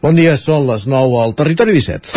Bon 0.00 0.16
dia, 0.16 0.32
són 0.40 0.64
les 0.64 0.86
9 0.88 1.16
al 1.20 1.34
Territori 1.36 1.74
17. 1.76 2.14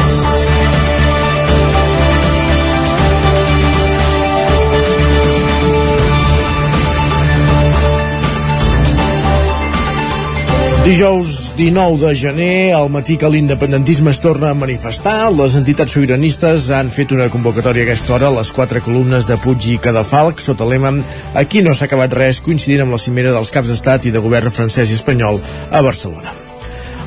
Dijous 10.84 11.28
19 11.58 12.00
de 12.00 12.14
gener, 12.16 12.72
al 12.76 12.88
matí 12.92 13.18
que 13.20 13.28
l'independentisme 13.32 14.12
es 14.12 14.20
torna 14.24 14.52
a 14.52 14.56
manifestar, 14.56 15.32
les 15.36 15.56
entitats 15.60 15.96
sobiranistes 15.96 16.70
han 16.76 16.92
fet 16.92 17.12
una 17.16 17.28
convocatòria 17.32 17.84
a 17.84 17.90
aquesta 17.90 18.16
hora 18.16 18.30
a 18.32 18.38
les 18.38 18.52
quatre 18.56 18.80
columnes 18.84 19.28
de 19.28 19.40
Puig 19.44 19.68
i 19.72 19.78
Cadafalc 19.80 20.44
sota 20.44 20.68
l'ema 20.68 20.96
Aquí 21.40 21.64
no 21.64 21.76
s'ha 21.76 21.92
acabat 21.92 22.16
res, 22.16 22.40
coincidint 22.40 22.84
amb 22.88 22.96
la 22.96 23.00
cimera 23.00 23.36
dels 23.36 23.52
caps 23.52 23.72
d'estat 23.72 24.08
i 24.08 24.16
de 24.16 24.24
govern 24.24 24.56
francès 24.56 24.92
i 24.92 25.00
espanyol 25.00 25.44
a 25.72 25.84
Barcelona. 25.84 26.43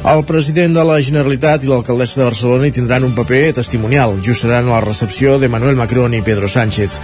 El 0.05 0.25
president 0.25 0.75
de 0.77 0.83
la 0.85 0.99
Generalitat 1.03 1.65
i 1.65 1.71
l'alcaldessa 1.71 2.21
de 2.21 2.27
Barcelona 2.29 2.69
hi 2.69 2.75
tindran 2.77 3.07
un 3.07 3.15
paper 3.17 3.55
testimonial. 3.57 4.19
Just 4.23 4.45
seran 4.45 4.69
la 4.71 4.81
recepció 4.85 5.39
de 5.41 5.49
Manuel 5.49 5.77
Macron 5.79 6.15
i 6.15 6.23
Pedro 6.23 6.49
Sánchez. 6.49 6.99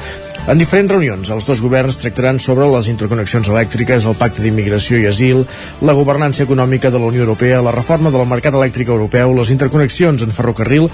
En 0.46 0.58
diferents 0.58 0.92
reunions, 0.92 1.30
els 1.30 1.46
dos 1.48 1.62
governs 1.62 1.98
tractaran 2.02 2.40
sobre 2.42 2.68
les 2.70 2.88
interconnexions 2.92 3.48
elèctriques, 3.48 4.06
el 4.06 4.18
pacte 4.18 4.42
d'immigració 4.42 4.98
i 4.98 5.06
asil, 5.10 5.44
la 5.80 5.96
governança 5.98 6.44
econòmica 6.46 6.90
de 6.90 6.98
la 6.98 7.10
Unió 7.10 7.22
Europea, 7.26 7.62
la 7.62 7.74
reforma 7.74 8.10
del 8.10 8.26
mercat 8.26 8.58
elèctric 8.58 8.90
europeu, 8.90 9.34
les 9.38 9.54
interconnexions 9.54 10.22
en 10.22 10.34
ferrocarril 10.34 10.90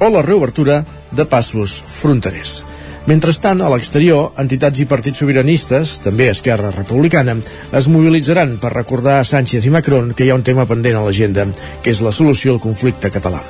o 0.00 0.08
la 0.10 0.22
reobertura 0.26 0.84
de 1.10 1.26
passos 1.26 1.80
fronterers. 1.86 2.60
Mentrestant, 3.08 3.62
a 3.64 3.70
l'exterior, 3.72 4.34
entitats 4.42 4.82
i 4.82 4.86
partits 4.88 5.22
sobiranistes, 5.22 5.94
també 6.04 6.28
Esquerra 6.28 6.72
Republicana, 6.74 7.38
es 7.72 7.88
mobilitzaran 7.88 8.58
per 8.60 8.74
recordar 8.74 9.16
a 9.20 9.24
Sánchez 9.24 9.64
i 9.64 9.72
Macron 9.72 10.12
que 10.12 10.26
hi 10.26 10.30
ha 10.34 10.36
un 10.36 10.44
tema 10.44 10.68
pendent 10.68 11.00
a 11.00 11.06
l'agenda, 11.06 11.48
que 11.80 11.96
és 11.96 12.04
la 12.04 12.12
solució 12.12 12.58
al 12.58 12.62
conflicte 12.68 13.08
català. 13.16 13.40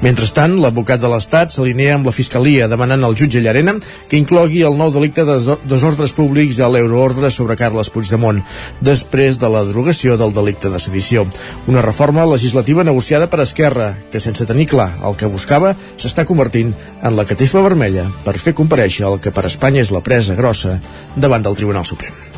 Mentrestant, 0.00 0.54
l'advocat 0.56 1.00
de 1.02 1.08
l'Estat 1.12 1.52
s'alinea 1.52 1.98
amb 1.98 2.06
la 2.08 2.14
Fiscalia 2.16 2.64
demanant 2.72 3.02
al 3.04 3.16
jutge 3.20 3.42
Llarena 3.44 3.74
que 4.08 4.16
inclogui 4.16 4.62
el 4.64 4.78
nou 4.78 4.88
delicte 4.94 5.26
de 5.28 5.34
desordres 5.68 6.14
públics 6.16 6.56
a 6.56 6.70
l'euroordre 6.72 7.28
sobre 7.28 7.56
Carles 7.60 7.92
Puigdemont, 7.92 8.40
després 8.80 9.36
de 9.42 9.50
la 9.52 9.60
derogació 9.68 10.16
del 10.16 10.32
delicte 10.32 10.72
de 10.72 10.80
sedició. 10.80 11.26
Una 11.68 11.84
reforma 11.84 12.24
legislativa 12.24 12.84
negociada 12.84 13.28
per 13.28 13.42
Esquerra, 13.44 13.92
que 14.10 14.24
sense 14.24 14.48
tenir 14.48 14.70
clar 14.72 14.88
el 15.04 15.20
que 15.20 15.28
buscava, 15.28 15.74
s'està 16.00 16.24
convertint 16.24 16.72
en 17.02 17.20
la 17.20 17.28
catifa 17.28 17.60
vermella 17.68 18.08
per 18.24 18.38
fer 18.40 18.56
compareixer 18.56 19.04
el 19.12 19.20
que 19.20 19.36
per 19.36 19.44
Espanya 19.52 19.84
és 19.84 19.92
la 19.92 20.00
presa 20.00 20.38
grossa 20.38 20.78
davant 21.14 21.44
del 21.44 21.60
Tribunal 21.60 21.84
Suprem. 21.84 22.29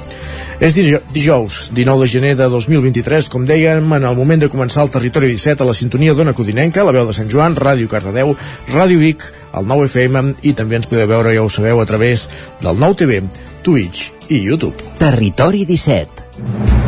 És 0.62 0.76
dijous, 0.78 1.72
19 1.74 2.04
de 2.04 2.06
gener 2.06 2.36
de 2.38 2.46
2023, 2.46 3.26
com 3.32 3.42
dèiem, 3.42 3.82
en 3.96 4.04
el 4.06 4.14
moment 4.14 4.44
de 4.44 4.48
començar 4.52 4.84
el 4.86 4.92
Territori 4.94 5.32
17 5.32 5.64
a 5.64 5.66
la 5.66 5.74
sintonia 5.74 6.14
d'Ona 6.14 6.36
Codinenca, 6.38 6.84
la 6.86 6.94
veu 6.94 7.08
de 7.08 7.16
Sant 7.16 7.26
Joan, 7.32 7.56
Ràdio 7.58 7.90
Cardedeu, 7.90 8.30
Ràdio 8.70 9.02
Vic, 9.02 9.26
el 9.58 9.66
9 9.66 9.88
FM 9.90 10.36
i 10.46 10.54
també 10.54 10.78
ens 10.78 10.86
podeu 10.86 11.10
veure, 11.10 11.34
ja 11.34 11.42
ho 11.42 11.50
sabeu, 11.50 11.82
a 11.82 11.88
través 11.90 12.28
del 12.62 12.78
9 12.78 13.00
TV, 13.02 13.18
Twitch 13.66 14.30
i 14.30 14.38
YouTube. 14.38 14.94
Territori 15.02 15.66
17 15.66 16.81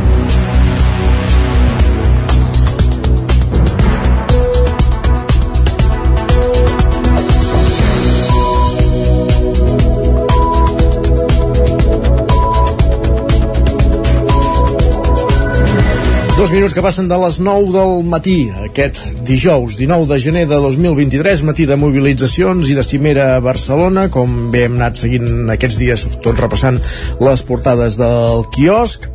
Dos 16.45 16.53
minuts 16.53 16.75
que 16.77 16.83
passen 16.85 17.07
de 17.09 17.17
les 17.17 17.39
9 17.41 17.71
del 17.73 18.03
matí, 18.05 18.51
aquest 18.67 18.99
dijous 19.25 19.79
19 19.81 20.05
de 20.11 20.19
gener 20.21 20.43
de 20.45 20.59
2023, 20.61 21.41
matí 21.49 21.65
de 21.65 21.79
mobilitzacions 21.81 22.69
i 22.69 22.77
de 22.77 22.85
cimera 22.85 23.31
a 23.33 23.41
Barcelona, 23.41 24.11
com 24.13 24.53
bé 24.53 24.67
hem 24.67 24.77
anat 24.77 25.01
seguint 25.01 25.49
aquests 25.57 25.81
dies, 25.81 26.07
tot 26.21 26.45
repassant 26.45 26.83
les 27.25 27.49
portades 27.49 27.97
del 27.97 28.45
quiosc. 28.53 29.14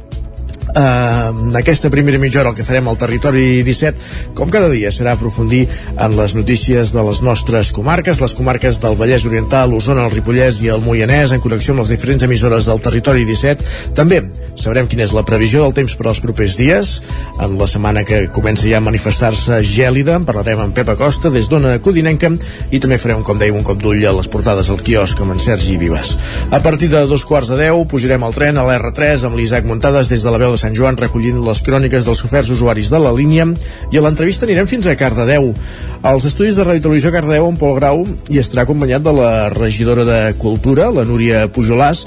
Uh, 0.70 1.58
aquesta 1.58 1.90
primera 1.90 2.20
mitja 2.22 2.42
hora 2.42 2.52
el 2.52 2.58
que 2.58 2.64
farem 2.68 2.86
al 2.92 2.98
territori 3.02 3.64
17 3.66 4.36
com 4.38 4.52
cada 4.54 4.68
dia 4.70 4.92
serà 4.94 5.16
aprofundir 5.16 5.64
en 5.98 6.14
les 6.14 6.36
notícies 6.38 6.94
de 6.94 7.06
les 7.08 7.24
nostres 7.26 7.72
comarques 7.74 8.22
les 8.22 8.36
comarques 8.38 8.78
del 8.84 8.98
Vallès 9.00 9.26
Oriental, 9.26 9.74
Osona, 9.74 10.06
el 10.06 10.14
Ripollès 10.14 10.62
i 10.62 10.70
el 10.70 10.86
Moianès 10.86 11.34
en 11.34 11.42
connexió 11.42 11.74
amb 11.74 11.82
les 11.82 11.96
diferents 11.96 12.28
emissores 12.28 12.70
del 12.70 12.84
territori 12.86 13.26
17 13.26 13.96
també 13.98 14.22
sabrem 14.60 14.88
quina 14.92 15.06
és 15.06 15.14
la 15.16 15.24
previsió 15.26 15.64
del 15.64 15.74
temps 15.78 15.96
per 15.96 16.10
als 16.10 16.20
propers 16.24 16.58
dies. 16.60 17.00
En 17.40 17.56
la 17.60 17.68
setmana 17.70 18.04
que 18.08 18.26
comença 18.36 18.68
ja 18.68 18.80
a 18.80 18.84
manifestar-se 18.84 19.62
gèlida 19.66 20.18
parlarem 20.28 20.66
amb 20.66 20.76
Pep 20.76 20.92
Acosta 20.92 21.32
des 21.32 21.48
d'Ona 21.50 21.78
Codinenca 21.84 22.32
i 22.72 22.82
també 22.84 23.00
farem 23.00 23.24
com 23.26 23.40
dèiem 23.40 23.56
un 23.56 23.66
cop 23.66 23.80
d'ull 23.82 24.04
a 24.06 24.14
les 24.18 24.28
portades 24.32 24.70
al 24.70 24.84
quiosc 24.84 25.20
amb 25.24 25.38
en 25.38 25.40
Sergi 25.44 25.78
Vives. 25.80 26.18
A 26.52 26.60
partir 26.66 26.92
de 26.92 27.06
dos 27.08 27.26
quarts 27.26 27.54
de 27.54 27.60
deu 27.64 27.86
pujarem 27.90 28.24
al 28.24 28.36
tren 28.36 28.60
a 28.60 28.66
l'R3 28.68 29.26
amb 29.30 29.40
l'Isaac 29.40 29.68
Muntades 29.70 30.12
des 30.12 30.26
de 30.26 30.34
la 30.34 30.42
veu 30.42 30.52
de 30.54 30.59
Sant 30.60 30.76
Joan 30.76 30.98
recollint 31.00 31.40
les 31.46 31.62
cròniques 31.64 32.08
dels 32.08 32.24
oferts 32.28 32.52
usuaris 32.52 32.92
de 32.92 33.00
la 33.00 33.14
línia 33.16 33.48
i 33.94 34.00
a 34.00 34.04
l'entrevista 34.04 34.44
anirem 34.48 34.68
fins 34.68 34.90
a 34.90 34.98
Cardedeu. 35.00 35.54
Als 36.04 36.28
estudis 36.28 36.60
de 36.60 36.66
Ràdio 36.68 36.84
Televisió 36.90 37.14
Cardedeu, 37.16 37.48
en 37.48 37.60
Pol 37.60 37.78
Grau 37.80 38.04
hi 38.28 38.42
estarà 38.42 38.68
acompanyat 38.68 39.06
de 39.06 39.14
la 39.16 39.32
regidora 39.56 40.04
de 40.08 40.20
Cultura, 40.42 40.92
la 40.92 41.08
Núria 41.08 41.46
Pujolàs, 41.48 42.04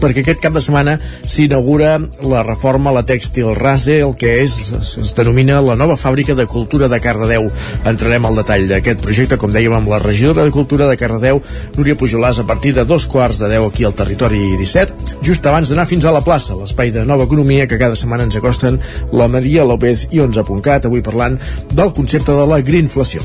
perquè 0.00 0.24
aquest 0.24 0.40
cap 0.42 0.54
de 0.56 0.62
setmana 0.64 0.96
s'inaugura 1.28 1.98
la 2.26 2.42
reforma 2.46 2.90
a 2.90 2.96
la 2.98 3.04
Tèxtil 3.06 3.52
Rase, 3.58 4.00
el 4.04 4.14
que 4.18 4.38
és, 4.42 4.56
es, 4.76 5.14
denomina 5.16 5.60
la 5.64 5.76
nova 5.78 5.96
fàbrica 6.00 6.34
de 6.38 6.46
cultura 6.50 6.88
de 6.88 7.00
Cardedeu. 7.02 7.50
Entrarem 7.84 8.26
al 8.26 8.40
detall 8.40 8.66
d'aquest 8.70 9.04
projecte, 9.04 9.38
com 9.40 9.52
dèiem, 9.52 9.74
amb 9.76 9.92
la 9.92 10.00
regidora 10.02 10.46
de 10.46 10.54
Cultura 10.54 10.88
de 10.90 10.96
Cardedeu, 11.00 11.42
Núria 11.76 11.98
Pujolàs, 12.00 12.40
a 12.40 12.46
partir 12.48 12.74
de 12.76 12.86
dos 12.88 13.06
quarts 13.10 13.42
de 13.42 13.52
deu 13.52 13.68
aquí 13.68 13.84
al 13.84 13.96
territori 13.98 14.42
17, 14.60 15.20
just 15.26 15.46
abans 15.46 15.70
d'anar 15.70 15.88
fins 15.90 16.06
a 16.06 16.14
la 16.14 16.24
plaça, 16.24 16.56
l'espai 16.56 16.94
de 16.94 17.04
nova 17.06 17.28
economia 17.28 17.68
que 17.68 17.80
cada 17.80 17.98
setmana 17.98 18.28
ens 18.28 18.40
acosten 18.40 18.80
la 19.12 19.28
Maria 19.28 19.66
López 19.68 20.08
i 20.10 20.24
11.cat, 20.24 20.88
avui 20.88 21.04
parlant 21.04 21.38
del 21.70 21.94
concepte 21.96 22.32
de 22.36 22.48
la 22.48 22.62
greenflació. 22.64 23.24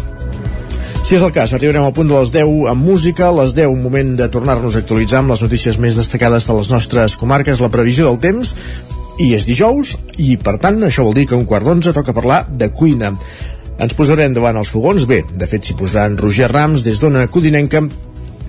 Si 1.05 1.13
és 1.13 1.21
el 1.21 1.29
cas, 1.29 1.51
arribarem 1.53 1.83
al 1.85 1.91
punt 1.93 2.07
de 2.09 2.15
les 2.17 2.31
10 2.33 2.63
amb 2.71 2.81
música, 2.81 3.27
les 3.37 3.51
10 3.53 3.69
un 3.69 3.83
moment 3.83 4.15
de 4.17 4.25
tornar-nos 4.33 4.73
a 4.73 4.79
actualitzar 4.81 5.19
amb 5.19 5.29
les 5.29 5.43
notícies 5.45 5.75
més 5.77 5.99
destacades 5.99 6.47
de 6.49 6.53
les 6.57 6.69
nostres 6.71 7.13
comarques, 7.21 7.59
la 7.61 7.69
previsió 7.69 8.07
del 8.07 8.17
temps, 8.23 8.55
i 9.21 9.27
és 9.37 9.45
dijous, 9.45 9.91
i 10.17 10.33
per 10.41 10.55
tant 10.63 10.79
això 10.81 11.03
vol 11.05 11.13
dir 11.13 11.27
que 11.29 11.37
un 11.37 11.45
quart 11.45 11.67
d'onze 11.69 11.93
toca 11.93 12.15
parlar 12.17 12.39
de 12.49 12.71
cuina. 12.73 13.11
Ens 13.77 13.93
posarem 13.93 14.33
davant 14.33 14.57
els 14.57 14.71
fogons, 14.73 15.05
bé, 15.05 15.19
de 15.29 15.45
fet 15.45 15.69
s'hi 15.69 15.75
posaran 15.77 16.17
Roger 16.17 16.49
Rams 16.49 16.87
des 16.87 16.97
d'Ona 16.97 17.27
Codinenca, 17.29 17.83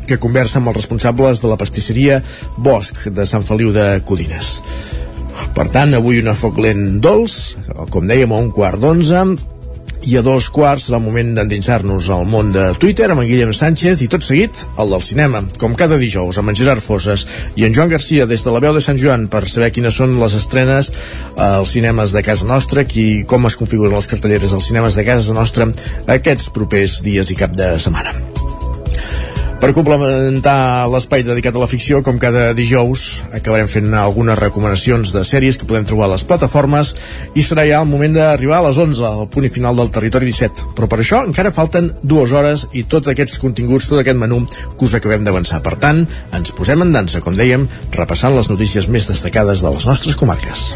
que 0.08 0.16
conversa 0.16 0.56
amb 0.56 0.70
els 0.72 0.78
responsables 0.78 1.42
de 1.44 1.50
la 1.50 1.58
pastisseria 1.60 2.22
Bosch 2.56 3.10
de 3.12 3.26
Sant 3.28 3.44
Feliu 3.44 3.74
de 3.76 4.00
Codines. 4.08 4.54
Per 5.52 5.68
tant, 5.76 5.92
avui 5.92 6.24
una 6.24 6.32
foc 6.32 6.56
lent 6.64 7.02
dolç, 7.04 7.36
com 7.92 8.08
dèiem, 8.08 8.32
a 8.32 8.40
un 8.40 8.48
quart 8.48 8.80
d'onze, 8.80 9.26
i 10.04 10.16
a 10.18 10.22
dos 10.22 10.50
quarts 10.52 10.88
serà 10.88 11.00
el 11.00 11.04
moment 11.06 11.32
d'endinsar-nos 11.38 12.10
al 12.12 12.26
món 12.28 12.52
de 12.54 12.68
Twitter 12.82 13.08
amb 13.10 13.24
en 13.24 13.30
Guillem 13.30 13.54
Sánchez 13.56 14.04
i 14.04 14.10
tot 14.12 14.26
seguit 14.26 14.66
el 14.76 14.92
del 14.92 15.04
cinema, 15.04 15.42
com 15.60 15.74
cada 15.78 15.98
dijous 16.00 16.38
amb 16.38 16.52
en 16.52 16.58
Gerard 16.58 16.84
Fosses 16.84 17.26
i 17.56 17.66
en 17.66 17.74
Joan 17.76 17.92
Garcia 17.92 18.28
des 18.28 18.44
de 18.44 18.54
la 18.54 18.62
veu 18.62 18.76
de 18.76 18.84
Sant 18.84 19.00
Joan 19.00 19.28
per 19.32 19.46
saber 19.48 19.72
quines 19.74 19.96
són 19.96 20.18
les 20.20 20.36
estrenes 20.38 20.92
als 21.36 21.74
cinemes 21.76 22.12
de 22.12 22.24
casa 22.26 22.48
nostra 22.48 22.86
i 22.94 23.24
com 23.28 23.48
es 23.48 23.56
configuren 23.58 23.96
les 23.96 24.10
cartelleres 24.10 24.52
als 24.52 24.68
cinemes 24.70 24.98
de 24.98 25.06
casa 25.08 25.36
nostra 25.36 25.70
aquests 26.06 26.50
propers 26.52 27.00
dies 27.06 27.32
i 27.32 27.38
cap 27.38 27.56
de 27.56 27.76
setmana. 27.80 28.35
Per 29.56 29.70
complementar 29.72 30.84
l'espai 30.92 31.22
dedicat 31.24 31.56
a 31.56 31.60
la 31.62 31.68
ficció, 31.70 32.02
com 32.04 32.18
cada 32.20 32.50
dijous, 32.56 33.22
acabarem 33.34 33.70
fent 33.72 33.94
algunes 33.96 34.36
recomanacions 34.36 35.14
de 35.14 35.22
sèries 35.24 35.56
que 35.56 35.68
podem 35.68 35.86
trobar 35.88 36.10
a 36.10 36.12
les 36.12 36.26
plataformes 36.28 36.92
i 37.32 37.44
serà 37.46 37.64
ja 37.64 37.80
el 37.80 37.88
moment 37.88 38.18
d'arribar 38.18 38.58
a 38.60 38.66
les 38.68 38.76
11, 38.84 39.00
al 39.08 39.30
punt 39.32 39.48
i 39.48 39.52
final 39.52 39.80
del 39.80 39.90
territori 39.94 40.28
17. 40.28 40.74
Però 40.76 40.90
per 40.92 41.00
això 41.00 41.22
encara 41.24 41.54
falten 41.56 41.88
dues 42.02 42.36
hores 42.36 42.66
i 42.76 42.84
tots 42.84 43.08
aquests 43.08 43.40
continguts, 43.40 43.88
tot 43.88 44.04
aquest 44.04 44.20
menú 44.20 44.42
que 44.44 44.84
us 44.84 44.98
acabem 45.00 45.24
d'avançar. 45.24 45.62
Per 45.64 45.78
tant, 45.80 46.04
ens 46.36 46.52
posem 46.52 46.84
en 46.84 46.92
dansa, 46.92 47.24
com 47.24 47.38
dèiem, 47.38 47.64
repassant 47.96 48.36
les 48.36 48.52
notícies 48.52 48.92
més 48.92 49.08
destacades 49.08 49.64
de 49.64 49.72
les 49.72 49.88
nostres 49.88 50.20
comarques. 50.20 50.74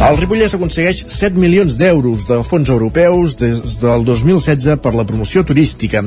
El 0.00 0.16
Ripollès 0.16 0.54
aconsegueix 0.56 1.02
7 1.12 1.36
milions 1.36 1.74
d'euros 1.76 2.22
de 2.24 2.38
fons 2.48 2.70
europeus 2.72 3.34
des 3.36 3.58
del 3.82 4.06
2016 4.06 4.78
per 4.80 4.94
la 4.96 5.04
promoció 5.04 5.42
turística. 5.44 6.00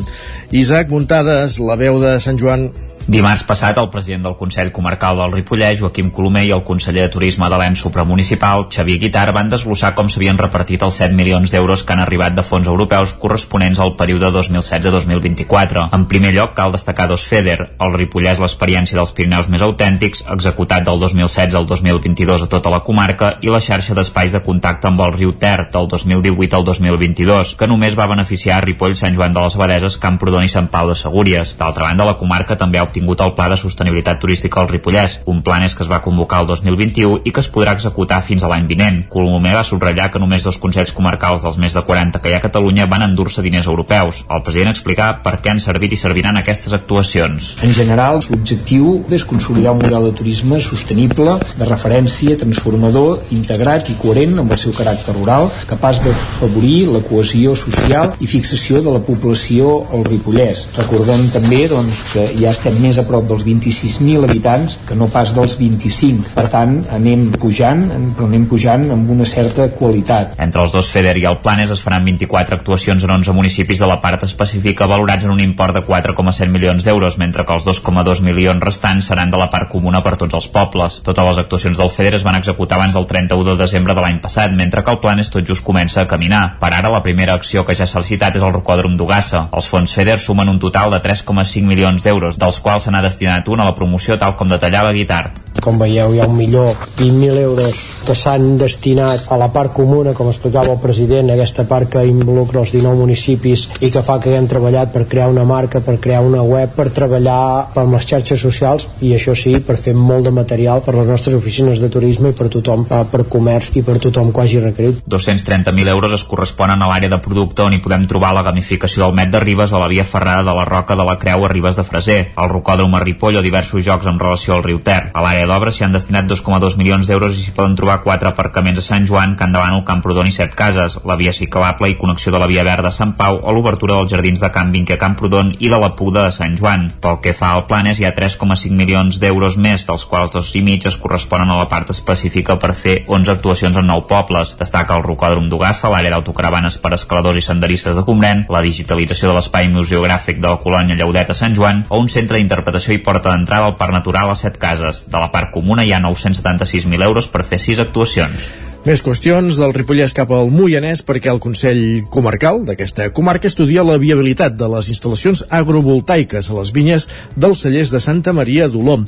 Isaac 0.50 0.90
Muntades, 0.90 1.60
la 1.62 1.78
veu 1.78 2.00
de 2.01 2.16
Sant 2.24 2.42
Joan, 2.42 2.72
Dimarts 3.03 3.41
passat, 3.44 3.75
el 3.75 3.89
president 3.91 4.23
del 4.23 4.35
Consell 4.39 4.69
Comarcal 4.71 5.17
del 5.19 5.33
Ripollès, 5.33 5.81
Joaquim 5.81 6.07
Colomer, 6.15 6.45
i 6.47 6.53
el 6.55 6.61
conseller 6.63 7.01
de 7.03 7.11
Turisme 7.11 7.50
de 7.51 7.57
l'ENS 7.59 7.81
supramunicipal, 7.83 8.69
Xavier 8.71 9.01
Guitar, 9.01 9.25
van 9.35 9.50
desglossar 9.51 9.89
com 9.97 10.07
s'havien 10.07 10.39
repartit 10.39 10.85
els 10.88 11.01
7 11.01 11.11
milions 11.11 11.51
d'euros 11.51 11.83
que 11.83 11.91
han 11.91 12.00
arribat 12.00 12.38
de 12.38 12.45
fons 12.47 12.69
europeus 12.71 13.11
corresponents 13.19 13.81
al 13.83 13.97
període 14.00 14.29
2016-2024. 14.31 15.89
En 15.97 16.05
primer 16.07 16.31
lloc, 16.31 16.53
cal 16.55 16.71
destacar 16.71 17.09
dos 17.11 17.25
FEDER, 17.27 17.73
el 17.83 17.97
Ripollès 17.97 18.39
l'experiència 18.39 18.95
dels 18.95 19.11
Pirineus 19.11 19.51
més 19.51 19.67
autèntics, 19.67 20.23
executat 20.38 20.88
del 20.88 21.03
2016 21.03 21.59
al 21.59 21.67
2022 21.67 22.47
a 22.47 22.49
tota 22.56 22.71
la 22.71 22.79
comarca, 22.88 23.33
i 23.44 23.51
la 23.51 23.59
xarxa 23.59 23.99
d'espais 23.99 24.31
de 24.31 24.44
contacte 24.47 24.88
amb 24.88 25.03
el 25.03 25.11
riu 25.17 25.35
Ter, 25.44 25.67
del 25.75 25.91
2018 25.91 26.56
al 26.56 26.63
2022, 26.71 27.57
que 27.59 27.67
només 27.67 27.99
va 27.99 28.07
beneficiar 28.07 28.63
Ripoll, 28.63 28.95
Sant 28.95 29.19
Joan 29.19 29.35
de 29.35 29.44
les 29.44 29.59
Abadeses, 29.59 29.99
Camprodon 29.99 30.47
i 30.47 30.56
Sant 30.56 30.71
Pau 30.71 30.88
de 30.88 30.95
Segúries. 30.95 31.57
D'altra 31.59 31.91
banda, 31.91 32.07
la 32.07 32.15
comarca 32.15 32.56
també 32.56 32.79
ha 32.79 32.88
obtingut 32.94 33.22
el 33.25 33.34
Pla 33.34 33.50
de 33.50 33.57
Sostenibilitat 33.57 34.19
Turística 34.22 34.62
al 34.62 34.69
Ripollès, 34.69 35.19
un 35.25 35.42
és 35.63 35.74
que 35.74 35.84
es 35.84 35.90
va 35.90 36.01
convocar 36.01 36.42
el 36.42 36.48
2021 36.48 37.22
i 37.25 37.31
que 37.31 37.42
es 37.42 37.50
podrà 37.50 37.74
executar 37.74 38.22
fins 38.22 38.44
a 38.44 38.48
l'any 38.48 38.68
vinent. 38.68 39.07
Colomer 39.10 39.56
va 39.56 39.63
subratllar 39.63 40.12
que 40.12 40.19
només 40.19 40.44
dos 40.44 40.57
consells 40.57 40.94
comarcals 40.94 41.42
dels 41.42 41.57
més 41.57 41.74
de 41.74 41.81
40 41.81 42.19
que 42.19 42.30
hi 42.30 42.34
ha 42.34 42.38
a 42.38 42.44
Catalunya 42.44 42.86
van 42.86 43.01
endur-se 43.01 43.42
diners 43.42 43.68
europeus. 43.68 44.24
El 44.30 44.44
president 44.44 44.69
explicar 44.69 45.24
per 45.24 45.40
què 45.42 45.50
han 45.50 45.60
servit 45.60 45.94
i 45.94 45.98
serviran 45.98 46.38
aquestes 46.38 46.74
actuacions. 46.74 47.56
En 47.63 47.74
general, 47.74 48.22
l'objectiu 48.30 49.06
és 49.10 49.25
consolidar 49.25 49.74
un 49.74 49.81
model 49.81 50.10
de 50.10 50.13
turisme 50.19 50.60
sostenible, 50.62 51.38
de 51.57 51.69
referència, 51.69 52.38
transformador, 52.38 53.24
integrat 53.31 53.90
i 53.90 53.98
coherent 53.98 54.38
amb 54.44 54.54
el 54.54 54.62
seu 54.62 54.75
caràcter 54.75 55.16
rural, 55.18 55.50
capaç 55.69 56.04
de 56.04 56.13
favorir 56.40 56.92
la 56.94 57.01
cohesió 57.07 57.56
social 57.56 58.13
i 58.19 58.30
fixació 58.30 58.84
de 58.84 58.94
la 58.94 59.01
població 59.01 59.80
al 59.94 60.06
Ripollès. 60.06 60.68
Recordem 60.78 61.30
també 61.34 61.63
doncs, 61.72 62.04
que 62.13 62.28
ja 62.38 62.51
estem 62.51 62.82
més 62.83 63.00
a 63.00 63.06
prop 63.07 63.25
dels 63.30 63.45
26.000 63.47 64.27
habitants 64.27 64.77
que 64.88 64.97
no 65.00 65.07
pas 65.12 65.31
dels 65.35 65.56
25. 65.59 66.33
Per 66.35 66.47
tant, 66.51 66.75
anem 66.94 67.30
pujant, 67.39 67.85
però 68.18 68.27
anem 68.27 68.45
pujant 68.51 68.85
amb 68.94 69.12
una 69.13 69.27
certa 69.30 69.69
qualitat. 69.77 70.35
Entre 70.44 70.62
els 70.63 70.74
dos 70.75 70.89
FEDER 70.91 71.15
i 71.21 71.27
el 71.30 71.39
Planes 71.44 71.71
es 71.74 71.83
faran 71.83 72.06
24 72.07 72.59
actuacions 72.59 73.03
en 73.03 73.15
11 73.18 73.35
municipis 73.35 73.80
de 73.80 73.89
la 73.89 74.00
part 74.03 74.24
específica 74.27 74.88
valorats 74.89 75.27
en 75.27 75.31
un 75.31 75.41
import 75.44 75.77
de 75.77 75.83
4,7 75.85 76.50
milions 76.51 76.83
d'euros, 76.83 77.18
mentre 77.21 77.45
que 77.45 77.56
els 77.56 77.65
2,2 77.68 78.24
milions 78.25 78.63
restants 78.63 79.07
seran 79.12 79.31
de 79.31 79.39
la 79.39 79.50
part 79.53 79.69
comuna 79.71 80.03
per 80.03 80.15
tots 80.18 80.35
els 80.39 80.50
pobles. 80.51 81.00
Totes 81.06 81.30
les 81.30 81.41
actuacions 81.45 81.80
del 81.80 81.91
FEDER 81.94 82.18
es 82.19 82.27
van 82.27 82.39
executar 82.39 82.80
abans 82.80 82.97
del 82.97 83.07
31 83.07 83.53
de 83.53 83.57
desembre 83.63 83.95
de 83.95 84.03
l'any 84.03 84.19
passat, 84.24 84.51
mentre 84.51 84.83
que 84.83 84.91
el 84.91 85.00
Planes 85.03 85.31
tot 85.33 85.47
just 85.47 85.63
comença 85.63 86.01
a 86.01 86.09
caminar. 86.09 86.57
Per 86.59 86.71
ara, 86.74 86.91
la 86.91 87.03
primera 87.06 87.38
acció 87.38 87.63
que 87.65 87.75
ja 87.77 87.88
s'ha 87.88 88.03
licitat 88.03 88.35
és 88.35 88.44
el 88.44 88.53
rocòdrom 88.53 88.97
d'Ugassa. 88.97 89.47
Els 89.53 89.69
fons 89.69 89.94
FEDER 89.94 90.19
sumen 90.19 90.50
un 90.50 90.59
total 90.59 90.91
de 90.91 91.01
3,5 91.03 91.69
milions 91.69 92.03
d'euros, 92.03 92.39
dels 92.41 92.59
quals 92.59 92.72
se 92.79 92.91
n'ha 92.91 93.01
destinat 93.01 93.47
un 93.47 93.61
a 93.61 93.69
la 93.69 93.75
promoció 93.75 94.17
tal 94.17 94.37
com 94.37 94.49
detallava 94.49 94.93
Guitart. 94.93 95.41
Com 95.63 95.77
veieu, 95.79 96.11
hi 96.11 96.19
ha 96.19 96.27
un 96.27 96.35
milió 96.35 96.65
20.000 96.97 97.37
euros 97.39 97.83
que 98.03 98.15
s'han 98.17 98.57
destinat 98.59 99.29
a 99.31 99.37
la 99.39 99.47
part 99.53 99.71
comuna, 99.71 100.11
com 100.13 100.27
explicava 100.27 100.73
el 100.73 100.81
president, 100.81 101.29
aquesta 101.31 101.63
part 101.69 101.87
que 101.93 102.03
involucra 102.03 102.59
els 102.59 102.73
19 102.75 102.99
municipis 102.99 103.67
i 103.79 103.91
que 103.93 104.03
fa 104.03 104.17
que 104.19 104.31
haguem 104.31 104.49
treballat 104.51 104.91
per 104.91 105.05
crear 105.07 105.29
una 105.31 105.45
marca, 105.47 105.79
per 105.79 105.99
crear 106.03 106.19
una 106.25 106.43
web, 106.43 106.73
per 106.75 106.89
treballar 106.91 107.69
amb 107.79 107.95
les 107.95 108.07
xarxes 108.09 108.43
socials 108.43 108.89
i 108.99 109.13
això 109.15 109.35
sí, 109.39 109.55
per 109.63 109.77
fer 109.79 109.93
molt 109.95 110.27
de 110.27 110.33
material 110.35 110.83
per 110.83 110.97
les 110.97 111.07
nostres 111.07 111.37
oficines 111.37 111.79
de 111.79 111.89
turisme 111.93 112.33
i 112.33 112.37
per 112.37 112.49
tothom, 112.51 112.83
eh, 112.89 113.03
per 113.11 113.23
comerç 113.31 113.71
i 113.79 113.85
per 113.87 113.99
tothom 114.03 114.33
que 114.33 114.43
hagi 114.43 114.59
requerit. 114.59 114.99
230.000 115.07 115.93
euros 115.95 116.17
es 116.19 116.27
corresponen 116.27 116.81
a 116.81 116.89
l'àrea 116.91 117.13
de 117.13 117.21
producte 117.23 117.63
on 117.63 117.77
hi 117.77 117.81
podem 117.83 118.07
trobar 118.09 118.33
la 118.35 118.43
gamificació 118.43 119.05
del 119.05 119.15
Met 119.15 119.31
de 119.31 119.39
Ribes 119.39 119.71
o 119.71 119.79
la 119.79 119.87
via 119.87 120.03
ferrada 120.03 120.43
de 120.43 120.57
la 120.57 120.65
Roca 120.65 120.97
de 120.99 121.07
la 121.07 121.17
Creu 121.21 121.45
a 121.45 121.53
Ribes 121.53 121.79
de 121.79 121.87
Freser, 121.87 122.19
el 122.35 122.49
rocòdrom 122.63 122.95
a 122.95 123.04
Ripoll 123.04 123.36
o 123.36 123.44
diversos 123.44 123.83
jocs 123.83 124.07
en 124.07 124.19
relació 124.19 124.56
al 124.56 124.63
riu 124.63 124.80
Ter. 124.80 125.12
A 125.13 125.21
l'àrea 125.21 125.48
d'obres 125.50 125.75
s'hi 125.75 125.83
han 125.83 125.92
destinat 125.92 126.30
2,2 126.30 126.77
milions 126.80 127.07
d'euros 127.07 127.36
i 127.36 127.44
s'hi 127.44 127.51
poden 127.51 127.75
trobar 127.75 128.00
quatre 128.06 128.30
aparcaments 128.30 128.80
a 128.80 128.86
Sant 128.86 129.06
Joan, 129.10 129.36
Can 129.36 129.51
Davant, 129.51 129.81
Camprodon 129.83 130.30
i 130.30 130.31
Set 130.31 130.56
Cases, 130.56 130.95
la 131.04 131.18
via 131.19 131.33
ciclable 131.36 131.89
i 131.92 131.98
connexió 132.00 132.31
de 132.31 132.39
la 132.39 132.48
via 132.48 132.63
verda 132.63 132.88
a 132.88 132.95
Sant 132.95 133.12
Pau 133.19 133.42
o 133.44 133.51
l'obertura 133.51 133.98
dels 134.00 134.13
jardins 134.13 134.39
de 134.39 134.50
Can 134.54 134.71
Vinque 134.71 134.95
a 134.95 135.01
Camprodon 135.01 135.51
i 135.60 135.69
de 135.69 135.80
la 135.81 135.92
Puda 135.98 136.27
a 136.27 136.31
Sant 136.31 136.56
Joan. 136.56 136.88
Pel 137.04 137.19
que 137.19 137.33
fa 137.36 137.51
al 137.51 137.65
Planes 137.68 138.00
hi 138.00 138.07
ha 138.07 138.13
3,5 138.15 138.71
milions 138.71 139.19
d'euros 139.19 139.57
més, 139.57 139.83
dels 139.89 140.07
quals 140.07 140.31
dos 140.31 140.54
i 140.56 140.63
mig 140.63 140.88
es 140.88 140.98
corresponen 140.98 141.51
a 141.51 141.59
la 141.59 141.68
part 141.68 141.92
específica 141.92 142.56
per 142.62 142.71
fer 142.80 142.95
11 143.07 143.36
actuacions 143.36 143.81
en 143.81 143.89
nou 143.92 144.06
pobles. 144.07 144.56
Destaca 144.59 144.95
el 144.95 145.04
rocòdrom 145.04 145.50
d'Ugassa, 145.51 145.92
l'àrea 145.92 146.16
d'autocaravanes 146.16 146.80
per 146.80 146.94
escaladors 146.95 147.42
i 147.42 147.44
senderistes 147.44 147.98
de 147.98 148.06
Combrèn, 148.07 148.45
la 148.48 148.63
digitalització 148.63 149.31
de 149.33 149.38
l'espai 149.39 149.68
museogràfic 149.74 150.39
de 150.39 150.48
la 150.48 150.62
colònia 150.63 150.95
Lleudet 150.95 151.33
a 151.33 151.38
Sant 151.38 151.57
Joan 151.57 151.83
o 151.89 152.00
un 152.00 152.07
centre 152.07 152.39
d'interpretació 152.53 152.94
i 152.94 153.01
porta 153.01 153.31
d'entrada 153.33 153.65
al 153.71 153.77
Parc 153.77 153.94
Natural 153.94 154.29
a 154.29 154.35
Set 154.38 154.59
Cases. 154.61 155.07
De 155.09 155.17
la 155.17 155.31
part 155.33 155.51
comuna 155.51 155.83
hi 155.83 155.94
ha 155.94 156.01
976.000 156.03 157.03
euros 157.03 157.27
per 157.27 157.44
fer 157.44 157.59
6 157.59 157.81
actuacions. 157.88 158.51
Més 158.83 159.00
qüestions 159.00 159.55
del 159.55 159.73
Ripollès 159.73 160.13
cap 160.13 160.31
al 160.35 160.51
Moianès 160.51 161.01
perquè 161.07 161.31
el 161.31 161.39
Consell 161.39 162.03
Comarcal 162.11 162.65
d'aquesta 162.67 163.09
comarca 163.15 163.47
estudia 163.47 163.85
la 163.88 163.97
viabilitat 163.97 164.57
de 164.59 164.67
les 164.75 164.91
instal·lacions 164.91 165.45
agrovoltaiques 165.50 166.51
a 166.51 166.57
les 166.59 166.73
vinyes 166.75 167.07
dels 167.35 167.63
cellers 167.63 167.95
de 167.95 168.03
Santa 168.03 168.35
Maria 168.35 168.67
d'Oló. 168.67 168.99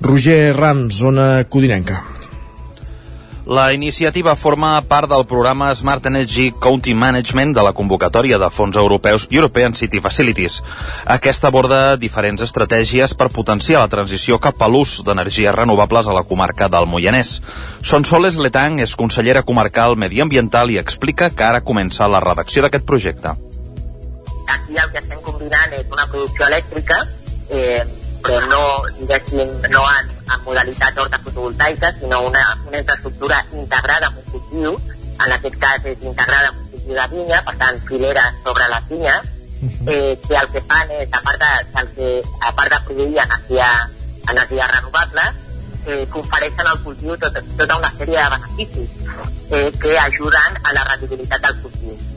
Roger 0.00 0.54
Rams, 0.54 1.02
zona 1.02 1.48
Codinenca. 1.50 2.23
La 3.46 3.74
iniciativa 3.74 4.36
forma 4.36 4.80
part 4.88 5.10
del 5.10 5.26
programa 5.26 5.74
Smart 5.74 6.06
Energy 6.06 6.50
County 6.50 6.94
Management 6.94 7.52
de 7.52 7.62
la 7.62 7.74
convocatòria 7.76 8.38
de 8.40 8.48
fons 8.48 8.76
europeus 8.80 9.26
European 9.30 9.74
City 9.76 10.00
Facilities. 10.00 10.62
Aquesta 11.04 11.50
aborda 11.52 11.98
diferents 12.00 12.40
estratègies 12.46 13.12
per 13.12 13.28
potenciar 13.34 13.82
la 13.82 13.90
transició 13.92 14.38
cap 14.40 14.62
a 14.64 14.68
l'ús 14.72 15.02
d'energies 15.04 15.52
renovables 15.52 16.08
a 16.08 16.14
la 16.16 16.24
comarca 16.24 16.70
del 16.72 16.88
Moianès. 16.88 17.34
Sonsoles 17.82 18.40
Letang 18.40 18.80
és 18.80 18.96
consellera 18.96 19.44
comarcal 19.44 19.98
mediambiental 20.00 20.72
i 20.72 20.80
explica 20.80 21.28
que 21.28 21.44
ara 21.44 21.60
comença 21.60 22.08
la 22.08 22.24
redacció 22.24 22.64
d'aquest 22.64 22.88
projecte. 22.88 23.36
Aquí 24.56 24.80
el 24.80 24.88
que 24.88 25.04
estem 25.04 25.20
combinant 25.20 25.76
és 25.76 25.92
una 25.92 26.08
producció 26.08 26.48
elèctrica 26.48 27.04
eh, 27.50 27.84
però 28.24 28.40
no, 28.48 28.62
no 29.68 29.84
en, 29.84 30.13
en 30.24 30.44
modalitat 30.44 30.98
horta 30.98 31.18
fotovoltaica, 31.18 31.92
sinó 32.00 32.22
una, 32.22 32.42
una 32.66 32.78
infraestructura 32.78 33.44
integrada 33.52 34.08
amb 34.08 34.18
un 34.22 34.30
cultiu, 34.32 34.78
en 35.24 35.32
aquest 35.36 35.56
cas 35.62 35.86
és 35.90 36.02
integrada 36.02 36.50
amb 36.50 36.60
un 36.62 36.70
cultiu 36.72 36.98
de 36.98 37.06
vinya, 37.12 37.42
per 37.46 37.56
tant, 37.60 37.80
fileres 37.88 38.40
sobre 38.46 38.68
les 38.72 38.88
vinyes, 38.90 39.30
eh, 39.86 40.18
que 40.26 40.36
el 40.36 40.48
que 40.52 40.64
fan 40.68 40.90
és, 41.00 41.08
a 41.12 41.22
part 41.24 41.40
de, 41.44 41.52
el 41.82 41.92
que, 41.96 42.10
a 42.40 42.52
part 42.56 42.72
de 42.72 42.80
produir 42.88 43.20
energia, 43.26 43.68
energia 44.30 44.70
renovable, 44.72 45.28
eh, 45.86 46.06
confereixen 46.10 46.66
al 46.66 46.82
cultiu 46.82 47.16
tot, 47.20 47.38
tota 47.58 47.78
una 47.82 47.92
sèrie 47.98 48.18
de 48.18 48.28
beneficis 48.36 48.90
eh, 49.50 49.70
que 49.80 49.98
ajuden 49.98 50.60
a 50.62 50.72
la 50.72 50.84
rendibilitat 50.92 51.44
del 51.44 51.62
cultiu. 51.62 52.13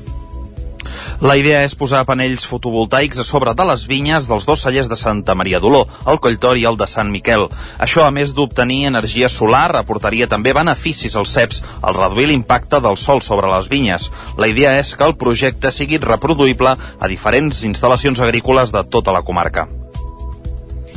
La 1.21 1.37
idea 1.39 1.63
és 1.65 1.73
posar 1.77 2.03
panells 2.05 2.45
fotovoltaics 2.45 3.21
a 3.21 3.25
sobre 3.25 3.53
de 3.57 3.65
les 3.69 3.85
vinyes 3.89 4.27
dels 4.29 4.45
dos 4.45 4.61
cellers 4.61 4.89
de 4.91 4.97
Santa 4.99 5.33
Maria 5.35 5.61
d'Oló, 5.63 5.85
el 6.05 6.19
Colltor 6.21 6.59
i 6.61 6.65
el 6.69 6.77
de 6.77 6.87
Sant 6.89 7.09
Miquel. 7.13 7.47
Això, 7.81 8.05
a 8.05 8.11
més 8.13 8.35
d'obtenir 8.37 8.83
energia 8.91 9.29
solar, 9.29 9.71
aportaria 9.79 10.27
també 10.29 10.53
beneficis 10.53 11.15
als 11.17 11.33
ceps 11.33 11.63
al 11.81 11.97
reduir 11.97 12.27
l'impacte 12.29 12.81
del 12.83 12.99
sol 13.01 13.23
sobre 13.25 13.49
les 13.53 13.69
vinyes. 13.71 14.11
La 14.37 14.51
idea 14.51 14.77
és 14.79 14.93
que 14.95 15.07
el 15.07 15.17
projecte 15.17 15.71
sigui 15.71 15.97
reproduïble 16.03 16.75
a 16.77 17.11
diferents 17.11 17.63
instal·lacions 17.65 18.21
agrícoles 18.21 18.75
de 18.75 18.83
tota 18.85 19.15
la 19.15 19.23
comarca. 19.25 19.67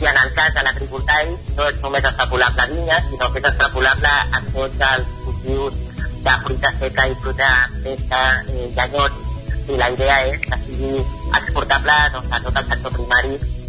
I 0.00 0.06
en 0.08 0.16
el 0.16 0.30
cas 0.36 0.54
de 0.56 0.62
l'agrivoltaic 0.64 1.48
no 1.56 1.66
és 1.68 1.80
només 1.82 2.04
extrapolable 2.08 2.62
a 2.64 2.68
vinyes, 2.70 3.08
sinó 3.10 3.32
que 3.32 3.42
és 3.42 3.48
extrapolable 3.50 4.12
a 4.12 4.44
tots 4.52 4.86
els 4.92 5.10
cultius 5.24 5.82
de 6.24 6.36
fruita 6.44 6.72
seca 6.80 7.08
i 7.08 7.18
fruita 7.24 7.50
fresca, 7.82 8.22
eh, 8.48 8.70
llenyots 8.76 9.29
i 9.70 9.78
la 9.78 9.90
idea 9.94 10.18
és 10.32 10.44
que 10.48 10.58
sigui 10.66 10.92
exportable 11.40 11.96
doncs, 12.14 12.30
a 12.36 12.44
tot 12.46 12.62
el 12.62 12.70
sector 12.74 12.94
primari 12.98 13.59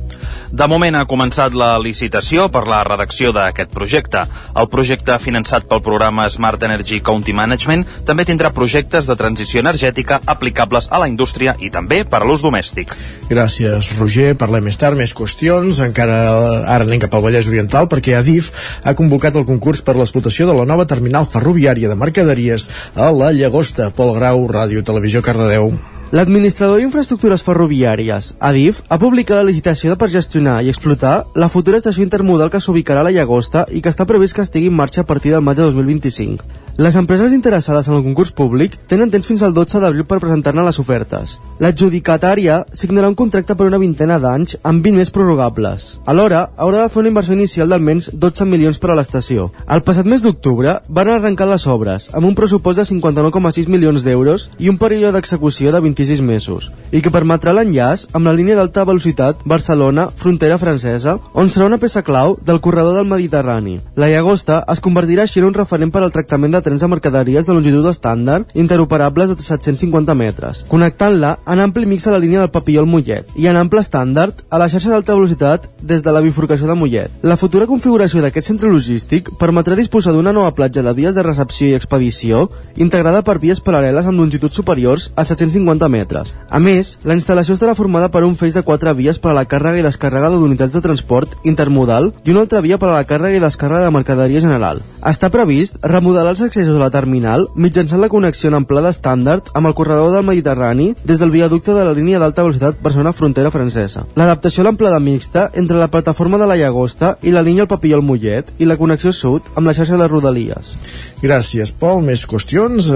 de 0.52 0.68
moment 0.68 0.98
ha 1.00 1.06
començat 1.08 1.54
la 1.56 1.78
licitació 1.80 2.50
per 2.52 2.66
la 2.68 2.82
redacció 2.84 3.32
d'aquest 3.32 3.72
projecte. 3.72 4.24
El 4.60 4.68
projecte 4.72 5.16
finançat 5.24 5.64
pel 5.70 5.80
programa 5.86 6.26
Smart 6.30 6.64
Energy 6.68 7.00
County 7.00 7.32
Management 7.32 7.86
també 8.08 8.26
tindrà 8.28 8.52
projectes 8.52 9.08
de 9.08 9.16
transició 9.16 9.62
energètica 9.64 10.20
aplicables 10.34 10.90
a 10.92 11.00
la 11.00 11.08
indústria 11.08 11.56
i 11.60 11.72
també 11.72 12.02
per 12.04 12.20
a 12.20 12.28
l'ús 12.28 12.44
domèstic. 12.44 12.92
Gràcies, 13.30 13.94
Roger. 14.00 14.34
Parlem 14.36 14.68
més 14.68 14.80
tard, 14.82 15.00
més 15.00 15.16
qüestions. 15.16 15.80
Encara 15.86 16.20
ara 16.66 16.84
anem 16.84 17.00
cap 17.06 17.16
al 17.16 17.24
Vallès 17.24 17.48
Oriental 17.48 17.88
perquè 17.88 18.18
Adif 18.20 18.52
ha 18.84 18.96
convocat 18.98 19.40
el 19.40 19.48
concurs 19.48 19.82
per 19.86 19.96
l'explotació 19.96 20.50
de 20.52 20.58
la 20.60 20.68
nova 20.68 20.86
terminal 20.86 21.30
ferroviària 21.32 21.88
de 21.88 21.96
mercaderies 21.96 22.68
a 22.96 23.08
la 23.16 23.32
Llagosta. 23.32 23.90
Pol 23.96 24.16
Grau, 24.20 24.44
Ràdio 24.52 24.84
Televisió 24.84 25.24
Cardedeu. 25.24 25.72
L'administrador 26.12 26.82
d'Infraestructures 26.82 27.40
Ferroviàries, 27.40 28.34
Adif, 28.44 28.82
ha 28.92 28.98
publicat 29.00 29.38
la 29.38 29.46
licitació 29.48 29.94
per 29.96 30.10
gestionar 30.12 30.58
i 30.60 30.68
explotar 30.68 31.14
la 31.40 31.48
futura 31.48 31.80
estació 31.80 32.04
intermodal 32.04 32.52
que 32.52 32.60
s'ubicarà 32.60 33.00
a 33.00 33.08
la 33.08 33.14
Llagosta 33.16 33.64
i 33.72 33.80
que 33.80 33.94
està 33.94 34.04
previst 34.10 34.36
que 34.36 34.44
estigui 34.44 34.68
en 34.68 34.76
marxa 34.76 35.06
a 35.06 35.08
partir 35.08 35.32
del 35.32 35.46
maig 35.48 35.62
de 35.62 35.70
2025. 35.70 36.44
Les 36.82 36.96
empreses 36.96 37.32
interessades 37.32 37.86
en 37.88 37.94
el 37.94 38.02
concurs 38.02 38.32
públic 38.34 38.74
tenen 38.90 39.12
temps 39.14 39.28
fins 39.30 39.44
al 39.46 39.52
12 39.54 39.78
d'abril 39.84 40.06
per 40.10 40.18
presentar-ne 40.18 40.64
les 40.66 40.80
ofertes. 40.82 41.36
L'adjudicatària 41.62 42.56
signarà 42.74 43.12
un 43.12 43.18
contracte 43.20 43.54
per 43.54 43.68
una 43.68 43.78
vintena 43.78 44.16
d'anys 44.18 44.56
amb 44.66 44.82
20 44.82 44.98
més 44.98 45.12
prorrogables. 45.14 45.86
Alhora, 46.10 46.40
haurà 46.58 46.80
de 46.82 46.90
fer 46.90 47.04
una 47.04 47.12
inversió 47.12 47.36
inicial 47.38 47.70
d'almenys 47.70 48.08
12 48.24 48.48
milions 48.50 48.80
per 48.82 48.90
a 48.90 48.96
l'estació. 48.98 49.52
El 49.70 49.84
passat 49.86 50.10
mes 50.10 50.26
d'octubre 50.26 50.74
van 50.90 51.12
arrencar 51.14 51.46
les 51.52 51.68
obres 51.70 52.08
amb 52.18 52.32
un 52.32 52.34
pressupost 52.40 52.82
de 52.82 52.88
59,6 52.90 53.70
milions 53.70 54.02
d'euros 54.08 54.48
i 54.58 54.74
un 54.74 54.82
període 54.82 55.14
d'execució 55.14 55.70
de 55.70 55.84
26 55.86 56.26
mesos, 56.26 56.72
i 56.90 57.04
que 57.06 57.14
permetrà 57.14 57.54
l'enllaç 57.54 58.08
amb 58.10 58.26
la 58.26 58.34
línia 58.34 58.58
d'alta 58.58 58.88
velocitat 58.90 59.46
Barcelona-Frontera 59.46 60.58
Francesa, 60.58 61.20
on 61.38 61.46
serà 61.54 61.70
una 61.70 61.78
peça 61.78 62.02
clau 62.02 62.40
del 62.42 62.58
corredor 62.58 62.98
del 62.98 63.06
Mediterrani. 63.14 63.78
La 63.94 64.10
Llagosta 64.10 64.64
es 64.66 64.82
convertirà 64.82 65.30
així 65.30 65.46
en 65.46 65.52
un 65.52 65.60
referent 65.62 65.94
per 65.94 66.02
al 66.02 66.18
tractament 66.18 66.58
de 66.58 66.66
trens 66.72 66.82
de 66.82 66.88
mercaderies 66.88 67.46
de 67.46 67.54
longitud 67.54 67.86
estàndard 67.90 68.48
interoperables 68.56 69.34
de 69.34 69.36
750 69.44 70.16
metres, 70.16 70.64
connectant-la 70.72 71.34
en 71.44 71.60
ampli 71.60 71.84
mix 71.86 72.08
a 72.08 72.14
la 72.14 72.20
línia 72.24 72.40
del 72.40 72.54
Papillol 72.54 72.88
Mollet 72.88 73.34
i 73.36 73.50
en 73.52 73.60
ample 73.60 73.84
estàndard 73.84 74.46
a 74.48 74.60
la 74.62 74.70
xarxa 74.72 74.94
d'alta 74.94 75.18
velocitat 75.18 75.68
des 75.82 76.04
de 76.06 76.14
la 76.16 76.22
bifurcació 76.24 76.70
de 76.70 76.78
Mollet. 76.80 77.12
La 77.28 77.36
futura 77.36 77.68
configuració 77.68 78.22
d'aquest 78.24 78.48
centre 78.48 78.72
logístic 78.72 79.34
permetrà 79.42 79.76
disposar 79.76 80.14
d'una 80.16 80.32
nova 80.32 80.54
platja 80.56 80.84
de 80.86 80.94
vies 80.96 81.16
de 81.16 81.26
recepció 81.28 81.68
i 81.68 81.76
expedició 81.76 82.46
integrada 82.78 83.20
per 83.22 83.40
vies 83.44 83.60
paral·leles 83.60 84.08
amb 84.08 84.24
longituds 84.24 84.56
superiors 84.56 85.10
a 85.16 85.26
750 85.28 85.92
metres. 85.92 86.36
A 86.50 86.60
més, 86.64 87.00
la 87.04 87.20
instal·lació 87.20 87.58
estarà 87.58 87.76
formada 87.76 88.08
per 88.14 88.24
un 88.24 88.38
feix 88.40 88.56
de 88.56 88.64
quatre 88.64 88.94
vies 88.96 89.20
per 89.20 89.34
a 89.34 89.38
la 89.42 89.44
càrrega 89.44 89.82
i 89.82 89.86
descàrrega 89.90 90.32
d'unitats 90.32 90.78
de 90.78 90.86
transport 90.88 91.36
intermodal 91.44 92.14
i 92.24 92.32
una 92.32 92.46
altra 92.48 92.64
via 92.64 92.80
per 92.80 92.94
a 92.94 92.96
la 92.96 93.08
càrrega 93.10 93.42
i 93.42 93.44
descàrrega 93.44 93.90
de 93.90 93.96
mercaderia 94.00 94.40
general. 94.48 94.80
Està 95.02 95.32
previst 95.34 95.82
remodelar 95.82 96.36
els 96.36 96.44
accessos 96.52 96.76
a 96.76 96.84
la 96.84 96.92
terminal 96.92 97.46
mitjançant 97.56 98.02
la 98.04 98.10
connexió 98.12 98.50
en 98.52 98.58
amplada 98.60 98.92
estàndard 98.92 99.48
amb 99.56 99.70
el 99.70 99.76
corredor 99.78 100.12
del 100.12 100.26
Mediterrani 100.28 100.90
des 101.08 101.22
del 101.22 101.32
viaducte 101.32 101.72
de 101.72 101.86
la 101.88 101.96
línia 101.96 102.20
d'alta 102.20 102.44
velocitat 102.44 102.82
Barcelona-Frontera 102.84 103.54
Francesa. 103.56 104.04
L'adaptació 104.20 104.66
a 104.66 104.68
l'amplada 104.68 105.00
mixta 105.00 105.48
entre 105.56 105.80
la 105.80 105.88
plataforma 105.88 106.38
de 106.42 106.50
la 106.50 106.58
Llagosta 106.60 107.14
i 107.24 107.32
la 107.32 107.46
línia 107.46 107.64
al 107.64 107.72
Papillol 107.72 108.04
Mollet 108.04 108.52
i 108.60 108.68
la 108.68 108.76
connexió 108.76 109.14
sud 109.16 109.48
amb 109.56 109.70
la 109.70 109.76
xarxa 109.78 109.96
de 109.96 110.10
Rodalies. 110.12 110.76
Gràcies, 111.22 111.72
Pol. 111.72 112.02
Més 112.02 112.26
qüestions. 112.26 112.88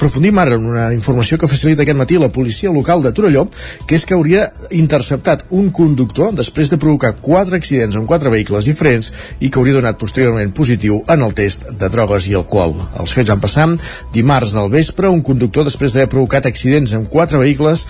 Profundim 0.00 0.38
ara 0.40 0.56
en 0.56 0.66
una 0.66 0.86
informació 0.96 1.36
que 1.38 1.48
facilita 1.50 1.84
aquest 1.84 1.98
matí 2.00 2.18
la 2.18 2.32
policia 2.32 2.72
local 2.72 3.04
de 3.04 3.12
Torelló, 3.12 3.46
que 3.86 3.98
és 3.98 4.06
que 4.08 4.16
hauria 4.16 4.48
interceptat 4.72 5.44
un 5.52 5.68
conductor 5.70 6.32
després 6.34 6.72
de 6.72 6.80
provocar 6.80 7.12
quatre 7.20 7.60
accidents 7.60 7.96
amb 8.00 8.08
quatre 8.08 8.32
vehicles 8.32 8.64
diferents 8.70 9.12
i 9.38 9.50
que 9.50 9.60
hauria 9.60 9.76
donat 9.76 10.00
posteriorment 10.00 10.54
positiu 10.56 11.02
en 11.12 11.22
el 11.28 11.36
test 11.36 11.68
de 11.78 11.92
drogues 11.92 12.26
i 12.30 12.34
alcohol. 12.40 12.74
Els 13.04 13.12
fets 13.12 13.32
han 13.32 13.42
passat 13.42 13.82
dimarts 14.14 14.54
del 14.56 14.70
vespre. 14.72 15.12
Un 15.12 15.22
conductor, 15.24 15.66
després 15.68 15.92
d'haver 15.92 16.10
provocat 16.14 16.48
accidents 16.48 16.94
amb 16.96 17.10
quatre 17.12 17.40
vehicles 17.42 17.86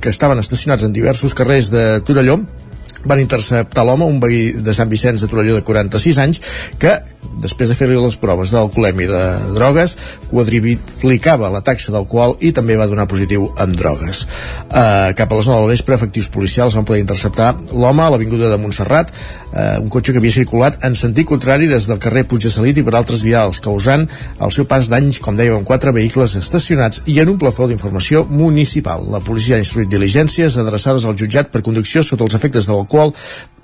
que 0.00 0.10
estaven 0.10 0.42
estacionats 0.42 0.86
en 0.86 0.96
diversos 0.96 1.36
carrers 1.38 1.70
de 1.70 1.84
Torelló, 2.06 2.40
van 3.04 3.20
interceptar 3.20 3.84
l'home, 3.86 4.04
un 4.04 4.20
veí 4.20 4.50
de 4.60 4.74
Sant 4.76 4.90
Vicenç 4.90 5.22
de 5.24 5.28
Torelló 5.30 5.56
de 5.58 5.64
46 5.64 6.18
anys, 6.20 6.40
que, 6.80 6.96
després 7.40 7.70
de 7.70 7.76
fer-li 7.76 7.96
les 7.96 8.16
proves 8.20 8.52
d'alcoholèmia 8.52 9.08
de 9.10 9.54
drogues, 9.56 9.96
quadriplicava 10.30 11.50
la 11.52 11.62
taxa 11.64 11.92
d'alcohol 11.94 12.36
i 12.44 12.52
també 12.56 12.76
va 12.76 12.88
donar 12.90 13.08
positiu 13.10 13.48
en 13.60 13.72
drogues. 13.76 14.26
Uh, 14.68 15.12
cap 15.16 15.32
a 15.32 15.38
les 15.38 15.48
9 15.48 15.62
del 15.62 15.72
vespre, 15.72 15.96
efectius 15.96 16.30
policials 16.32 16.76
van 16.76 16.86
poder 16.88 17.00
interceptar 17.04 17.54
l'home 17.72 18.04
a 18.04 18.10
l'avinguda 18.12 18.50
de 18.52 18.60
Montserrat, 18.60 19.12
uh, 19.12 19.80
un 19.80 19.88
cotxe 19.92 20.12
que 20.12 20.20
havia 20.20 20.36
circulat 20.36 20.84
en 20.86 20.96
sentit 20.98 21.28
contrari 21.28 21.70
des 21.70 21.88
del 21.88 22.00
carrer 22.02 22.26
Puig 22.28 22.44
de 22.44 22.52
Salit 22.52 22.78
i 22.80 22.84
per 22.86 22.94
altres 22.98 23.24
vials, 23.26 23.62
causant 23.64 24.06
el 24.40 24.52
seu 24.54 24.68
pas 24.68 24.90
d'anys, 24.90 25.20
com 25.24 25.38
dèiem, 25.38 25.56
amb 25.60 25.68
quatre 25.68 25.94
vehicles 25.96 26.36
estacionats 26.38 27.02
i 27.06 27.18
en 27.22 27.32
un 27.32 27.40
plafó 27.40 27.68
d'informació 27.70 28.26
municipal. 28.28 29.06
La 29.10 29.22
policia 29.24 29.56
ha 29.56 29.64
instruït 29.64 29.90
diligències 29.90 30.58
adreçades 30.60 31.06
al 31.06 31.16
jutjat 31.18 31.50
per 31.50 31.64
conducció 31.66 32.04
sota 32.04 32.26
els 32.26 32.36
efectes 32.36 32.68
de 32.68 32.76
l'alcohol 32.90 33.14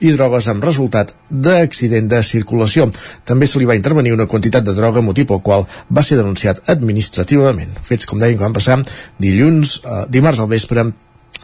i 0.04 0.12
drogues 0.12 0.47
amb 0.52 0.64
resultat 0.64 1.14
d'accident 1.30 2.09
de 2.09 2.21
circulació. 2.23 2.90
També 3.25 3.47
se 3.49 3.59
li 3.59 3.68
va 3.68 3.76
intervenir 3.78 4.12
una 4.12 4.26
quantitat 4.28 4.64
de 4.64 4.75
droga, 4.76 5.00
motiu 5.00 5.26
pel 5.26 5.40
qual 5.40 5.64
va 5.88 6.04
ser 6.04 6.18
denunciat 6.21 6.61
administrativament. 6.68 7.73
Fets, 7.83 8.06
com 8.06 8.21
deien, 8.21 8.37
que 8.37 8.45
van 8.45 8.52
passar 8.52 8.83
dilluns, 9.18 9.80
eh, 9.85 10.04
dimarts 10.12 10.40
al 10.40 10.52
vespre 10.52 10.85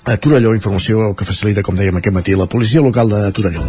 a 0.04 0.16
Torelló, 0.16 0.50
informació 0.54 1.12
que 1.14 1.24
facilita, 1.24 1.62
com 1.62 1.76
dèiem 1.78 2.00
aquest 2.00 2.14
matí, 2.14 2.34
la 2.34 2.48
policia 2.50 2.82
local 2.82 3.10
de 3.12 3.20
Torelló. 3.34 3.62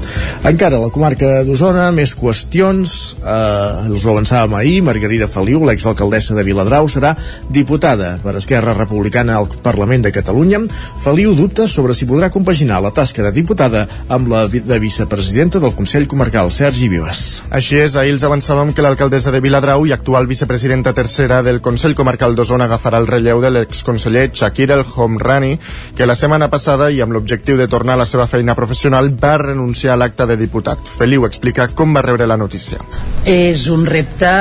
Encara 0.50 0.80
la 0.82 0.90
comarca 0.90 1.44
d'Osona, 1.46 1.92
més 1.94 2.16
qüestions, 2.18 2.94
eh, 3.22 3.92
us 3.94 4.06
ho 4.06 4.14
avançàvem 4.16 4.56
ahir, 4.58 4.82
Margarida 4.82 5.28
Feliu, 5.30 5.62
l'exalcaldessa 5.66 6.34
de 6.34 6.44
Viladrau, 6.44 6.90
serà 6.90 7.14
diputada 7.54 8.18
per 8.24 8.36
Esquerra 8.40 8.74
Republicana 8.74 9.38
al 9.38 9.48
Parlament 9.62 10.08
de 10.08 10.12
Catalunya. 10.12 10.64
Feliu 11.04 11.36
dubta 11.38 11.68
sobre 11.68 11.94
si 11.94 12.08
podrà 12.10 12.32
compaginar 12.34 12.82
la 12.82 12.92
tasca 12.92 13.22
de 13.22 13.32
diputada 13.32 13.88
amb 14.10 14.28
la 14.28 14.48
de 14.48 14.80
vicepresidenta 14.80 15.60
del 15.60 15.76
Consell 15.78 16.08
Comarcal, 16.08 16.52
Sergi 16.52 16.90
Vives. 16.90 17.44
Així 17.52 17.78
és, 17.78 17.96
ahir 17.96 18.16
els 18.18 18.26
avançàvem 18.26 18.74
que 18.74 18.82
l'alcaldessa 18.82 19.32
de 19.32 19.42
Viladrau 19.44 19.86
i 19.86 19.94
actual 19.94 20.26
vicepresidenta 20.26 20.94
tercera 20.94 21.44
del 21.44 21.62
Consell 21.62 21.94
Comarcal 21.94 22.34
d'Osona 22.34 22.66
agafarà 22.66 22.98
el 22.98 23.08
relleu 23.08 23.42
de 23.42 23.54
l'exconseller 23.54 24.32
Shakir 24.34 24.72
El 24.72 24.86
Homrani, 24.96 25.60
que 25.96 26.06
la 26.10 26.13
setmana 26.16 26.50
passada 26.52 26.90
i 26.92 27.02
amb 27.04 27.14
l'objectiu 27.16 27.58
de 27.60 27.68
tornar 27.68 27.96
a 27.98 28.02
la 28.04 28.08
seva 28.10 28.28
feina 28.28 28.56
professional 28.56 29.10
va 29.20 29.38
renunciar 29.42 29.94
a 29.94 30.00
l'acte 30.02 30.28
de 30.30 30.38
diputat. 30.40 30.82
Feliu 30.98 31.28
explica 31.28 31.68
com 31.74 31.96
va 31.96 32.04
rebre 32.06 32.28
la 32.30 32.38
notícia. 32.38 32.82
És 33.26 33.68
un 33.72 33.86
repte 33.86 34.34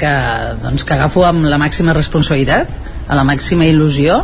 que, 0.00 0.14
doncs, 0.62 0.84
que 0.84 0.96
agafo 0.96 1.24
amb 1.26 1.46
la 1.50 1.60
màxima 1.60 1.96
responsabilitat, 1.96 2.72
a 3.08 3.18
la 3.18 3.24
màxima 3.28 3.66
il·lusió, 3.68 4.22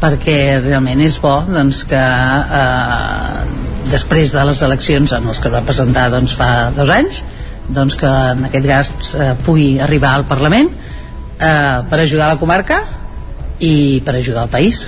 perquè 0.00 0.38
realment 0.64 1.00
és 1.04 1.16
bo 1.22 1.36
doncs, 1.48 1.84
que 1.88 2.00
eh, 2.60 3.44
després 3.92 4.34
de 4.34 4.44
les 4.48 4.60
eleccions 4.66 5.14
en 5.16 5.30
les 5.30 5.40
que 5.40 5.50
es 5.50 5.54
va 5.54 5.62
presentar 5.64 6.10
doncs, 6.12 6.34
fa 6.36 6.70
dos 6.76 6.90
anys 6.92 7.22
doncs, 7.68 7.96
que 7.96 8.10
en 8.34 8.44
aquest 8.50 8.68
cas 8.68 9.14
eh, 9.14 9.30
pugui 9.46 9.78
arribar 9.80 10.14
al 10.14 10.26
Parlament 10.28 10.68
eh, 10.68 11.78
per 11.88 12.00
ajudar 12.02 12.28
la 12.32 12.40
comarca 12.40 12.82
i 13.64 14.02
per 14.04 14.18
ajudar 14.18 14.44
el 14.48 14.52
país 14.52 14.84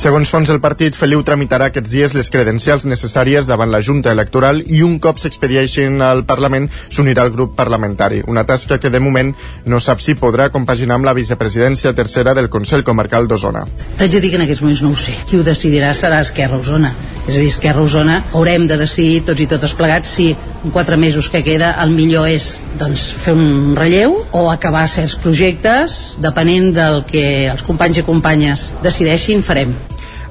Segons 0.00 0.30
fons 0.32 0.48
del 0.48 0.60
partit, 0.64 0.96
Feliu 0.96 1.20
tramitarà 1.26 1.68
aquests 1.70 1.90
dies 1.92 2.14
les 2.16 2.30
credencials 2.32 2.86
necessàries 2.88 3.48
davant 3.48 3.70
la 3.72 3.82
Junta 3.84 4.14
Electoral 4.14 4.62
i 4.64 4.82
un 4.86 4.98
cop 5.02 5.20
s'expedieixin 5.20 6.00
al 6.04 6.24
Parlament 6.28 6.70
s'unirà 6.88 7.26
al 7.26 7.34
grup 7.34 7.52
parlamentari. 7.58 8.22
Una 8.26 8.46
tasca 8.48 8.78
que 8.80 8.90
de 8.90 9.00
moment 9.00 9.34
no 9.66 9.80
sap 9.80 10.00
si 10.00 10.16
podrà 10.16 10.48
compaginar 10.50 10.96
amb 10.96 11.08
la 11.10 11.16
vicepresidència 11.16 11.92
tercera 11.92 12.34
del 12.34 12.48
Consell 12.48 12.84
Comarcal 12.84 13.28
d'Osona. 13.28 13.66
T'haig 13.98 14.16
de 14.16 14.22
dir 14.24 14.32
que 14.32 14.40
en 14.40 14.46
aquests 14.46 14.64
moments 14.64 14.84
no 14.86 14.94
ho 14.94 14.98
sé. 14.98 15.16
Qui 15.28 15.40
ho 15.40 15.46
decidirà 15.46 15.92
serà 15.94 16.22
Esquerra 16.24 16.60
Osona. 16.60 16.94
És 17.26 17.36
a 17.36 17.38
dir, 17.38 17.50
Esquerra 17.52 17.84
Osona 17.84 18.22
haurem 18.32 18.66
de 18.70 18.80
decidir 18.80 19.20
tots 19.28 19.44
i 19.44 19.48
totes 19.50 19.76
plegats 19.76 20.16
si 20.16 20.32
en 20.64 20.70
quatre 20.70 20.96
mesos 20.96 21.28
que 21.32 21.42
queda 21.44 21.70
el 21.80 21.92
millor 21.94 22.28
és 22.28 22.58
doncs, 22.80 23.02
fer 23.22 23.32
un 23.36 23.76
relleu 23.76 24.16
o 24.36 24.42
acabar 24.50 24.86
certs 24.90 25.16
projectes 25.20 26.16
depenent 26.20 26.70
del 26.76 27.02
que 27.08 27.24
els 27.50 27.64
companys 27.66 28.00
i 28.00 28.04
companyes 28.06 28.66
decideixin 28.84 29.44
farem. 29.50 29.74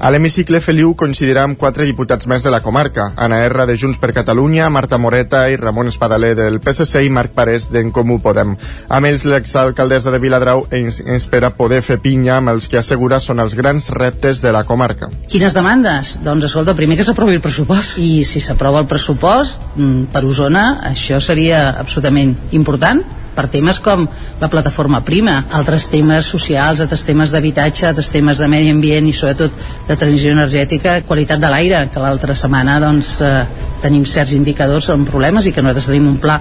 A 0.00 0.08
l'hemicicle 0.08 0.62
Feliu 0.64 0.94
coincidirà 0.96 1.42
amb 1.44 1.58
quatre 1.60 1.84
diputats 1.84 2.24
més 2.30 2.40
de 2.40 2.48
la 2.48 2.62
comarca, 2.64 3.10
Anna 3.20 3.42
R 3.44 3.66
de 3.68 3.74
Junts 3.76 3.98
per 4.00 4.14
Catalunya, 4.16 4.70
Marta 4.72 4.96
Moreta 4.96 5.42
i 5.52 5.58
Ramon 5.60 5.90
Espadaler 5.92 6.30
del 6.38 6.56
PSC 6.64 7.02
i 7.04 7.12
Marc 7.12 7.34
Parés 7.36 7.66
d'en 7.68 7.92
Comú 7.92 8.16
Podem. 8.24 8.54
Amb 8.88 9.10
ells, 9.10 9.26
l'exalcaldessa 9.28 10.14
de 10.14 10.22
Viladrau 10.24 10.64
espera 10.72 11.52
poder 11.52 11.82
fer 11.84 11.98
pinya 12.00 12.38
amb 12.38 12.54
els 12.54 12.70
que 12.72 12.80
assegura 12.80 13.20
són 13.20 13.44
els 13.44 13.58
grans 13.60 13.90
reptes 13.92 14.40
de 14.40 14.54
la 14.56 14.64
comarca. 14.64 15.12
Quines 15.28 15.52
demandes? 15.52 16.16
Doncs 16.24 16.48
escolta, 16.48 16.72
primer 16.78 16.96
que 16.96 17.04
s'aprovi 17.04 17.36
el 17.36 17.44
pressupost 17.44 18.00
i 18.00 18.24
si 18.24 18.40
s'aprova 18.40 18.80
el 18.80 18.88
pressupost 18.88 19.74
mm, 19.76 20.08
per 20.16 20.24
Osona 20.24 20.66
això 20.94 21.20
seria 21.20 21.66
absolutament 21.76 22.38
important 22.56 23.04
per 23.34 23.46
temes 23.52 23.78
com 23.82 24.06
la 24.40 24.48
plataforma 24.52 25.00
prima, 25.06 25.36
altres 25.56 25.88
temes 25.92 26.28
socials, 26.32 26.82
altres 26.82 27.04
temes 27.06 27.32
d'habitatge, 27.34 27.86
altres 27.88 28.10
temes 28.12 28.40
de 28.42 28.48
medi 28.50 28.72
ambient 28.72 29.06
i 29.06 29.14
sobretot 29.16 29.54
de 29.88 29.96
transició 29.96 30.34
energètica, 30.36 31.00
qualitat 31.06 31.42
de 31.42 31.52
l'aire, 31.52 31.84
que 31.92 32.02
l'altra 32.02 32.34
setmana 32.34 32.78
doncs, 32.82 33.20
eh, 33.20 33.44
tenim 33.82 34.04
certs 34.04 34.34
indicadors 34.36 34.90
amb 34.90 35.08
problemes 35.08 35.46
i 35.46 35.52
que 35.52 35.62
nosaltres 35.62 35.90
tenim 35.92 36.08
un 36.10 36.18
pla 36.20 36.40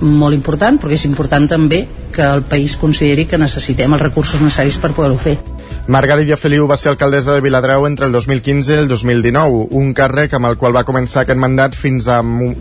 molt 0.00 0.34
important, 0.34 0.80
perquè 0.80 0.96
és 0.96 1.06
important 1.08 1.46
també 1.48 1.84
que 2.12 2.24
el 2.24 2.42
país 2.48 2.76
consideri 2.80 3.26
que 3.28 3.38
necessitem 3.38 3.92
els 3.94 4.02
recursos 4.08 4.40
necessaris 4.40 4.80
per 4.80 4.94
poder-ho 4.96 5.18
fer. 5.20 5.38
Margarida 5.90 6.36
Feliu 6.38 6.68
va 6.70 6.76
ser 6.78 6.92
alcaldessa 6.92 7.32
de 7.34 7.42
Viladrau 7.42 7.82
entre 7.88 8.06
el 8.06 8.12
2015 8.14 8.76
i 8.76 8.78
el 8.78 8.86
2019, 8.86 9.64
un 9.74 9.88
càrrec 9.90 10.36
amb 10.38 10.46
el 10.46 10.54
qual 10.60 10.76
va 10.76 10.84
començar 10.86 11.24
aquest 11.24 11.40
mandat 11.42 11.74
fins, 11.74 12.06
a, 12.06 12.20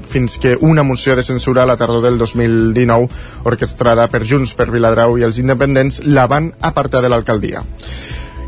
fins 0.09 0.39
que 0.41 0.55
una 0.65 0.81
moció 0.81 1.13
de 1.13 1.21
censura 1.27 1.61
a 1.61 1.69
la 1.69 1.75
tardor 1.77 2.01
del 2.01 2.17
2019, 2.17 3.05
orquestrada 3.51 4.07
per 4.09 4.23
Junts 4.25 4.55
per 4.57 4.71
Viladrau 4.73 5.19
i 5.21 5.27
els 5.29 5.37
independents, 5.37 6.01
la 6.09 6.25
van 6.25 6.55
apartar 6.71 7.03
de 7.05 7.13
l'alcaldia. 7.13 7.61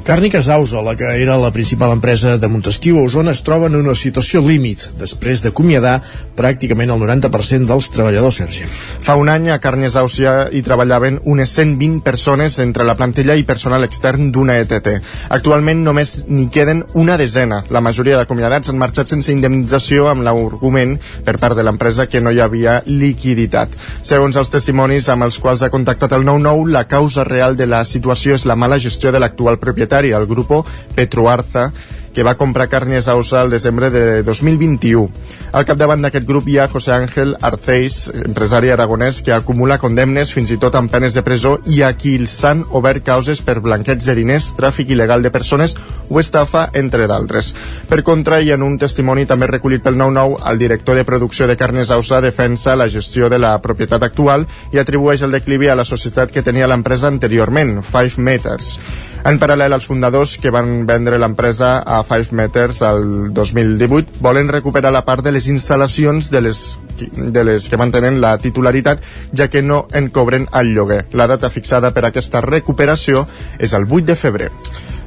Càrniques 0.02 0.48
Ausa, 0.50 0.82
la 0.82 0.96
que 0.98 1.06
era 1.22 1.38
la 1.38 1.52
principal 1.54 1.92
empresa 1.94 2.40
de 2.42 2.48
Montesquieu 2.50 2.98
a 2.98 3.04
Osona, 3.06 3.36
es 3.36 3.44
troba 3.46 3.68
en 3.70 3.76
una 3.78 3.94
situació 3.94 4.42
límit, 4.42 4.88
després 4.98 5.44
d'acomiadar 5.44 6.00
pràcticament 6.34 6.90
el 6.90 6.98
90% 7.04 7.70
dels 7.70 7.90
treballadors, 7.94 8.40
Sergi. 8.42 8.66
Fa 9.06 9.14
un 9.20 9.30
any 9.30 9.52
a 9.54 9.60
Càrniques 9.62 9.94
Ausa 10.02 10.48
hi 10.50 10.64
treballaven 10.66 11.20
unes 11.30 11.54
120 11.54 12.02
persones 12.02 12.58
entre 12.64 12.88
la 12.88 12.96
plantilla 12.98 13.36
i 13.38 13.46
personal 13.46 13.86
extern 13.86 14.32
d'una 14.34 14.56
ETT. 14.64 14.90
Actualment 15.38 15.84
només 15.86 16.16
n'hi 16.26 16.48
queden 16.50 16.82
una 16.98 17.20
desena. 17.22 17.62
La 17.70 17.84
majoria 17.86 18.18
d'acomiadats 18.18 18.74
han 18.74 18.82
marxat 18.82 19.14
sense 19.14 19.30
indemnització 19.30 20.10
amb 20.10 20.26
l'argument 20.26 20.98
per 21.28 21.38
part 21.38 21.54
de 21.54 21.68
l'empresa 21.68 22.08
que 22.10 22.24
no 22.26 22.34
hi 22.34 22.42
havia 22.42 22.80
liquiditat. 22.90 23.78
Segons 24.02 24.42
els 24.42 24.50
testimonis 24.50 25.14
amb 25.14 25.30
els 25.30 25.38
quals 25.38 25.62
ha 25.62 25.70
contactat 25.70 26.18
el 26.18 26.26
9-9, 26.26 26.74
la 26.74 26.88
causa 26.90 27.28
real 27.28 27.54
de 27.54 27.70
la 27.70 27.86
situació 27.86 28.34
és 28.34 28.50
la 28.50 28.58
mala 28.58 28.82
gestió 28.82 29.14
de 29.14 29.22
l'actual 29.22 29.62
propietari 29.62 29.91
propietari, 29.92 30.12
el 30.12 30.26
grupo 30.26 30.66
Petroarza, 30.96 31.74
que 32.14 32.24
va 32.24 32.36
comprar 32.36 32.68
Carnes 32.68 33.08
Ausa 33.08 33.42
al 33.42 33.50
desembre 33.50 33.90
de 33.90 34.24
2021. 34.24 35.10
Al 35.52 35.66
capdavant 35.68 36.02
d'aquest 36.04 36.26
grup 36.28 36.48
hi 36.48 36.58
ha 36.60 36.68
José 36.72 36.92
Ángel 36.92 37.36
Arceis, 37.42 38.10
empresari 38.26 38.72
aragonès 38.72 39.22
que 39.24 39.34
acumula 39.36 39.80
condemnes 39.80 40.32
fins 40.36 40.52
i 40.52 40.58
tot 40.60 40.76
amb 40.76 40.92
penes 40.92 41.16
de 41.16 41.24
presó 41.24 41.58
i 41.68 41.82
a 41.84 41.92
qui 41.96 42.18
s'han 42.28 42.64
obert 42.72 43.04
causes 43.08 43.42
per 43.44 43.60
blanqueig 43.60 44.04
de 44.04 44.16
diners, 44.16 44.52
tràfic 44.56 44.92
il·legal 44.92 45.24
de 45.24 45.32
persones 45.32 45.76
o 46.10 46.20
estafa, 46.20 46.70
entre 46.74 47.08
d'altres. 47.08 47.54
Per 47.88 48.02
contra, 48.04 48.42
i 48.42 48.52
en 48.52 48.64
un 48.64 48.78
testimoni 48.80 49.26
també 49.28 49.48
recollit 49.48 49.84
pel 49.84 50.00
9-9, 50.00 50.40
el 50.52 50.60
director 50.60 50.96
de 50.96 51.08
producció 51.08 51.48
de 51.48 51.58
Carnes 51.60 51.92
Ausa 51.92 52.22
defensa 52.24 52.76
la 52.76 52.90
gestió 52.90 53.30
de 53.30 53.40
la 53.40 53.58
propietat 53.64 54.04
actual 54.04 54.48
i 54.72 54.80
atribueix 54.80 55.24
el 55.24 55.36
declivi 55.36 55.72
a 55.72 55.80
la 55.80 55.88
societat 55.88 56.32
que 56.32 56.44
tenia 56.44 56.68
l'empresa 56.68 57.08
anteriorment, 57.12 57.80
Five 57.84 58.20
Meters. 58.20 58.78
En 59.22 59.38
paral·lel, 59.38 59.76
els 59.76 59.86
fundadors 59.86 60.32
que 60.42 60.50
van 60.50 60.88
vendre 60.90 61.20
l'empresa 61.22 61.76
a 61.86 62.00
Five 62.08 62.34
Meters 62.34 62.80
el 62.88 63.04
2018 63.38 64.18
volen 64.26 64.50
recuperar 64.50 64.90
la 64.96 65.04
part 65.06 65.22
de 65.22 65.34
les 65.36 65.46
instal·lacions 65.52 66.32
de 66.34 66.42
les, 66.42 66.62
de 66.98 67.44
les 67.46 67.68
que 67.70 67.78
mantenen 67.78 68.18
la 68.24 68.34
titularitat, 68.42 69.06
ja 69.38 69.48
que 69.54 69.62
no 69.62 69.84
en 69.94 70.10
cobren 70.10 70.48
el 70.58 70.74
lloguer. 70.74 71.04
La 71.14 71.30
data 71.30 71.54
fixada 71.54 71.94
per 71.94 72.08
aquesta 72.10 72.42
recuperació 72.42 73.28
és 73.60 73.78
el 73.78 73.86
8 73.86 74.10
de 74.10 74.18
febrer. 74.18 74.50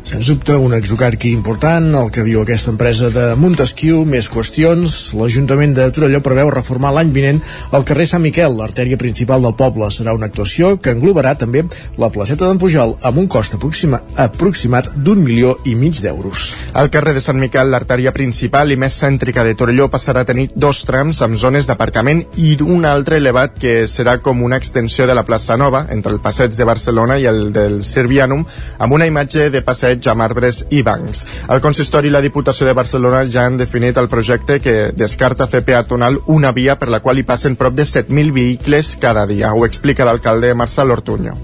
Sens 0.04 0.26
dubte, 0.28 0.52
un 0.52 0.74
exocarqui 0.76 1.30
important, 1.32 1.86
el 1.96 2.10
que 2.12 2.22
viu 2.26 2.42
aquesta 2.42 2.68
empresa 2.68 3.08
de 3.08 3.22
Montesquieu, 3.40 4.02
més 4.04 4.26
qüestions. 4.28 4.92
L'Ajuntament 5.16 5.72
de 5.72 5.86
Torelló 5.96 6.18
preveu 6.20 6.50
reformar 6.52 6.90
l'any 6.92 7.08
vinent 7.14 7.38
el 7.72 7.86
carrer 7.88 8.04
Sant 8.10 8.20
Miquel, 8.20 8.52
l'artèria 8.58 8.98
principal 9.00 9.40
del 9.40 9.54
poble. 9.56 9.88
Serà 9.88 10.12
una 10.12 10.28
actuació 10.28 10.74
que 10.76 10.92
englobarà 10.92 11.32
també 11.40 11.62
la 11.96 12.10
placeta 12.12 12.44
d'en 12.44 12.60
Pujol, 12.60 12.92
amb 13.00 13.22
un 13.22 13.30
cost 13.32 13.56
aproxima, 13.56 14.02
aproximat 14.26 14.90
d'un 15.06 15.22
milió 15.24 15.54
i 15.64 15.72
mig 15.72 16.02
d'euros. 16.04 16.50
El 16.76 16.92
carrer 16.92 17.16
de 17.16 17.24
Sant 17.24 17.40
Miquel, 17.40 17.72
l'artèria 17.72 18.12
principal 18.12 18.76
i 18.76 18.76
més 18.76 19.00
cèntrica 19.00 19.40
de 19.48 19.56
Torelló, 19.56 19.88
passarà 19.88 20.26
a 20.26 20.28
tenir 20.28 20.50
dos 20.52 20.84
trams 20.84 21.24
amb 21.24 21.40
zones 21.40 21.64
d'aparcament 21.64 22.26
i 22.36 22.58
un 22.60 22.84
altre 22.84 23.22
elevat 23.22 23.56
que 23.56 23.88
serà 23.88 24.18
com 24.20 24.44
una 24.44 24.60
extensió 24.60 25.08
de 25.08 25.16
la 25.16 25.24
plaça 25.24 25.56
Nova, 25.56 25.86
entre 25.96 26.12
el 26.12 26.20
passeig 26.20 26.52
de 26.52 26.68
Barcelona 26.68 27.16
i 27.16 27.24
el 27.24 27.54
del 27.56 27.80
Servianum, 27.88 28.44
amb 28.76 29.00
una 29.00 29.08
imatge 29.08 29.48
de 29.48 29.64
passeig 29.64 29.93
passeig 29.94 30.10
amb 30.10 30.24
arbres 30.24 30.64
i 30.70 30.82
bancs. 30.82 31.24
El 31.48 31.60
consistori 31.60 32.08
i 32.08 32.12
la 32.12 32.22
Diputació 32.22 32.66
de 32.66 32.74
Barcelona 32.74 33.24
ja 33.30 33.46
han 33.46 33.56
definit 33.56 33.96
el 33.98 34.08
projecte 34.08 34.60
que 34.60 34.92
descarta 34.92 35.46
fer 35.46 35.62
peatonal 35.64 36.20
una 36.26 36.52
via 36.52 36.76
per 36.76 36.88
la 36.88 37.00
qual 37.00 37.18
hi 37.18 37.24
passen 37.24 37.56
prop 37.56 37.74
de 37.74 37.84
7.000 37.84 38.32
vehicles 38.32 38.96
cada 39.00 39.26
dia. 39.26 39.52
Ho 39.54 39.64
explica 39.64 40.04
l'alcalde 40.04 40.54
Marcel 40.54 40.90
Ortuño. 40.90 41.36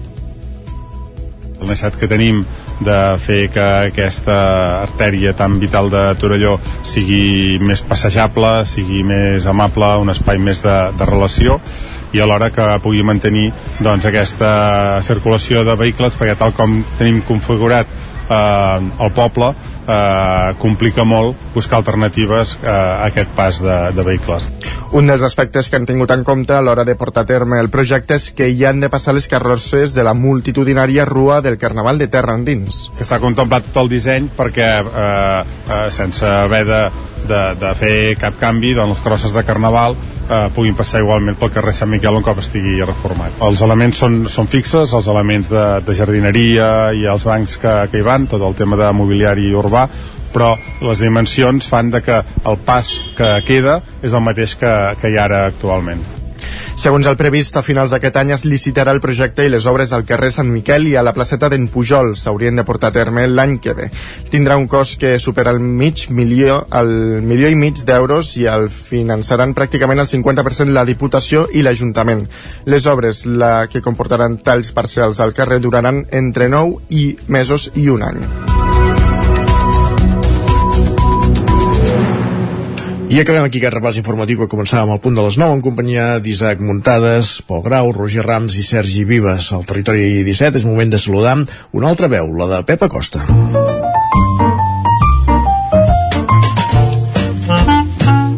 El 1.61 1.67
necessitat 1.69 1.99
que 1.99 2.09
tenim 2.09 2.43
de 2.81 2.97
fer 3.21 3.51
que 3.53 3.61
aquesta 3.91 4.81
artèria 4.81 5.35
tan 5.37 5.59
vital 5.61 5.91
de 5.93 6.01
Torelló 6.17 6.57
sigui 6.81 7.59
més 7.61 7.83
passejable, 7.85 8.65
sigui 8.65 9.03
més 9.05 9.45
amable, 9.45 9.93
un 10.01 10.09
espai 10.09 10.41
més 10.41 10.63
de, 10.65 10.77
de 10.97 11.05
relació 11.05 11.59
i 12.11 12.19
alhora 12.19 12.49
que 12.51 12.65
pugui 12.83 13.05
mantenir 13.07 13.51
doncs, 13.79 14.05
aquesta 14.09 14.99
circulació 15.05 15.61
de 15.63 15.77
vehicles 15.79 16.17
perquè 16.17 16.35
tal 16.39 16.55
com 16.57 16.81
tenim 16.99 17.21
configurat 17.27 17.87
eh, 18.29 19.05
el 19.05 19.13
poble 19.15 19.53
eh, 19.87 20.53
complica 20.59 21.03
molt 21.03 21.37
buscar 21.55 21.79
alternatives 21.79 22.57
eh, 22.61 22.69
a 22.69 23.07
aquest 23.09 23.31
pas 23.35 23.61
de, 23.63 23.77
de 23.95 24.05
vehicles. 24.05 24.47
Un 24.91 25.07
dels 25.07 25.23
aspectes 25.23 25.69
que 25.69 25.79
han 25.79 25.87
tingut 25.87 26.11
en 26.11 26.25
compte 26.27 26.55
a 26.55 26.61
l'hora 26.61 26.85
de 26.87 26.95
portar 26.99 27.23
a 27.23 27.29
terme 27.29 27.59
el 27.61 27.71
projecte 27.73 28.17
és 28.19 28.29
que 28.35 28.49
hi 28.51 28.65
han 28.67 28.81
de 28.83 28.89
passar 28.91 29.15
les 29.15 29.27
carrosses 29.31 29.95
de 29.95 30.03
la 30.03 30.13
multitudinària 30.13 31.05
rua 31.05 31.41
del 31.41 31.57
Carnaval 31.57 32.01
de 32.01 32.09
Terra 32.11 32.35
Endins. 32.37 32.87
Que 32.97 33.07
s'ha 33.07 33.21
contemplat 33.23 33.69
tot 33.69 33.83
el 33.85 33.91
disseny 33.91 34.31
perquè 34.37 34.71
eh, 34.81 35.43
eh, 35.43 35.85
sense 35.91 36.27
haver 36.27 36.65
de, 36.67 36.81
de, 37.27 37.43
de 37.61 37.75
fer 37.79 37.95
cap 38.19 38.39
canvi, 38.41 38.75
doncs 38.77 38.97
les 38.97 39.05
carrosses 39.05 39.35
de 39.35 39.45
Carnaval 39.47 39.97
eh, 40.31 40.47
puguin 40.55 40.77
passar 40.77 41.01
igualment 41.03 41.37
pel 41.39 41.51
carrer 41.53 41.73
Sant 41.75 41.91
Miquel 41.91 42.17
un 42.17 42.25
cop 42.25 42.39
estigui 42.41 42.79
reformat. 42.81 43.41
Els 43.47 43.63
elements 43.65 44.01
són, 44.03 44.21
són 44.31 44.49
fixes, 44.51 44.95
els 44.97 45.11
elements 45.11 45.51
de, 45.51 45.65
de 45.85 45.97
jardineria 45.97 46.71
i 46.97 47.05
els 47.11 47.27
bancs 47.27 47.59
que, 47.61 47.75
que 47.91 48.01
hi 48.01 48.07
van, 48.07 48.29
tot 48.31 48.45
el 48.47 48.57
tema 48.57 48.79
de 48.79 48.89
mobiliari 48.95 49.51
urbà, 49.57 49.87
però 50.31 50.53
les 50.87 51.03
dimensions 51.03 51.67
fan 51.67 51.91
de 51.91 52.01
que 52.05 52.21
el 52.47 52.57
pas 52.65 52.93
que 53.17 53.35
queda 53.47 53.81
és 54.01 54.15
el 54.15 54.23
mateix 54.23 54.55
que, 54.55 54.73
que 55.01 55.11
hi 55.11 55.19
ha 55.19 55.27
ara 55.27 55.45
actualment. 55.51 56.20
Segons 56.75 57.05
el 57.05 57.17
previst, 57.19 57.57
a 57.59 57.61
finals 57.61 57.91
d'aquest 57.91 58.15
any 58.17 58.31
es 58.33 58.45
licitarà 58.47 58.93
el 58.95 59.01
projecte 59.03 59.43
i 59.45 59.51
les 59.51 59.65
obres 59.69 59.91
al 59.93 60.05
carrer 60.07 60.31
Sant 60.33 60.49
Miquel 60.49 60.87
i 60.87 60.95
a 60.95 61.03
la 61.03 61.13
placeta 61.13 61.49
d'en 61.51 61.67
Pujol 61.69 62.15
s'haurien 62.17 62.55
de 62.57 62.65
portar 62.65 62.89
a 62.89 62.95
terme 62.95 63.27
l'any 63.27 63.57
que 63.61 63.75
ve. 63.77 63.89
Tindrà 64.31 64.57
un 64.57 64.69
cost 64.71 64.97
que 65.01 65.17
supera 65.19 65.51
el 65.51 65.59
mig 65.59 66.07
milió, 66.09 66.61
el 66.71 67.21
milió 67.27 67.51
i 67.51 67.59
mig 67.59 67.83
d'euros 67.85 68.33
i 68.39 68.47
el 68.49 68.69
finançaran 68.71 69.55
pràcticament 69.57 70.01
el 70.01 70.09
50% 70.09 70.71
la 70.71 70.87
Diputació 70.87 71.45
i 71.51 71.61
l'Ajuntament. 71.65 72.25
Les 72.65 72.87
obres, 72.87 73.25
la 73.25 73.67
que 73.67 73.83
comportaran 73.83 74.39
talls 74.39 74.71
parcials 74.71 75.19
al 75.19 75.35
carrer, 75.37 75.59
duraran 75.59 76.05
entre 76.09 76.49
9 76.49 76.81
i 76.89 77.05
mesos 77.27 77.69
i 77.75 77.89
un 77.91 78.07
any. 78.07 78.60
I 83.11 83.19
acabem 83.19 83.43
aquí 83.43 83.59
aquest 83.59 83.73
repàs 83.75 83.97
informatiu 83.99 84.37
que 84.39 84.45
començàvem 84.47 84.93
al 84.93 84.99
punt 85.03 85.17
de 85.17 85.23
les 85.25 85.35
9 85.35 85.57
en 85.57 85.61
companyia 85.65 86.03
d'Isaac 86.23 86.61
Muntades, 86.63 87.41
Pol 87.43 87.59
Grau, 87.65 87.89
Roger 87.91 88.23
Rams 88.23 88.55
i 88.55 88.63
Sergi 88.63 89.03
Vives. 89.03 89.49
Al 89.51 89.65
territori 89.67 90.21
17 90.23 90.61
és 90.61 90.63
moment 90.63 90.93
de 90.93 90.95
saludar 90.95 91.33
una 91.75 91.89
altra 91.91 92.07
veu, 92.07 92.31
la 92.39 92.47
de 92.47 92.61
Pepa 92.69 92.87
Costa. 92.87 93.25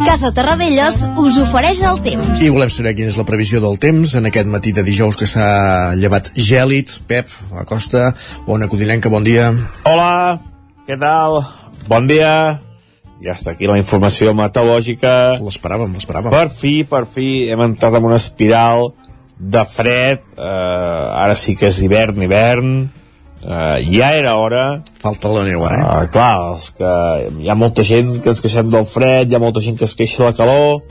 Casa 0.08 0.34
Terradellos 0.34 1.04
us 1.22 1.40
ofereix 1.46 1.86
el 1.86 2.02
temps. 2.10 2.42
I 2.42 2.50
volem 2.58 2.74
saber 2.74 2.98
quina 2.98 3.14
és 3.14 3.22
la 3.22 3.30
previsió 3.30 3.62
del 3.62 3.78
temps 3.78 4.18
en 4.18 4.34
aquest 4.34 4.50
matí 4.50 4.74
de 4.74 4.82
dijous 4.90 5.22
que 5.22 5.30
s'ha 5.30 5.94
llevat 6.02 6.34
gèlid. 6.34 6.98
Pep, 7.06 7.30
Acosta, 7.62 8.16
Ona 8.50 8.74
Codinenca, 8.74 9.14
bon 9.14 9.22
dia. 9.22 9.54
Hola, 9.86 10.40
què 10.90 10.98
tal? 10.98 11.44
Bon 11.86 12.10
dia 12.10 12.34
ja 13.24 13.38
està 13.38 13.54
aquí 13.54 13.70
la 13.70 13.80
informació 13.80 14.34
meteorològica. 14.36 15.14
L'esperàvem, 15.44 15.96
l'esperàvem. 15.96 16.34
Per 16.34 16.50
fi, 16.52 16.74
per 16.88 17.06
fi, 17.10 17.28
hem 17.52 17.64
entrat 17.70 17.96
en 17.98 18.10
una 18.10 18.20
espiral 18.20 18.92
de 19.40 19.64
fred. 19.70 20.26
Uh, 20.36 21.24
ara 21.24 21.38
sí 21.40 21.56
que 21.60 21.70
és 21.72 21.80
hivern, 21.86 22.20
hivern. 22.26 22.74
Uh, 23.44 23.80
ja 23.92 24.14
era 24.16 24.36
hora. 24.40 24.66
Falta 25.04 25.32
la 25.32 25.46
neu, 25.48 25.64
eh? 25.68 25.80
Uh, 25.80 26.04
clar, 26.12 26.58
és 26.58 26.70
que 26.76 26.92
hi 27.44 27.50
ha 27.52 27.58
molta 27.60 27.86
gent 27.88 28.18
que 28.24 28.32
ens 28.34 28.44
queixem 28.44 28.70
del 28.72 28.88
fred, 28.88 29.32
hi 29.32 29.40
ha 29.40 29.44
molta 29.44 29.64
gent 29.64 29.80
que 29.80 29.88
es 29.88 29.96
queixa 30.00 30.24
de 30.24 30.30
la 30.30 30.38
calor, 30.38 30.84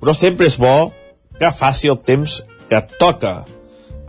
però 0.00 0.14
sempre 0.16 0.48
és 0.48 0.56
bo 0.60 0.92
que 1.40 1.50
faci 1.52 1.92
el 1.92 2.00
temps 2.04 2.42
que 2.70 2.80
toca. 3.00 3.42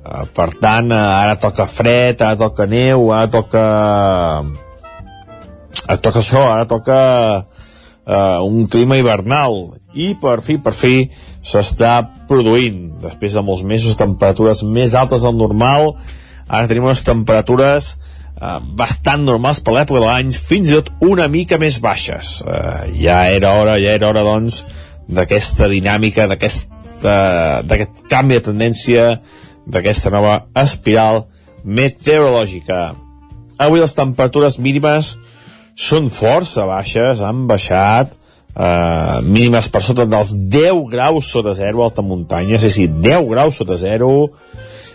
Uh, 0.05 0.23
per 0.35 0.51
tant, 0.59 0.91
uh, 0.91 1.19
ara 1.23 1.39
toca 1.39 1.67
fred, 1.67 2.19
ara 2.21 2.39
toca 2.39 2.67
neu, 2.69 3.09
ara 3.15 3.31
toca 3.31 3.65
et 5.83 6.01
toca 6.03 6.21
això, 6.21 6.41
ara 6.51 6.65
toca 6.69 6.97
uh, 8.05 8.41
un 8.45 8.67
clima 8.71 8.97
hivernal. 8.97 9.75
I 9.93 10.13
per 10.21 10.39
fi, 10.45 10.57
per 10.59 10.73
fi 10.75 11.09
s'està 11.45 11.97
produint. 12.29 12.95
Després 13.03 13.35
de 13.35 13.43
molts 13.45 13.63
mesos 13.67 13.97
temperatures 13.99 14.63
més 14.63 14.95
altes 14.97 15.23
del 15.25 15.37
normal 15.39 15.93
ara 16.45 16.67
tenim 16.69 16.85
unes 16.85 17.01
temperatures 17.05 17.95
uh, 17.95 18.59
bastant 18.77 19.25
normals 19.25 19.61
per 19.65 19.73
l'època 19.75 20.01
de 20.01 20.05
l'any 20.05 20.33
fins 20.35 20.69
i 20.69 20.77
tot 20.77 20.91
una 21.05 21.27
mica 21.31 21.59
més 21.61 21.79
baixes. 21.81 22.39
Uh, 22.45 22.85
ja 22.99 23.25
era 23.33 23.55
hora, 23.59 23.79
ja 23.81 23.95
era 23.97 24.11
hora 24.11 24.25
doncs 24.25 24.63
d'aquesta 25.05 25.69
dinàmica 25.69 26.25
d'aquest 26.31 26.71
canvi 28.09 28.37
de 28.37 28.43
tendència 28.47 29.03
d'aquesta 29.69 30.09
nova 30.13 30.45
espiral 30.57 31.25
meteorològica. 31.65 32.95
Avui 33.61 33.81
les 33.81 33.93
temperatures 33.97 34.57
mínimes 34.61 35.15
són 35.75 36.07
força 36.09 36.65
baixes, 36.69 37.19
han 37.19 37.45
baixat 37.49 38.13
eh, 38.55 39.21
mínimes 39.21 39.67
per 39.69 39.83
sota 39.83 40.07
dels 40.07 40.31
10 40.51 40.85
graus 40.91 41.29
sota 41.31 41.53
zero 41.57 41.83
alta 41.83 42.03
muntanya, 42.05 42.55
és 42.55 42.65
a 42.65 42.73
dir, 42.73 42.89
10 43.11 43.29
graus 43.31 43.59
sota 43.59 43.77
zero, 43.79 44.11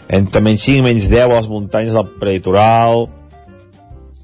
entre 0.09 0.43
menys 0.43 0.67
5 0.67 0.81
i 0.81 0.85
menys 0.89 1.09
10 1.13 1.29
a 1.29 1.33
les 1.37 1.51
muntanyes 1.53 1.97
del 1.97 2.13
prelitoral, 2.21 3.09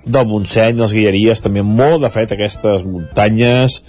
del 0.06 0.28
Montseny, 0.30 0.78
les 0.78 0.94
Guilleries, 0.94 1.42
també 1.42 1.64
molt 1.66 2.04
de 2.04 2.10
fred 2.14 2.32
aquestes 2.32 2.84
muntanyes, 2.86 3.80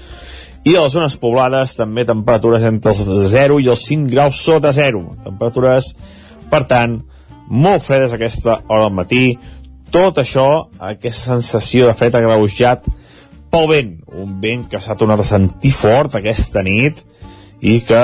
i 0.67 0.75
a 0.75 0.83
les 0.83 0.95
zones 0.97 1.15
poblades 1.21 1.75
també 1.77 2.03
temperatures 2.05 2.65
entre 2.67 2.91
els 2.91 3.29
0 3.31 3.61
i 3.63 3.69
els 3.71 3.85
5 3.87 4.09
graus 4.11 4.41
sota 4.43 4.73
0. 4.75 5.03
Temperatures, 5.23 5.93
per 6.51 6.65
tant, 6.67 6.97
molt 7.47 7.85
fredes 7.85 8.11
aquesta 8.13 8.57
hora 8.67 8.87
del 8.87 8.97
matí. 8.97 9.21
Tot 9.91 10.17
això, 10.19 10.67
aquesta 10.83 11.37
sensació 11.37 11.87
de 11.87 11.95
fred 11.95 12.15
agreujat 12.17 12.87
pel 13.51 13.69
vent. 13.71 13.93
Un 14.19 14.39
vent 14.43 14.65
que 14.71 14.81
s'ha 14.83 14.97
tornat 14.99 15.23
a 15.23 15.27
sentir 15.27 15.71
fort 15.75 16.17
aquesta 16.19 16.63
nit 16.65 16.99
i 17.63 17.79
que 17.87 18.01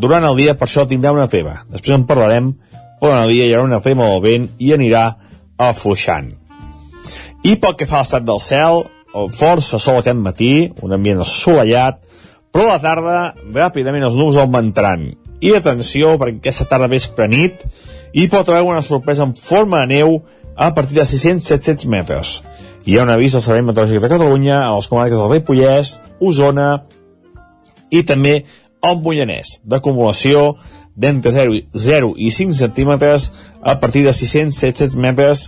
durant 0.00 0.24
el 0.24 0.38
dia 0.40 0.56
per 0.58 0.66
això 0.66 0.86
tindrà 0.88 1.12
una 1.14 1.28
treva. 1.30 1.60
Després 1.70 1.98
en 1.98 2.06
parlarem, 2.08 2.54
però 2.98 3.12
durant 3.12 3.26
el 3.26 3.34
dia 3.34 3.46
hi 3.46 3.52
haurà 3.52 3.68
una 3.68 3.82
treva 3.84 4.08
del 4.08 4.24
vent 4.24 4.48
i 4.58 4.72
anirà 4.74 5.04
afluixant. 5.60 6.32
I 7.44 7.58
pel 7.60 7.76
que 7.76 7.86
fa 7.86 8.00
a 8.00 8.06
l'estat 8.06 8.24
del 8.24 8.40
cel, 8.40 8.86
força 9.36 9.78
sol 9.78 10.00
aquest 10.00 10.18
matí, 10.18 10.54
un 10.82 10.96
ambient 10.96 11.20
assolellat, 11.22 12.00
però 12.54 12.70
a 12.70 12.76
la 12.78 12.80
tarda 12.82 13.18
ràpidament 13.52 14.08
els 14.08 14.16
núvols 14.16 14.40
augmentaran. 14.40 15.10
I 15.44 15.52
atenció, 15.58 16.14
perquè 16.16 16.40
aquesta 16.40 16.66
tarda 16.70 16.88
vespre 16.88 17.28
nit 17.28 17.66
hi 18.14 18.28
pot 18.30 18.48
haver 18.48 18.62
una 18.62 18.82
sorpresa 18.82 19.26
en 19.26 19.34
forma 19.34 19.82
de 19.82 19.98
neu 19.98 20.20
a 20.56 20.74
partir 20.74 20.98
de 20.98 21.04
600-700 21.04 21.86
metres. 21.86 22.42
Hi 22.84 22.98
ha 22.98 23.04
un 23.04 23.10
avís 23.10 23.32
del 23.32 23.42
Servei 23.42 23.64
Meteorològic 23.64 24.02
de 24.02 24.10
Catalunya 24.12 24.60
a 24.66 24.74
les 24.76 24.88
comarques 24.90 25.18
del 25.18 25.30
Ripollès, 25.32 25.96
Osona 26.20 26.84
i 27.90 28.02
també 28.04 28.44
el 28.84 29.00
Mollanès, 29.00 29.60
d'acumulació 29.64 30.54
d'entre 30.94 31.32
0, 31.32 31.60
0 31.74 32.12
i 32.20 32.30
5 32.30 32.54
centímetres 32.54 33.30
a 33.62 33.78
partir 33.80 34.04
de 34.04 34.12
600-700 34.12 34.98
metres 35.00 35.46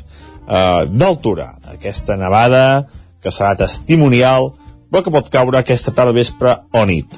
eh, 0.48 0.86
d'altura. 0.90 1.52
Aquesta 1.74 2.16
nevada 2.16 2.86
que 3.22 3.30
serà 3.30 3.54
testimonial, 3.58 4.52
però 4.90 5.02
que 5.04 5.12
pot 5.14 5.30
caure 5.30 5.60
aquesta 5.60 5.92
tarda 5.94 6.16
vespre 6.16 6.56
o 6.72 6.84
nit. 6.88 7.10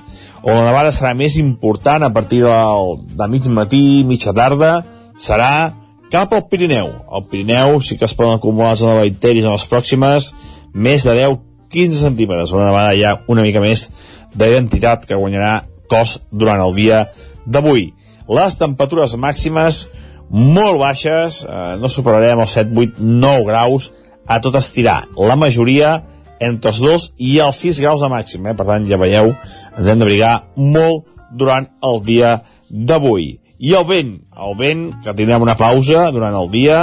On 0.43 0.55
la 0.55 0.69
nevada 0.69 0.93
serà 0.95 1.15
més 1.19 1.37
important 1.41 2.05
a 2.05 2.13
partir 2.15 2.43
del, 2.45 3.03
de 3.19 3.29
mig 3.29 3.47
matí, 3.53 4.03
mitja 4.07 4.35
tarda, 4.35 4.81
serà 5.19 5.75
cap 6.11 6.33
al 6.33 6.47
Pirineu. 6.49 6.91
Al 7.11 7.27
Pirineu 7.29 7.81
sí 7.85 7.99
que 7.99 8.07
es 8.09 8.15
poden 8.17 8.39
acumular 8.39 8.75
nevaiteris 8.81 9.45
en 9.45 9.55
les 9.55 9.67
pròximes 9.69 10.33
més 10.75 11.05
de 11.05 11.15
10-15 11.17 12.03
centímetres, 12.03 12.53
una 12.53 12.71
nevada 12.71 12.97
ja 12.97 13.17
una 13.29 13.45
mica 13.45 13.61
més 13.61 13.89
d'identitat 14.35 15.07
que 15.09 15.19
guanyarà 15.19 15.63
cos 15.89 16.19
durant 16.31 16.61
el 16.65 16.75
dia 16.77 17.07
d'avui. 17.47 17.93
Les 18.29 18.59
temperatures 18.61 19.17
màximes 19.17 19.87
molt 20.29 20.79
baixes, 20.81 21.43
eh, 21.45 21.77
no 21.81 21.89
superarem 21.89 22.41
els 22.41 22.53
7, 22.53 22.73
8, 22.77 23.01
9 23.01 23.45
graus 23.49 23.91
a 24.27 24.41
tot 24.41 24.55
estirar. 24.61 25.07
La 25.17 25.37
majoria 25.37 26.03
entre 26.41 26.71
els 26.71 26.81
2 26.81 27.13
i 27.19 27.39
els 27.43 27.57
6 27.65 27.81
graus 27.81 28.01
de 28.05 28.11
màxim, 28.13 28.47
eh? 28.47 28.55
per 28.55 28.67
tant 28.67 28.85
ja 28.87 29.01
veieu, 29.01 29.33
ens 29.77 29.89
hem 29.89 29.99
d'abrigar 29.99 30.35
molt 30.57 31.07
durant 31.35 31.67
el 31.83 32.03
dia 32.05 32.39
d'avui. 32.69 33.39
I 33.59 33.75
el 33.75 33.85
vent, 33.89 34.15
el 34.39 34.57
vent, 34.59 34.85
que 35.03 35.15
tindrem 35.19 35.43
una 35.43 35.57
pausa 35.59 36.09
durant 36.15 36.37
el 36.39 36.51
dia, 36.53 36.79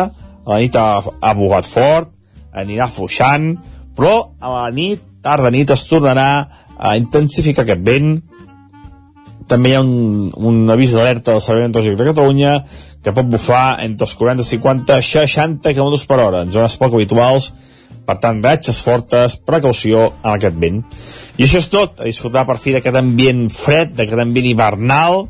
a 0.46 0.52
la 0.52 0.60
nit 0.60 0.76
ha, 0.76 1.00
ha 1.00 1.34
bugat 1.38 1.68
fort, 1.68 2.12
anirà 2.56 2.90
fuixant, 2.92 3.54
però 3.96 4.16
a 4.40 4.52
la 4.52 4.66
nit, 4.76 5.04
tarda 5.24 5.52
nit, 5.54 5.72
es 5.72 5.86
tornarà 5.88 6.30
a 6.76 6.96
intensificar 7.00 7.64
aquest 7.64 7.86
vent. 7.86 8.18
També 9.48 9.72
hi 9.72 9.78
ha 9.78 9.84
un, 9.86 10.34
un 10.36 10.74
avís 10.74 10.96
d'alerta 10.96 11.32
del 11.32 11.44
Servei 11.44 11.68
Meteorològic 11.68 12.00
de 12.00 12.10
Catalunya 12.10 12.54
que 13.06 13.14
pot 13.14 13.28
bufar 13.30 13.78
entre 13.86 14.08
els 14.08 14.16
40, 14.18 14.44
50, 14.50 14.98
60 15.06 15.74
km 15.78 16.00
per 16.10 16.20
hora 16.24 16.42
en 16.42 16.52
zones 16.52 16.76
poc 16.82 16.98
habituals, 16.98 17.52
per 18.06 18.18
tant, 18.22 18.42
ratxes 18.44 18.82
fortes, 18.82 19.38
precaució 19.48 20.10
amb 20.24 20.34
aquest 20.36 20.58
vent. 20.62 20.82
I 21.38 21.46
això 21.46 21.62
és 21.62 21.70
tot, 21.72 22.02
a 22.02 22.10
disfrutar 22.10 22.46
per 22.50 22.58
fi 22.62 22.76
d'aquest 22.76 22.98
ambient 23.00 23.46
fred, 23.54 23.94
d'aquest 23.98 24.22
ambient 24.26 24.50
hivernal, 24.50 25.26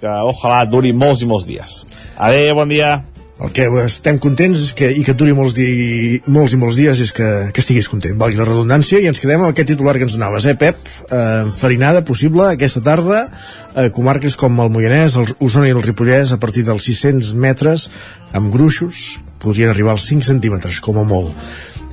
que 0.00 0.16
ojalà 0.30 0.64
duri 0.68 0.92
molts 0.92 1.22
i 1.22 1.28
molts 1.30 1.46
dies. 1.48 1.82
Adéu, 2.16 2.54
bon 2.58 2.72
dia. 2.72 2.96
El 3.36 3.50
que 3.52 3.66
estem 3.82 4.16
contents 4.16 4.70
que, 4.72 4.88
i 4.96 5.02
que 5.04 5.12
duri 5.12 5.34
molts, 5.36 5.52
di, 5.58 6.22
molts 6.32 6.54
i 6.56 6.58
molts 6.60 6.78
dies 6.80 7.02
és 7.04 7.10
que, 7.12 7.26
que 7.52 7.60
estiguis 7.60 7.88
content, 7.92 8.16
valgui 8.16 8.38
la 8.40 8.46
redundància, 8.48 8.96
i 8.96 9.08
ens 9.10 9.20
quedem 9.20 9.42
amb 9.42 9.50
aquest 9.50 9.68
titular 9.74 9.92
que 9.98 10.06
ens 10.06 10.14
anaves, 10.16 10.46
eh, 10.48 10.54
Pep? 10.56 10.78
Eh, 11.12 11.50
farinada 11.52 12.00
possible 12.08 12.46
aquesta 12.48 12.80
tarda, 12.86 13.26
eh, 13.74 13.90
comarques 13.92 14.38
com 14.40 14.56
el 14.64 14.72
Moianès, 14.72 15.18
el 15.20 15.28
Osona 15.44 15.68
i 15.68 15.74
el 15.76 15.84
Ripollès, 15.84 16.32
a 16.32 16.40
partir 16.40 16.64
dels 16.64 16.88
600 16.88 17.34
metres, 17.36 17.90
amb 18.32 18.48
gruixos, 18.54 19.18
podrien 19.42 19.68
arribar 19.68 19.92
als 19.98 20.06
5 20.08 20.24
centímetres, 20.24 20.80
com 20.80 20.96
a 21.02 21.04
molt. 21.04 21.36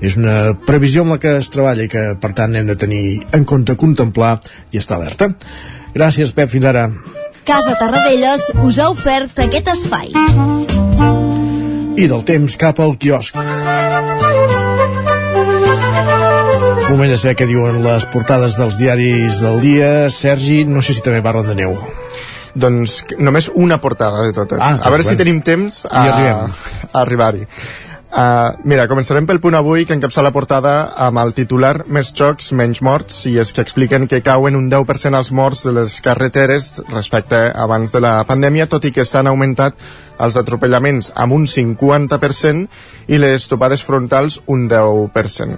És 0.04 0.16
una 0.20 0.54
previsió 0.68 1.04
amb 1.04 1.18
la 1.18 1.20
que 1.20 1.36
es 1.42 1.52
treballa 1.52 1.84
i 1.84 1.92
que, 1.92 2.06
per 2.24 2.32
tant, 2.40 2.56
hem 2.56 2.72
de 2.72 2.78
tenir 2.80 3.04
en 3.36 3.44
compte, 3.44 3.76
contemplar 3.76 4.38
i 4.72 4.80
estar 4.80 4.96
alerta. 4.96 5.34
Gràcies, 5.92 6.32
Pep, 6.32 6.52
fins 6.56 6.72
ara. 6.72 6.88
Casa 7.44 7.76
Tarradellas 7.76 8.42
us 8.64 8.78
ha 8.80 8.86
ofert 8.88 9.40
aquest 9.44 9.68
espai. 9.74 10.14
I 12.00 12.06
del 12.08 12.24
temps 12.24 12.56
cap 12.60 12.80
al 12.80 12.96
quiosc. 12.96 13.36
Moment 16.88 17.12
de 17.12 17.18
saber 17.20 17.36
què 17.42 17.48
diuen 17.50 17.82
les 17.84 18.06
portades 18.14 18.56
dels 18.62 18.80
diaris 18.80 19.42
del 19.44 19.60
dia. 19.60 19.92
Sergi, 20.14 20.64
no 20.64 20.82
sé 20.86 20.96
si 20.96 21.04
també 21.04 21.20
parlen 21.26 21.52
de 21.52 21.58
neu. 21.60 21.76
Doncs 22.56 23.02
només 23.20 23.50
una 23.52 23.82
portada 23.84 24.24
de 24.24 24.32
totes. 24.32 24.62
Ah, 24.62 24.78
a 24.80 24.94
veure 24.94 25.04
doncs 25.04 25.10
si 25.10 25.16
bueno. 25.16 25.24
tenim 25.26 25.42
temps 25.44 25.84
a, 25.90 26.08
a 26.08 27.02
arribar-hi. 27.04 27.48
Uh, 28.14 28.54
mira, 28.70 28.84
començarem 28.86 29.26
pel 29.26 29.40
punt 29.42 29.56
avui 29.58 29.88
que 29.90 29.96
encapça 29.98 30.22
la 30.22 30.30
portada 30.30 30.74
amb 31.02 31.18
el 31.18 31.32
titular 31.34 31.88
Més 31.90 32.12
xocs, 32.14 32.52
menys 32.54 32.84
morts 32.86 33.24
i 33.26 33.40
és 33.42 33.50
que 33.58 33.64
expliquen 33.66 34.06
que 34.06 34.20
cauen 34.22 34.54
un 34.54 34.68
10% 34.70 35.18
els 35.18 35.32
morts 35.34 35.64
de 35.66 35.74
les 35.80 35.96
carreteres 36.06 36.84
respecte 36.92 37.40
abans 37.58 37.90
de 37.90 38.04
la 38.06 38.20
pandèmia, 38.30 38.70
tot 38.70 38.86
i 38.86 38.94
que 38.94 39.02
s'han 39.02 39.32
augmentat 39.32 39.82
els 40.22 40.38
atropellaments 40.38 41.10
amb 41.18 41.34
un 41.40 41.50
50% 41.50 43.10
i 43.10 43.18
les 43.18 43.50
topades 43.50 43.82
frontals 43.82 44.38
un 44.46 44.70
10%. 44.70 45.58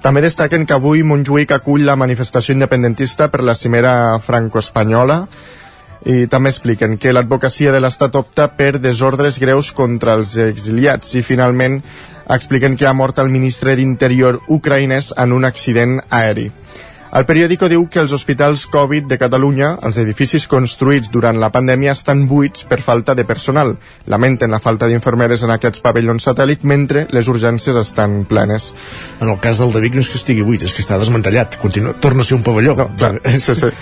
També 0.00 0.24
destaquen 0.24 0.64
que 0.64 0.78
avui 0.80 1.04
Montjuïc 1.04 1.52
acull 1.52 1.84
la 1.84 2.00
manifestació 2.00 2.56
independentista 2.56 3.28
per 3.28 3.44
la 3.44 3.52
cimera 3.52 3.92
franco-espanyola 4.24 5.26
i 6.06 6.26
també 6.32 6.48
expliquen 6.50 6.96
que 6.98 7.12
l'advocacia 7.12 7.72
de 7.72 7.80
l'Estat 7.80 8.16
opta 8.16 8.48
per 8.56 8.78
desordres 8.80 9.38
greus 9.42 9.72
contra 9.76 10.14
els 10.16 10.36
exiliats 10.40 11.14
i 11.14 11.22
finalment 11.22 11.80
expliquen 12.30 12.76
que 12.76 12.86
ha 12.86 12.94
mort 12.94 13.18
el 13.18 13.28
ministre 13.28 13.74
d'Interior 13.76 14.40
ucraïnès 14.48 15.12
en 15.18 15.32
un 15.32 15.44
accident 15.44 15.98
aeri. 16.08 16.50
El 17.10 17.24
periòdico 17.26 17.66
diu 17.66 17.88
que 17.90 17.98
els 17.98 18.12
hospitals 18.14 18.68
Covid 18.70 19.08
de 19.10 19.16
Catalunya, 19.18 19.72
els 19.82 19.96
edificis 19.98 20.44
construïts 20.46 21.10
durant 21.10 21.40
la 21.42 21.48
pandèmia, 21.50 21.90
estan 21.96 22.22
buits 22.30 22.62
per 22.70 22.78
falta 22.86 23.16
de 23.18 23.24
personal. 23.26 23.72
Lamenten 24.06 24.54
la 24.54 24.60
falta 24.62 24.86
d'infermeres 24.86 25.42
en 25.42 25.50
aquests 25.50 25.82
pavellons 25.82 26.28
satèl·lit 26.28 26.62
mentre 26.62 27.08
les 27.10 27.26
urgències 27.26 27.74
estan 27.82 28.20
plenes. 28.30 28.70
En 29.18 29.26
el 29.26 29.40
cas 29.42 29.58
del 29.58 29.74
de 29.74 29.82
Vic 29.82 29.98
no 29.98 30.04
és 30.06 30.12
que 30.12 30.20
estigui 30.22 30.46
buit, 30.46 30.62
és 30.62 30.76
que 30.76 30.84
està 30.86 31.00
desmantellat. 31.02 31.58
Continua, 31.58 31.96
torna 31.98 32.22
a 32.22 32.30
ser 32.30 32.38
un 32.38 32.46
pavelló. 32.46 32.76
No, 32.78 32.86
clar, 32.94 33.16
sí, 33.46 33.58
sí. 33.58 33.74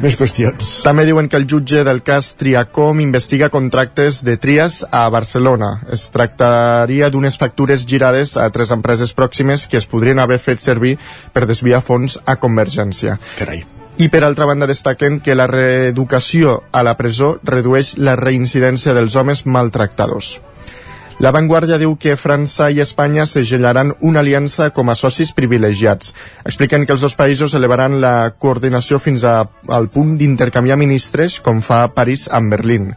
Més 0.00 0.14
qüestions. 0.16 0.68
També 0.80 1.04
diuen 1.04 1.26
que 1.28 1.36
el 1.36 1.44
jutge 1.44 1.82
del 1.84 1.98
cas 2.00 2.30
Triacom 2.40 3.02
investiga 3.04 3.50
contractes 3.52 4.22
de 4.24 4.38
Trias 4.40 4.78
a 4.96 5.02
Barcelona. 5.12 5.74
Es 5.92 6.06
tractaria 6.12 7.10
d'unes 7.12 7.36
factures 7.40 7.84
girades 7.88 8.36
a 8.40 8.46
tres 8.52 8.72
empreses 8.72 9.12
pròximes 9.16 9.66
que 9.68 9.76
es 9.76 9.88
podrien 9.88 10.20
haver 10.20 10.38
fet 10.40 10.60
servir 10.64 10.94
per 11.34 11.44
desviar 11.44 11.82
fons 11.84 12.16
a 12.24 12.38
Convergència. 12.50 13.16
Carai. 13.38 13.62
I 14.00 14.08
per 14.08 14.22
altra 14.24 14.46
banda 14.48 14.68
destaquen 14.68 15.18
que 15.20 15.34
la 15.36 15.46
reeducació 15.50 16.62
a 16.72 16.82
la 16.82 16.96
presó 16.96 17.34
redueix 17.44 17.98
la 17.98 18.14
reincidència 18.16 18.94
dels 18.96 19.16
homes 19.16 19.44
maltractadors. 19.44 20.38
La 21.20 21.34
Vanguardia 21.36 21.76
diu 21.76 21.98
que 22.00 22.14
França 22.16 22.70
i 22.72 22.78
Espanya 22.80 23.26
segellaran 23.28 23.90
una 24.00 24.22
aliança 24.24 24.70
com 24.72 24.88
a 24.88 24.94
socis 24.96 25.34
privilegiats. 25.36 26.14
Expliquen 26.48 26.86
que 26.88 26.94
els 26.96 27.04
dos 27.04 27.12
països 27.12 27.52
elevaran 27.58 27.98
la 28.00 28.32
coordinació 28.40 28.96
fins 28.96 29.26
a, 29.28 29.42
al 29.68 29.90
punt 29.92 30.14
d'intercanviar 30.16 30.80
ministres, 30.80 31.36
com 31.44 31.60
fa 31.60 31.82
París 31.92 32.24
amb 32.32 32.56
Berlín. 32.56 32.94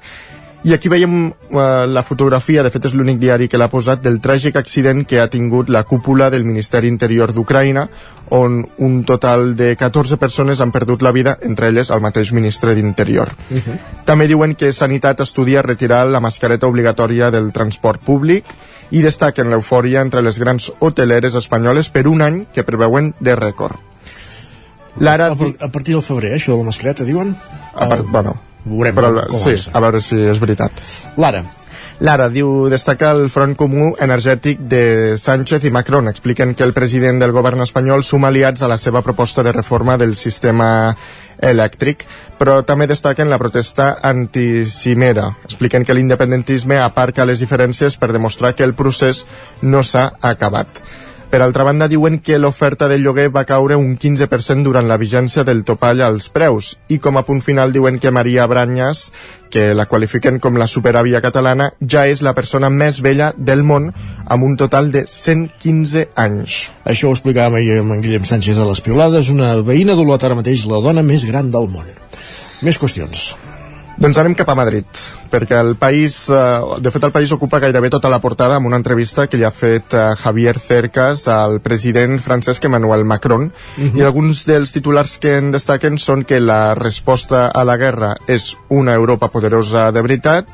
I 0.64 0.72
aquí 0.72 0.88
veiem 0.88 1.28
uh, 1.28 1.84
la 1.92 2.06
fotografia, 2.08 2.64
de 2.64 2.70
fet 2.72 2.86
és 2.88 2.94
l'únic 2.96 3.18
diari 3.20 3.50
que 3.52 3.60
l'ha 3.60 3.68
posat, 3.68 4.00
del 4.00 4.22
tràgic 4.24 4.56
accident 4.56 5.02
que 5.04 5.20
ha 5.20 5.28
tingut 5.28 5.68
la 5.68 5.82
cúpula 5.84 6.30
del 6.32 6.46
Ministeri 6.48 6.88
Interior 6.88 7.34
d'Ucraïna, 7.36 7.84
on 8.32 8.62
un 8.80 9.02
total 9.04 9.58
de 9.60 9.74
14 9.76 10.16
persones 10.22 10.62
han 10.64 10.72
perdut 10.72 11.04
la 11.04 11.12
vida, 11.12 11.36
entre 11.44 11.68
elles 11.68 11.92
el 11.92 12.00
mateix 12.00 12.32
ministre 12.32 12.76
d'Interior. 12.76 13.34
Uh 13.52 13.58
-huh. 13.58 13.76
També 14.06 14.28
diuen 14.28 14.56
que 14.56 14.72
Sanitat 14.72 15.20
estudia 15.20 15.62
retirar 15.62 16.08
la 16.08 16.22
mascareta 16.22 16.68
obligatòria 16.68 17.30
del 17.30 17.52
transport 17.52 18.02
públic 18.02 18.46
i 18.92 19.02
destaquen 19.02 19.50
l'eufòria 19.50 20.02
entre 20.02 20.22
les 20.22 20.40
grans 20.40 20.72
hoteleres 20.80 21.36
espanyoles 21.36 21.90
per 21.90 22.08
un 22.08 22.22
any 22.22 22.46
que 22.54 22.64
preveuen 22.64 23.14
de 23.20 23.36
rècord. 23.36 23.76
L'ara... 25.00 25.28
A, 25.28 25.36
a 25.60 25.72
partir 25.72 25.94
del 25.94 26.02
febrer, 26.02 26.34
això 26.34 26.54
de 26.54 26.58
la 26.60 26.64
mascareta, 26.64 27.04
diuen? 27.04 27.36
A 27.76 27.90
part, 27.90 28.06
bueno, 28.08 28.38
Veurem 28.64 28.96
però, 28.96 29.12
com, 29.12 29.36
com 29.36 29.44
sí, 29.44 29.70
a 29.72 29.84
veure 29.84 30.02
si 30.02 30.18
és 30.18 30.40
veritat. 30.42 30.80
Lara. 31.18 31.44
Lara 32.04 32.26
diu, 32.28 32.68
destaca 32.72 33.12
el 33.14 33.28
front 33.32 33.54
comú 33.56 33.94
energètic 34.02 34.60
de 34.72 35.16
Sánchez 35.20 35.68
i 35.68 35.72
Macron. 35.72 36.10
Expliquen 36.10 36.56
que 36.56 36.66
el 36.66 36.74
president 36.74 37.22
del 37.22 37.32
govern 37.36 37.62
espanyol 37.64 38.04
suma 38.04 38.32
aliats 38.32 38.64
a 38.64 38.68
la 38.72 38.80
seva 38.82 39.04
proposta 39.06 39.44
de 39.44 39.54
reforma 39.54 39.98
del 40.02 40.16
sistema 40.16 40.96
elèctric, 41.44 42.04
però 42.40 42.62
també 42.66 42.88
destaquen 42.88 43.30
la 43.30 43.40
protesta 43.40 43.94
anticimera. 44.02 45.30
Expliquen 45.46 45.86
que 45.86 45.96
l'independentisme 45.96 46.80
aparca 46.82 47.28
les 47.30 47.40
diferències 47.44 47.98
per 48.00 48.12
demostrar 48.12 48.56
que 48.56 48.68
el 48.68 48.76
procés 48.76 49.26
no 49.62 49.84
s'ha 49.84 50.10
acabat. 50.22 50.84
Per 51.34 51.42
altra 51.42 51.64
banda, 51.66 51.88
diuen 51.90 52.20
que 52.22 52.36
l'oferta 52.38 52.86
de 52.86 53.00
lloguer 53.02 53.32
va 53.34 53.42
caure 53.50 53.74
un 53.74 53.96
15% 53.98 54.62
durant 54.68 54.86
la 54.86 55.00
vigència 55.02 55.42
del 55.42 55.64
topall 55.66 56.04
als 56.06 56.28
preus. 56.30 56.76
I 56.94 57.00
com 57.02 57.18
a 57.18 57.24
punt 57.26 57.40
final 57.42 57.72
diuen 57.74 57.96
que 57.98 58.12
Maria 58.14 58.46
Branyas, 58.46 59.08
que 59.50 59.64
la 59.74 59.88
qualifiquen 59.90 60.38
com 60.38 60.60
la 60.62 60.68
superàvia 60.70 61.24
catalana, 61.26 61.72
ja 61.82 62.04
és 62.06 62.22
la 62.22 62.36
persona 62.38 62.70
més 62.70 63.00
vella 63.02 63.32
del 63.36 63.66
món, 63.66 63.90
amb 64.30 64.46
un 64.46 64.54
total 64.62 64.92
de 64.94 65.08
115 65.10 66.06
anys. 66.22 66.60
Això 66.86 67.10
ho 67.10 67.16
explicàvem 67.18 67.58
ahir 67.58 67.80
amb 67.82 67.98
en 67.98 68.06
Guillem 68.06 68.30
Sánchez 68.30 68.62
de 68.62 68.68
les 68.70 68.84
Piolades, 68.86 69.34
una 69.34 69.56
veïna 69.66 69.98
d'Olot 69.98 70.30
ara 70.30 70.38
mateix 70.38 70.68
la 70.70 70.84
dona 70.86 71.02
més 71.02 71.26
gran 71.26 71.50
del 71.50 71.66
món. 71.66 71.90
Més 72.62 72.78
qüestions. 72.78 73.32
Doncs 74.04 74.18
anem 74.20 74.34
cap 74.36 74.50
a 74.52 74.56
Madrid, 74.60 74.98
perquè 75.32 75.56
el 75.64 75.78
país, 75.80 76.26
eh, 76.28 76.36
de 76.84 76.92
fet 76.92 77.06
el 77.08 77.14
país 77.16 77.32
ocupa 77.32 77.62
gairebé 77.64 77.88
tota 77.90 78.10
la 78.12 78.18
portada 78.20 78.58
amb 78.58 78.68
una 78.68 78.76
entrevista 78.76 79.28
que 79.32 79.38
li 79.40 79.46
ha 79.48 79.52
fet 79.56 79.96
eh, 79.96 80.02
Javier 80.20 80.60
Cercas 80.60 81.24
al 81.32 81.62
president 81.64 82.20
Francesc 82.20 82.66
Emmanuel 82.68 83.06
Macron, 83.06 83.46
uh 83.46 83.54
-huh. 83.78 83.96
i 83.96 84.04
alguns 84.04 84.44
dels 84.44 84.74
titulars 84.74 85.18
que 85.20 85.38
en 85.38 85.52
destaquen 85.52 85.98
són 85.98 86.26
que 86.26 86.42
la 86.42 86.76
resposta 86.76 87.48
a 87.48 87.64
la 87.64 87.78
guerra 87.78 88.18
és 88.28 88.58
una 88.68 88.94
Europa 88.94 89.30
poderosa 89.30 89.90
de 89.94 90.02
veritat, 90.02 90.48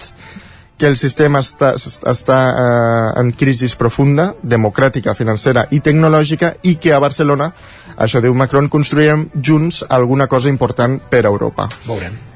que 0.78 0.86
el 0.86 0.96
sistema 0.96 1.40
està, 1.40 1.74
està 1.74 2.40
eh, 2.54 3.20
en 3.20 3.32
crisi 3.32 3.76
profunda, 3.76 4.36
democràtica, 4.44 5.16
financera 5.16 5.66
i 5.72 5.80
tecnològica, 5.80 6.54
i 6.62 6.76
que 6.76 6.94
a 6.94 7.00
Barcelona, 7.00 7.52
això 7.98 8.22
diu 8.22 8.36
Macron, 8.36 8.70
construirem 8.70 9.30
junts 9.42 9.86
alguna 9.90 10.28
cosa 10.28 10.50
important 10.50 11.02
per 11.10 11.26
a 11.26 11.30
Europa. 11.30 11.68
Veurem 11.88 12.29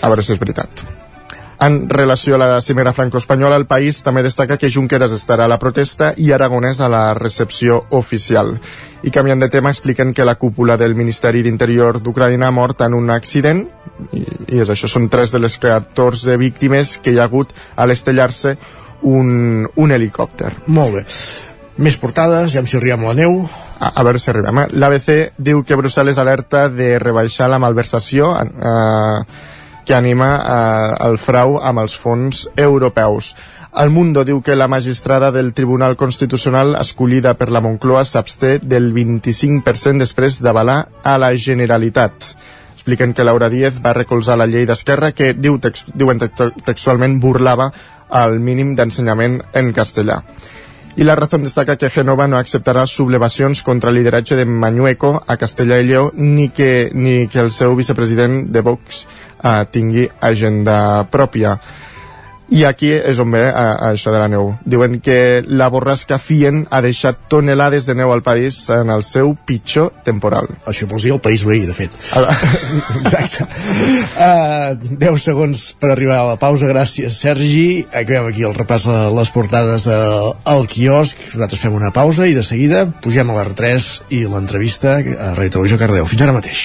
a 0.00 0.08
veure 0.08 0.24
si 0.24 0.34
és 0.34 0.40
veritat. 0.40 0.86
En 1.60 1.88
relació 1.90 2.36
a 2.36 2.38
la 2.38 2.62
cimera 2.62 2.92
franco-espanyola, 2.94 3.56
el 3.58 3.66
país 3.66 4.04
també 4.06 4.22
destaca 4.22 4.56
que 4.58 4.70
Junqueras 4.70 5.10
estarà 5.16 5.48
a 5.48 5.50
la 5.50 5.58
protesta 5.58 6.12
i 6.16 6.30
Aragonès 6.30 6.78
a 6.80 6.88
la 6.88 7.14
recepció 7.18 7.80
oficial. 7.90 8.54
I 9.02 9.10
canviant 9.10 9.42
de 9.42 9.48
tema, 9.50 9.72
expliquen 9.74 10.14
que 10.14 10.26
la 10.26 10.36
cúpula 10.38 10.76
del 10.78 10.94
Ministeri 10.94 11.42
d'Interior 11.42 11.98
d'Ucraïna 11.98 12.46
ha 12.46 12.54
mort 12.54 12.86
en 12.86 12.94
un 12.94 13.10
accident, 13.10 13.64
i, 14.12 14.22
i 14.54 14.62
és 14.62 14.70
això, 14.70 14.86
són 14.86 15.10
tres 15.10 15.34
de 15.34 15.42
les 15.42 15.58
14 15.58 16.38
víctimes 16.38 16.96
que 17.02 17.10
hi 17.10 17.18
ha 17.18 17.26
hagut 17.26 17.50
a 17.74 17.90
l'estellar-se 17.90 18.54
un, 19.02 19.66
un 19.74 19.98
helicòpter. 19.98 20.54
Molt 20.70 20.94
bé. 20.94 21.04
Més 21.82 21.98
portades, 21.98 22.52
ja 22.54 22.62
em 22.62 22.70
si 22.70 22.78
arribem 22.78 23.02
a 23.02 23.12
la 23.12 23.18
neu. 23.18 23.42
A, 23.78 23.92
a 23.98 24.06
veure 24.06 24.22
si 24.22 24.30
arribem. 24.30 24.62
Eh? 24.62 24.70
L'ABC 24.78 25.12
diu 25.38 25.66
que 25.66 25.78
Brussel·les 25.78 26.18
alerta 26.18 26.68
de 26.70 26.96
rebaixar 27.02 27.50
la 27.50 27.58
malversació 27.62 28.34
eh, 28.38 29.20
que 29.88 29.94
anima 29.96 30.34
eh, 30.36 31.06
el 31.08 31.16
frau 31.16 31.54
amb 31.64 31.80
els 31.80 31.94
fons 31.96 32.42
europeus. 32.60 33.32
El 33.80 33.88
Mundo 33.88 34.20
diu 34.28 34.42
que 34.44 34.56
la 34.56 34.68
magistrada 34.68 35.30
del 35.32 35.54
Tribunal 35.56 35.96
Constitucional 35.96 36.74
escollida 36.76 37.32
per 37.40 37.48
la 37.48 37.62
Moncloa 37.64 38.04
s'absté 38.04 38.58
del 38.60 38.90
25% 38.92 40.04
després 40.04 40.42
d'avalar 40.44 40.76
a 41.04 41.16
la 41.16 41.30
Generalitat. 41.32 42.34
Expliquen 42.74 43.14
que 43.16 43.24
Laura 43.24 43.48
Díez 43.48 43.80
va 43.84 43.96
recolzar 43.96 44.36
la 44.36 44.48
llei 44.50 44.68
d'Esquerra 44.68 45.14
que 45.16 45.32
diu 45.32 45.56
text, 45.56 45.88
diuen 45.94 46.20
textualment 46.20 47.16
burlava 47.24 47.70
el 48.20 48.36
mínim 48.44 48.74
d'ensenyament 48.76 49.40
en 49.56 49.72
castellà. 49.72 50.20
I 50.98 51.04
la 51.06 51.14
Razón 51.14 51.44
destaca 51.46 51.76
que 51.78 51.92
Genova 51.94 52.26
no 52.26 52.36
acceptarà 52.36 52.82
sublevacions 52.90 53.62
contra 53.62 53.88
el 53.92 53.96
lideratge 54.00 54.34
de 54.34 54.44
Mañueco 54.44 55.22
a 55.24 55.36
Castellà 55.38 55.78
i 55.78 55.86
Lleó 55.86 56.10
ni 56.12 56.48
que, 56.48 56.90
ni 56.92 57.28
que 57.28 57.38
el 57.38 57.52
seu 57.54 57.76
vicepresident 57.78 58.48
de 58.50 58.60
Vox 58.66 59.06
eh, 59.42 59.64
tingui 59.72 60.08
agenda 60.20 61.04
pròpia. 61.10 61.58
I 62.48 62.62
aquí 62.64 62.88
és 62.96 63.18
on 63.20 63.28
ve 63.34 63.42
eh, 63.44 63.52
això 63.90 64.12
de 64.12 64.20
la 64.22 64.28
neu. 64.32 64.54
Diuen 64.64 64.98
que 65.04 65.42
la 65.44 65.68
borrasca 65.72 66.16
Fien 66.22 66.62
ha 66.72 66.80
deixat 66.84 67.26
tonelades 67.28 67.84
de 67.84 67.96
neu 67.98 68.12
al 68.12 68.22
país 68.24 68.62
en 68.72 68.88
el 68.94 69.04
seu 69.04 69.34
pitjor 69.46 69.90
temporal. 70.06 70.48
Això 70.64 70.88
vols 70.88 71.04
dir 71.04 71.12
el 71.12 71.20
país 71.24 71.44
veí, 71.44 71.66
de 71.68 71.76
fet. 71.76 71.98
Exacte. 73.02 73.44
Uh, 74.16 74.96
10 74.96 75.20
segons 75.20 75.68
per 75.80 75.92
arribar 75.92 76.22
a 76.22 76.28
la 76.32 76.38
pausa. 76.40 76.70
Gràcies, 76.72 77.20
Sergi. 77.20 77.84
Acabem 77.92 78.32
aquí 78.32 78.48
el 78.48 78.56
repàs 78.56 78.88
a 78.88 79.08
les 79.12 79.32
portades 79.34 79.84
del 79.90 80.32
de, 80.32 80.68
quiosc. 80.72 81.20
Nosaltres 81.34 81.60
fem 81.60 81.76
una 81.76 81.92
pausa 81.92 82.28
i 82.28 82.36
de 82.36 82.46
seguida 82.46 82.86
pugem 83.04 83.28
a 83.28 83.42
l'R3 83.42 83.90
i 84.16 84.24
l'entrevista 84.24 84.96
a 84.96 85.34
Radio 85.34 85.58
Televisió 85.58 85.80
Cardeu. 85.84 86.08
Fins 86.08 86.24
ara 86.24 86.40
mateix. 86.40 86.64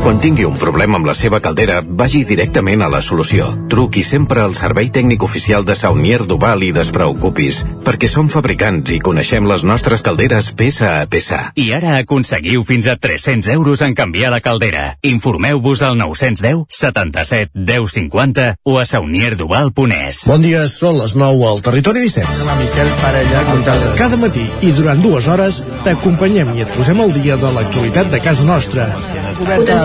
Quan 0.00 0.16
tingui 0.16 0.46
un 0.48 0.54
problema 0.56 0.96
amb 0.96 1.04
la 1.04 1.12
seva 1.12 1.42
caldera, 1.44 1.82
vagi 1.84 2.22
directament 2.24 2.80
a 2.80 2.88
la 2.88 3.02
solució. 3.04 3.44
Truqui 3.68 4.00
sempre 4.00 4.40
al 4.40 4.54
servei 4.56 4.88
tècnic 4.88 5.20
oficial 5.26 5.66
de 5.68 5.74
Saunier 5.76 6.22
Duval 6.24 6.64
i 6.64 6.70
despreocupis, 6.72 7.58
perquè 7.84 8.08
som 8.08 8.30
fabricants 8.32 8.94
i 8.94 9.00
coneixem 9.04 9.44
les 9.44 9.60
nostres 9.68 10.00
calderes 10.00 10.48
peça 10.56 10.94
a 11.02 11.04
peça. 11.04 11.40
I 11.60 11.66
ara 11.76 11.98
aconseguiu 11.98 12.64
fins 12.64 12.88
a 12.88 12.96
300 12.96 13.52
euros 13.52 13.82
en 13.84 13.92
canviar 13.94 14.32
la 14.32 14.40
caldera. 14.40 14.94
Informeu-vos 15.04 15.82
al 15.84 16.00
910 16.00 16.64
77 16.72 17.52
10 17.54 17.92
50 17.98 18.48
o 18.64 18.78
a 18.80 18.86
saunierduval.es. 18.88 20.24
Bon 20.32 20.40
dia, 20.40 20.64
són 20.64 20.96
les 21.02 21.12
9 21.12 21.44
al 21.50 21.60
Territori 21.68 22.06
17. 22.08 22.48
La 22.48 22.56
Miquel 22.62 22.94
Parella 23.04 23.44
Cada, 23.68 23.92
cada 24.00 24.16
matí 24.16 24.46
i 24.64 24.72
durant 24.72 25.04
dues 25.04 25.28
hores 25.28 25.60
t'acompanyem 25.84 26.56
i 26.56 26.64
et 26.64 26.72
posem 26.72 27.04
al 27.04 27.12
dia 27.12 27.36
de 27.36 27.52
l'actualitat 27.52 28.08
de 28.08 28.24
casa 28.24 28.48
nostra. 28.48 28.88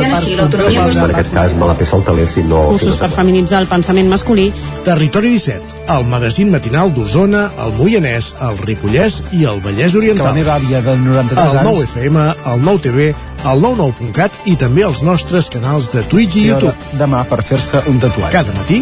Així 0.05 0.35
l'autonomia 0.37 0.85
En 0.91 1.13
aquest 1.13 1.33
cas 1.33 1.55
me 1.59 1.69
la 1.69 1.75
peça 1.77 1.97
el 1.97 2.05
taler 2.07 2.27
si 2.31 2.43
no... 2.47 2.61
Cursos 2.73 2.97
per 3.01 3.11
feminitzar 3.15 3.61
el 3.63 3.69
pensament 3.71 4.09
masculí. 4.11 4.47
Territori 4.87 5.33
17, 5.35 5.85
el 5.95 6.07
magazín 6.11 6.51
matinal 6.53 6.93
d'Osona, 6.95 7.45
el 7.65 7.73
Moianès, 7.79 8.33
el 8.45 8.59
Ripollès 8.65 9.21
i 9.35 9.45
el 9.49 9.61
Vallès 9.65 9.95
Oriental. 9.97 10.25
Que 10.25 10.31
la 10.31 10.37
meva 10.39 10.57
àvia 10.59 10.83
de 10.85 10.97
93 11.05 11.41
anys... 11.45 11.55
El 11.55 11.71
9 11.71 11.87
FM, 11.89 12.27
el 12.53 12.67
9 12.69 12.85
TV, 12.85 13.09
el 13.45 13.65
99.cat 13.65 14.45
i 14.49 14.55
també 14.59 14.85
els 14.87 15.01
nostres 15.05 15.49
canals 15.53 15.91
de 15.93 16.05
Twitch 16.11 16.39
i 16.41 16.47
YouTube. 16.49 16.93
Demà 17.01 17.25
per 17.29 17.41
fer-se 17.45 17.83
un 17.91 17.99
tatuatge. 18.01 18.33
Cada 18.33 18.55
matí, 18.57 18.81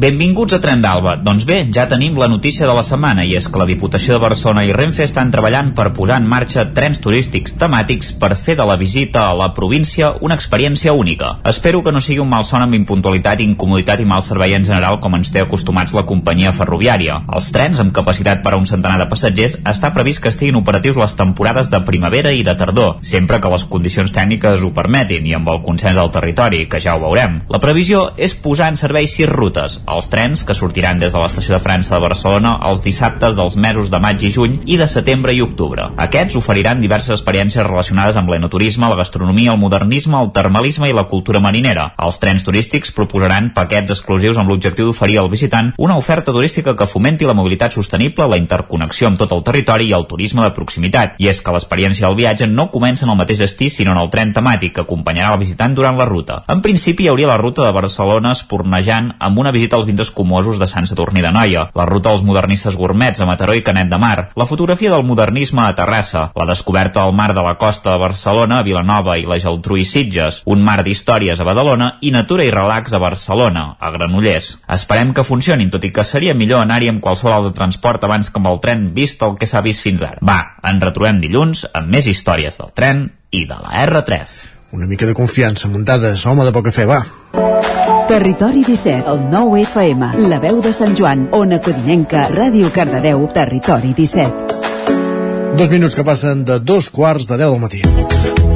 Benvinguts 0.00 0.54
a 0.56 0.58
Tren 0.64 0.80
d'Alba. 0.80 1.18
Doncs 1.20 1.42
bé, 1.44 1.58
ja 1.76 1.82
tenim 1.84 2.14
la 2.16 2.28
notícia 2.30 2.64
de 2.64 2.72
la 2.72 2.80
setmana 2.86 3.20
i 3.28 3.34
és 3.36 3.50
que 3.52 3.60
la 3.60 3.66
Diputació 3.68 4.14
de 4.14 4.22
Barcelona 4.22 4.62
i 4.64 4.70
Renfe 4.72 5.02
estan 5.04 5.28
treballant 5.28 5.74
per 5.76 5.90
posar 5.92 6.16
en 6.22 6.28
marxa 6.30 6.62
trens 6.72 7.02
turístics 7.04 7.58
temàtics 7.60 8.14
per 8.16 8.30
fer 8.40 8.54
de 8.56 8.64
la 8.64 8.78
visita 8.80 9.26
a 9.28 9.34
la 9.36 9.50
província 9.52 10.14
una 10.24 10.38
experiència 10.40 10.94
única. 10.96 11.34
Espero 11.44 11.82
que 11.84 11.92
no 11.92 12.00
sigui 12.00 12.22
un 12.24 12.30
malson 12.30 12.64
amb 12.64 12.78
impuntualitat, 12.78 13.42
incomoditat 13.44 14.00
i 14.00 14.06
mal 14.08 14.24
servei 14.24 14.54
en 14.56 14.64
general 14.64 15.02
com 15.04 15.18
ens 15.18 15.34
té 15.34 15.42
acostumats 15.42 15.92
la 15.92 16.06
companyia 16.08 16.54
ferroviària. 16.56 17.18
Els 17.36 17.52
trens 17.52 17.84
amb 17.84 17.92
capacitat 17.92 18.40
per 18.40 18.54
a 18.54 18.62
un 18.62 18.64
centenar 18.64 18.96
de 19.02 19.08
passatgers 19.12 19.58
està 19.68 19.92
previst 19.92 20.24
que 20.24 20.32
estiguin 20.32 20.62
operatius 20.62 20.96
les 20.96 21.18
temporades 21.20 21.68
de 21.68 21.82
primavera 21.84 22.32
i 22.32 22.40
de 22.40 22.56
tardor, 22.56 23.02
sempre 23.02 23.36
que 23.36 23.52
les 23.52 23.68
condicions 23.68 24.16
tècniques 24.16 24.64
ho 24.64 24.72
permetin 24.80 25.28
i 25.28 25.36
amb 25.36 25.52
el 25.52 25.60
consens 25.68 26.00
del 26.00 26.16
territori, 26.16 26.64
que 26.72 26.80
ja 26.80 26.96
ho 26.96 27.04
veurem. 27.04 27.42
La 27.52 27.60
previsió 27.60 28.08
és 28.16 28.38
posar 28.48 28.72
en 28.72 28.80
servei 28.80 29.04
sis 29.04 29.28
rutes, 29.28 29.82
els 29.90 30.08
trens 30.12 30.44
que 30.46 30.54
sortiran 30.54 31.00
des 31.00 31.12
de 31.12 31.20
l'estació 31.20 31.54
de 31.56 31.62
França 31.62 31.94
de 31.94 32.02
Barcelona 32.02 32.56
els 32.68 32.82
dissabtes 32.84 33.36
dels 33.36 33.56
mesos 33.56 33.90
de 33.90 34.00
maig 34.02 34.22
i 34.22 34.30
juny 34.32 34.58
i 34.66 34.76
de 34.80 34.86
setembre 34.88 35.34
i 35.34 35.42
octubre. 35.44 35.88
Aquests 36.04 36.38
oferiran 36.38 36.80
diverses 36.80 37.14
experiències 37.16 37.66
relacionades 37.66 38.16
amb 38.16 38.30
l'enoturisme, 38.30 38.88
la 38.88 38.98
gastronomia, 39.00 39.52
el 39.52 39.60
modernisme, 39.62 40.18
el 40.20 40.32
termalisme 40.36 40.90
i 40.90 40.96
la 40.96 41.06
cultura 41.10 41.42
marinera. 41.42 41.90
Els 41.98 42.20
trens 42.22 42.46
turístics 42.46 42.94
proposaran 42.96 43.50
paquets 43.56 43.94
exclusius 43.96 44.38
amb 44.38 44.52
l'objectiu 44.52 44.88
d'oferir 44.88 45.18
al 45.20 45.30
visitant 45.32 45.72
una 45.78 45.96
oferta 45.98 46.32
turística 46.32 46.76
que 46.76 46.88
fomenti 46.88 47.26
la 47.26 47.34
mobilitat 47.34 47.74
sostenible, 47.74 48.28
la 48.28 48.38
interconnexió 48.40 49.10
amb 49.10 49.18
tot 49.20 49.34
el 49.34 49.44
territori 49.46 49.90
i 49.90 49.96
el 49.96 50.06
turisme 50.06 50.44
de 50.46 50.54
proximitat. 50.54 51.18
I 51.18 51.30
és 51.32 51.42
que 51.42 51.54
l'experiència 51.54 52.06
del 52.06 52.18
viatge 52.18 52.46
no 52.46 52.70
comença 52.70 53.06
en 53.06 53.14
el 53.14 53.18
mateix 53.18 53.42
destí, 53.42 53.70
sinó 53.70 53.96
en 53.96 54.02
el 54.02 54.10
tren 54.12 54.34
temàtic 54.36 54.76
que 54.76 54.84
acompanyarà 54.86 55.34
el 55.34 55.42
visitant 55.42 55.74
durant 55.74 55.98
la 55.98 56.08
ruta. 56.08 56.42
En 56.48 56.62
principi 56.62 57.06
hi 57.06 57.12
hauria 57.12 57.30
la 57.30 57.40
ruta 57.40 57.66
de 57.66 57.74
Barcelona 57.74 58.34
espornejant 58.36 59.14
amb 59.18 59.38
una 59.38 59.52
visita 59.54 59.79
als 59.80 59.88
vins 59.88 60.02
escumosos 60.04 60.60
de 60.60 60.68
Sant 60.68 60.86
Saturní 60.86 61.22
de 61.24 61.32
Noia, 61.32 61.66
la 61.74 61.86
ruta 61.88 62.12
dels 62.12 62.24
modernistes 62.26 62.76
gourmets 62.76 63.20
a 63.20 63.28
Mataró 63.28 63.56
i 63.56 63.64
Canet 63.64 63.88
de 63.90 63.98
Mar, 63.98 64.30
la 64.36 64.46
fotografia 64.46 64.92
del 64.92 65.06
modernisme 65.08 65.64
a 65.64 65.74
Terrassa, 65.74 66.28
la 66.36 66.46
descoberta 66.46 67.04
del 67.04 67.16
mar 67.16 67.32
de 67.34 67.42
la 67.42 67.56
costa 67.58 67.94
de 67.94 68.02
Barcelona, 68.04 68.60
a 68.60 68.66
Vilanova 68.66 69.16
i 69.18 69.26
la 69.26 69.40
Geltrú 69.40 69.80
i 69.80 69.86
Sitges, 69.88 70.42
un 70.44 70.62
mar 70.64 70.82
d'històries 70.84 71.40
a 71.40 71.48
Badalona 71.48 71.94
i 72.00 72.12
natura 72.12 72.44
i 72.44 72.52
relax 72.52 72.92
a 72.92 73.02
Barcelona, 73.02 73.64
a 73.80 73.90
Granollers. 73.96 74.52
Esperem 74.68 75.14
que 75.16 75.24
funcionin, 75.24 75.72
tot 75.72 75.84
i 75.88 75.92
que 75.94 76.04
seria 76.04 76.36
millor 76.36 76.64
anar-hi 76.64 76.92
amb 76.92 77.02
qualsevol 77.04 77.38
altre 77.38 77.56
transport 77.56 78.04
abans 78.04 78.30
que 78.30 78.40
amb 78.42 78.52
el 78.52 78.60
tren 78.60 78.88
vist 78.94 79.24
el 79.24 79.36
que 79.40 79.48
s'ha 79.48 79.64
vist 79.64 79.86
fins 79.86 80.04
ara. 80.04 80.20
Va, 80.20 80.40
ens 80.70 80.84
retrobem 80.84 81.24
dilluns 81.24 81.66
amb 81.72 81.88
més 81.96 82.10
històries 82.10 82.60
del 82.60 82.74
tren 82.76 83.06
i 83.30 83.46
de 83.48 83.56
la 83.56 83.86
R3. 83.88 84.59
Una 84.72 84.86
mica 84.86 85.04
de 85.04 85.14
confiança, 85.14 85.66
muntades, 85.68 86.24
home 86.26 86.44
de 86.46 86.52
poca 86.54 86.70
fe, 86.70 86.84
va. 86.86 87.00
Territori 88.06 88.62
17, 88.62 89.02
el 89.10 89.24
9 89.30 89.64
FM, 89.64 90.10
la 90.30 90.38
veu 90.38 90.60
de 90.62 90.70
Sant 90.74 90.94
Joan, 90.98 91.26
Ona 91.34 91.58
Codinenca, 91.62 92.28
Ràdio 92.30 92.70
Cardedeu, 92.74 93.26
Territori 93.34 93.90
17. 93.98 95.58
Dos 95.58 95.74
minuts 95.74 95.98
que 95.98 96.06
passen 96.06 96.44
de 96.46 96.60
dos 96.62 96.90
quarts 96.94 97.26
de 97.26 97.42
deu 97.42 97.56
del 97.56 97.62
matí. 97.66 98.49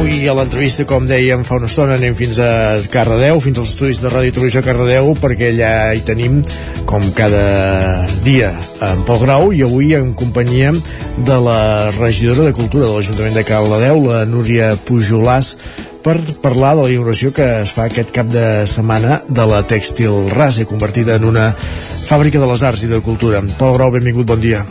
Avui 0.00 0.24
a 0.24 0.32
l'entrevista, 0.32 0.86
com 0.88 1.04
dèiem 1.04 1.42
fa 1.44 1.58
una 1.58 1.68
estona, 1.68 1.98
anem 1.98 2.14
fins 2.16 2.38
a 2.40 2.78
Cardedeu, 2.88 3.36
fins 3.44 3.58
als 3.60 3.74
estudis 3.74 3.98
de 4.00 4.08
Ràdio 4.08 4.30
i 4.30 4.32
Televisió 4.32 4.62
Cardedeu, 4.64 5.10
perquè 5.20 5.50
allà 5.50 5.72
hi 5.92 6.00
tenim, 6.08 6.38
com 6.88 7.04
cada 7.18 8.06
dia, 8.24 8.48
en 8.86 9.02
Pol 9.04 9.20
Grau, 9.20 9.50
i 9.52 9.60
avui 9.66 9.90
en 9.98 10.14
companyia 10.16 10.70
de 11.18 11.36
la 11.44 11.90
regidora 11.98 12.46
de 12.46 12.54
Cultura 12.56 12.86
de 12.86 12.94
l'Ajuntament 12.94 13.36
de 13.36 13.42
Cardedeu, 13.44 14.00
la 14.06 14.22
Núria 14.24 14.70
Pujolàs, 14.88 15.50
per 16.00 16.16
parlar 16.40 16.72
de 16.78 16.86
la 16.86 16.94
inauguració 16.94 17.34
que 17.36 17.50
es 17.66 17.76
fa 17.76 17.90
aquest 17.90 18.08
cap 18.16 18.32
de 18.32 18.46
setmana 18.72 19.20
de 19.28 19.46
la 19.52 19.60
Tèxtil 19.68 20.32
Rase, 20.32 20.64
convertida 20.64 21.20
en 21.20 21.28
una 21.28 21.50
fàbrica 21.52 22.40
de 22.40 22.48
les 22.48 22.64
arts 22.64 22.86
i 22.88 22.90
de 22.94 23.02
cultura. 23.04 23.44
Pol 23.60 23.76
Grau, 23.76 23.92
benvingut, 24.00 24.32
bon 24.32 24.40
dia. 24.40 24.64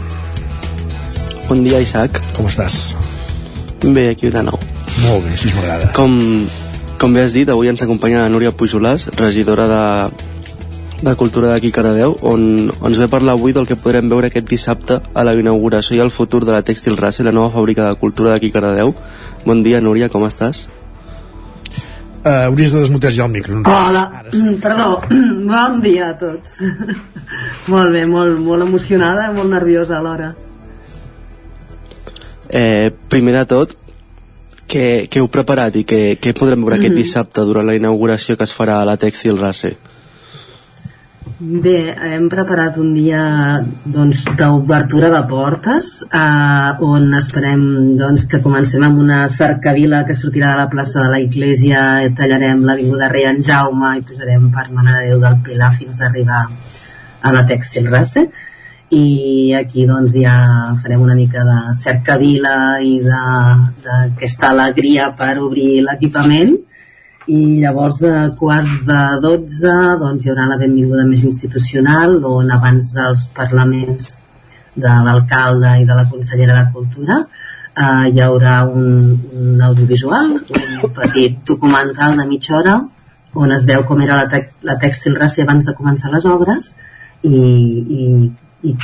Bon 1.45 1.61
dia, 1.61 1.85
Isaac. 1.85 2.17
Com 2.33 2.49
estàs? 2.49 2.81
Bé, 3.85 4.09
aquí 4.17 4.33
de 4.33 4.41
nou. 4.49 4.57
Molt 4.97 5.25
bé, 5.25 5.35
així 5.35 5.51
m'agrada. 5.53 5.91
Com, 5.95 6.17
com 7.01 7.13
bé 7.15 7.23
has 7.23 7.35
dit, 7.35 7.49
avui 7.49 7.69
ens 7.71 7.83
acompanya 7.85 8.25
la 8.25 8.33
Núria 8.33 8.51
Pujolàs, 8.51 9.09
regidora 9.19 9.67
de, 9.69 9.83
de 11.03 11.13
Cultura 11.19 11.53
d'aquí 11.53 11.71
Cardedeu, 11.75 12.17
on, 12.21 12.71
on 12.79 12.89
ens 12.91 12.99
ve 12.99 13.07
parlar 13.11 13.37
avui 13.37 13.55
del 13.55 13.69
que 13.69 13.77
podrem 13.79 14.09
veure 14.11 14.27
aquest 14.31 14.49
dissabte 14.49 14.99
a 15.13 15.23
la 15.23 15.37
inauguració 15.37 15.95
i 15.95 16.03
el 16.03 16.11
futur 16.11 16.43
de 16.45 16.55
la 16.55 16.65
Tèxtil 16.65 16.97
Race, 16.99 17.23
la 17.23 17.35
nova 17.35 17.53
fàbrica 17.55 17.87
de 17.87 18.01
cultura 18.01 18.33
d'aquí 18.33 18.51
Cardedeu. 18.51 18.95
Bon 19.45 19.63
dia, 19.63 19.79
Núria, 19.79 20.09
com 20.11 20.27
estàs? 20.27 20.67
Uh, 22.19 22.49
hauries 22.49 22.73
de 22.75 22.81
desmutejar 22.83 23.15
ja 23.15 23.25
el 23.29 23.31
micro. 23.31 23.61
Hola, 23.63 24.23
mm, 24.33 24.59
perdó, 24.59 25.01
bon 25.53 25.79
dia 25.79 26.09
a 26.09 26.17
tots. 26.19 26.59
molt 27.71 27.95
bé, 27.95 28.03
molt, 28.05 28.41
molt 28.43 28.67
emocionada, 28.67 29.29
molt 29.31 29.47
nerviosa 29.53 30.01
alhora. 30.01 30.33
Eh, 32.49 32.91
primer 33.07 33.37
de 33.37 33.45
tot, 33.47 33.78
què, 34.69 34.87
què 35.09 35.19
heu 35.21 35.29
preparat 35.33 35.75
i 35.75 35.85
què, 35.89 36.01
què 36.21 36.33
podrem 36.37 36.61
veure 36.63 36.77
aquest 36.79 36.93
Mhm. 36.93 37.01
dissabte 37.03 37.41
durant 37.41 37.65
la 37.67 37.75
inauguració 37.75 38.37
que 38.37 38.45
es 38.45 38.55
farà 38.55 38.81
a 38.81 38.85
la 38.85 38.97
Tèxtil 38.97 39.39
Race? 39.39 39.75
Bé, 41.39 41.95
hem 41.95 42.25
preparat 42.27 42.77
un 42.81 42.93
dia 42.93 43.61
doncs, 43.85 44.25
d'obertura 44.35 45.09
de 45.13 45.21
portes 45.29 45.91
eh, 46.11 46.71
on 46.83 47.13
esperem 47.15 47.61
doncs, 47.99 48.25
que 48.27 48.41
comencem 48.43 48.83
amb 48.83 48.99
una 48.99 49.21
cercavila 49.29 50.01
que 50.05 50.17
sortirà 50.19 50.51
de 50.51 50.57
la 50.57 50.69
plaça 50.69 50.99
de 50.99 51.07
la 51.13 51.19
Iglesia 51.23 52.03
i 52.03 52.11
tallarem 52.17 52.65
l'avinguda 52.67 53.07
Rei 53.13 53.29
en 53.29 53.39
Jaume 53.45 53.93
i 53.99 54.01
posarem 54.01 54.49
per 54.51 54.67
Mare 54.71 54.97
de 54.97 55.07
Déu 55.13 55.23
del 55.23 55.39
Pilar 55.45 55.71
fins 55.77 56.01
a 56.01 56.09
arribar 56.09 56.43
a 57.21 57.31
la 57.31 57.45
Tèxtil 57.47 57.87
Race 57.87 58.25
i 58.89 59.53
aquí 59.53 59.85
doncs 59.85 60.15
ja 60.17 60.35
farem 60.81 61.01
una 61.05 61.15
mica 61.15 61.43
de 61.45 61.57
cercavila 61.81 62.79
i 62.81 62.95
d'aquesta 63.05 64.49
alegria 64.49 65.11
per 65.17 65.35
obrir 65.37 65.83
l'equipament. 65.85 66.55
I 67.29 67.59
llavors 67.61 68.01
a 68.09 68.31
quarts 68.39 68.79
de 68.87 69.01
12 69.21 69.75
doncs 70.01 70.25
hi 70.25 70.31
haurà 70.31 70.47
la 70.49 70.57
benvinguda 70.57 71.05
més 71.05 71.21
institucional 71.27 72.17
on 72.25 72.49
abans 72.55 72.89
dels 72.95 73.27
parlaments 73.37 74.15
de 74.73 74.95
l'alcalde 75.05 75.75
i 75.81 75.85
de 75.85 75.95
la 75.95 76.07
consellera 76.09 76.57
de 76.57 76.71
Cultura 76.73 77.19
uh, 77.21 78.05
hi 78.09 78.21
haurà 78.25 78.63
un, 78.65 79.17
un 79.37 79.61
audiovisual 79.69 80.35
un 80.39 80.93
petit 80.97 81.37
documental 81.45 82.17
de 82.17 82.25
mitja 82.25 82.57
hora 82.57 82.79
on 83.33 83.51
es 83.53 83.65
veu 83.69 83.85
com 83.85 84.01
era 84.01 84.17
la, 84.17 84.27
te 84.31 84.41
la 84.65 84.77
tèxtil 84.81 85.17
racer 85.19 85.45
abans 85.45 85.65
de 85.65 85.75
començar 85.77 86.11
les 86.13 86.25
obres 86.25 86.73
i, 87.21 87.35
i, 87.37 88.31
i 88.63 88.75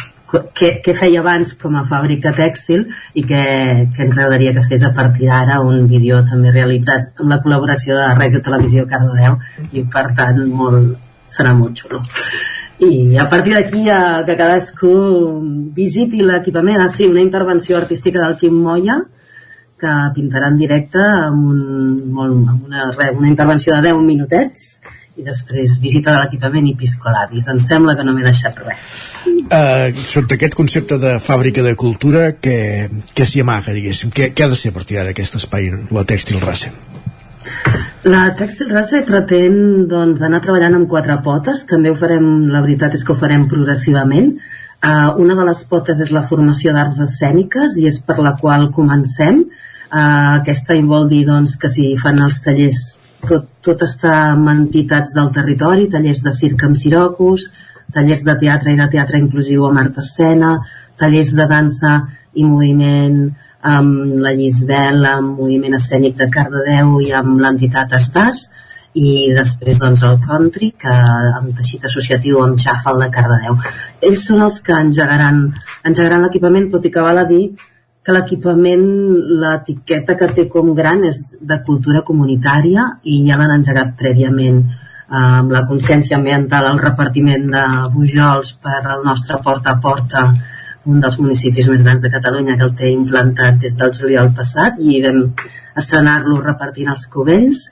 què, 0.58 0.70
què 0.84 0.94
feia 0.98 1.22
abans 1.22 1.54
com 1.60 1.76
a 1.78 1.86
fàbrica 1.88 2.34
tèxtil 2.36 2.86
i 3.14 3.24
què, 3.28 3.44
què 3.96 4.06
ens 4.08 4.18
agradaria 4.18 4.54
que 4.56 4.66
fes 4.70 4.84
a 4.84 4.92
partir 4.96 5.30
d'ara 5.30 5.62
un 5.64 5.88
vídeo 5.92 6.22
també 6.30 6.54
realitzat 6.54 7.22
amb 7.22 7.32
la 7.32 7.40
col·laboració 7.44 7.98
de 8.00 8.12
Ràdio 8.18 8.42
Televisió 8.46 8.86
Cardedeu 8.90 9.40
i 9.72 9.86
per 9.92 10.08
tant 10.18 10.42
molt, 10.50 10.96
serà 11.32 11.54
molt 11.58 11.82
xulo. 11.82 12.02
I 12.86 13.16
a 13.22 13.30
partir 13.32 13.54
d'aquí 13.56 13.86
que 14.28 14.36
cadascú 14.36 14.94
visiti 15.76 16.24
l'equipament 16.26 16.82
ah, 16.84 16.90
sí, 16.92 17.08
una 17.08 17.24
intervenció 17.24 17.78
artística 17.78 18.20
del 18.20 18.36
Quim 18.42 18.58
Moya 18.66 19.00
que 19.80 19.94
pintarà 20.16 20.50
en 20.52 20.58
directe 20.60 21.00
amb, 21.00 21.48
un, 21.52 21.96
molt, 22.16 22.36
amb 22.52 22.68
una, 22.68 22.90
una 23.12 23.32
intervenció 23.32 23.76
de 23.76 23.92
10 23.92 24.04
minutets 24.04 24.68
i 25.16 25.24
després 25.24 25.78
visita 25.80 26.12
de 26.12 26.22
l'equipament 26.24 26.66
i 26.68 26.74
piscolabis. 26.76 27.48
Em 27.52 27.60
sembla 27.64 27.96
que 27.96 28.04
no 28.04 28.14
m'he 28.16 28.26
deixat 28.26 28.58
res. 28.66 28.96
Uh, 29.26 29.94
sota 30.04 30.36
aquest 30.36 30.58
concepte 30.60 30.98
de 31.00 31.16
fàbrica 31.24 31.64
de 31.64 31.76
cultura, 31.80 32.34
què, 32.36 32.58
què 33.16 33.28
s'hi 33.28 33.44
amaga, 33.46 33.76
diguéssim? 33.76 34.12
Què, 34.16 34.34
què 34.36 34.46
ha 34.46 34.52
de 34.52 34.60
ser 34.60 34.74
a 34.74 34.76
partir 34.76 35.00
d'ara 35.00 35.14
aquest 35.16 35.40
espai, 35.40 35.70
la 35.96 36.04
Tèxtil 36.08 36.44
Race? 36.44 36.72
La 38.06 38.26
Tèxtil 38.38 38.74
Race 38.74 39.02
pretén 39.08 39.88
doncs, 39.90 40.20
anar 40.26 40.42
treballant 40.44 40.76
amb 40.82 40.92
quatre 40.92 41.16
potes, 41.24 41.64
també 41.70 41.94
ho 41.94 41.96
farem, 41.98 42.28
la 42.52 42.64
veritat 42.66 43.00
és 43.00 43.06
que 43.06 43.16
ho 43.16 43.20
farem 43.20 43.48
progressivament. 43.52 44.36
Uh, 44.84 45.16
una 45.24 45.40
de 45.40 45.48
les 45.48 45.64
potes 45.72 46.04
és 46.04 46.12
la 46.12 46.26
formació 46.28 46.76
d'arts 46.76 47.00
escèniques 47.08 47.80
i 47.80 47.88
és 47.88 48.02
per 48.04 48.20
la 48.20 48.36
qual 48.42 48.68
comencem. 48.76 49.46
Uh, 49.86 50.42
aquesta 50.42 50.76
vol 50.84 51.08
dir 51.08 51.24
doncs, 51.30 51.56
que 51.56 51.72
si 51.72 51.94
fan 52.02 52.20
els 52.26 52.44
tallers 52.44 52.84
tot, 53.30 53.48
tot 53.66 53.86
està 53.86 54.14
amb 54.32 54.52
entitats 54.52 55.14
del 55.16 55.32
territori, 55.36 55.90
tallers 55.92 56.22
de 56.26 56.34
circ 56.36 56.66
amb 56.68 56.80
Sirocus, 56.80 57.50
tallers 57.94 58.24
de 58.26 58.36
teatre 58.42 58.74
i 58.74 58.80
de 58.80 58.88
teatre 58.92 59.22
inclusiu 59.22 59.66
amb 59.68 59.82
art 59.84 59.98
escena, 60.02 60.58
tallers 61.00 61.34
de 61.38 61.48
dansa 61.52 61.96
i 62.34 62.46
moviment 62.46 63.20
amb 63.66 64.22
la 64.22 64.34
Llisbel, 64.38 65.06
amb 65.10 65.40
moviment 65.42 65.78
escènic 65.78 66.18
de 66.20 66.30
Cardedeu 66.32 67.00
i 67.02 67.12
amb 67.18 67.40
l'entitat 67.42 67.96
Stars, 68.02 68.50
i 68.96 69.32
després 69.36 69.80
doncs 69.82 70.06
el 70.08 70.20
country 70.24 70.70
que 70.80 70.92
amb 70.92 71.52
teixit 71.58 71.88
associatiu 71.90 72.40
amb 72.44 72.60
Xafal 72.62 73.02
de 73.04 73.10
Cardedeu. 73.12 73.58
Ells 74.08 74.28
són 74.30 74.44
els 74.46 74.62
que 74.64 74.76
engegaran, 74.76 75.50
engegaran 75.84 76.24
l'equipament 76.24 76.70
tot 76.72 76.86
i 76.88 76.94
que 76.94 77.04
val 77.04 77.20
a 77.20 77.26
dir 77.28 77.44
que 78.06 78.14
l'equipament, 78.14 78.84
l'etiqueta 79.42 80.14
que 80.18 80.28
té 80.38 80.44
com 80.52 80.74
gran 80.78 81.04
és 81.10 81.24
de 81.42 81.58
cultura 81.66 82.04
comunitària 82.06 82.84
i 83.04 83.24
ja 83.26 83.40
l'han 83.40 83.56
engegat 83.56 83.96
prèviament 83.98 84.60
eh, 84.62 85.22
amb 85.22 85.56
la 85.56 85.64
consciència 85.70 86.20
ambiental 86.20 86.70
el 86.70 86.84
repartiment 86.84 87.50
de 87.56 87.64
bujols 87.96 88.54
per 88.62 88.84
al 88.84 89.02
nostre 89.08 89.42
porta 89.48 89.74
a 89.74 89.82
porta 89.82 90.28
un 90.86 91.02
dels 91.02 91.18
municipis 91.18 91.66
més 91.72 91.82
grans 91.82 92.06
de 92.06 92.14
Catalunya 92.14 92.60
que 92.60 92.68
el 92.68 92.76
té 92.78 92.92
implantat 92.94 93.58
des 93.64 93.74
del 93.80 93.94
juliol 93.98 94.30
passat 94.38 94.78
i 94.78 95.02
vam 95.02 95.24
estrenar-lo 95.82 96.44
repartint 96.44 96.94
els 96.94 97.10
cubells 97.10 97.66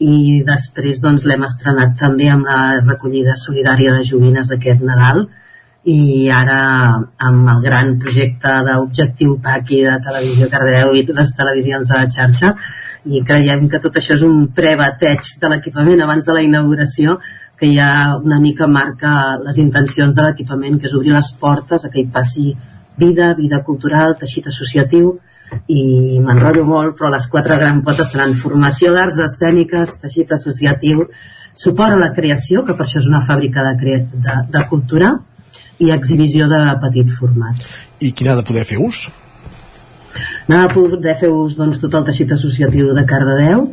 i 0.00 0.40
després 0.46 1.02
doncs, 1.02 1.26
l'hem 1.26 1.42
estrenat 1.44 1.98
també 1.98 2.30
amb 2.32 2.46
la 2.46 2.78
recollida 2.78 3.34
solidària 3.36 3.98
de 3.98 4.06
joguines 4.06 4.54
aquest 4.54 4.86
Nadal 4.86 5.26
i 5.84 6.28
ara 6.28 7.00
amb 7.16 7.48
el 7.48 7.60
gran 7.64 7.94
projecte 7.98 8.52
d'objectiu 8.66 9.38
PACI 9.40 9.78
de 9.86 9.94
Televisió 10.04 10.48
Cardeu 10.52 10.92
i 10.92 11.06
les 11.08 11.32
televisions 11.36 11.88
de 11.88 11.96
la 11.96 12.08
xarxa 12.16 12.54
i 13.06 13.22
creiem 13.24 13.68
que 13.68 13.80
tot 13.80 13.96
això 13.96 14.14
és 14.14 14.22
un 14.22 14.48
prebateig 14.52 15.24
de 15.40 15.48
l'equipament 15.48 16.02
abans 16.04 16.26
de 16.26 16.34
la 16.36 16.42
inauguració 16.44 17.18
que 17.56 17.72
ja 17.72 18.18
una 18.20 18.38
mica 18.40 18.66
marca 18.66 19.38
les 19.40 19.56
intencions 19.56 20.14
de 20.14 20.22
l'equipament 20.26 20.78
que 20.78 20.86
és 20.86 20.94
obrir 20.94 21.14
les 21.16 21.32
portes 21.40 21.84
a 21.84 21.88
que 21.88 22.00
hi 22.00 22.06
passi 22.12 22.54
vida, 22.98 23.32
vida 23.34 23.62
cultural, 23.64 24.18
teixit 24.20 24.52
associatiu 24.52 25.16
i 25.66 26.20
m'enrotllo 26.20 26.66
molt 26.68 26.98
però 26.98 27.08
les 27.08 27.26
quatre 27.26 27.56
grans 27.56 27.84
potes 27.84 28.12
seran 28.12 28.36
formació 28.36 28.92
d'arts 28.92 29.16
escèniques, 29.16 29.96
teixit 30.04 30.36
associatiu 30.36 31.06
suport 31.54 31.96
a 31.96 32.04
la 32.04 32.12
creació, 32.12 32.66
que 32.66 32.76
per 32.76 32.84
això 32.84 33.00
és 33.00 33.08
una 33.08 33.24
fàbrica 33.24 33.64
de, 33.64 33.96
de, 34.12 34.36
de 34.52 34.66
cultura 34.68 35.16
i 35.80 35.90
exhibició 35.94 36.48
de 36.50 36.60
petit 36.82 37.10
format. 37.18 37.64
I 38.00 38.12
quin 38.12 38.30
ha 38.30 38.36
de 38.38 38.44
poder 38.46 38.66
fer 38.68 38.78
ús? 38.84 39.08
N'ha 40.50 40.64
de 40.66 40.74
poder 40.74 41.14
fer 41.18 41.30
ús 41.30 41.56
doncs, 41.58 41.78
tot 41.82 41.94
el 41.94 42.06
teixit 42.08 42.32
associatiu 42.34 42.92
de 42.96 43.04
Cardedeu 43.06 43.68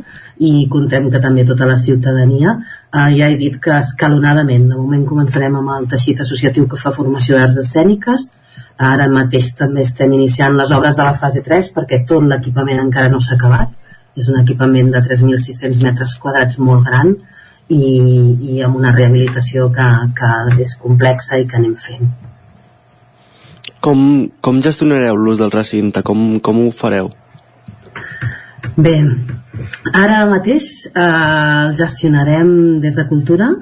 i 0.48 0.52
contem 0.70 1.08
que 1.12 1.20
també 1.20 1.44
tota 1.44 1.66
la 1.66 1.76
ciutadania. 1.82 2.54
Eh, 2.94 3.08
ja 3.18 3.28
he 3.28 3.36
dit 3.40 3.58
que 3.60 3.74
escalonadament, 3.76 4.68
de 4.70 4.78
moment 4.78 5.04
començarem 5.06 5.56
amb 5.58 5.74
el 5.76 5.88
teixit 5.90 6.22
associatiu 6.24 6.68
que 6.70 6.78
fa 6.80 6.94
formació 6.94 7.36
d'arts 7.36 7.58
escèniques, 7.64 8.28
ara 8.78 9.08
mateix 9.10 9.50
també 9.58 9.82
estem 9.82 10.12
iniciant 10.14 10.54
les 10.56 10.70
obres 10.70 10.96
de 10.96 11.04
la 11.04 11.14
fase 11.18 11.42
3 11.42 11.72
perquè 11.74 12.04
tot 12.06 12.22
l'equipament 12.22 12.78
encara 12.84 13.10
no 13.10 13.18
s'ha 13.20 13.34
acabat 13.34 13.74
és 14.18 14.28
un 14.30 14.38
equipament 14.40 14.92
de 14.94 15.02
3.600 15.02 15.82
metres 15.82 16.14
quadrats 16.22 16.58
molt 16.62 16.86
gran 16.86 17.10
i, 17.68 17.84
i 18.54 18.62
amb 18.64 18.78
una 18.80 18.92
rehabilitació 18.94 19.68
que, 19.74 19.88
que 20.16 20.32
és 20.64 20.74
complexa 20.80 21.38
i 21.38 21.46
que 21.48 21.58
anem 21.60 21.76
fent. 21.76 22.10
Com, 23.84 24.00
com 24.42 24.62
gestionareu 24.64 25.16
l'ús 25.16 25.38
del 25.38 25.52
recinte? 25.54 26.02
Com, 26.02 26.40
com 26.42 26.64
ho 26.64 26.70
fareu? 26.74 27.12
Bé, 28.78 28.94
ara 29.94 30.24
mateix 30.30 30.70
eh, 30.88 31.02
el 31.02 31.74
gestionarem 31.78 32.50
des 32.82 32.98
de 32.98 33.06
Cultura 33.10 33.52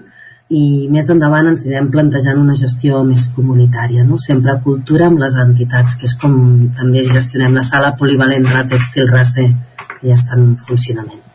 i 0.48 0.86
més 0.92 1.10
endavant 1.10 1.50
ens 1.50 1.64
anirem 1.66 1.90
plantejant 1.90 2.38
una 2.38 2.54
gestió 2.54 3.02
més 3.04 3.26
comunitària, 3.34 4.04
no? 4.06 4.20
sempre 4.22 4.54
a 4.54 4.60
cultura 4.62 5.10
amb 5.10 5.18
les 5.20 5.34
entitats, 5.42 5.98
que 5.98 6.06
és 6.06 6.14
com 6.20 6.36
també 6.78 7.02
gestionem 7.10 7.58
la 7.58 7.66
sala 7.66 7.96
polivalent 7.98 8.46
de 8.46 8.54
la 8.54 8.66
Tèxtil 8.70 9.10
Racer, 9.10 9.50
que 9.98 10.02
ja 10.06 10.20
està 10.20 10.38
en 10.38 10.54
funcionament. 10.68 11.25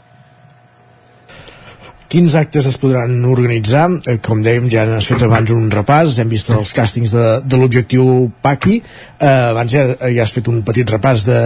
Quins 2.12 2.34
actes 2.36 2.66
es 2.68 2.76
podran 2.76 3.22
organitzar? 3.24 3.86
Eh, 4.12 4.18
com 4.20 4.42
dèiem, 4.44 4.66
ja 4.72 4.84
has 4.98 5.08
fet 5.08 5.22
abans 5.24 5.54
un 5.56 5.70
repàs, 5.72 6.18
hem 6.20 6.32
vist 6.34 6.50
els 6.52 6.74
càstings 6.76 7.14
de, 7.16 7.28
de 7.48 7.60
l'objectiu 7.60 8.26
PACI, 8.44 8.82
eh, 9.16 9.30
abans 9.54 9.72
ja, 9.72 9.86
ja 10.12 10.26
has 10.26 10.34
fet 10.36 10.50
un 10.52 10.60
petit 10.68 10.92
repàs 10.92 11.24
de, 11.30 11.40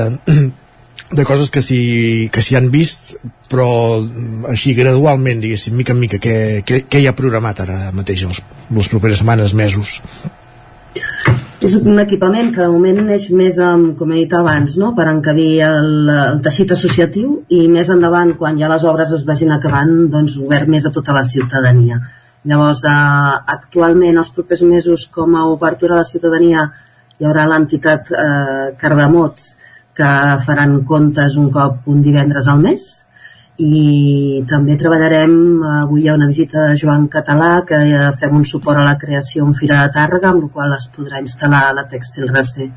de 1.19 1.25
coses 1.29 1.51
que 1.53 1.61
s'hi 1.61 2.31
que 2.33 2.41
han 2.57 2.71
vist, 2.73 3.13
però 3.51 3.67
mm, 4.01 4.47
així 4.55 4.73
gradualment, 4.73 5.43
diguéssim, 5.43 5.77
mica 5.77 5.93
en 5.93 6.01
mica, 6.01 6.17
què, 6.17 6.63
què, 6.65 6.81
què 6.89 7.03
hi 7.03 7.05
ha 7.11 7.13
programat 7.13 7.61
ara 7.61 7.91
mateix 7.93 8.25
les, 8.25 8.41
les 8.79 8.89
properes 8.89 9.21
setmanes, 9.21 9.53
mesos? 9.53 9.99
És 11.65 11.73
un 11.79 11.97
equipament 12.01 12.51
que 12.53 12.61
de 12.61 12.69
moment 12.69 12.99
neix 13.07 13.29
més, 13.33 13.55
amb, 13.61 13.95
com 13.97 14.11
he 14.13 14.19
dit 14.19 14.33
abans, 14.37 14.75
no? 14.81 14.91
per 14.97 15.07
encabir 15.09 15.49
el, 15.65 15.87
el 16.13 16.41
teixit 16.45 16.75
associatiu 16.75 17.39
i 17.57 17.63
més 17.71 17.89
endavant, 17.93 18.35
quan 18.37 18.59
ja 18.59 18.69
les 18.69 18.85
obres 18.85 19.13
es 19.15 19.23
vagin 19.25 19.53
acabant, 19.55 19.93
doncs 20.13 20.37
obert 20.41 20.69
més 20.69 20.85
a 20.85 20.91
tota 20.93 21.15
la 21.15 21.23
ciutadania. 21.25 21.97
Llavors, 22.45 22.83
eh, 22.85 23.37
actualment, 23.55 24.19
els 24.21 24.29
propers 24.35 24.61
mesos, 24.61 25.07
com 25.15 25.33
a 25.33 25.47
obertura 25.49 25.95
a 25.95 26.03
la 26.03 26.09
ciutadania, 26.09 26.67
hi 27.17 27.25
haurà 27.25 27.47
l'entitat 27.49 28.11
eh, 28.13 28.67
Cardamots, 28.81 29.55
que 29.95 30.11
faran 30.45 30.81
comptes 30.85 31.39
un 31.39 31.49
cop 31.55 31.87
un 31.89 32.05
divendres 32.05 32.51
al 32.51 32.61
mes, 32.61 32.85
i 33.57 34.43
també 34.49 34.75
treballarem, 34.75 35.35
avui 35.81 36.03
hi 36.03 36.09
ha 36.09 36.15
una 36.17 36.27
visita 36.27 36.65
de 36.67 36.75
Joan 36.75 37.07
Català 37.07 37.63
que 37.67 37.77
fem 38.19 38.35
un 38.35 38.43
suport 38.43 38.81
a 38.81 38.83
la 38.83 38.97
creació 38.99 39.45
en 39.47 39.53
Fira 39.55 39.81
de 39.83 39.93
Tàrrega 39.95 40.29
amb 40.29 40.43
la 40.43 40.49
qual 40.51 40.73
es 40.75 40.89
podrà 40.91 41.21
instal·lar 41.23 41.69
la 41.73 41.85
Tèxtil 41.87 42.27
Racer 42.33 42.67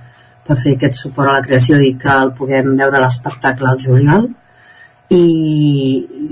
per 0.47 0.57
fer 0.57 0.77
aquest 0.77 1.01
suport 1.01 1.31
a 1.31 1.39
la 1.41 1.43
creació 1.43 1.81
i 1.83 1.97
que 1.99 2.13
el 2.15 2.31
puguem 2.39 2.77
veure 2.79 3.03
l'espectacle 3.03 3.69
al 3.69 3.81
juliol. 3.83 4.29
I, 5.11 5.25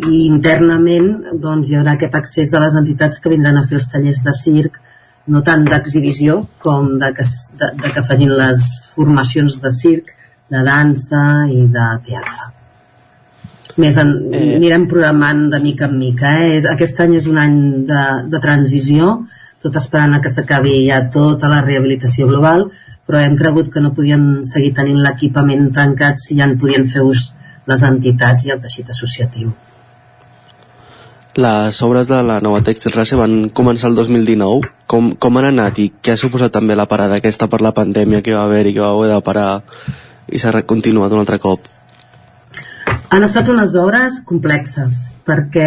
i 0.07 0.19
internament 0.29 1.09
doncs, 1.43 1.71
hi 1.71 1.79
haurà 1.79 1.97
aquest 1.97 2.15
accés 2.15 2.53
de 2.53 2.61
les 2.61 2.77
entitats 2.79 3.19
que 3.19 3.33
vindran 3.33 3.59
a 3.59 3.65
fer 3.67 3.81
els 3.81 3.89
tallers 3.91 4.21
de 4.23 4.35
circ 4.37 4.77
no 5.33 5.41
tant 5.43 5.65
d'exhibició 5.67 6.43
com 6.63 6.93
de 7.01 7.09
que, 7.17 7.25
de, 7.59 7.73
de 7.81 7.95
que 7.95 8.05
facin 8.11 8.37
les 8.37 8.69
formacions 8.95 9.59
de 9.65 9.73
circ, 9.75 10.13
de 10.53 10.63
dansa 10.69 11.25
i 11.51 11.65
de 11.73 11.89
teatre 12.07 12.56
més 13.83 13.97
en, 14.01 14.13
eh. 14.33 14.57
anirem 14.57 14.87
programant 14.91 15.47
de 15.53 15.61
mica 15.63 15.89
en 15.91 15.99
mica 16.01 16.33
eh? 16.41 16.57
és, 16.57 16.69
aquest 16.69 17.01
any 17.05 17.17
és 17.19 17.29
un 17.31 17.41
any 17.41 17.59
de, 17.89 18.05
de 18.33 18.41
transició 18.43 19.19
tot 19.63 19.77
esperant 19.81 20.17
a 20.17 20.23
que 20.25 20.33
s'acabi 20.33 20.79
ja 20.89 21.03
tota 21.13 21.51
la 21.53 21.63
rehabilitació 21.65 22.29
global 22.31 22.71
però 23.07 23.21
hem 23.23 23.37
cregut 23.39 23.71
que 23.73 23.83
no 23.83 23.95
podien 23.95 24.43
seguir 24.49 24.73
tenint 24.79 25.03
l'equipament 25.05 25.71
tancat 25.77 26.23
si 26.23 26.39
ja 26.41 26.49
en 26.49 26.57
podien 26.61 26.89
fer 26.89 27.05
ús 27.07 27.31
les 27.67 27.87
entitats 27.87 28.47
i 28.47 28.55
el 28.55 28.61
teixit 28.65 28.91
associatiu 28.95 29.53
les 31.37 31.83
obres 31.85 32.09
de 32.09 32.23
la 32.25 32.41
nova 32.41 32.63
Tèxtil 32.65 32.95
Race 32.97 33.17
van 33.19 33.51
començar 33.53 33.91
el 33.91 33.99
2019 33.99 34.73
com, 34.89 35.13
com 35.21 35.37
han 35.37 35.51
anat 35.53 35.79
i 35.83 35.91
què 36.01 36.15
ha 36.15 36.21
suposat 36.21 36.55
també 36.55 36.79
la 36.79 36.89
parada 36.89 37.21
aquesta 37.21 37.51
per 37.53 37.61
la 37.61 37.75
pandèmia 37.77 38.23
que 38.25 38.33
va 38.33 38.47
haver 38.49 38.65
i 38.65 38.73
que 38.73 38.81
va 38.81 38.95
haver 38.95 39.13
de 39.13 39.23
parar 39.27 39.51
i 40.33 40.41
s'ha 40.41 40.65
continuat 40.65 41.13
un 41.13 41.21
altre 41.23 41.39
cop? 41.39 41.76
Han 43.09 43.23
estat 43.23 43.47
unes 43.47 43.75
obres 43.79 44.17
complexes, 44.27 45.13
perquè 45.27 45.67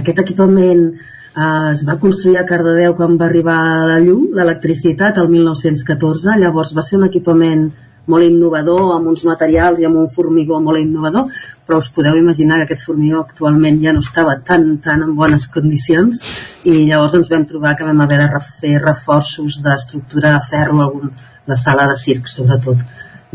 aquest 0.00 0.18
equipament 0.24 0.80
eh, 0.90 1.68
es 1.70 1.84
va 1.86 1.94
construir 2.02 2.40
a 2.40 2.46
Cardedeu 2.48 2.96
quan 2.98 3.14
va 3.20 3.28
arribar 3.28 3.58
la 3.86 4.00
llum, 4.02 4.24
l'electricitat, 4.34 5.20
el 5.22 5.28
1914, 5.30 6.34
llavors 6.40 6.72
va 6.74 6.82
ser 6.82 6.98
un 6.98 7.06
equipament 7.06 7.68
molt 8.10 8.26
innovador, 8.26 8.88
amb 8.96 9.06
uns 9.12 9.22
materials 9.28 9.78
i 9.78 9.86
amb 9.86 10.00
un 10.00 10.08
formigó 10.10 10.58
molt 10.64 10.80
innovador, 10.80 11.28
però 11.66 11.78
us 11.78 11.90
podeu 11.94 12.18
imaginar 12.18 12.58
que 12.58 12.66
aquest 12.66 12.82
formigó 12.88 13.20
actualment 13.20 13.78
ja 13.84 13.94
no 13.94 14.02
estava 14.02 14.34
tan, 14.46 14.72
tan 14.82 15.04
en 15.06 15.12
bones 15.14 15.46
condicions 15.54 16.24
i 16.64 16.88
llavors 16.88 17.14
ens 17.20 17.30
vam 17.30 17.46
trobar 17.46 17.76
que 17.78 17.86
vam 17.86 18.02
haver 18.02 18.18
de 18.24 18.42
fer 18.62 18.80
reforços 18.82 19.60
d'estructura 19.62 20.34
de 20.34 20.42
ferro, 20.48 20.80
algun, 20.88 21.14
la 21.46 21.60
sala 21.60 21.86
de 21.86 21.94
circ 22.02 22.26
sobretot. 22.34 22.82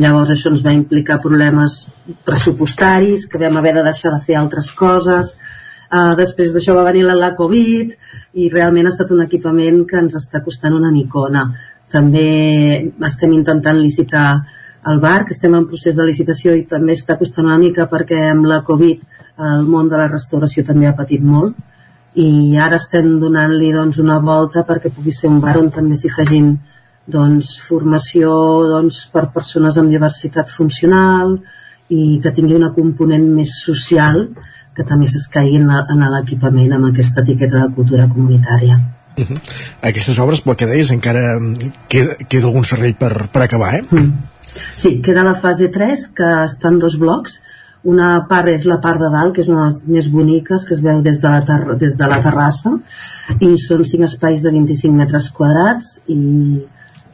Llavors 0.01 0.31
això 0.33 0.51
ens 0.51 0.63
va 0.65 0.73
implicar 0.75 1.21
problemes 1.23 1.85
pressupostaris, 2.27 3.29
que 3.31 3.39
vam 3.39 3.61
haver 3.61 3.77
de 3.77 3.85
deixar 3.85 4.11
de 4.15 4.23
fer 4.25 4.35
altres 4.39 4.71
coses, 4.75 5.37
Uh, 5.85 6.15
després 6.17 6.49
d'això 6.49 6.73
va 6.73 6.87
venir 6.87 7.03
la, 7.05 7.13
la 7.13 7.35
Covid 7.37 7.91
i 8.41 8.47
realment 8.49 8.87
ha 8.87 8.91
estat 8.91 9.11
un 9.13 9.21
equipament 9.21 9.83
que 9.85 9.99
ens 10.01 10.15
està 10.17 10.41
costant 10.43 10.73
una 10.73 10.89
micona. 10.91 11.45
També 11.93 12.25
estem 13.05 13.35
intentant 13.37 13.77
licitar 13.77 14.25
el 14.89 14.99
bar, 15.01 15.23
que 15.25 15.33
estem 15.33 15.53
en 15.57 15.67
procés 15.69 15.95
de 15.97 16.05
licitació 16.05 16.55
i 16.57 16.65
també 16.69 16.93
està 16.97 17.19
costant 17.21 17.45
una 17.45 17.59
mica 17.61 17.85
perquè 17.91 18.17
amb 18.31 18.49
la 18.49 18.63
Covid 18.65 19.05
el 19.45 19.63
món 19.69 19.89
de 19.91 20.01
la 20.01 20.09
restauració 20.09 20.65
també 20.65 20.89
ha 20.89 20.97
patit 20.97 21.21
molt 21.21 21.55
i 22.15 22.55
ara 22.61 22.77
estem 22.79 23.17
donant-li 23.19 23.71
doncs, 23.75 23.97
una 23.99 24.19
volta 24.23 24.63
perquè 24.67 24.91
pugui 24.93 25.11
ser 25.11 25.29
un 25.29 25.41
bar 25.43 25.57
on 25.59 25.71
també 25.73 25.97
s'hi 25.99 26.11
facin 26.13 26.53
doncs, 27.07 27.55
formació 27.61 28.31
doncs, 28.71 29.05
per 29.13 29.29
persones 29.33 29.77
amb 29.77 29.93
diversitat 29.93 30.49
funcional 30.49 31.37
i 31.93 32.19
que 32.21 32.33
tingui 32.33 32.57
una 32.57 32.73
component 32.73 33.25
més 33.35 33.59
social 33.61 34.25
que 34.75 34.83
també 34.83 35.07
s'escaigui 35.07 35.61
en 35.61 36.05
l'equipament 36.11 36.73
amb 36.75 36.89
aquesta 36.89 37.23
etiqueta 37.23 37.61
de 37.61 37.73
cultura 37.75 38.09
comunitària. 38.11 38.79
Uh 39.15 39.23
-huh. 39.23 39.39
Aquestes 39.81 40.19
obres, 40.19 40.41
pel 40.41 40.55
que 40.55 40.65
deies, 40.65 40.91
encara 40.91 41.39
queda, 41.87 42.15
queda 42.27 42.47
algun 42.47 42.65
servei 42.65 42.93
per, 42.93 43.29
per 43.31 43.43
acabar, 43.43 43.75
eh? 43.75 43.83
Mm. 43.91 44.11
Sí, 44.75 45.01
queda 45.01 45.23
la 45.23 45.35
fase 45.35 45.67
3, 45.67 46.07
que 46.07 46.23
està 46.23 46.67
en 46.67 46.79
dos 46.79 46.97
blocs. 46.97 47.41
Una 47.83 48.25
part 48.27 48.47
és 48.47 48.65
la 48.65 48.79
part 48.81 48.99
de 48.99 49.09
dalt, 49.09 49.33
que 49.35 49.41
és 49.41 49.47
una 49.47 49.59
de 49.59 49.65
les 49.65 49.83
més 49.87 50.07
boniques, 50.11 50.65
que 50.65 50.73
es 50.73 50.81
veu 50.81 51.01
des 51.01 51.21
de 51.21 51.29
la, 51.29 51.41
ter 51.45 51.77
des 51.77 51.95
de 51.95 52.07
la 52.07 52.21
terrassa, 52.21 52.71
i 53.39 53.57
són 53.57 53.85
cinc 53.85 54.03
espais 54.03 54.41
de 54.41 54.51
25 54.51 54.95
metres 54.95 55.29
quadrats 55.29 56.01
i 56.07 56.65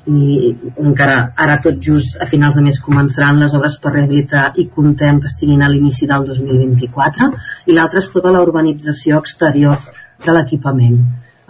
i 0.10 0.52
encara 0.82 1.18
ara 1.38 1.60
tot 1.62 1.78
just 1.78 2.18
a 2.22 2.26
finals 2.26 2.56
de 2.58 2.64
mes 2.66 2.80
començaran 2.82 3.40
les 3.40 3.54
obres 3.54 3.78
per 3.82 3.94
rehabilitar 3.94 4.52
i 4.58 4.68
contem 4.68 5.20
que 5.22 5.30
estiguin 5.30 5.62
a 5.62 5.70
l'inici 5.70 6.08
del 6.10 6.26
2024 6.26 7.30
i 7.68 7.76
l'altra 7.78 8.02
és 8.02 8.10
tota 8.14 8.32
la 8.34 8.42
urbanització 8.42 9.20
exterior 9.22 9.78
de 10.26 10.34
l'equipament 10.34 10.98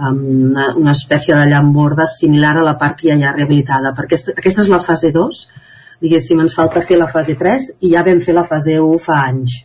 amb 0.01 0.21
una, 0.25 0.67
una 0.75 0.91
espècie 0.91 1.35
de 1.37 1.47
llamborda 1.47 2.07
similar 2.07 2.57
a 2.57 2.67
la 2.67 2.77
part 2.77 2.99
que 2.99 3.11
ja 3.11 3.15
hi 3.15 3.23
ha 3.23 3.35
rehabilitada 3.37 3.93
perquè 3.95 4.17
aquesta, 4.17 4.35
aquesta 4.37 4.65
és 4.65 4.71
la 4.73 4.81
fase 4.83 5.13
2 5.15 5.43
diguéssim 6.01 6.39
ens 6.41 6.55
falta 6.57 6.81
fer 6.81 6.97
la 6.97 7.07
fase 7.07 7.35
3 7.37 7.67
i 7.85 7.93
ja 7.93 8.03
vam 8.03 8.19
fer 8.25 8.33
la 8.33 8.43
fase 8.51 8.77
1 8.81 8.99
fa 9.05 9.19
anys. 9.29 9.59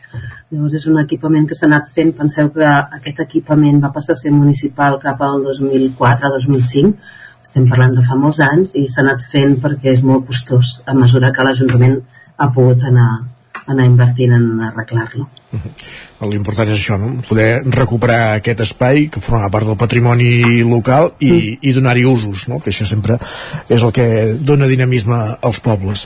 Llavors 0.53 0.76
és 0.78 0.84
un 0.87 1.01
equipament 1.01 1.47
que 1.49 1.57
s'ha 1.59 1.66
anat 1.66 1.89
fent 1.97 2.12
penseu 2.18 2.51
que 2.55 2.66
aquest 2.99 3.22
equipament 3.24 3.80
va 3.82 3.91
passar 3.95 4.14
a 4.14 4.20
ser 4.20 4.32
municipal 4.34 5.01
cap 5.03 5.22
al 5.24 5.41
2004-2005 5.47 6.93
estem 7.57 7.70
parlant 7.72 7.94
de 7.96 8.02
fa 8.04 8.16
molts 8.20 8.36
anys 8.44 8.74
i 8.76 8.82
s'ha 8.84 9.00
anat 9.00 9.22
fent 9.32 9.54
perquè 9.62 9.94
és 9.94 10.02
molt 10.04 10.26
costós 10.28 10.82
a 10.84 10.92
mesura 10.92 11.30
que 11.32 11.44
l'Ajuntament 11.46 11.94
ha 12.36 12.50
pogut 12.52 12.82
anar, 12.84 13.07
anar 13.64 13.86
invertint 13.88 14.34
en 14.36 14.61
arreglar-lo. 14.66 15.24
L'important 16.28 16.68
és 16.68 16.76
això, 16.76 16.98
no? 17.00 17.22
poder 17.24 17.62
recuperar 17.64 18.34
aquest 18.34 18.61
espai 18.66 19.07
que 19.09 19.24
forma 19.24 19.48
part 19.48 19.64
del 19.64 19.80
patrimoni 19.80 20.61
local 20.68 21.14
i, 21.16 21.30
mm. 21.32 21.57
i 21.64 21.72
donar-hi 21.78 22.04
usos, 22.04 22.44
no? 22.52 22.61
que 22.61 22.74
això 22.74 22.84
sempre 22.84 23.16
és 23.72 23.80
el 23.80 23.96
que 23.96 24.07
dona 24.36 24.68
dinamisme 24.68 25.16
als 25.40 25.64
pobles. 25.64 26.04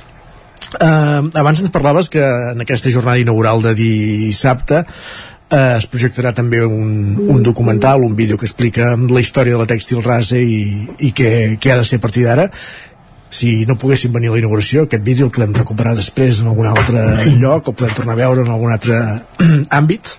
Uh, 0.70 1.26
abans 1.34 1.58
ens 1.58 1.72
parlaves 1.74 2.06
que 2.12 2.22
en 2.22 2.62
aquesta 2.62 2.92
jornada 2.94 3.18
inaugural 3.18 3.58
de 3.64 3.74
dissabte 3.74 4.84
eh, 5.50 5.76
es 5.76 5.88
projectarà 5.90 6.32
també 6.36 6.62
un, 6.64 7.16
un 7.28 7.42
documental, 7.42 8.04
un 8.06 8.14
vídeo 8.16 8.38
que 8.38 8.48
explica 8.48 8.94
la 8.96 9.20
història 9.24 9.56
de 9.56 9.64
la 9.64 9.68
tèxtil 9.70 10.04
rasa 10.06 10.38
i, 10.38 10.86
i 10.98 11.12
què, 11.16 11.58
què 11.60 11.74
ha 11.74 11.80
de 11.82 11.88
ser 11.88 12.00
a 12.00 12.06
partir 12.06 12.26
d'ara 12.28 12.48
si 13.30 13.64
no 13.66 13.78
poguéssim 13.78 14.10
venir 14.12 14.28
a 14.28 14.34
la 14.34 14.40
inauguració, 14.40 14.82
aquest 14.84 15.04
vídeo 15.06 15.28
el 15.28 15.30
podem 15.30 15.54
recuperar 15.54 15.94
després 15.94 16.40
en 16.42 16.50
algun 16.50 16.66
altre 16.66 17.04
lloc, 17.38 17.70
o 17.70 17.76
podem 17.78 17.94
tornar 17.94 18.16
a 18.16 18.20
veure 18.24 18.42
en 18.42 18.50
algun 18.50 18.74
altre 18.74 18.98
àmbit? 19.78 20.16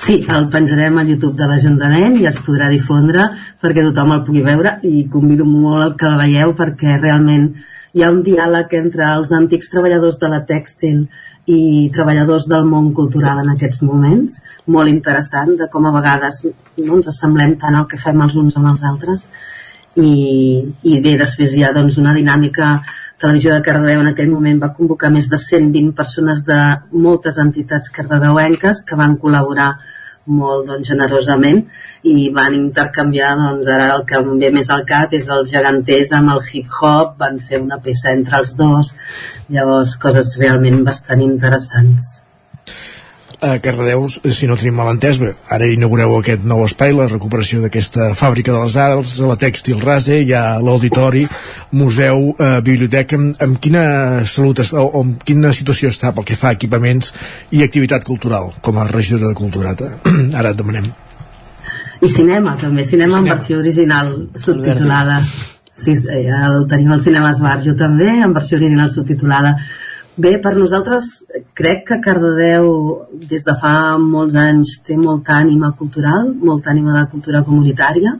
Sí, 0.00 0.16
el 0.26 0.48
penjarem 0.50 0.96
a 0.98 1.04
YouTube 1.06 1.36
de 1.38 1.46
l'Ajuntament 1.46 2.16
i 2.18 2.26
es 2.26 2.40
podrà 2.42 2.66
difondre 2.72 3.28
perquè 3.62 3.84
tothom 3.84 4.16
el 4.16 4.24
pugui 4.26 4.42
veure 4.42 4.78
i 4.88 5.04
convido 5.12 5.46
molt 5.46 6.00
que 6.00 6.08
el 6.08 6.18
veieu 6.18 6.56
perquè 6.58 6.96
realment 6.98 7.52
hi 7.94 8.02
ha 8.02 8.10
un 8.10 8.24
diàleg 8.26 8.72
entre 8.80 9.06
els 9.12 9.30
antics 9.36 9.70
treballadors 9.70 10.18
de 10.18 10.32
la 10.32 10.42
tèxtil 10.48 11.04
i 11.50 11.90
treballadors 11.92 12.46
del 12.48 12.64
món 12.64 12.92
cultural 12.96 13.42
en 13.42 13.50
aquests 13.52 13.82
moments, 13.84 14.40
molt 14.66 14.88
interessant 14.88 15.56
de 15.60 15.68
com 15.72 15.86
a 15.86 15.92
vegades 15.92 16.44
no 16.80 16.96
ens 16.98 17.10
assemblem 17.12 17.58
tant 17.60 17.76
el 17.76 17.88
que 17.90 18.00
fem 18.00 18.22
els 18.24 18.36
uns 18.40 18.56
amb 18.56 18.72
els 18.72 18.84
altres. 18.90 19.28
I, 19.94 20.12
i 20.82 21.00
bé, 21.04 21.14
després 21.20 21.52
hi 21.54 21.62
ha 21.62 21.74
doncs, 21.74 22.00
una 22.02 22.14
dinàmica 22.16 22.78
Televisió 23.24 23.52
de 23.54 23.62
Cardedeu 23.62 24.00
en 24.02 24.10
aquell 24.10 24.28
moment 24.28 24.58
va 24.60 24.72
convocar 24.74 25.08
més 25.12 25.28
de 25.30 25.38
120 25.38 25.92
persones 25.96 26.42
de 26.48 26.56
moltes 27.06 27.38
entitats 27.38 27.92
cardedeuenques 27.94 28.82
que 28.88 28.98
van 28.98 29.14
col·laborar 29.22 29.68
molt 30.26 30.66
doncs, 30.68 30.88
generosament 30.88 31.62
i 32.02 32.30
van 32.34 32.56
intercanviar 32.56 33.34
doncs, 33.40 33.68
ara 33.68 33.92
el 33.98 34.04
que 34.08 34.18
em 34.20 34.34
ve 34.40 34.50
més 34.54 34.70
al 34.70 34.84
cap 34.88 35.12
és 35.12 35.28
els 35.28 35.52
geganters 35.52 36.12
amb 36.16 36.34
el 36.34 36.42
hip-hop 36.50 37.16
van 37.20 37.40
fer 37.40 37.60
una 37.60 37.80
peça 37.84 38.12
entre 38.12 38.40
els 38.40 38.56
dos. 38.56 38.94
Llavors 39.52 39.96
coses 40.00 40.36
realment 40.40 40.84
bastant 40.84 41.22
interessants 41.24 42.23
a 43.40 43.58
Cardedeu, 43.58 44.06
si 44.08 44.46
no 44.46 44.56
tenim 44.58 44.76
mal 44.78 44.90
entès, 44.92 45.18
bé, 45.22 45.32
ara 45.52 45.66
inaugureu 45.70 46.16
aquest 46.18 46.44
nou 46.46 46.64
espai, 46.64 46.92
la 46.96 47.06
recuperació 47.10 47.62
d'aquesta 47.62 48.12
fàbrica 48.18 48.52
de 48.54 48.62
les 48.62 48.76
arts, 48.80 49.14
la 49.26 49.36
tèxtil 49.40 49.80
rase, 49.82 50.20
hi 50.22 50.34
ha 50.36 50.58
l'auditori, 50.62 51.24
museu, 51.72 52.34
eh, 52.38 52.60
biblioteca, 52.66 53.18
amb, 53.20 53.38
amb 53.46 53.60
quina 53.62 53.84
salut 54.30 54.62
està, 54.64 54.82
o 54.82 55.04
amb 55.04 55.22
quina 55.24 55.52
situació 55.52 55.92
està 55.92 56.14
pel 56.14 56.28
que 56.28 56.38
fa 56.38 56.52
a 56.52 56.58
equipaments 56.58 57.14
i 57.50 57.64
activitat 57.66 58.04
cultural, 58.04 58.52
com 58.60 58.78
a 58.78 58.88
regidora 58.90 59.32
de 59.32 59.38
cultura. 59.38 59.74
Ara 60.38 60.54
et 60.54 60.60
demanem. 60.60 60.90
I 62.04 62.10
cinema, 62.10 62.58
també, 62.60 62.84
cinema, 62.84 63.16
cinema. 63.16 63.22
en 63.22 63.30
versió 63.32 63.58
original, 63.58 64.12
subtitulada. 64.36 65.22
Sí, 65.74 65.90
eh, 65.90 66.28
el 66.30 66.68
tenim 66.70 66.92
al 66.94 67.00
Cinema 67.02 67.32
Esbarjo 67.34 67.74
també, 67.74 68.12
en 68.22 68.34
versió 68.36 68.58
original 68.60 68.92
subtitulada 68.92 69.56
Bé, 70.14 70.36
per 70.38 70.52
nosaltres 70.54 71.08
crec 71.58 71.80
que 71.88 71.96
Cardedeu 71.98 72.68
des 73.26 73.42
de 73.42 73.54
fa 73.58 73.96
molts 73.98 74.36
anys 74.38 74.76
té 74.86 74.94
molta 74.94 75.40
ànima 75.42 75.72
cultural, 75.74 76.28
molta 76.38 76.70
ànima 76.70 76.94
de 77.00 77.08
cultura 77.10 77.40
comunitària. 77.42 78.12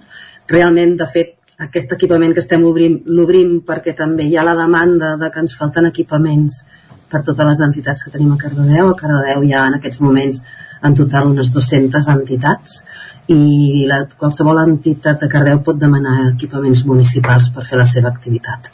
Realment, 0.50 0.96
de 0.98 1.06
fet, 1.06 1.36
aquest 1.68 1.94
equipament 1.94 2.34
que 2.34 2.42
estem 2.42 2.66
obrint, 2.66 2.98
l'obrim 3.06 3.60
perquè 3.62 3.94
també 3.94 4.26
hi 4.26 4.34
ha 4.34 4.42
la 4.42 4.56
demanda 4.58 5.14
de 5.22 5.30
que 5.30 5.44
ens 5.44 5.54
falten 5.54 5.86
equipaments 5.86 6.64
per 7.06 7.22
totes 7.22 7.46
les 7.46 7.62
entitats 7.62 8.02
que 8.02 8.10
tenim 8.10 8.34
a 8.34 8.42
Cardedeu. 8.42 8.90
A 8.90 8.98
Cardedeu 8.98 9.46
hi 9.46 9.54
ha 9.54 9.68
en 9.70 9.78
aquests 9.78 10.02
moments 10.02 10.42
en 10.82 10.98
total 10.98 11.30
unes 11.30 11.54
200 11.54 12.08
entitats 12.18 12.80
i 13.30 13.84
la, 13.86 14.02
qualsevol 14.18 14.64
entitat 14.66 15.22
de 15.22 15.30
Cardeu 15.30 15.62
pot 15.62 15.78
demanar 15.78 16.32
equipaments 16.32 16.82
municipals 16.90 17.54
per 17.54 17.70
fer 17.70 17.78
la 17.78 17.86
seva 17.86 18.10
activitat. 18.10 18.72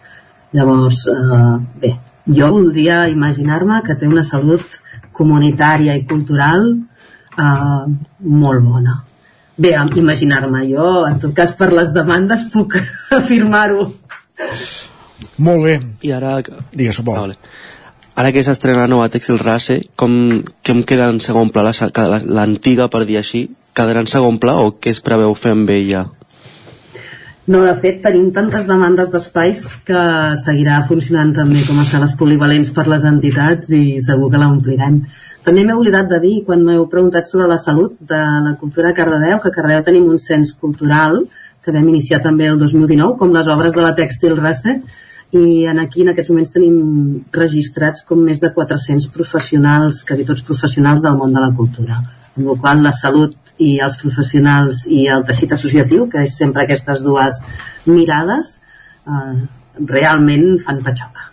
Llavors, 0.57 1.05
eh, 1.13 1.59
bé, 1.85 1.99
jo 2.37 2.51
voldria 2.55 3.05
imaginar-me 3.11 3.83
que 3.87 3.97
té 3.99 4.09
una 4.09 4.25
salut 4.27 4.79
comunitària 5.17 5.97
i 5.99 6.05
cultural 6.09 6.67
eh, 6.71 7.85
molt 8.21 8.65
bona. 8.67 9.01
Bé, 9.61 9.75
imaginar-me, 9.97 10.65
jo 10.71 11.07
en 11.07 11.19
tot 11.21 11.35
cas 11.37 11.53
per 11.53 11.73
les 11.73 11.93
demandes 11.93 12.47
puc 12.53 12.79
afirmar-ho. 13.19 13.91
Molt 15.37 15.67
bé. 15.67 15.75
I 16.07 16.15
ara... 16.17 16.39
Digues, 16.73 17.03
Pol. 17.05 17.17
Ah, 17.17 17.27
vale. 17.27 17.37
Ara 18.21 18.33
que 18.33 18.43
s'estrena 18.45 18.85
la 18.85 18.91
nova 18.91 19.09
Textil 19.09 19.39
Race, 19.41 19.79
com, 19.97 20.13
com 20.67 20.83
queda 20.85 21.09
en 21.13 21.21
segon 21.25 21.53
pla 21.53 21.71
l'antiga, 21.71 22.89
per 22.93 23.05
dir 23.09 23.21
així? 23.21 23.47
Quedarà 23.77 24.03
en 24.05 24.11
segon 24.11 24.41
pla 24.43 24.57
o 24.61 24.75
què 24.77 24.93
es 24.93 25.01
preveu 25.05 25.37
fer 25.39 25.55
amb 25.57 25.71
ella? 25.73 26.07
No, 27.49 27.63
de 27.65 27.73
fet, 27.81 28.03
tenim 28.05 28.29
tantes 28.37 28.67
demandes 28.69 29.09
d'espais 29.11 29.63
que 29.89 30.01
seguirà 30.43 30.83
funcionant 30.87 31.33
també 31.35 31.65
com 31.67 31.81
a 31.81 31.87
sales 31.89 32.13
polivalents 32.21 32.71
per 32.77 32.85
les 32.91 33.07
entitats 33.09 33.73
i 33.73 33.99
segur 34.05 34.29
que 34.31 34.41
l'omplirem. 34.43 35.01
També 35.45 35.65
m'he 35.65 35.75
oblidat 35.75 36.11
de 36.11 36.19
dir, 36.21 36.35
quan 36.45 36.63
m'heu 36.63 36.85
preguntat 36.93 37.31
sobre 37.31 37.49
la 37.49 37.57
salut 37.59 37.97
de 38.01 38.21
la 38.45 38.57
cultura 38.61 38.91
a 38.91 38.97
Cardedeu, 38.97 39.41
que 39.41 39.49
a 39.49 39.55
Cardedeu 39.55 39.87
tenim 39.87 40.09
un 40.13 40.21
cens 40.21 40.53
cultural 40.53 41.23
que 41.65 41.73
vam 41.73 41.89
iniciar 41.89 42.21
també 42.21 42.49
el 42.49 42.59
2019, 42.61 43.17
com 43.19 43.33
les 43.33 43.49
obres 43.49 43.73
de 43.73 43.85
la 43.85 43.95
Tèxtil 43.97 44.37
Race, 44.37 44.77
i 45.33 45.65
en 45.71 45.79
aquí 45.79 46.03
en 46.03 46.13
aquests 46.13 46.33
moments 46.33 46.53
tenim 46.53 46.79
registrats 47.33 48.05
com 48.07 48.21
més 48.21 48.41
de 48.43 48.51
400 48.53 49.09
professionals, 49.15 50.05
quasi 50.05 50.27
tots 50.29 50.45
professionals 50.45 51.03
del 51.05 51.17
món 51.17 51.33
de 51.33 51.41
la 51.41 51.53
cultura. 51.57 52.01
Amb 52.37 52.47
la 52.47 52.57
qual 52.61 52.83
la 52.85 52.93
salut 52.97 53.37
i 53.61 53.77
els 53.85 53.97
professionals 54.01 54.87
i 54.89 55.05
el 55.13 55.25
teixit 55.29 55.53
associatiu, 55.57 56.09
que 56.11 56.25
és 56.27 56.37
sempre 56.41 56.65
aquestes 56.65 57.05
dues 57.05 57.43
mirades, 57.87 58.59
eh, 59.07 59.35
realment 59.91 60.59
fan 60.65 60.81
patxoca. 60.85 61.29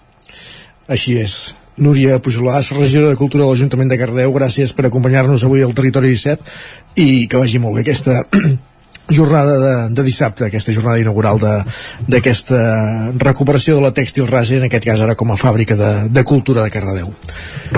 Així 0.87 1.17
és. 1.19 1.37
Núria 1.77 2.17
Pujolàs, 2.23 2.71
regidora 2.73 3.11
de 3.13 3.19
Cultura 3.19 3.43
de 3.43 3.51
l'Ajuntament 3.51 3.91
de 3.91 3.99
Cardeu, 3.99 4.31
gràcies 4.33 4.73
per 4.73 4.87
acompanyar-nos 4.87 5.43
avui 5.45 5.61
al 5.61 5.75
Territori 5.77 6.09
17 6.15 7.03
i 7.03 7.27
que 7.29 7.37
vagi 7.37 7.61
molt 7.61 7.77
bé 7.77 7.83
aquesta 7.85 8.23
jornada 9.19 9.57
de, 9.61 9.73
de 9.93 10.05
dissabte, 10.07 10.47
aquesta 10.47 10.73
jornada 10.73 10.97
inaugural 10.99 11.37
d'aquesta 11.39 12.61
recuperació 13.21 13.77
de 13.77 13.85
la 13.85 13.93
tèxtil 13.93 14.25
rasa, 14.31 14.57
en 14.57 14.65
aquest 14.67 14.87
cas 14.89 15.03
ara 15.05 15.15
com 15.19 15.31
a 15.31 15.37
fàbrica 15.37 15.77
de, 15.77 15.91
de 16.09 16.25
cultura 16.25 16.65
de 16.65 16.73
Cardedeu. 16.73 17.13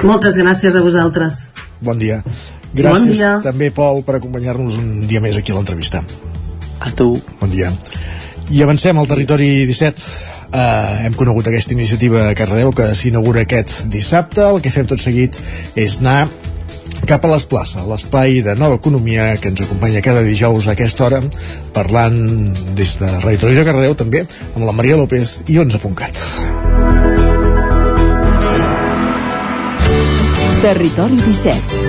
Moltes 0.04 0.40
gràcies 0.40 0.80
a 0.80 0.86
vosaltres. 0.86 1.44
Bon 1.84 2.00
dia. 2.00 2.24
Gràcies 2.74 3.06
bon 3.06 3.14
dia. 3.18 3.32
també, 3.44 3.72
Pol, 3.74 4.04
per 4.06 4.20
acompanyar-nos 4.20 4.78
un 4.78 5.08
dia 5.10 5.22
més 5.22 5.38
aquí 5.38 5.54
a 5.54 5.58
l'entrevista. 5.58 6.04
A 6.80 6.92
tu. 6.96 7.16
Bon 7.40 7.50
dia. 7.50 7.72
I 8.50 8.64
avancem 8.66 8.98
al 8.98 9.08
territori 9.10 9.66
17 9.70 10.04
eh, 10.54 11.06
hem 11.06 11.14
conegut 11.18 11.48
aquesta 11.50 11.74
iniciativa 11.76 12.28
a 12.30 12.36
Cardedeu 12.38 12.72
que 12.74 12.92
s'inaugura 12.98 13.44
aquest 13.46 13.90
dissabte 13.94 14.46
el 14.46 14.62
que 14.62 14.74
fem 14.74 14.88
tot 14.90 15.02
seguit 15.02 15.38
és 15.78 16.00
anar 16.00 16.24
cap 17.10 17.24
a 17.26 17.30
les 17.32 17.46
places, 17.50 17.86
l'espai 17.88 18.42
de 18.46 18.56
nova 18.58 18.80
economia 18.80 19.36
que 19.42 19.52
ens 19.54 19.62
acompanya 19.62 20.02
cada 20.06 20.24
dijous 20.26 20.68
a 20.68 20.74
aquesta 20.74 21.06
hora, 21.06 21.22
parlant 21.74 22.18
des 22.78 22.98
de 23.02 23.12
Radio 23.22 23.44
Televisió 23.46 23.66
Cardedeu 23.68 23.96
també 23.98 24.26
amb 24.56 24.66
la 24.66 24.76
Maria 24.76 24.98
López 24.98 25.44
i 25.48 25.62
11.cat. 25.62 26.26
Territori 30.60 31.22
17. 31.30 31.89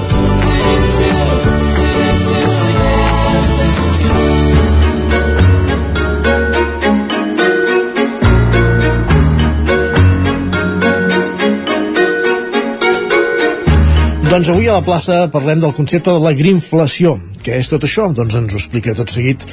Doncs 14.31 14.47
avui 14.47 14.69
a 14.71 14.77
la 14.77 14.83
plaça 14.87 15.25
parlem 15.27 15.59
del 15.59 15.73
concepte 15.75 16.07
de 16.07 16.21
la 16.23 16.31
grinflació. 16.31 17.17
Què 17.43 17.57
és 17.59 17.67
tot 17.67 17.83
això? 17.83 18.05
Doncs 18.15 18.37
ens 18.39 18.53
ho 18.53 18.59
explica 18.61 18.93
tot 18.95 19.11
seguit 19.11 19.43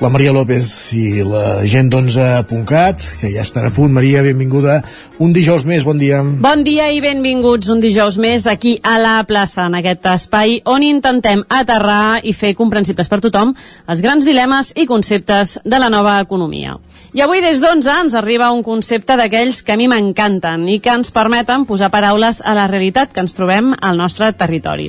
la 0.00 0.08
Maria 0.08 0.32
López 0.32 0.70
i 0.96 1.20
la 1.20 1.66
gent 1.68 1.90
d'11.cat, 1.92 3.04
que 3.20 3.28
ja 3.34 3.44
estan 3.44 3.68
a 3.68 3.72
punt. 3.76 3.92
Maria, 3.92 4.22
benvinguda. 4.24 4.78
Un 5.20 5.34
dijous 5.36 5.66
més, 5.68 5.84
bon 5.84 6.00
dia. 6.00 6.22
Bon 6.24 6.64
dia 6.64 6.88
i 6.88 7.02
benvinguts 7.04 7.68
un 7.74 7.84
dijous 7.84 8.16
més 8.16 8.48
aquí 8.48 8.78
a 8.80 8.96
la 9.02 9.18
plaça, 9.28 9.66
en 9.68 9.76
aquest 9.82 10.08
espai 10.14 10.62
on 10.64 10.80
intentem 10.86 11.44
aterrar 11.52 12.22
i 12.24 12.32
fer 12.32 12.54
comprensibles 12.56 13.12
per 13.12 13.20
tothom 13.20 13.52
els 13.84 14.00
grans 14.00 14.24
dilemes 14.24 14.72
i 14.80 14.88
conceptes 14.88 15.58
de 15.60 15.82
la 15.82 15.92
nova 15.92 16.16
economia. 16.24 16.78
I 17.12 17.20
avui 17.20 17.42
des 17.44 17.58
d'11 17.60 17.90
ens 17.92 18.14
arriba 18.16 18.46
un 18.56 18.62
concepte 18.64 19.18
d'aquells 19.20 19.58
que 19.60 19.74
a 19.74 19.76
mi 19.76 19.84
m'encanten 19.84 20.62
i 20.72 20.78
que 20.80 20.94
ens 20.96 21.10
permeten 21.12 21.66
posar 21.68 21.90
paraules 21.92 22.38
a 22.40 22.54
la 22.56 22.64
realitat 22.70 23.10
que 23.12 23.20
ens 23.20 23.36
trobem 23.36 23.74
al 23.84 23.98
nostre 24.00 24.30
territori. 24.32 24.86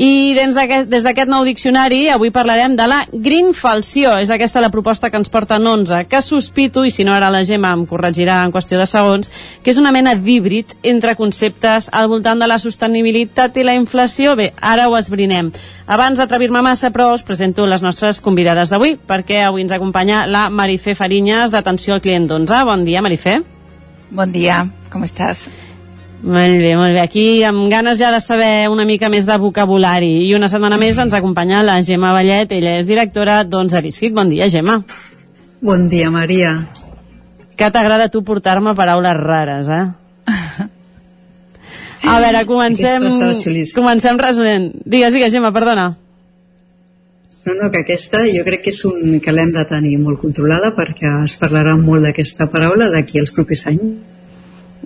I 0.00 0.32
des 0.32 0.56
d'aquest 1.04 1.28
nou 1.28 1.44
diccionari 1.44 2.06
avui 2.08 2.30
parlarem 2.32 2.72
de 2.78 2.86
la 2.88 3.02
greenfalció. 3.12 4.14
És 4.16 4.32
aquesta 4.32 4.62
la 4.64 4.70
proposta 4.72 5.10
que 5.10 5.20
ens 5.20 5.28
porta 5.28 5.58
en 5.60 5.66
11, 5.66 6.06
que 6.08 6.22
sospito, 6.24 6.86
i 6.86 6.90
si 6.90 7.04
no 7.04 7.12
ara 7.12 7.28
la 7.28 7.44
Gemma 7.44 7.74
em 7.76 7.84
corregirà 7.84 8.38
en 8.46 8.54
qüestió 8.54 8.80
de 8.80 8.88
segons, 8.88 9.28
que 9.60 9.68
és 9.74 9.82
una 9.82 9.92
mena 9.92 10.16
d'híbrid 10.16 10.72
entre 10.82 11.18
conceptes 11.20 11.90
al 11.92 12.08
voltant 12.08 12.40
de 12.40 12.48
la 12.48 12.56
sostenibilitat 12.58 13.60
i 13.60 13.66
la 13.68 13.76
inflació. 13.76 14.38
Bé, 14.40 14.54
ara 14.56 14.88
ho 14.88 14.96
esbrinem. 14.96 15.52
Abans 15.84 16.16
d'atrevir-me 16.16 16.64
massa, 16.64 16.88
però, 16.96 17.12
us 17.12 17.26
presento 17.28 17.68
les 17.68 17.84
nostres 17.84 18.22
convidades 18.24 18.72
d'avui, 18.72 18.96
perquè 18.96 19.42
avui 19.44 19.66
ens 19.66 19.76
acompanya 19.76 20.24
la 20.24 20.48
Marifé 20.48 20.96
Farinyes, 20.96 21.57
d'atenció 21.58 21.96
al 21.96 22.04
client 22.04 22.30
d'11. 22.30 22.64
Bon 22.68 22.84
dia, 22.86 23.02
Marifé. 23.04 23.40
Bon 24.10 24.30
dia, 24.32 24.62
com 24.92 25.04
estàs? 25.04 25.48
Molt 26.18 26.58
bé, 26.58 26.72
molt 26.74 26.96
bé. 26.96 27.02
Aquí 27.02 27.44
amb 27.46 27.68
ganes 27.70 28.00
ja 28.00 28.10
de 28.10 28.18
saber 28.20 28.68
una 28.72 28.84
mica 28.88 29.10
més 29.12 29.26
de 29.28 29.36
vocabulari. 29.38 30.26
I 30.26 30.34
una 30.34 30.48
setmana 30.50 30.78
més 30.80 30.98
ens 30.98 31.14
acompanya 31.14 31.62
la 31.62 31.78
Gemma 31.82 32.10
Vallet, 32.16 32.50
ella 32.56 32.78
és 32.80 32.88
directora 32.90 33.44
d'Onze 33.44 33.82
Biscuit. 33.84 34.14
Bon 34.14 34.28
dia, 34.30 34.48
Gemma. 34.50 34.80
Bon 35.62 35.86
dia, 35.90 36.10
Maria. 36.10 36.56
Que 37.58 37.70
t'agrada 37.74 38.08
tu 38.10 38.24
portar-me 38.26 38.74
paraules 38.78 39.16
rares, 39.18 39.70
eh? 39.70 39.86
A 42.08 42.18
veure, 42.22 42.44
comencem... 42.46 43.02
Comencem 43.74 44.18
resonant. 44.18 44.70
Digues, 44.86 45.14
digues, 45.14 45.32
Gemma, 45.34 45.52
perdona. 45.54 45.92
No, 47.48 47.54
no, 47.56 47.70
que 47.72 47.80
aquesta 47.80 48.26
jo 48.28 48.42
crec 48.44 48.66
que 48.66 48.72
és 48.74 48.82
un 48.84 49.22
que 49.24 49.32
l'hem 49.32 49.48
de 49.54 49.62
tenir 49.64 49.94
molt 50.02 50.20
controlada 50.20 50.74
perquè 50.76 51.08
es 51.24 51.38
parlarà 51.40 51.78
molt 51.80 52.04
d'aquesta 52.04 52.50
paraula 52.52 52.90
d'aquí 52.92 53.22
als 53.22 53.32
propers 53.32 53.62
anys. 53.70 53.94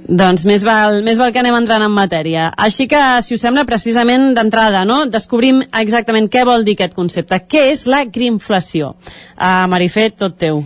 Doncs 0.03 0.45
més 0.47 0.63
val, 0.67 1.01
més 1.03 1.19
val 1.19 1.33
que 1.35 1.41
anem 1.43 1.57
entrant 1.59 1.83
en 1.83 1.91
matèria. 1.95 2.47
Així 2.67 2.87
que, 2.91 3.01
si 3.27 3.35
us 3.35 3.43
sembla, 3.43 3.67
precisament 3.67 4.31
d'entrada, 4.39 4.85
no? 4.87 5.01
descobrim 5.11 5.65
exactament 5.81 6.31
què 6.31 6.47
vol 6.47 6.63
dir 6.67 6.77
aquest 6.79 6.95
concepte. 6.95 7.41
Què 7.51 7.67
és 7.73 7.85
la 7.91 8.05
grinflació? 8.07 8.95
Uh, 9.35 9.67
Marifé, 9.75 10.09
tot 10.15 10.39
teu. 10.39 10.63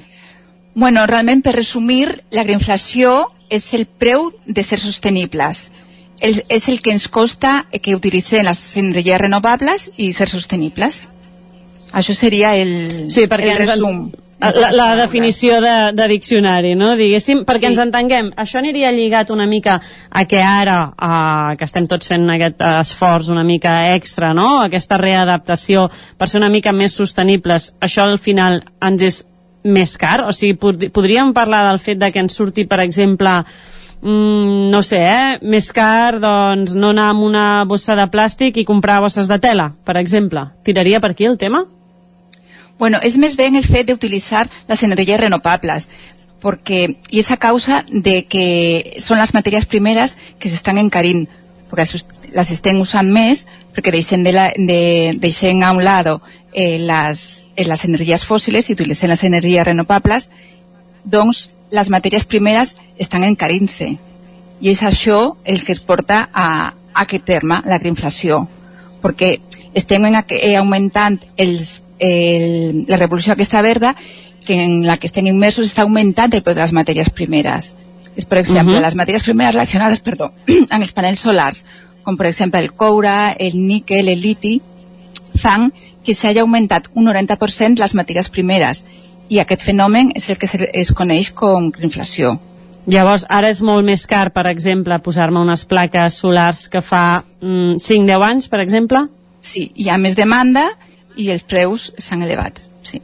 Bueno, 0.76 1.09
realment, 1.09 1.40
per 1.40 1.57
resumir, 1.57 2.05
la 2.36 2.44
grinflació 2.44 3.16
és 3.49 3.72
el 3.72 3.88
preu 3.88 4.30
de 4.44 4.68
ser 4.68 4.82
sostenibles. 4.84 5.70
El, 6.20 6.42
és 6.53 6.68
el 6.68 6.80
que 6.84 6.92
ens 6.92 7.09
costa 7.09 7.62
que 7.72 7.97
utilitzem 7.97 8.44
les 8.44 8.62
energies 8.84 9.20
renovables 9.24 9.90
i 9.97 10.12
ser 10.12 10.28
sostenibles. 10.32 11.07
Això 11.93 12.14
seria 12.14 12.57
el, 12.59 13.11
sí, 13.12 13.26
perquè 13.30 13.53
el 13.55 13.61
resum. 13.64 14.07
La, 14.39 14.68
la 14.70 14.87
definició 14.99 15.62
de, 15.64 15.93
de 15.97 16.07
diccionari, 16.11 16.74
no? 16.76 16.91
Diguéssim, 16.99 17.41
perquè 17.49 17.64
sí. 17.64 17.72
ens 17.72 17.78
entenguem, 17.80 18.28
això 18.37 18.59
aniria 18.61 18.91
lligat 18.93 19.30
una 19.32 19.47
mica 19.49 19.78
a 20.11 20.24
que 20.28 20.43
ara, 20.45 20.91
eh, 20.93 21.55
que 21.57 21.64
estem 21.64 21.87
tots 21.89 22.11
fent 22.12 22.28
aquest 22.34 22.61
esforç 22.68 23.30
una 23.32 23.47
mica 23.49 23.95
extra, 23.95 24.34
no? 24.37 24.59
Aquesta 24.66 24.99
readaptació 25.01 25.87
per 26.18 26.28
ser 26.28 26.43
una 26.43 26.51
mica 26.53 26.74
més 26.76 26.99
sostenibles, 27.01 27.70
això 27.80 28.05
al 28.05 28.20
final 28.20 28.61
ens 28.84 29.07
és 29.09 29.22
més 29.64 29.97
car? 29.97 30.20
O 30.28 30.34
sigui, 30.37 30.59
pod 30.61 30.84
podríem 30.93 31.32
parlar 31.37 31.64
del 31.70 31.80
fet 31.80 32.03
de 32.03 32.12
que 32.12 32.20
ens 32.20 32.37
surti, 32.37 32.66
per 32.68 32.82
exemple, 32.84 33.39
mm, 34.03 34.68
no 34.70 34.82
sé, 34.84 35.01
eh? 35.01 35.39
més 35.43 35.70
car 35.72 36.20
doncs, 36.20 36.76
no 36.76 36.93
anar 36.93 37.09
amb 37.14 37.24
una 37.24 37.47
bossa 37.64 37.97
de 37.97 38.05
plàstic 38.12 38.61
i 38.61 38.66
comprar 38.68 39.01
bosses 39.01 39.32
de 39.32 39.41
tela, 39.41 39.70
per 39.84 39.97
exemple. 39.97 40.45
Tiraria 40.62 41.01
per 41.01 41.14
aquí 41.16 41.24
el 41.24 41.41
tema? 41.41 41.64
Bueno, 42.79 43.01
és 43.03 43.16
més 43.16 43.37
ben 43.37 43.57
el 43.57 43.64
fet 43.64 43.89
d'utilitzar 43.89 44.47
les 44.68 44.83
energies 44.85 45.20
renovables, 45.20 45.89
perquè, 46.43 46.83
i 47.11 47.20
és 47.22 47.31
a 47.33 47.39
causa 47.41 47.81
de 47.89 48.20
que 48.29 48.47
són 49.01 49.20
les 49.22 49.33
matèries 49.35 49.66
primeres 49.66 50.16
que 50.39 50.51
s'estan 50.53 50.79
encarint, 50.83 51.24
perquè 51.70 51.87
les 52.37 52.51
estem 52.53 52.81
usant 52.83 53.09
més, 53.12 53.47
perquè 53.74 53.95
deixem, 53.95 54.24
de 54.27 54.35
la, 54.37 54.51
de, 54.57 54.81
deixem 55.22 55.62
a 55.64 55.72
un 55.72 55.83
lado 55.85 56.18
eh, 56.53 56.77
les, 56.79 57.49
eh, 57.57 57.64
les 57.64 57.85
energies 57.89 58.27
fòssils 58.29 58.68
i 58.68 58.77
utilitzem 58.77 59.11
les 59.11 59.24
energies 59.24 59.66
renovables, 59.66 60.31
doncs 61.05 61.47
les 61.72 61.91
matèries 61.91 62.29
primeres 62.29 62.77
estan 62.99 63.24
encarint-se. 63.24 63.95
I 64.61 64.70
és 64.72 64.83
això 64.85 65.37
el 65.45 65.64
que 65.64 65.72
es 65.72 65.81
porta 65.81 66.27
a, 66.33 66.47
a 66.93 67.03
aquest 67.05 67.27
terme, 67.29 67.62
la 67.64 67.81
grinflació, 67.81 68.45
perquè 69.03 69.39
estem 69.77 70.05
en, 70.09 70.20
eh, 70.29 70.55
augmentant 70.61 71.18
els 71.37 71.81
el, 71.99 72.84
la 72.88 72.97
revolució 72.97 73.32
aquesta 73.32 73.62
verda 73.62 73.94
que 74.47 74.62
en 74.62 74.86
la 74.86 74.97
que 74.97 75.09
estem 75.09 75.26
immersos 75.26 75.66
està 75.66 75.82
augmentant 75.82 76.32
el 76.34 76.44
preu 76.47 76.55
de 76.55 76.62
les 76.62 76.72
matèries 76.76 77.11
primeres. 77.11 77.74
És, 78.16 78.24
per 78.24 78.38
exemple, 78.38 78.74
uh 78.74 78.78
-huh. 78.78 78.84
les 78.84 78.94
matèries 78.94 79.24
primeres 79.24 79.55
relacionades 79.55 80.01
perdó, 80.01 80.32
amb 80.70 80.82
els 80.82 80.92
panells 80.92 81.20
solars, 81.20 81.64
com 82.03 82.16
per 82.16 82.26
exemple 82.26 82.61
el 82.61 82.72
coure, 82.72 83.36
el 83.38 83.59
níquel, 83.66 84.09
el 84.09 84.20
liti, 84.20 84.61
fan 85.36 85.72
que 86.05 86.14
s'hagi 86.14 86.38
augmentat 86.38 86.88
un 86.94 87.09
90% 87.09 87.78
les 87.78 87.94
matèries 87.94 88.30
primeres 88.30 88.84
i 89.28 89.40
aquest 89.42 89.62
fenomen 89.62 90.12
és 90.14 90.28
el 90.30 90.38
que 90.38 90.47
es, 90.47 90.55
es 90.72 90.92
coneix 90.92 91.32
com 91.32 91.72
inflació. 91.82 92.38
Llavors, 92.86 93.26
ara 93.28 93.51
és 93.51 93.61
molt 93.66 93.84
més 93.84 94.07
car, 94.07 94.30
per 94.30 94.47
exemple, 94.47 94.99
posar-me 95.03 95.40
unes 95.40 95.64
plaques 95.64 96.20
solars 96.22 96.68
que 96.70 96.80
fa 96.80 97.24
mm, 97.40 97.82
5-10 97.82 98.26
anys, 98.28 98.49
per 98.49 98.61
exemple? 98.62 99.09
Sí, 99.42 99.72
hi 99.74 99.90
ha 99.90 99.99
més 99.99 100.14
demanda 100.14 100.68
i 101.17 101.31
els 101.33 101.43
preus 101.43 101.91
s'han 101.99 102.23
elevat. 102.23 102.61
Sí. 102.87 103.01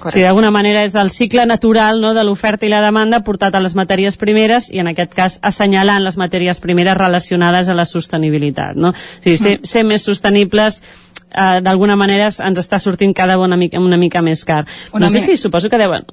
O 0.00 0.08
sigui, 0.10 0.22
d'alguna 0.24 0.50
manera 0.50 0.82
és 0.86 0.94
el 0.96 1.10
cicle 1.12 1.44
natural 1.46 2.00
no, 2.00 2.14
de 2.16 2.22
l'oferta 2.24 2.64
i 2.64 2.70
la 2.72 2.80
demanda 2.80 3.20
portat 3.26 3.54
a 3.54 3.60
les 3.60 3.74
matèries 3.76 4.16
primeres 4.16 4.70
i 4.72 4.80
en 4.80 4.88
aquest 4.88 5.12
cas 5.14 5.38
assenyalant 5.42 6.02
les 6.06 6.16
matèries 6.16 6.60
primeres 6.64 6.96
relacionades 6.96 7.68
a 7.68 7.74
la 7.76 7.84
sostenibilitat. 7.84 8.76
No? 8.80 8.94
O 8.94 9.22
sigui, 9.22 9.36
ser, 9.36 9.58
ser 9.68 9.84
més 9.84 10.02
sostenibles 10.08 10.80
eh, 10.80 11.60
d'alguna 11.60 11.96
manera 12.00 12.30
ens 12.32 12.58
està 12.62 12.78
sortint 12.80 13.12
cada 13.14 13.36
una 13.38 13.58
mica, 13.60 13.78
una 13.78 13.98
mica 14.00 14.22
més 14.24 14.44
car. 14.48 14.64
Una 14.92 15.06
no 15.06 15.10
sé 15.12 15.20
mica- 15.20 15.26
si 15.34 15.36
suposo 15.36 15.68
que 15.68 15.78
deuen... 15.78 16.06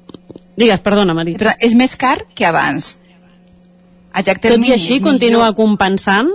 Digues, 0.58 0.80
perdona, 0.82 1.14
Maria. 1.14 1.38
Però 1.38 1.52
és 1.62 1.72
més 1.78 1.92
car 1.96 2.24
que 2.34 2.44
abans. 2.44 2.96
A 4.12 4.22
llarg 4.26 4.40
Tot 4.40 4.48
termini 4.50 4.72
i 4.72 4.74
així 4.74 4.96
continua 5.00 5.44
millor. 5.52 5.54
compensant 5.54 6.28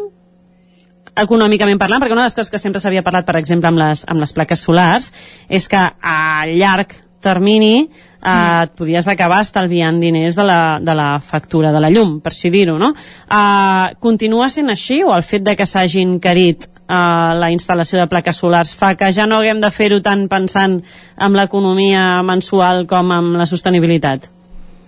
econòmicament 1.16 1.80
parlant, 1.82 2.02
perquè 2.02 2.16
una 2.16 2.26
de 2.26 2.32
les 2.32 2.38
coses 2.38 2.52
que 2.52 2.62
sempre 2.62 2.82
s'havia 2.82 3.04
parlat, 3.06 3.26
per 3.28 3.38
exemple, 3.40 3.70
amb 3.70 3.82
les, 3.82 4.06
amb 4.10 4.24
les 4.24 4.34
plaques 4.34 4.64
solars, 4.66 5.12
és 5.50 5.68
que 5.70 5.80
a 5.80 6.46
llarg 6.50 6.98
termini 7.24 7.86
eh, 7.86 8.64
et 8.64 8.76
podies 8.78 9.08
acabar 9.08 9.42
estalviant 9.46 10.00
diners 10.02 10.36
de 10.36 10.46
la, 10.48 10.60
de 10.84 10.96
la 10.98 11.10
factura 11.24 11.72
de 11.72 11.82
la 11.82 11.92
llum, 11.94 12.20
per 12.24 12.34
així 12.34 12.52
dir-ho, 12.54 12.78
no? 12.82 12.92
Eh, 12.94 13.96
continua 14.04 14.50
sent 14.52 14.74
així 14.74 15.02
o 15.04 15.14
el 15.16 15.26
fet 15.26 15.46
de 15.48 15.56
que 15.60 15.68
s'hagi 15.70 16.04
encarit 16.04 16.68
eh, 16.68 17.32
la 17.40 17.52
instal·lació 17.54 18.02
de 18.02 18.10
plaques 18.12 18.42
solars 18.44 18.74
fa 18.78 18.94
que 19.00 19.12
ja 19.16 19.28
no 19.30 19.40
haguem 19.40 19.62
de 19.64 19.72
fer-ho 19.72 20.02
tant 20.06 20.28
pensant 20.32 20.80
en 21.18 21.38
l'economia 21.40 22.22
mensual 22.28 22.86
com 22.90 23.14
en 23.16 23.34
la 23.40 23.48
sostenibilitat? 23.50 24.28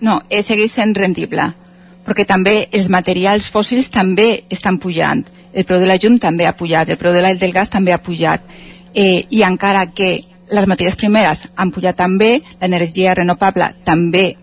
No, 0.04 0.20
eh, 0.28 0.42
segueix 0.44 0.76
sent 0.76 0.92
rendible, 0.96 1.48
perquè 2.06 2.26
també 2.28 2.58
els 2.72 2.90
materials 2.92 3.48
fòssils 3.52 3.88
també 3.94 4.44
estan 4.52 4.78
pujant. 4.78 5.24
El 5.56 5.64
preu 5.64 5.80
de 5.80 5.88
la 5.88 5.96
llum 5.96 6.18
també 6.20 6.46
ha 6.46 6.56
pujat, 6.56 6.90
el 6.92 6.98
preu 7.00 7.14
de 7.16 7.34
del 7.40 7.52
gas 7.52 7.70
també 7.72 7.92
ha 7.92 8.02
pujat. 8.02 8.42
Eh, 8.94 9.24
I 9.30 9.42
encara 9.42 9.86
que 9.92 10.10
les 10.52 10.66
matèries 10.68 10.96
primeres 11.00 11.46
han 11.56 11.72
pujat 11.72 11.96
també, 11.96 12.42
l'energia 12.60 13.14
renovable 13.16 13.72
també 13.84 14.36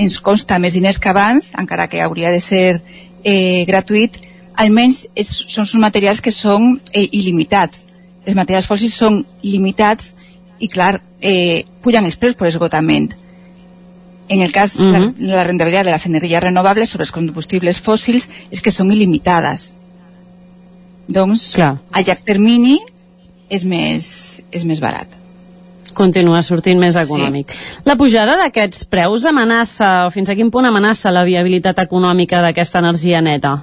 ens 0.00 0.20
costa 0.20 0.58
més 0.58 0.76
diners 0.76 0.98
que 0.98 1.10
abans, 1.10 1.52
encara 1.58 1.88
que 1.88 2.00
hauria 2.00 2.30
de 2.30 2.40
ser 2.40 2.80
eh, 3.24 3.64
gratuït, 3.68 4.16
almenys 4.60 5.06
és, 5.14 5.30
són 5.48 5.64
uns 5.66 5.74
materials 5.82 6.20
que 6.20 6.32
són 6.32 6.76
eh, 6.92 7.06
il·limitats. 7.08 7.86
Els 8.26 8.36
materials 8.36 8.68
fòssils 8.68 8.96
són 9.00 9.22
limitats 9.42 10.14
i, 10.60 10.68
clar, 10.68 11.00
eh, 11.20 11.64
pujan 11.82 12.04
els 12.04 12.16
preus 12.20 12.36
per 12.36 12.48
esgotament. 12.48 13.14
En 14.30 14.40
el 14.44 14.52
cas, 14.52 14.78
Mhm. 14.78 14.92
la, 14.92 15.36
la 15.36 15.44
rendibilitat 15.44 15.86
de 15.86 15.92
les 15.92 16.06
energies 16.06 16.42
renovables 16.42 16.90
sobre 16.90 17.04
els 17.04 17.12
combustibles 17.12 17.80
fòssils 17.82 18.28
és 18.50 18.60
que 18.62 18.70
són 18.70 18.92
il·limitades. 18.92 19.72
Doncs, 21.10 21.50
Clar. 21.58 21.74
a 21.90 22.02
llarg 22.06 22.22
termini 22.26 22.78
és 23.50 23.64
més, 23.66 24.04
és 24.54 24.64
més 24.64 24.80
barat. 24.80 25.18
continua 25.94 26.38
sortint 26.46 26.78
més 26.78 26.94
econòmic. 26.96 27.50
Sí. 27.50 27.80
La 27.84 27.96
pujada 27.98 28.36
d'aquests 28.38 28.84
preus 28.86 29.24
amenaça, 29.26 30.06
o 30.06 30.12
fins 30.14 30.30
a 30.30 30.36
quin 30.38 30.50
punt 30.54 30.68
amenaça 30.68 31.10
la 31.10 31.24
viabilitat 31.26 31.82
econòmica 31.82 32.40
d'aquesta 32.44 32.78
energia 32.78 33.20
neta? 33.20 33.56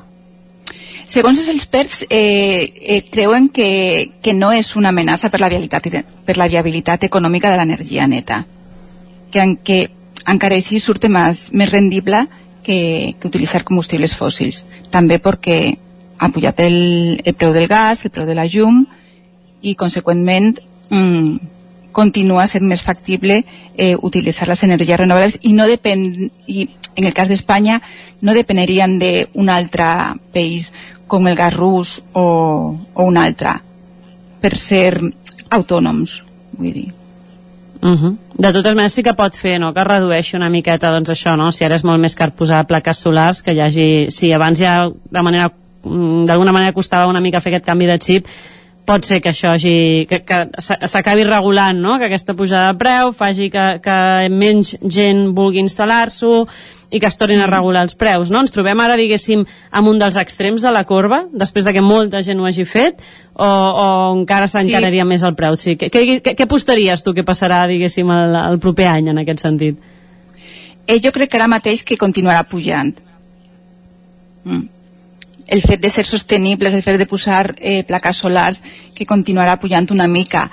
Segons 1.07 1.39
els 1.39 1.47
experts, 1.47 2.01
eh, 2.09 2.67
eh, 2.75 2.99
creuen 3.09 3.47
que, 3.47 4.11
que 4.21 4.33
no 4.33 4.51
és 4.51 4.75
una 4.75 4.89
amenaça 4.89 5.29
per 5.31 5.39
la 5.39 5.47
viabilitat, 5.47 5.87
per 6.25 6.37
la 6.37 6.49
viabilitat 6.51 7.07
econòmica 7.07 7.49
de 7.49 7.57
l'energia 7.61 8.07
neta. 8.11 8.43
Que, 9.31 9.39
en, 9.39 9.55
que 9.55 9.89
encara 10.27 10.59
així 10.59 10.81
surt 10.83 11.07
més, 11.07 11.47
més 11.53 11.71
rendible 11.71 12.25
que, 12.61 13.15
que 13.17 13.31
utilitzar 13.31 13.63
combustibles 13.63 14.17
fòssils. 14.19 14.65
També 14.91 15.17
perquè 15.23 15.77
ha 16.17 16.29
pujat 16.33 16.59
el, 16.65 17.21
el 17.23 17.35
preu 17.35 17.53
del 17.53 17.67
gas, 17.67 18.05
el 18.05 18.11
preu 18.11 18.25
de 18.25 18.35
la 18.37 18.47
llum 18.49 18.85
i, 19.61 19.75
conseqüentment, 19.75 20.57
mm, 20.89 21.53
continua 21.97 22.45
sent 22.49 22.67
més 22.69 22.83
factible 22.85 23.39
eh, 23.41 23.95
utilitzar 23.95 24.47
les 24.49 24.61
energies 24.67 24.99
renovables 25.01 25.39
i 25.49 25.53
no 25.57 25.65
depèn, 25.69 26.03
i 26.45 26.67
en 26.95 27.07
el 27.09 27.15
cas 27.17 27.29
d'Espanya 27.31 27.79
no 28.21 28.35
dependerien 28.37 28.97
d'un 29.01 29.49
altre 29.49 29.87
país 30.33 30.71
com 31.07 31.27
el 31.27 31.37
gas 31.39 31.55
rus 31.55 31.97
o, 32.13 32.27
o 32.93 33.07
un 33.07 33.17
altre 33.17 33.55
per 34.41 34.53
ser 34.59 34.99
autònoms, 35.49 36.21
vull 36.57 36.73
dir. 36.73 36.89
Uh 37.81 37.93
-huh. 37.93 38.17
De 38.33 38.51
totes 38.53 38.75
maneres 38.75 38.93
sí 38.93 39.03
que 39.03 39.13
pot 39.13 39.35
fer, 39.35 39.59
no?, 39.59 39.73
que 39.73 39.83
redueixi 39.83 40.35
una 40.35 40.49
miqueta, 40.49 40.91
doncs 40.91 41.09
això, 41.09 41.37
no?, 41.37 41.51
si 41.51 41.65
ara 41.65 41.75
és 41.75 41.83
molt 41.83 41.99
més 41.99 42.15
car 42.15 42.31
posar 42.31 42.67
plaques 42.67 42.97
solars, 42.97 43.43
que 43.43 43.53
hi 43.53 43.59
hagi... 43.59 44.05
Si 44.09 44.31
abans 44.31 44.59
ja 44.59 44.89
de 45.11 45.21
manera 45.21 45.51
d'alguna 46.27 46.53
manera 46.53 46.75
costava 46.75 47.09
una 47.09 47.21
mica 47.23 47.41
fer 47.41 47.53
aquest 47.53 47.65
canvi 47.65 47.89
de 47.89 47.97
xip, 47.99 48.29
pot 48.87 49.03
ser 49.03 49.19
que 49.19 49.33
això 49.33 49.51
hagi, 49.51 50.05
que, 50.07 50.21
que 50.23 50.37
s'a- 50.63 50.79
s'acabi 50.87 51.25
regulant, 51.27 51.75
no?, 51.83 51.97
que 51.99 52.07
aquesta 52.07 52.37
pujada 52.39 52.71
de 52.71 52.79
preu 52.79 53.11
faci 53.11 53.49
que, 53.51 53.65
que 53.83 53.97
menys 54.31 54.77
gent 54.87 55.33
vulgui 55.35 55.59
instal·lar-s'ho 55.59 56.45
i 56.87 57.01
que 57.03 57.09
es 57.09 57.17
tornin 57.19 57.41
a 57.43 57.49
regular 57.51 57.81
els 57.83 57.97
preus, 57.99 58.31
no? 58.31 58.39
Ens 58.39 58.55
trobem 58.55 58.79
ara, 58.79 58.95
diguéssim, 58.95 59.43
amb 59.75 59.91
un 59.91 59.99
dels 59.99 60.15
extrems 60.21 60.63
de 60.63 60.71
la 60.71 60.85
corba, 60.87 61.25
després 61.35 61.67
de 61.67 61.73
que 61.75 61.83
molta 61.83 62.21
gent 62.23 62.39
ho 62.39 62.47
hagi 62.47 62.63
fet, 62.63 63.03
o, 63.35 63.43
o 63.43 63.87
encara 64.21 64.47
s'encararia 64.47 65.03
sí. 65.03 65.09
més 65.11 65.27
el 65.27 65.35
preu? 65.35 65.59
Sí. 65.59 65.75
Què, 65.75 65.91
què, 65.91 66.21
què 66.23 66.47
apostaries 66.47 67.03
tu 67.03 67.11
que 67.17 67.27
passarà, 67.27 67.65
diguéssim, 67.67 68.07
el, 68.07 68.39
el 68.39 68.61
proper 68.63 68.87
any 68.93 69.11
en 69.11 69.19
aquest 69.25 69.43
sentit? 69.43 69.83
Eh, 70.87 71.01
jo 71.03 71.11
crec 71.11 71.33
que 71.33 71.41
ara 71.41 71.51
mateix 71.51 71.83
que 71.83 71.99
continuarà 71.99 72.47
pujant. 72.47 72.95
Mm. 74.47 74.76
El 75.47 75.61
fet 75.63 75.81
de 75.81 75.89
ser 75.89 76.05
sostenibles, 76.05 76.73
el 76.73 76.83
fet 76.83 76.99
de 76.99 77.07
posar 77.07 77.55
eh, 77.57 77.83
plaques 77.87 78.19
solars, 78.23 78.63
que 78.93 79.07
continuarà 79.07 79.55
pujant 79.61 79.87
una 79.95 80.07
mica. 80.11 80.49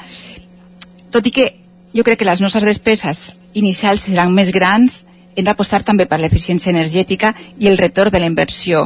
Tot 1.11 1.27
i 1.27 1.33
que 1.35 1.49
jo 1.95 2.05
crec 2.07 2.21
que 2.21 2.29
les 2.29 2.43
nostres 2.43 2.67
despeses 2.67 3.25
inicials 3.55 4.07
seran 4.07 4.35
més 4.35 4.53
grans, 4.55 5.05
hem 5.35 5.47
d'apostar 5.47 5.83
també 5.83 6.07
per 6.11 6.21
l'eficiència 6.23 6.71
energètica 6.71 7.33
i 7.59 7.71
el 7.71 7.79
retorn 7.79 8.15
de 8.15 8.23
la 8.23 8.31
inversió. 8.31 8.85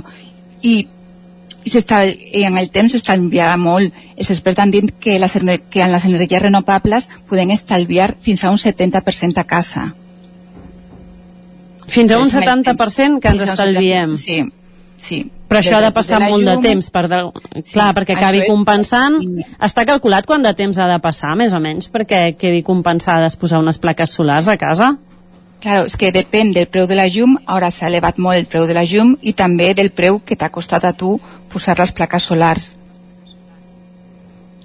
I, 0.62 0.74
i, 1.64 1.70
i 1.72 2.44
en 2.48 2.58
el 2.60 2.70
temps 2.72 2.94
s'estalviarà 2.96 3.56
molt. 3.60 3.92
Els 4.16 4.32
experts 4.32 4.64
han 4.64 4.72
dit 4.72 4.92
que, 5.00 5.18
les, 5.20 5.38
que 5.70 5.82
en 5.84 5.92
les 5.92 6.06
energies 6.08 6.44
renovables 6.44 7.08
podem 7.28 7.52
estalviar 7.56 8.14
fins 8.20 8.44
a 8.44 8.52
un 8.54 8.60
70% 8.60 9.44
a 9.44 9.48
casa. 9.48 9.90
Fins 11.88 12.12
a 12.12 12.18
un 12.20 12.28
És 12.28 12.34
en 12.36 12.42
el 12.44 12.64
70% 12.64 13.20
que 13.20 13.34
ens 13.34 13.44
estalviem. 13.48 14.16
70%, 14.16 14.24
Sí, 14.24 14.40
sí. 14.98 15.22
Però 15.48 15.60
això 15.62 15.78
ha 15.78 15.80
de 15.80 15.90
passar 15.96 16.18
de 16.20 16.28
molt 16.28 16.44
de 16.44 16.52
llum, 16.58 16.62
temps, 16.62 16.90
per 16.92 17.06
de... 17.08 17.18
clar, 17.72 17.94
perquè 17.96 18.16
acabi 18.18 18.42
és- 18.42 18.48
compensant. 18.50 19.16
Està 19.64 19.86
calculat 19.88 20.26
quant 20.28 20.42
de 20.44 20.52
temps 20.54 20.76
ha 20.78 20.88
de 20.90 20.98
passar, 21.00 21.34
més 21.40 21.54
o 21.54 21.60
menys, 21.60 21.88
perquè 21.90 22.36
quedi 22.36 22.62
compensades 22.62 23.36
posar 23.40 23.62
unes 23.62 23.78
plaques 23.78 24.10
solars 24.12 24.48
a 24.52 24.58
casa? 24.60 24.96
Claro, 25.60 25.86
és 25.88 25.96
que 25.96 26.12
depèn 26.14 26.52
del 26.54 26.68
preu 26.70 26.86
de 26.86 26.94
la 26.94 27.08
llum, 27.08 27.38
ara 27.46 27.70
s'ha 27.74 27.88
elevat 27.88 28.18
molt 28.18 28.36
el 28.38 28.44
preu 28.46 28.66
de 28.68 28.74
la 28.76 28.84
llum 28.84 29.16
i 29.22 29.32
també 29.32 29.72
del 29.74 29.90
preu 29.90 30.20
que 30.20 30.36
t'ha 30.36 30.50
costat 30.54 30.84
a 30.84 30.92
tu 30.92 31.16
posar 31.50 31.78
les 31.80 31.90
plaques 31.92 32.22
solars. 32.28 32.74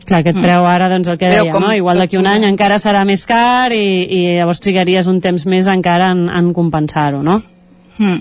Clar, 0.06 0.20
aquest 0.20 0.36
Mm. 0.38 0.42
preu 0.44 0.66
ara, 0.68 0.90
doncs 0.90 1.08
el 1.08 1.18
que 1.18 1.30
Però 1.32 1.44
deia, 1.44 1.52
com- 1.54 1.64
no? 1.64 1.72
Igual 1.74 1.98
d'aquí 1.98 2.18
un 2.18 2.28
any 2.28 2.44
encara 2.44 2.76
serà 2.78 3.06
més 3.06 3.26
car 3.26 3.72
i, 3.72 4.04
i 4.04 4.36
llavors 4.38 4.60
trigaries 4.60 5.08
un 5.08 5.22
temps 5.22 5.46
més 5.46 5.66
encara 5.68 6.12
en, 6.12 6.28
en 6.30 6.52
compensar-ho, 6.54 7.24
no? 7.24 7.42
Mm. 7.98 8.20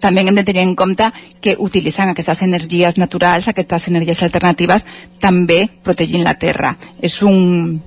També 0.00 0.22
hem 0.22 0.34
de 0.34 0.44
tenir 0.44 0.62
en 0.64 0.74
compte 0.78 1.10
que 1.40 1.56
utilitzant 1.58 2.10
aquestes 2.12 2.42
energies 2.46 2.98
naturals, 2.98 3.48
aquestes 3.48 3.88
energies 3.88 4.22
alternatives, 4.22 4.86
també 5.20 5.68
protegint 5.82 6.24
la 6.24 6.34
terra. 6.38 6.74
És 7.02 7.20
un, 7.22 7.80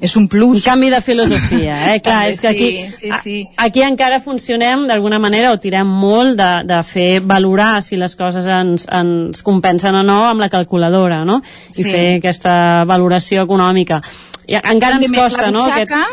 és 0.00 0.16
un 0.16 0.26
plus. 0.32 0.62
Un 0.62 0.64
canvi 0.64 0.88
de 0.90 1.00
filosofia, 1.04 1.94
eh? 1.94 2.00
Clar, 2.04 2.22
També 2.22 2.32
és 2.32 2.40
que 2.40 2.48
aquí, 2.48 2.68
sí, 2.88 2.92
sí, 2.96 3.10
sí. 3.22 3.36
aquí 3.56 3.82
encara 3.84 4.20
funcionem 4.24 4.86
d'alguna 4.88 5.18
manera 5.20 5.52
o 5.52 5.58
tirem 5.60 5.86
molt 5.86 6.38
de, 6.40 6.50
de 6.70 6.80
fer 6.88 7.20
valorar 7.20 7.82
si 7.84 7.98
les 8.00 8.16
coses 8.16 8.46
ens, 8.48 8.86
ens 8.88 9.44
compensen 9.46 9.94
o 10.00 10.02
no 10.06 10.22
amb 10.30 10.40
la 10.40 10.48
calculadora, 10.48 11.24
no? 11.28 11.40
I 11.76 11.82
Sí. 11.82 11.84
fer 11.90 12.06
aquesta 12.18 12.84
valoració 12.88 13.44
econòmica. 13.44 14.00
I 14.48 14.56
encara 14.62 14.96
ens 14.96 15.12
costa, 15.14 15.50
no? 15.50 15.62
butxaca, 15.62 16.04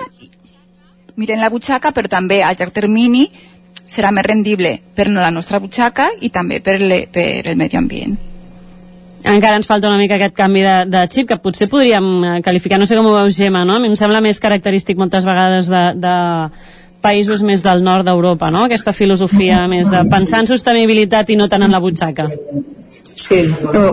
Miren 1.18 1.40
la 1.42 1.50
butxaca, 1.50 1.90
però 1.96 2.06
també 2.12 2.44
a 2.46 2.52
llarg 2.54 2.76
termini 2.76 3.24
serà 3.88 4.12
més 4.12 4.26
rendible 4.28 4.74
per 4.96 5.08
la 5.10 5.32
nostra 5.32 5.60
butxaca 5.64 6.10
i 6.22 6.30
també 6.34 6.60
per, 6.64 6.80
le, 6.82 7.06
per 7.12 7.48
el 7.48 7.56
medi 7.60 7.80
ambient. 7.80 8.18
encara 9.28 9.58
ens 9.58 9.68
falta 9.68 9.90
una 9.90 9.98
mica 9.98 10.16
aquest 10.16 10.36
canvi 10.36 10.62
de, 10.64 10.76
de 10.92 11.06
xip 11.12 11.28
que 11.28 11.40
potser 11.44 11.68
podríem 11.68 12.06
eh, 12.24 12.42
qualificar, 12.44 12.80
no 12.80 12.86
sé 12.86 12.96
com 12.96 13.08
ho 13.10 13.16
veus 13.16 13.36
Gemma, 13.36 13.66
no? 13.66 13.76
a 13.76 13.80
mi 13.80 13.90
em 13.90 13.96
sembla 13.96 14.22
més 14.22 14.40
característic 14.40 15.00
moltes 15.00 15.26
vegades 15.26 15.72
de, 15.72 15.84
de 15.98 16.16
països 17.02 17.42
més 17.46 17.64
del 17.64 17.84
nord 17.84 18.08
d'Europa, 18.08 18.52
no? 18.54 18.66
aquesta 18.66 18.94
filosofia 18.94 19.64
més 19.72 19.90
de 19.92 20.04
pensar 20.12 20.44
en 20.44 20.52
sostenibilitat 20.52 21.30
i 21.30 21.40
no 21.40 21.50
tant 21.52 21.64
en 21.64 21.76
la 21.76 21.82
butxaca. 21.84 22.28
Sí, 23.18 23.38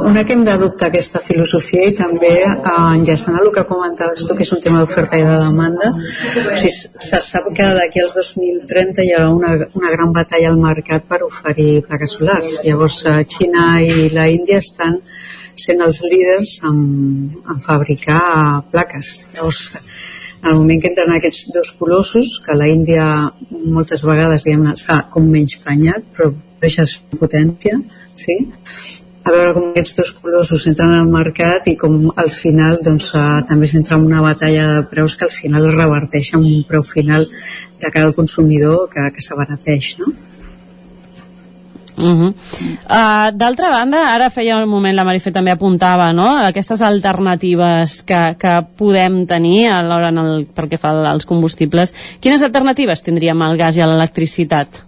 una 0.05 0.23
que 0.27 0.35
hem 0.35 0.43
d'adoptar 0.45 0.91
aquesta 0.91 1.21
filosofia 1.25 1.87
i 1.89 1.95
també 1.97 2.33
eh, 2.45 2.55
enllaçant 2.69 3.39
el 3.41 3.49
que 3.55 3.63
comentaves 3.67 4.27
tu, 4.29 4.35
que 4.37 4.45
és 4.45 4.53
un 4.53 4.61
tema 4.61 4.83
d'oferta 4.83 5.17
i 5.17 5.23
de 5.25 5.37
demanda, 5.41 5.93
o 5.95 6.57
sigui, 6.61 6.73
se 7.09 7.21
sap 7.25 7.47
que 7.57 7.69
d'aquí 7.79 8.03
als 8.03 8.19
2030 8.19 9.01
hi 9.07 9.15
haurà 9.17 9.31
una, 9.33 9.55
una 9.81 9.93
gran 9.95 10.13
batalla 10.13 10.51
al 10.53 10.61
mercat 10.61 11.07
per 11.09 11.23
oferir 11.25 11.87
plaques 11.87 12.19
solars. 12.19 12.59
Llavors, 12.67 12.99
eh, 13.09 13.23
Xina 13.35 13.69
i 13.83 14.11
la 14.13 14.27
Índia 14.29 14.61
estan 14.61 14.99
sent 15.65 15.81
els 15.87 16.03
líders 16.05 16.59
en, 16.69 16.83
en 17.49 17.63
fabricar 17.65 18.21
plaques. 18.75 19.15
Llavors, 19.39 19.63
en 20.43 20.51
el 20.51 20.59
moment 20.59 20.83
que 20.83 20.91
entren 20.93 21.15
aquests 21.15 21.47
dos 21.55 21.71
colossos, 21.79 22.35
que 22.45 22.59
la 22.61 22.69
Índia 22.69 23.07
moltes 23.79 24.05
vegades 24.05 24.45
s'ha 24.83 24.99
com 25.15 25.33
menys 25.33 25.57
prenyat, 25.65 26.05
però 26.13 26.29
deixa 26.61 26.85
de 26.85 27.23
potència, 27.23 27.81
sí? 28.13 28.37
A 29.25 29.33
veure 29.33 29.55
com 29.57 29.71
aquests 29.71 29.97
dos 29.97 30.11
colossos 30.21 30.67
entren 30.69 30.93
al 30.93 31.09
mercat 31.09 31.71
i 31.73 31.77
com 31.81 32.11
al 32.13 32.29
final 32.33 32.77
doncs, 32.85 33.09
uh, 33.17 33.41
també 33.49 33.69
s'entra 33.71 33.97
en 33.97 34.05
una 34.05 34.21
batalla 34.25 34.67
de 34.75 34.83
preus 34.91 35.17
que 35.17 35.25
al 35.29 35.33
final 35.33 35.71
es 35.71 35.79
reverteix 35.79 36.35
en 36.35 36.45
un 36.45 36.63
preu 36.69 36.85
final 36.85 37.25
de 37.25 37.91
cara 37.91 38.05
al 38.05 38.15
consumidor 38.19 38.87
que, 38.93 39.09
que 39.17 39.25
s'abarateix, 39.25 39.97
no? 40.03 40.13
Uh 41.97 42.11
-huh. 42.11 42.31
uh, 42.35 43.31
D'altra 43.33 43.69
banda, 43.71 44.13
ara 44.13 44.29
feia 44.31 44.57
un 44.57 44.69
moment 44.69 44.97
la 44.97 45.05
Marifé 45.05 45.31
també 45.31 45.53
apuntava 45.53 46.13
no? 46.13 46.27
aquestes 46.45 46.83
alternatives 46.83 48.03
que, 48.03 48.37
que 48.39 48.67
podem 48.77 49.27
tenir 49.27 49.69
a 49.69 49.83
l'hora 49.83 50.09
en 50.09 50.19
el, 50.19 50.47
pel 50.47 50.69
que 50.69 50.77
fa 50.77 50.91
als 51.11 51.25
combustibles. 51.25 51.95
Quines 52.21 52.43
alternatives 52.43 53.03
tindríem 53.03 53.41
al 53.43 53.57
gas 53.57 53.77
i 53.77 53.81
a 53.81 53.87
l'electricitat? 53.87 54.83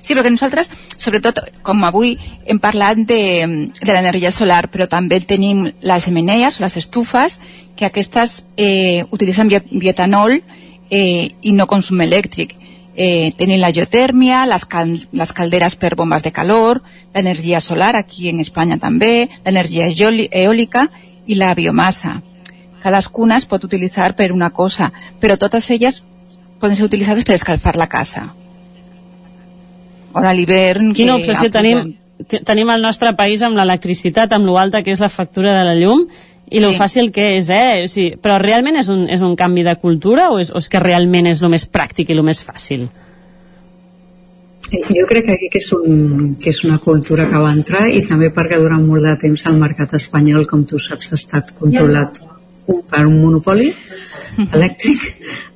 Sí, 0.00 0.14
perquè 0.14 0.30
nosaltres, 0.30 0.70
sobretot, 0.98 1.40
com 1.62 1.84
avui 1.86 2.16
hem 2.46 2.58
parlat 2.60 2.98
de, 3.08 3.22
de 3.78 3.90
l'energia 3.92 4.32
solar, 4.34 4.66
però 4.72 4.88
també 4.90 5.20
tenim 5.20 5.64
les 5.80 6.08
emeneies 6.10 6.58
o 6.58 6.64
les 6.64 6.76
estufes, 6.80 7.38
que 7.78 7.86
aquestes 7.86 8.42
eh, 8.56 9.04
utilitzen 9.14 9.48
bioetanol 9.48 10.40
eh, 10.90 11.30
i 11.40 11.54
no 11.54 11.68
consum 11.70 12.02
elèctric. 12.02 12.56
Eh, 12.98 13.30
tenim 13.38 13.60
la 13.62 13.70
geotèrmia, 13.70 14.42
les, 14.50 14.64
cal 14.66 14.96
les 15.14 15.32
calderes 15.32 15.78
per 15.78 15.94
bombes 15.94 16.24
de 16.26 16.34
calor, 16.34 16.82
l'energia 17.14 17.60
solar, 17.62 17.94
aquí 17.94 18.28
en 18.32 18.42
Espanya 18.42 18.80
també, 18.82 19.28
l'energia 19.44 19.86
eòlica 19.86 20.88
i 21.26 21.38
la 21.38 21.54
biomassa. 21.54 22.18
Cadascuna 22.82 23.38
es 23.38 23.46
pot 23.46 23.62
utilitzar 23.64 24.14
per 24.18 24.32
una 24.34 24.50
cosa, 24.50 24.90
però 25.22 25.38
totes 25.38 25.70
elles 25.70 26.02
poden 26.58 26.74
ser 26.74 26.90
utilitzades 26.90 27.24
per 27.24 27.38
escalfar 27.38 27.76
la 27.78 27.86
casa 27.86 28.32
o 30.18 30.26
a 30.26 30.34
l'hivern... 30.34 30.92
Quina 30.96 31.16
obsessió 31.18 31.50
tenim, 31.54 31.94
tenim 32.26 32.72
al 32.74 32.82
nostre 32.84 33.14
país 33.18 33.42
amb 33.46 33.58
l'electricitat, 33.58 34.34
amb 34.34 34.50
l'alta 34.50 34.82
que 34.82 34.94
és 34.94 35.02
la 35.02 35.12
factura 35.12 35.54
de 35.56 35.64
la 35.68 35.76
llum, 35.78 36.06
i 36.50 36.58
sí. 36.58 36.62
lo 36.64 36.72
fàcil 36.76 37.10
que 37.12 37.34
és, 37.38 37.50
eh? 37.52 37.84
O 37.84 37.90
sigui, 37.92 38.14
però 38.22 38.38
realment 38.40 38.78
és 38.80 38.88
un, 38.92 39.04
és 39.12 39.24
un 39.24 39.36
canvi 39.36 39.64
de 39.66 39.76
cultura 39.82 40.30
o 40.32 40.38
és, 40.40 40.52
o 40.52 40.62
és 40.62 40.70
que 40.72 40.80
realment 40.80 41.28
és 41.28 41.42
el 41.44 41.52
més 41.52 41.66
pràctic 41.68 42.08
i 42.08 42.16
el 42.16 42.24
més 42.24 42.40
fàcil? 42.44 42.88
Jo 44.68 45.04
crec 45.08 45.24
que 45.24 45.34
aquí 45.36 45.48
que 45.52 45.60
és, 45.62 45.68
un, 45.72 46.34
que 46.36 46.50
és 46.52 46.58
una 46.66 46.76
cultura 46.78 47.24
que 47.28 47.40
va 47.40 47.52
entrar 47.56 47.86
i 47.88 48.02
també 48.08 48.28
perquè 48.36 48.58
durant 48.60 48.84
molt 48.84 49.04
de 49.06 49.14
temps 49.20 49.46
el 49.48 49.60
mercat 49.60 49.94
espanyol, 49.96 50.44
com 50.48 50.64
tu 50.68 50.80
saps, 50.80 51.08
ha 51.12 51.16
estat 51.16 51.54
controlat 51.56 52.20
per 52.88 53.06
un 53.06 53.16
monopoli 53.22 53.70
elèctric 54.46 55.04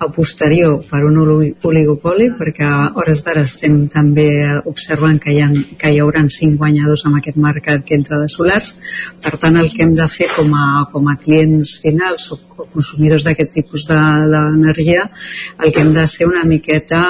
a 0.03 0.09
posterior 0.11 0.81
per 0.89 1.03
un 1.07 1.19
oligopoli 1.23 2.29
perquè 2.39 2.67
a 2.67 2.91
hores 2.99 3.23
d'ara 3.27 3.45
estem 3.47 3.87
també 3.93 4.29
observant 4.67 5.21
que 5.23 5.35
hi, 5.35 5.41
ha, 5.45 5.51
que 5.79 5.93
hi 5.93 6.01
haurà 6.03 6.25
cinc 6.33 6.59
guanyadors 6.59 7.07
en 7.07 7.19
aquest 7.19 7.39
mercat 7.43 7.85
que 7.87 7.97
entra 7.99 8.19
de 8.21 8.29
solars 8.31 8.75
per 9.23 9.37
tant 9.43 9.59
el 9.59 9.71
que 9.73 9.85
hem 9.87 9.95
de 9.99 10.09
fer 10.09 10.29
com 10.37 10.55
a, 10.55 10.87
com 10.93 11.09
a 11.09 11.19
clients 11.21 11.77
finals 11.83 12.31
o, 12.35 12.41
consumidors 12.73 13.25
d'aquest 13.27 13.53
tipus 13.55 13.87
d'energia 13.89 15.07
de, 15.09 15.65
el 15.67 15.73
que 15.73 15.83
hem 15.83 15.93
de 15.95 16.07
ser 16.07 16.29
una 16.29 16.45
miqueta 16.47 17.03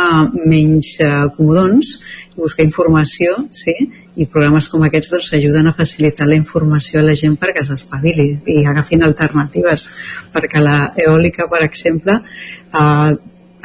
menys 0.46 0.94
eh, 1.00 1.10
comodons 1.36 1.96
i 2.32 2.40
buscar 2.40 2.64
informació 2.64 3.36
sí? 3.52 3.74
i 4.16 4.26
programes 4.32 4.68
com 4.72 4.84
aquests 4.84 5.12
doncs, 5.12 5.30
ajuden 5.36 5.68
a 5.68 5.74
facilitar 5.76 6.26
la 6.28 6.36
informació 6.38 7.00
a 7.00 7.04
la 7.06 7.16
gent 7.18 7.36
perquè 7.40 7.64
s'espavili 7.64 8.28
i 8.54 8.62
agafin 8.68 9.04
alternatives 9.04 9.88
perquè 10.32 10.60
la 10.60 10.76
eòlica, 10.96 11.48
per 11.62 11.70
exemple 11.70 12.18
eh, 12.18 13.10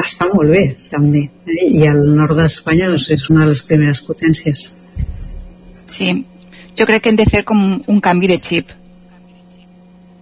està 0.08 0.30
molt 0.30 0.54
bé 0.54 0.64
també 0.94 1.28
eh? 1.50 1.68
i 1.68 1.88
al 1.90 2.04
nord 2.06 2.38
d'Espanya 2.38 2.92
doncs, 2.94 3.10
és 3.18 3.30
una 3.34 3.44
de 3.44 3.54
les 3.56 3.64
primeres 3.66 4.06
potències 4.06 4.70
Sí, 5.88 6.12
jo 6.78 6.86
crec 6.86 7.04
que 7.04 7.10
hem 7.10 7.18
de 7.18 7.26
fer 7.26 7.44
com 7.48 7.62
un 7.88 8.02
canvi 8.04 8.30
de 8.30 8.38
xip 8.44 8.74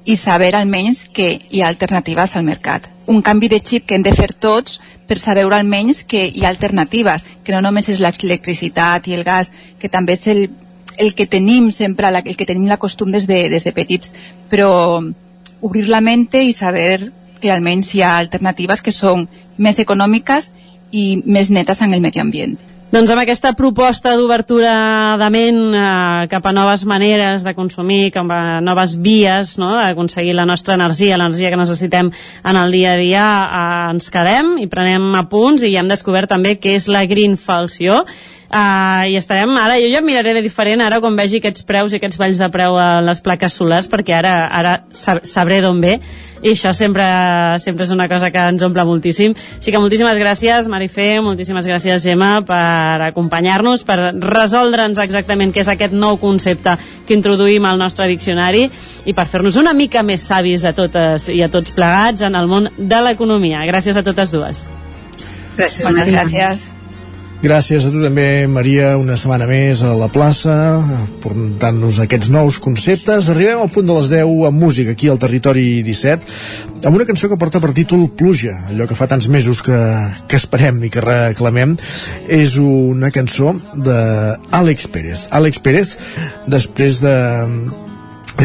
i 0.06 0.16
saber 0.22 0.54
almenys 0.56 1.08
que 1.18 1.32
hi 1.50 1.64
ha 1.64 1.70
alternatives 1.74 2.36
al 2.36 2.46
mercat. 2.46 2.86
Un 3.10 3.24
canvi 3.26 3.50
de 3.50 3.58
xip 3.58 3.88
que 3.88 3.98
hem 3.98 4.04
de 4.06 4.14
fer 4.14 4.30
tots 4.34 4.78
per 5.10 5.18
saber 5.18 5.46
almenys 5.50 6.04
que 6.06 6.28
hi 6.28 6.46
ha 6.46 6.52
alternatives, 6.54 7.26
que 7.44 7.56
no 7.56 7.62
només 7.66 7.90
és 7.90 8.02
l'electricitat 8.04 9.10
i 9.10 9.18
el 9.18 9.26
gas, 9.26 9.52
que 9.82 9.90
també 9.90 10.14
és 10.14 10.28
el, 10.30 10.44
el 11.02 11.14
que 11.18 11.26
tenim 11.26 11.72
sempre, 11.72 12.14
el 12.14 12.38
que 12.38 12.46
tenim 12.46 12.70
la 12.70 12.78
costum 12.78 13.12
des 13.12 13.26
de, 13.26 13.48
des 13.50 13.66
de 13.66 13.74
petits, 13.74 14.14
però 14.50 15.02
obrir 15.62 15.88
la 15.90 16.02
mente 16.02 16.44
i 16.44 16.54
saber 16.54 17.12
que 17.46 17.54
almenys 17.54 17.94
hi 17.94 18.02
ha 18.02 18.16
alternatives 18.18 18.82
que 18.82 18.94
són 18.94 19.28
més 19.62 19.78
econòmiques 19.84 20.54
i 20.92 21.12
més 21.26 21.52
netes 21.54 21.84
en 21.86 21.94
el 21.94 22.02
medi 22.02 22.24
ambient. 22.24 22.58
Doncs 22.96 23.10
amb 23.12 23.20
aquesta 23.20 23.50
proposta 23.58 24.14
d'obertura 24.16 25.18
de 25.20 25.28
ment 25.34 25.58
eh, 25.76 26.28
cap 26.32 26.46
a 26.46 26.54
noves 26.56 26.86
maneres 26.88 27.44
de 27.44 27.52
consumir, 27.58 28.12
cap 28.16 28.30
a 28.32 28.62
noves 28.64 28.94
vies 29.04 29.58
no? 29.60 29.74
d'aconseguir 29.76 30.36
la 30.38 30.46
nostra 30.48 30.78
energia, 30.78 31.18
l'energia 31.18 31.52
que 31.52 31.60
necessitem 31.60 32.12
en 32.14 32.60
el 32.62 32.72
dia 32.72 32.94
a 32.94 33.02
dia, 33.02 33.26
eh, 33.44 33.92
ens 33.98 34.08
quedem 34.14 34.56
i 34.64 34.70
prenem 34.72 35.10
apunts 35.20 35.66
i 35.68 35.74
hem 35.76 35.92
descobert 35.92 36.32
també 36.32 36.56
què 36.62 36.78
és 36.80 36.88
la 36.88 37.04
green 37.10 37.36
uh, 38.56 39.04
i 39.10 39.18
estarem, 39.20 39.52
ara 39.60 39.78
jo 39.82 39.90
ja 39.92 40.02
miraré 40.06 40.34
de 40.38 40.44
diferent 40.46 40.84
ara 40.86 41.02
quan 41.04 41.18
vegi 41.20 41.42
aquests 41.42 41.66
preus 41.68 41.94
i 41.94 42.00
aquests 42.00 42.20
valls 42.22 42.40
de 42.42 42.50
preu 42.54 42.78
a 42.80 43.02
les 43.06 43.22
plaques 43.26 43.60
solars 43.60 43.90
perquè 43.92 44.16
ara, 44.18 44.38
ara 44.48 44.78
sabré 44.96 45.62
d'on 45.64 45.82
ve 45.84 46.00
i 46.46 46.52
això 46.54 46.72
sempre, 46.78 47.06
sempre 47.64 47.86
és 47.88 47.92
una 47.96 48.06
cosa 48.12 48.30
que 48.30 48.42
ens 48.52 48.62
omple 48.62 48.84
moltíssim. 48.86 49.34
Així 49.58 49.72
que 49.74 49.82
moltíssimes 49.82 50.20
gràcies, 50.22 50.68
Marifé, 50.70 51.08
moltíssimes 51.26 51.66
gràcies, 51.66 52.04
Gemma, 52.06 52.44
per 52.46 53.08
acompanyar-nos, 53.08 53.82
per 53.88 53.98
resoldre'ns 54.14 55.02
exactament 55.02 55.56
què 55.56 55.64
és 55.64 55.72
aquest 55.74 55.96
nou 55.98 56.20
concepte 56.22 56.78
que 57.08 57.18
introduïm 57.18 57.66
al 57.66 57.82
nostre 57.82 58.06
diccionari 58.12 58.68
i 59.06 59.18
per 59.18 59.26
fer-nos 59.32 59.58
una 59.58 59.74
mica 59.74 60.06
més 60.06 60.28
savis 60.30 60.68
a 60.70 60.76
totes 60.78 61.32
i 61.34 61.42
a 61.42 61.50
tots 61.50 61.74
plegats 61.74 62.22
en 62.22 62.38
el 62.38 62.52
món 62.52 62.70
de 62.78 63.04
l'economia. 63.10 63.66
Gràcies 63.66 63.98
a 63.98 64.06
totes 64.06 64.36
dues. 64.36 64.68
Gràcies, 65.58 65.86
Moltes 65.88 66.14
gràcies. 66.14 66.70
Gràcies 67.44 67.84
a 67.86 67.92
tu 67.92 68.00
també, 68.02 68.48
Maria, 68.50 68.96
una 68.98 69.18
setmana 69.20 69.46
més 69.50 69.84
a 69.86 69.92
la 69.98 70.08
plaça, 70.10 70.56
portant-nos 71.22 72.00
aquests 72.02 72.32
nous 72.34 72.58
conceptes. 72.64 73.28
Arribem 73.30 73.62
al 73.62 73.72
punt 73.76 73.86
de 73.86 73.98
les 73.98 74.10
10 74.14 74.48
amb 74.50 74.64
música 74.64 74.96
aquí 74.96 75.12
al 75.12 75.20
Territori 75.22 75.84
17, 75.86 76.26
amb 76.88 76.96
una 76.96 77.06
cançó 77.06 77.30
que 77.30 77.38
porta 77.38 77.62
per 77.62 77.74
títol 77.78 78.08
Pluja, 78.18 78.56
allò 78.72 78.88
que 78.90 78.98
fa 78.98 79.10
tants 79.12 79.28
mesos 79.30 79.62
que, 79.66 79.78
que 80.32 80.40
esperem 80.40 80.82
i 80.88 80.92
que 80.94 81.04
reclamem. 81.04 81.76
És 82.32 82.58
una 82.62 83.12
cançó 83.14 83.54
d'Àlex 83.76 84.90
Pérez. 84.96 85.28
Àlex 85.36 85.62
Pérez, 85.62 85.98
després 86.50 87.04
de 87.04 87.16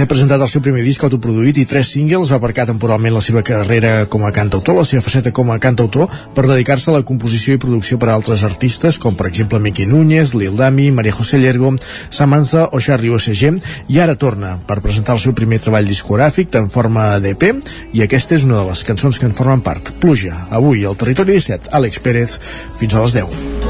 ha 0.00 0.06
presentat 0.08 0.40
el 0.40 0.48
seu 0.48 0.62
primer 0.64 0.82
disc 0.86 1.02
autoproduït 1.04 1.58
i 1.60 1.66
tres 1.68 1.90
singles, 1.94 2.30
va 2.30 2.38
aparcar 2.38 2.66
temporalment 2.68 3.14
la 3.16 3.22
seva 3.24 3.42
carrera 3.46 4.06
com 4.10 4.24
a 4.24 4.32
cantautor, 4.32 4.76
la 4.78 4.84
seva 4.88 5.02
faceta 5.04 5.32
com 5.34 5.50
a 5.50 5.58
cantautor, 5.62 6.08
per 6.34 6.46
dedicar-se 6.46 6.90
a 6.90 6.94
la 6.98 7.04
composició 7.06 7.56
i 7.56 7.62
producció 7.62 7.98
per 8.00 8.10
a 8.10 8.14
altres 8.18 8.44
artistes, 8.46 9.00
com 9.02 9.16
per 9.18 9.28
exemple 9.30 9.60
Miqui 9.60 9.88
Núñez, 9.90 10.34
Lil 10.38 10.56
Dami, 10.56 10.90
Maria 10.94 11.16
José 11.16 11.40
Llergo, 11.42 11.74
Samantha 12.10 12.68
o 12.72 12.80
Charlie 12.80 13.12
OSG, 13.16 13.58
i 13.88 14.00
ara 14.00 14.16
torna 14.16 14.56
per 14.66 14.80
presentar 14.84 15.18
el 15.18 15.24
seu 15.24 15.34
primer 15.36 15.60
treball 15.64 15.90
discogràfic 15.90 16.54
en 16.60 16.70
forma 16.70 17.10
d'EP, 17.20 17.50
i 17.92 18.06
aquesta 18.06 18.38
és 18.38 18.46
una 18.48 18.62
de 18.62 18.68
les 18.70 18.86
cançons 18.86 19.18
que 19.18 19.28
en 19.28 19.36
formen 19.36 19.64
part. 19.66 19.94
Pluja, 20.00 20.46
avui 20.50 20.86
al 20.86 20.96
Territori 21.00 21.36
17, 21.40 21.74
Àlex 21.76 22.00
Pérez, 22.04 22.38
fins 22.78 22.94
a 22.94 23.04
les 23.04 23.18
10. 23.20 23.69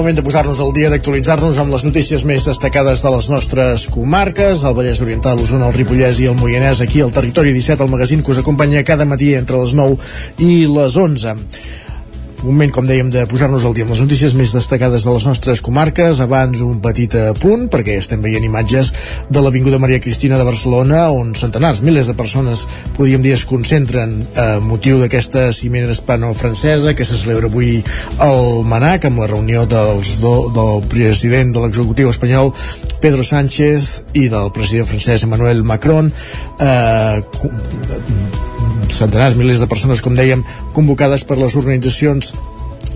Moment 0.00 0.16
de 0.16 0.22
posar-nos 0.24 0.60
al 0.64 0.70
dia, 0.72 0.88
d'actualitzar-nos 0.88 1.58
amb 1.60 1.74
les 1.74 1.82
notícies 1.84 2.22
més 2.24 2.46
destacades 2.48 3.02
de 3.04 3.10
les 3.12 3.26
nostres 3.28 3.84
comarques, 3.92 4.62
el 4.64 4.76
Vallès 4.78 5.02
Oriental, 5.04 5.36
l'Osona, 5.36 5.68
el 5.68 5.76
Ripollès 5.76 6.22
i 6.24 6.30
el 6.30 6.38
Moianès, 6.40 6.80
aquí 6.80 7.02
al 7.04 7.12
Territori 7.12 7.52
17, 7.52 7.84
el 7.84 7.92
magazín 7.92 8.24
que 8.24 8.32
us 8.32 8.40
acompanya 8.40 8.86
cada 8.88 9.04
matí 9.04 9.34
entre 9.36 9.60
les 9.60 9.76
9 9.76 10.00
i 10.40 10.64
les 10.72 10.96
11 10.96 11.36
moment, 12.44 12.70
com 12.72 12.86
dèiem, 12.86 13.10
de 13.12 13.22
posar-nos 13.28 13.64
al 13.66 13.74
dia 13.76 13.84
amb 13.86 13.92
les 13.94 14.02
notícies 14.02 14.34
més 14.38 14.52
destacades 14.54 15.04
de 15.06 15.12
les 15.14 15.26
nostres 15.28 15.60
comarques. 15.64 16.20
Abans 16.24 16.62
un 16.64 16.78
petit 16.84 17.14
apunt, 17.20 17.66
perquè 17.72 17.98
estem 18.00 18.22
veient 18.24 18.44
imatges 18.46 18.92
de 19.28 19.42
l'Avinguda 19.42 19.80
Maria 19.82 20.00
Cristina 20.02 20.38
de 20.40 20.46
Barcelona, 20.48 21.06
on 21.14 21.34
centenars, 21.38 21.82
milers 21.86 22.10
de 22.10 22.16
persones, 22.18 22.66
podríem 22.96 23.22
dir, 23.24 23.34
es 23.36 23.46
concentren 23.48 24.18
a 24.40 24.46
motiu 24.64 25.00
d'aquesta 25.02 25.48
cimera 25.56 25.92
hispano-francesa 25.92 26.94
que 26.96 27.06
se 27.08 27.18
celebra 27.20 27.50
avui 27.50 27.78
al 28.18 28.64
Manac, 28.68 29.08
amb 29.08 29.24
la 29.24 29.30
reunió 29.30 29.66
dels 29.68 30.16
do, 30.22 30.34
del 30.54 30.84
president 30.90 31.54
de 31.56 31.64
l'executiu 31.64 32.10
espanyol, 32.12 32.54
Pedro 33.00 33.24
Sánchez, 33.26 33.90
i 34.14 34.28
del 34.32 34.52
president 34.54 34.88
francès 34.90 35.26
Emmanuel 35.28 35.64
Macron. 35.64 36.12
Eh, 36.60 37.22
centenars, 38.96 39.36
milers 39.38 39.60
de 39.62 39.68
persones, 39.70 40.02
com 40.02 40.16
dèiem, 40.16 40.44
convocades 40.76 41.26
per 41.26 41.38
les 41.40 41.56
organitzacions 41.58 42.32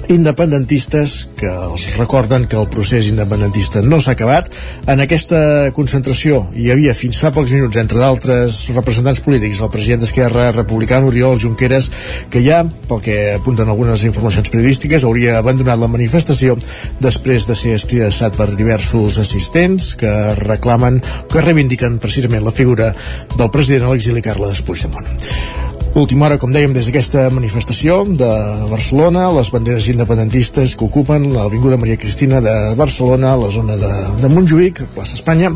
independentistes 0.08 1.28
que 1.36 1.48
els 1.48 1.86
recorden 1.96 2.44
que 2.48 2.58
el 2.60 2.68
procés 2.68 3.06
independentista 3.08 3.82
no 3.82 4.00
s'ha 4.02 4.12
acabat. 4.12 4.50
En 4.90 5.00
aquesta 5.00 5.70
concentració 5.76 6.42
hi 6.56 6.70
havia 6.72 6.94
fins 6.96 7.20
fa 7.20 7.32
pocs 7.34 7.54
minuts, 7.56 7.78
entre 7.80 8.02
d'altres 8.02 8.60
representants 8.74 9.22
polítics, 9.24 9.62
el 9.64 9.72
president 9.72 10.04
d'Esquerra 10.04 10.50
Republicana, 10.52 11.08
Oriol 11.08 11.40
Junqueras, 11.40 11.90
que 12.30 12.44
ja, 12.44 12.62
pel 12.88 13.02
que 13.04 13.18
apunten 13.38 13.70
algunes 13.70 14.04
informacions 14.04 14.52
periodístiques, 14.52 15.04
hauria 15.04 15.38
abandonat 15.38 15.80
la 15.80 15.90
manifestació 15.90 16.58
després 17.00 17.48
de 17.48 17.56
ser 17.58 17.76
escridassat 17.78 18.36
per 18.36 18.50
diversos 18.54 19.18
assistents 19.22 19.94
que 20.00 20.12
reclamen, 20.42 21.00
que 21.30 21.44
reivindiquen 21.44 22.00
precisament 22.02 22.44
la 22.44 22.54
figura 22.54 22.92
del 23.38 23.50
president 23.50 23.88
a 23.88 23.94
l'exili 23.94 24.24
Carles 24.24 24.62
Puigdemont. 24.64 25.08
Última 25.94 26.26
hora, 26.26 26.40
com 26.42 26.50
dèiem, 26.50 26.72
des 26.74 26.88
d'aquesta 26.88 27.28
manifestació 27.30 28.00
de 28.18 28.26
Barcelona, 28.66 29.28
les 29.36 29.52
banderes 29.54 29.86
independentistes 29.92 30.72
que 30.74 30.88
ocupen 30.88 31.28
l'Avinguda 31.30 31.78
Maria 31.78 31.94
Cristina 32.02 32.40
de 32.42 32.54
Barcelona, 32.74 33.36
la 33.38 33.50
zona 33.54 33.76
de, 33.78 33.90
de 34.18 34.30
Montjuïc, 34.32 34.80
plaça 34.96 35.14
Espanya, 35.14 35.52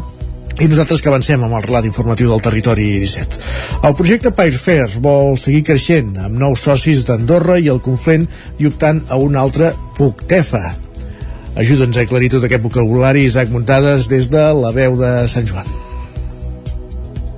i 0.62 0.68
nosaltres 0.70 1.02
que 1.02 1.10
avancem 1.10 1.42
amb 1.42 1.58
el 1.58 1.66
relat 1.66 1.88
informatiu 1.90 2.30
del 2.30 2.44
territori 2.46 2.86
17. 3.02 3.42
El 3.90 3.98
projecte 3.98 4.30
Fair 4.62 4.86
vol 5.02 5.34
seguir 5.42 5.64
creixent 5.66 6.14
amb 6.22 6.38
nous 6.38 6.62
socis 6.62 7.02
d'Andorra 7.02 7.58
i 7.58 7.66
el 7.66 7.82
Conflent 7.82 8.28
i 8.62 8.70
optant 8.70 9.02
a 9.08 9.18
un 9.18 9.34
altre 9.34 9.74
PUCTEFA. 9.98 10.62
Ajuda'ns 11.58 11.98
a 11.98 12.06
aclarir 12.06 12.30
tot 12.30 12.44
aquest 12.44 12.62
vocabulari, 12.62 13.26
Isaac 13.26 13.50
Muntades, 13.50 14.06
des 14.06 14.30
de 14.30 14.48
la 14.54 14.70
veu 14.70 14.94
de 15.02 15.26
Sant 15.26 15.50
Joan. 15.50 15.87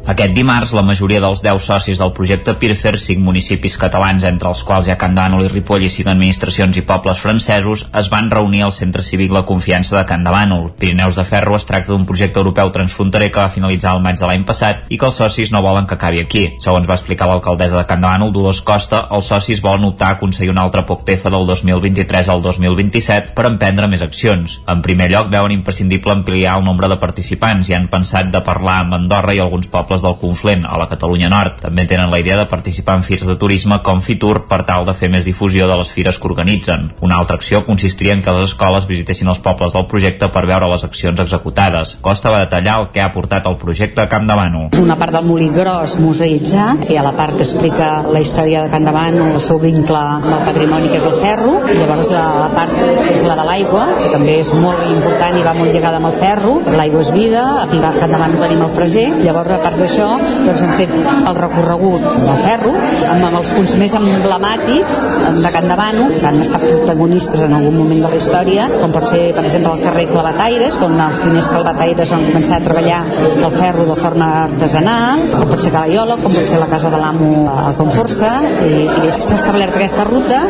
Aquest 0.08 0.32
dimarts, 0.32 0.72
la 0.72 0.80
majoria 0.80 1.20
dels 1.20 1.42
10 1.44 1.60
socis 1.60 1.98
del 2.00 2.12
projecte 2.16 2.54
Pirfer, 2.56 2.94
5 2.98 3.20
municipis 3.20 3.76
catalans, 3.78 4.24
entre 4.24 4.48
els 4.48 4.62
quals 4.64 4.88
hi 4.88 4.94
ha 4.94 4.96
Can 4.98 5.12
Dànol 5.14 5.44
i 5.44 5.50
Ripoll 5.52 5.84
i 5.84 5.90
5 5.92 6.08
administracions 6.08 6.78
i 6.80 6.84
pobles 6.88 7.20
francesos, 7.20 7.84
es 8.00 8.08
van 8.08 8.30
reunir 8.32 8.62
al 8.64 8.72
Centre 8.72 9.04
Cívic 9.04 9.30
La 9.30 9.44
Confiança 9.44 9.98
de 9.98 10.04
Can 10.08 10.24
Dànol. 10.24 10.70
Pirineus 10.80 11.20
de 11.20 11.24
Ferro 11.28 11.54
es 11.54 11.68
tracta 11.68 11.92
d'un 11.92 12.06
projecte 12.08 12.40
europeu 12.40 12.72
transfronterer 12.72 13.28
que 13.30 13.42
va 13.42 13.52
finalitzar 13.52 13.92
el 13.94 14.00
maig 14.00 14.16
de 14.16 14.26
l'any 14.26 14.46
passat 14.48 14.88
i 14.88 14.96
que 14.98 15.06
els 15.10 15.20
socis 15.20 15.52
no 15.52 15.60
volen 15.62 15.86
que 15.86 15.98
acabi 15.98 16.24
aquí. 16.24 16.46
Segons 16.64 16.88
va 16.88 16.96
explicar 16.96 17.28
l'alcaldessa 17.28 17.76
de 17.76 17.84
Can 17.92 18.00
Dànol, 18.00 18.32
Dolors 18.32 18.64
Costa, 18.64 19.04
els 19.12 19.28
socis 19.28 19.60
volen 19.60 19.84
optar 19.84 20.14
a 20.14 20.18
aconseguir 20.18 20.54
un 20.54 20.62
altre 20.64 20.86
POCTEFA 20.88 21.30
del 21.36 21.46
2023 21.52 22.32
al 22.32 22.42
2027 22.48 23.36
per 23.36 23.46
emprendre 23.52 23.86
més 23.92 24.02
accions. 24.02 24.62
En 24.66 24.80
primer 24.80 25.12
lloc, 25.12 25.28
veuen 25.28 25.52
imprescindible 25.60 26.16
ampliar 26.16 26.56
el 26.56 26.64
nombre 26.64 26.88
de 26.88 26.98
participants 26.98 27.68
i 27.68 27.76
han 27.76 27.92
pensat 27.92 28.32
de 28.32 28.42
parlar 28.42 28.80
amb 28.80 28.98
Andorra 29.02 29.36
i 29.36 29.44
alguns 29.44 29.68
pobles 29.70 29.99
del 30.02 30.16
Conflent, 30.20 30.66
a 30.66 30.78
la 30.80 30.88
Catalunya 30.90 31.30
Nord. 31.32 31.60
També 31.64 31.86
tenen 31.88 32.10
la 32.10 32.20
idea 32.20 32.36
de 32.38 32.48
participar 32.50 32.98
en 32.98 33.04
fires 33.06 33.28
de 33.28 33.36
turisme 33.40 33.80
com 33.86 34.00
Fitur 34.04 34.46
per 34.50 34.62
tal 34.68 34.86
de 34.88 34.94
fer 34.94 35.10
més 35.12 35.26
difusió 35.28 35.68
de 35.68 35.76
les 35.80 35.90
fires 35.90 36.18
que 36.18 36.28
organitzen. 36.28 36.90
Una 37.00 37.18
altra 37.20 37.36
acció 37.36 37.64
consistiria 37.66 38.14
en 38.16 38.22
que 38.22 38.34
les 38.34 38.50
escoles 38.50 38.86
visitessin 38.88 39.28
els 39.28 39.40
pobles 39.44 39.72
del 39.74 39.86
projecte 39.90 40.28
per 40.32 40.46
veure 40.48 40.68
les 40.70 40.84
accions 40.84 41.20
executades. 41.20 41.96
Costa 42.02 42.32
va 42.32 42.44
detallar 42.44 42.78
el 42.80 42.88
que 42.94 43.02
ha 43.04 43.10
portat 43.12 43.46
el 43.50 43.56
projecte 43.60 44.02
a 44.02 44.08
Camp 44.08 44.28
de 44.28 44.36
Manu. 44.36 44.62
Una 44.80 44.96
part 45.00 45.14
del 45.16 45.26
molí 45.28 45.50
gros 45.54 45.96
museïtzat, 46.00 46.86
i 46.90 46.98
a 46.98 47.04
la 47.06 47.12
part 47.16 47.36
que 47.36 47.44
explica 47.46 47.90
la 48.06 48.22
història 48.22 48.64
de 48.64 48.72
Camp 48.72 48.86
de 48.88 48.94
Manu, 48.94 49.26
el 49.34 49.44
seu 49.44 49.60
vincle 49.62 49.98
amb 49.98 50.28
el 50.30 50.44
patrimoni 50.48 50.90
que 50.90 51.00
és 51.00 51.08
el 51.08 51.16
ferro, 51.22 51.56
i 51.70 51.76
llavors 51.78 52.10
la, 52.12 52.24
la 52.44 52.50
part 52.54 52.76
és 53.10 53.22
la 53.26 53.36
de 53.38 53.46
l'aigua, 53.48 53.86
que 54.00 54.10
també 54.14 54.38
és 54.44 54.52
molt 54.56 54.84
important 54.88 55.38
i 55.38 55.44
va 55.46 55.54
molt 55.58 55.74
lligada 55.74 56.00
amb 56.00 56.10
el 56.10 56.18
ferro, 56.22 56.56
l'aigua 56.76 57.04
és 57.04 57.12
vida, 57.16 57.44
aquí 57.64 57.80
a 57.80 57.92
Camp 57.98 58.14
de 58.14 58.22
Manu 58.22 58.40
tenim 58.42 58.64
el 58.66 58.74
freser, 58.76 59.06
llavors 59.24 59.56
a 59.56 59.60
part 59.62 59.79
d'això 59.80 60.08
doncs 60.20 60.64
hem 60.64 60.72
fet 60.78 60.92
el 61.00 61.36
recorregut 61.38 62.04
del 62.04 62.42
ferro 62.44 62.72
amb, 62.76 63.24
amb 63.26 63.38
els 63.40 63.50
punts 63.56 63.74
més 63.80 63.94
emblemàtics 63.96 65.00
de 65.40 65.52
Can 65.54 65.68
Davano, 65.70 66.06
que 66.12 66.26
han 66.28 66.40
estat 66.42 66.64
protagonistes 66.64 67.44
en 67.46 67.54
algun 67.56 67.76
moment 67.80 68.02
de 68.04 68.10
la 68.12 68.18
història, 68.18 68.66
com 68.74 68.92
pot 68.94 69.06
ser, 69.08 69.20
per 69.36 69.44
exemple, 69.46 69.72
el 69.76 69.84
carrer 69.84 70.06
Clavataires, 70.10 70.78
on 70.84 70.96
els 71.00 71.20
primers 71.22 71.48
clavataires 71.50 72.12
van 72.14 72.26
començar 72.28 72.58
a 72.58 72.64
treballar 72.64 73.00
el 73.30 73.56
ferro 73.56 73.86
de 73.88 73.96
forma 73.98 74.28
artesanal, 74.44 75.24
com 75.34 75.46
pot 75.52 75.64
ser 75.64 75.72
Calaiola, 75.74 76.18
com 76.22 76.36
pot 76.36 76.50
ser 76.50 76.60
la 76.60 76.68
Casa 76.70 76.92
de 76.92 77.00
l'Amo 77.00 77.30
a 77.50 77.72
Conforça, 77.78 78.32
i, 78.66 78.84
i 78.84 79.12
s'ha 79.16 79.38
establert 79.38 79.76
aquesta 79.76 80.06
ruta 80.08 80.40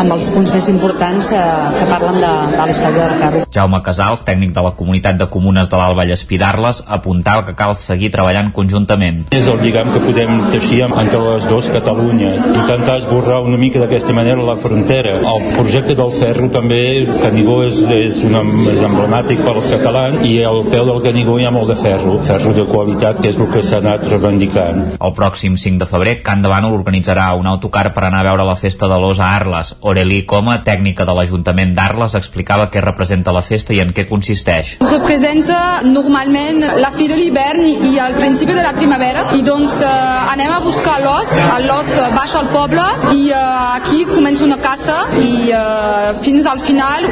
amb 0.00 0.16
els 0.16 0.28
punts 0.34 0.52
més 0.54 0.68
importants 0.72 1.30
eh, 1.34 1.44
que 1.78 1.88
parlen 1.90 2.20
de, 2.20 2.32
de 2.56 2.60
la 2.62 2.68
història 2.74 3.06
del 3.06 3.24
ferro. 3.24 3.44
Jaume 3.54 3.82
Casals, 3.86 4.24
tècnic 4.26 4.54
de 4.56 4.64
la 4.66 4.74
comunitat 4.78 5.20
de 5.20 5.30
comunes 5.32 5.70
de 5.70 5.80
l'Alba 5.80 6.06
Llespidarles, 6.08 6.84
apuntava 6.88 7.46
que 7.48 7.56
cal 7.58 7.76
seguir 7.78 8.12
treballant 8.14 8.52
conjuntament. 8.56 8.79
És 9.34 9.48
el 9.50 9.60
lligam 9.64 9.90
que 9.94 10.02
podem 10.04 10.46
teixir 10.52 10.82
entre 10.86 11.20
les 11.24 11.46
dues 11.50 11.70
Catalunya, 11.70 12.32
intentar 12.54 12.96
esborrar 13.00 13.40
una 13.46 13.58
mica 13.60 13.80
d'aquesta 13.82 14.14
manera 14.16 14.42
la 14.46 14.56
frontera. 14.56 15.18
El 15.20 15.46
projecte 15.56 15.94
del 15.98 16.12
ferro 16.14 16.48
també, 16.52 16.82
Canigó 17.22 17.60
és, 17.66 17.78
és, 17.94 18.22
una, 18.26 18.42
és 18.72 18.82
emblemàtic 18.86 19.42
per 19.44 19.54
als 19.54 19.70
catalans 19.72 20.24
i 20.26 20.38
al 20.46 20.64
peu 20.70 20.86
del 20.88 21.02
Canigó 21.04 21.38
hi 21.38 21.46
ha 21.48 21.54
molt 21.54 21.72
de 21.72 21.78
ferro, 21.80 22.18
ferro 22.26 22.54
de 22.56 22.66
qualitat, 22.68 23.20
que 23.22 23.30
és 23.32 23.38
el 23.40 23.50
que 23.52 23.62
s'ha 23.64 23.80
anat 23.82 24.06
reivindicant. 24.10 24.82
El 24.98 25.14
pròxim 25.16 25.56
5 25.60 25.84
de 25.84 25.88
febrer, 25.90 26.16
Can 26.26 26.42
de 26.44 26.50
Bànol 26.52 26.76
organitzarà 26.76 27.30
un 27.38 27.48
autocar 27.50 27.90
per 27.94 28.06
anar 28.06 28.24
a 28.24 28.28
veure 28.30 28.46
la 28.48 28.56
festa 28.58 28.88
de 28.90 28.98
l'os 29.00 29.20
a 29.20 29.30
Arles. 29.36 29.74
Aureli 29.80 30.22
Coma, 30.28 30.60
tècnica 30.66 31.06
de 31.08 31.14
l'Ajuntament 31.16 31.74
d'Arles, 31.76 32.16
explicava 32.18 32.68
què 32.72 32.82
representa 32.84 33.34
la 33.34 33.44
festa 33.46 33.74
i 33.76 33.80
en 33.84 33.94
què 33.96 34.06
consisteix. 34.08 34.76
Representa 34.84 35.80
normalment 35.86 36.62
la 36.80 36.90
fi 36.94 37.08
de 37.10 37.18
l'hivern 37.18 37.66
i 37.90 37.96
el 38.02 38.16
principi 38.18 38.56
de 38.56 38.64
la 38.64 38.69
primavera 38.76 39.26
i 39.36 39.42
doncs 39.46 39.78
eh, 39.84 39.90
anem 40.32 40.52
a 40.54 40.60
buscar 40.64 40.98
l'os, 41.02 41.32
l'os 41.66 41.90
baixa 42.14 42.40
al 42.40 42.50
poble 42.52 42.84
i 43.16 43.30
eh, 43.30 43.40
aquí 43.76 44.04
comença 44.08 44.44
una 44.46 44.58
caça 44.62 45.02
i 45.18 45.50
eh, 45.50 46.14
fins 46.24 46.48
al 46.50 46.62
final 46.62 47.06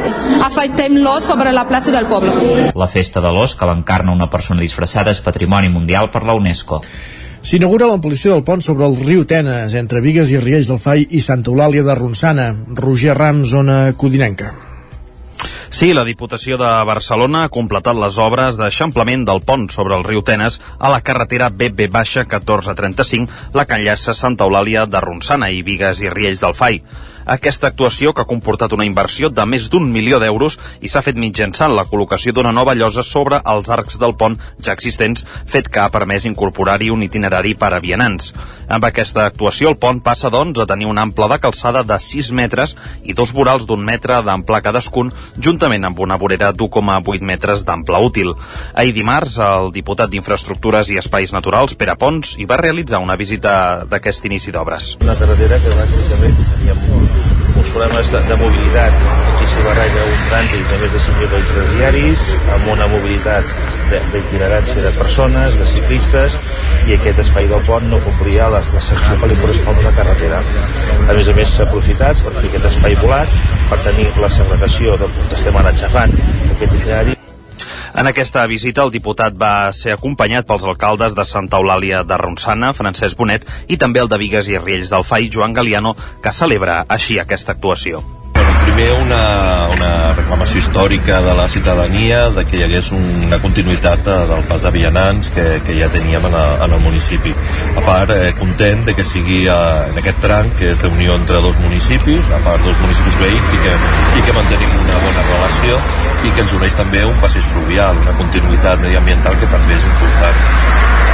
afaitem 0.45 0.99
l'os 1.03 1.27
sobre 1.29 1.53
la 1.55 1.65
plaça 1.69 1.93
del 1.95 2.07
poble. 2.11 2.35
La 2.75 2.87
festa 2.87 3.21
de 3.21 3.31
l'os, 3.33 3.55
que 3.55 3.69
l'encarna 3.69 4.15
una 4.15 4.29
persona 4.29 4.61
disfressada, 4.61 5.11
és 5.11 5.23
patrimoni 5.23 5.69
mundial 5.69 6.11
per 6.13 6.25
la 6.27 6.37
UNESCO. 6.37 6.81
S'inaugura 7.39 7.87
l'ampliació 7.87 8.33
del 8.33 8.43
pont 8.47 8.61
sobre 8.63 8.87
el 8.87 8.97
riu 8.99 9.23
Tenes, 9.25 9.75
entre 9.79 10.03
Vigues 10.03 10.33
i 10.35 10.41
Riells 10.41 10.71
del 10.73 10.81
Fai 10.81 11.05
i 11.09 11.23
Santa 11.23 11.53
Eulàlia 11.53 11.85
de 11.87 11.95
Ronçana. 11.95 12.49
Roger 12.75 13.15
Ram, 13.17 13.45
zona 13.47 13.85
codinenca. 13.97 14.68
Sí, 15.69 15.93
la 15.93 16.03
Diputació 16.03 16.57
de 16.59 16.69
Barcelona 16.87 17.45
ha 17.45 17.51
completat 17.53 17.95
les 17.95 18.17
obres 18.19 18.57
d'eixamplament 18.59 19.23
del 19.27 19.41
pont 19.47 19.69
sobre 19.71 19.95
el 19.95 20.03
riu 20.07 20.23
Tenes 20.25 20.59
a 20.77 20.91
la 20.91 20.99
carretera 21.05 21.51
BB-1435, 21.51 23.53
la 23.55 23.65
que 23.65 23.79
enllaça 23.79 24.17
Santa 24.17 24.49
Eulàlia 24.49 24.85
de 24.89 25.01
Ronçana 25.05 25.51
i 25.55 25.63
Vigues 25.63 26.03
i 26.03 26.11
Riells 26.11 26.43
del 26.43 26.57
Fai. 26.57 26.81
Aquesta 27.29 27.69
actuació, 27.69 28.09
que 28.13 28.23
ha 28.23 28.29
comportat 28.29 28.73
una 28.73 28.85
inversió 28.87 29.29
de 29.29 29.43
més 29.45 29.67
d'un 29.69 29.85
milió 29.93 30.17
d'euros 30.17 30.55
i 30.81 30.89
s'ha 30.89 31.03
fet 31.05 31.17
mitjançant 31.21 31.75
la 31.77 31.85
col·locació 31.85 32.33
d'una 32.33 32.53
nova 32.55 32.73
llosa 32.73 33.03
sobre 33.05 33.37
els 33.53 33.69
arcs 33.69 33.99
del 34.01 34.15
pont 34.17 34.39
ja 34.65 34.73
existents, 34.73 35.21
fet 35.45 35.69
que 35.69 35.83
ha 35.83 35.91
permès 35.93 36.25
incorporar-hi 36.25 36.89
un 36.89 37.03
itinerari 37.05 37.53
per 37.53 37.69
a 37.75 37.81
vianants. 37.83 38.33
Amb 38.65 38.87
aquesta 38.89 39.27
actuació, 39.29 39.69
el 39.69 39.77
pont 39.77 40.01
passa, 40.01 40.31
doncs, 40.33 40.57
a 40.57 40.65
tenir 40.69 40.89
un 40.89 40.97
ample 40.97 41.29
de 41.29 41.37
calçada 41.43 41.83
de 41.85 41.99
6 42.01 42.31
metres 42.39 42.75
i 43.05 43.13
dos 43.13 43.33
vorals 43.37 43.69
d'un 43.69 43.85
metre 43.85 44.23
d'ample 44.25 44.63
cadascun, 44.65 45.13
juntament 45.37 45.85
amb 45.85 46.01
una 46.01 46.17
vorera 46.17 46.49
d'1,8 46.49 47.29
metres 47.29 47.65
d'ample 47.65 48.01
útil. 48.09 48.33
Ahir 48.73 48.95
dimarts, 48.97 49.37
el 49.37 49.69
diputat 49.75 50.09
d'Infraestructures 50.09 50.89
i 50.89 50.97
Espais 50.97 51.33
Naturals, 51.37 51.77
Pere 51.77 51.93
Pons, 51.93 52.39
hi 52.41 52.49
va 52.49 52.57
realitzar 52.57 53.05
una 53.05 53.19
visita 53.21 53.85
d'aquest 53.85 54.25
inici 54.33 54.55
d'obres. 54.55 54.95
Una 55.05 55.17
carretera 55.21 55.61
que 55.61 55.77
bàsicament 55.77 56.45
teníem 56.55 57.18
uns 57.69 57.73
problemes 57.73 58.11
de, 58.11 58.19
de 58.27 58.35
mobilitat. 58.35 58.93
Aquí 59.35 59.47
s'hi 59.49 59.63
barreja 59.65 60.05
un 60.05 60.23
trànsit 60.29 60.71
de 60.71 60.79
més 60.81 60.93
de 60.93 61.01
5.000 61.05 61.29
vehicles 61.33 61.69
diaris, 61.75 62.25
amb 62.55 62.71
una 62.73 62.87
mobilitat 62.89 63.45
d'itinerància 64.13 64.85
de 64.85 64.91
persones, 64.97 65.57
de 65.59 65.67
ciclistes, 65.69 66.37
i 66.87 66.97
aquest 66.97 67.21
espai 67.25 67.49
del 67.51 67.61
pont 67.67 67.85
no 67.91 68.01
complia 68.05 68.49
la, 68.53 68.63
la 68.73 68.81
secció 68.81 69.19
que 69.21 69.29
li 69.29 69.39
correspon 69.41 69.77
a 69.77 69.85
una 69.85 69.93
carretera. 69.97 70.41
A 71.05 71.13
més 71.13 71.29
a 71.29 71.37
més, 71.37 71.53
s'ha 71.53 71.69
aprofitat 71.69 72.25
per 72.25 72.35
fer 72.39 72.49
aquest 72.49 72.69
espai 72.73 72.97
volat, 73.03 73.39
per 73.69 73.81
tenir 73.85 74.09
la 74.17 74.33
segregació 74.33 74.97
de, 75.01 75.13
que 75.29 75.41
estem 75.41 75.61
ara 75.61 75.75
xafant 75.83 76.13
aquest 76.17 76.69
itinerari 76.73 77.19
en 77.95 78.07
aquesta 78.07 78.45
visita, 78.47 78.83
el 78.83 78.93
diputat 78.93 79.35
va 79.39 79.71
ser 79.73 79.95
acompanyat 79.95 80.47
pels 80.49 80.67
alcaldes 80.69 81.17
de 81.17 81.25
Santa 81.25 81.57
Eulàlia 81.57 82.03
de 82.03 82.21
Ronçana, 82.21 82.73
Francesc 82.77 83.17
Bonet, 83.17 83.47
i 83.67 83.77
també 83.77 84.03
el 84.03 84.11
de 84.11 84.21
Vigues 84.21 84.51
i 84.51 84.57
Riells 84.59 84.93
del 84.93 85.07
FAI, 85.07 85.29
Joan 85.33 85.57
Galiano, 85.57 85.95
que 86.21 86.35
celebra 86.35 86.83
així 86.87 87.19
aquesta 87.19 87.55
actuació. 87.57 88.18
Primer, 88.69 88.91
una, 89.01 89.67
una 89.73 89.91
reclamació 90.13 90.59
històrica 90.61 91.23
de 91.25 91.31
la 91.33 91.47
ciutadania 91.49 92.19
de 92.35 92.43
que 92.45 92.59
hi 92.59 92.61
hagués 92.67 92.91
una 92.93 93.39
continuïtat 93.41 94.03
del 94.05 94.43
pas 94.45 94.61
de 94.61 94.71
vianants 94.75 95.31
que, 95.33 95.45
que 95.65 95.73
ja 95.79 95.87
teníem 95.89 96.27
en, 96.29 96.35
a, 96.37 96.43
en 96.67 96.75
el 96.77 96.83
municipi. 96.83 97.33
A 97.73 97.81
part, 97.81 98.13
eh, 98.13 98.35
content 98.37 98.83
de 98.85 98.93
que 98.93 99.05
sigui 99.07 99.39
eh, 99.49 99.55
en 99.89 99.97
aquest 99.97 100.21
tram, 100.21 100.51
que 100.59 100.69
és 100.69 100.83
d'unió 100.85 101.15
entre 101.17 101.41
dos 101.41 101.57
municipis, 101.63 102.29
a 102.29 102.37
part 102.45 102.61
dos 102.67 102.77
municipis 102.83 103.17
veïns, 103.23 103.55
i 103.57 103.61
que, 103.63 103.73
i 104.19 104.25
que 104.27 104.35
mantenim 104.37 104.75
una 104.83 104.99
bona 105.01 105.23
relació 105.31 105.79
i 106.27 106.35
que 106.35 106.45
ens 106.45 106.53
uneix 106.59 106.77
també 106.77 107.01
un 107.09 107.17
passeig 107.23 107.47
fluvial, 107.55 107.97
una 108.03 108.13
continuïtat 108.21 108.85
mediambiental 108.85 109.39
que 109.41 109.49
també 109.49 109.79
és 109.79 109.89
important. 109.95 110.45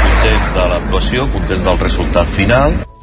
Contents 0.10 0.60
de 0.60 0.68
l'actuació, 0.74 1.30
contents 1.38 1.64
del 1.70 1.82
resultat 1.86 2.36
final 2.36 2.76
Eh, 2.76 2.95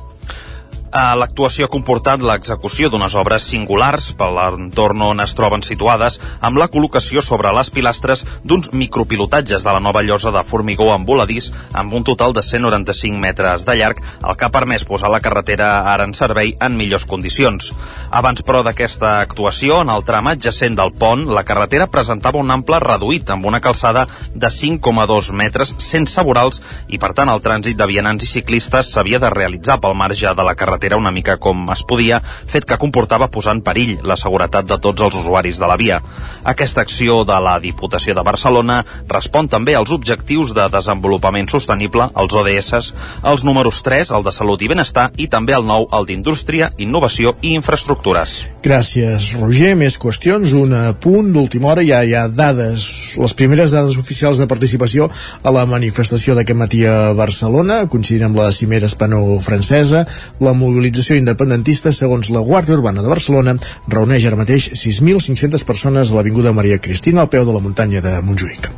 L'actuació 0.93 1.65
ha 1.65 1.73
comportat 1.73 2.21
l'execució 2.21 2.91
d'unes 2.93 3.15
obres 3.17 3.47
singulars 3.49 4.11
per 4.13 4.27
l'entorn 4.29 5.01
on 5.07 5.23
es 5.25 5.33
troben 5.33 5.63
situades, 5.65 6.19
amb 6.45 6.59
la 6.61 6.67
col·locació 6.69 7.23
sobre 7.25 7.49
les 7.57 7.71
pilastres 7.73 8.27
d'uns 8.45 8.69
micropilotatges 8.77 9.65
de 9.65 9.73
la 9.73 9.81
nova 9.81 10.03
llosa 10.05 10.29
de 10.35 10.43
formigó 10.45 10.91
amb 10.93 11.09
voladís, 11.09 11.49
amb 11.73 11.95
un 11.97 12.05
total 12.05 12.35
de 12.37 12.43
195 12.45 13.17
metres 13.17 13.65
de 13.65 13.77
llarg, 13.81 14.03
el 14.21 14.37
que 14.37 14.45
ha 14.45 14.53
permès 14.53 14.85
posar 14.85 15.09
la 15.09 15.23
carretera 15.25 15.71
ara 15.95 16.05
en 16.05 16.13
servei 16.13 16.53
en 16.61 16.77
millors 16.77 17.09
condicions. 17.09 17.73
Abans, 18.11 18.45
però, 18.45 18.61
d'aquesta 18.61 19.15
actuació, 19.23 19.81
en 19.81 19.95
el 19.97 20.05
tram 20.05 20.29
adjacent 20.29 20.77
del 20.77 20.93
pont, 20.93 21.25
la 21.25 21.47
carretera 21.49 21.89
presentava 21.89 22.43
un 22.43 22.53
ample 22.53 22.83
reduït, 22.85 23.33
amb 23.33 23.49
una 23.49 23.63
calçada 23.65 24.05
de 24.35 24.53
5,2 24.53 25.33
metres 25.33 25.73
sense 25.81 26.21
vorals 26.21 26.61
i, 26.89 27.01
per 27.01 27.15
tant, 27.17 27.33
el 27.33 27.41
trànsit 27.41 27.81
de 27.81 27.89
vianants 27.89 28.29
i 28.29 28.33
ciclistes 28.37 28.93
s'havia 28.93 29.23
de 29.23 29.33
realitzar 29.33 29.81
pel 29.81 29.97
marge 29.97 30.29
de 30.37 30.45
la 30.45 30.53
carretera 30.55 30.82
carretera 30.83 30.97
una 30.97 31.13
mica 31.13 31.37
com 31.39 31.69
es 31.71 31.83
podia, 31.87 32.19
fet 32.23 32.65
que 32.67 32.79
comportava 32.79 33.31
posar 33.31 33.55
en 33.55 33.63
perill 33.63 34.01
la 34.03 34.17
seguretat 34.19 34.67
de 34.67 34.79
tots 34.83 35.03
els 35.03 35.15
usuaris 35.15 35.61
de 35.61 35.69
la 35.69 35.77
via. 35.77 36.01
Aquesta 36.43 36.83
acció 36.83 37.23
de 37.25 37.39
la 37.39 37.59
Diputació 37.63 38.15
de 38.15 38.25
Barcelona 38.27 38.83
respon 39.09 39.49
també 39.49 39.77
als 39.79 39.93
objectius 39.95 40.55
de 40.55 40.67
desenvolupament 40.73 41.49
sostenible, 41.49 42.09
els 42.17 42.35
ODS, 42.35 42.93
els 43.23 43.45
números 43.45 43.83
3, 43.83 44.11
el 44.11 44.27
de 44.27 44.33
Salut 44.35 44.63
i 44.63 44.73
Benestar, 44.73 45.13
i 45.17 45.29
també 45.29 45.55
el 45.55 45.67
nou, 45.67 45.87
el 45.93 46.09
d'Indústria, 46.09 46.73
Innovació 46.79 47.37
i 47.43 47.55
Infraestructures. 47.55 48.41
Gràcies, 48.63 49.33
Roger. 49.41 49.73
Més 49.75 49.97
qüestions. 49.99 50.53
Un 50.55 50.75
punt 51.03 51.33
d'última 51.35 51.73
hora. 51.73 51.83
Ja 51.83 52.05
hi 52.07 52.13
ha 52.15 52.29
dades, 52.31 52.85
les 53.19 53.35
primeres 53.35 53.73
dades 53.75 53.99
oficials 53.99 54.39
de 54.39 54.47
participació 54.47 55.09
a 55.43 55.51
la 55.51 55.65
manifestació 55.67 56.37
d'aquest 56.39 56.59
matí 56.59 56.85
a 56.87 57.11
Barcelona, 57.19 57.81
coincidint 57.91 58.29
amb 58.29 58.39
la 58.39 58.53
cimera 58.55 58.87
hispano-francesa. 58.87 60.05
La 60.47 60.55
mobilització 60.73 61.21
independentista, 61.21 61.93
segons 61.93 62.33
la 62.33 62.43
Guàrdia 62.43 62.79
Urbana 62.79 63.05
de 63.05 63.11
Barcelona, 63.13 63.55
reuneix 63.93 64.25
ara 64.27 64.39
mateix 64.41 64.71
6.500 64.73 65.67
persones 65.69 66.11
a 66.11 66.17
l'Avinguda 66.17 66.55
Maria 66.57 66.81
Cristina 66.81 67.23
al 67.23 67.31
peu 67.33 67.45
de 67.45 67.53
la 67.53 67.61
muntanya 67.61 68.01
de 68.05 68.17
Montjuïc. 68.25 68.71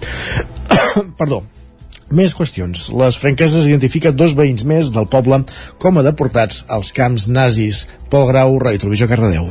Perdó. 1.21 1.45
Més 2.15 2.35
qüestions. 2.37 2.89
Les 2.93 3.17
franqueses 3.19 3.67
identifiquen 3.67 4.17
dos 4.19 4.35
veïns 4.37 4.67
més 4.69 4.91
del 4.95 5.07
poble 5.11 5.41
com 5.83 5.99
a 5.99 6.05
deportats 6.05 6.65
als 6.69 6.93
camps 6.95 7.31
nazis. 7.33 7.87
Pol 8.11 8.27
Grau, 8.29 8.59
Ràdio 8.61 8.85
Televisió, 8.85 9.09
Cardedeu. 9.11 9.49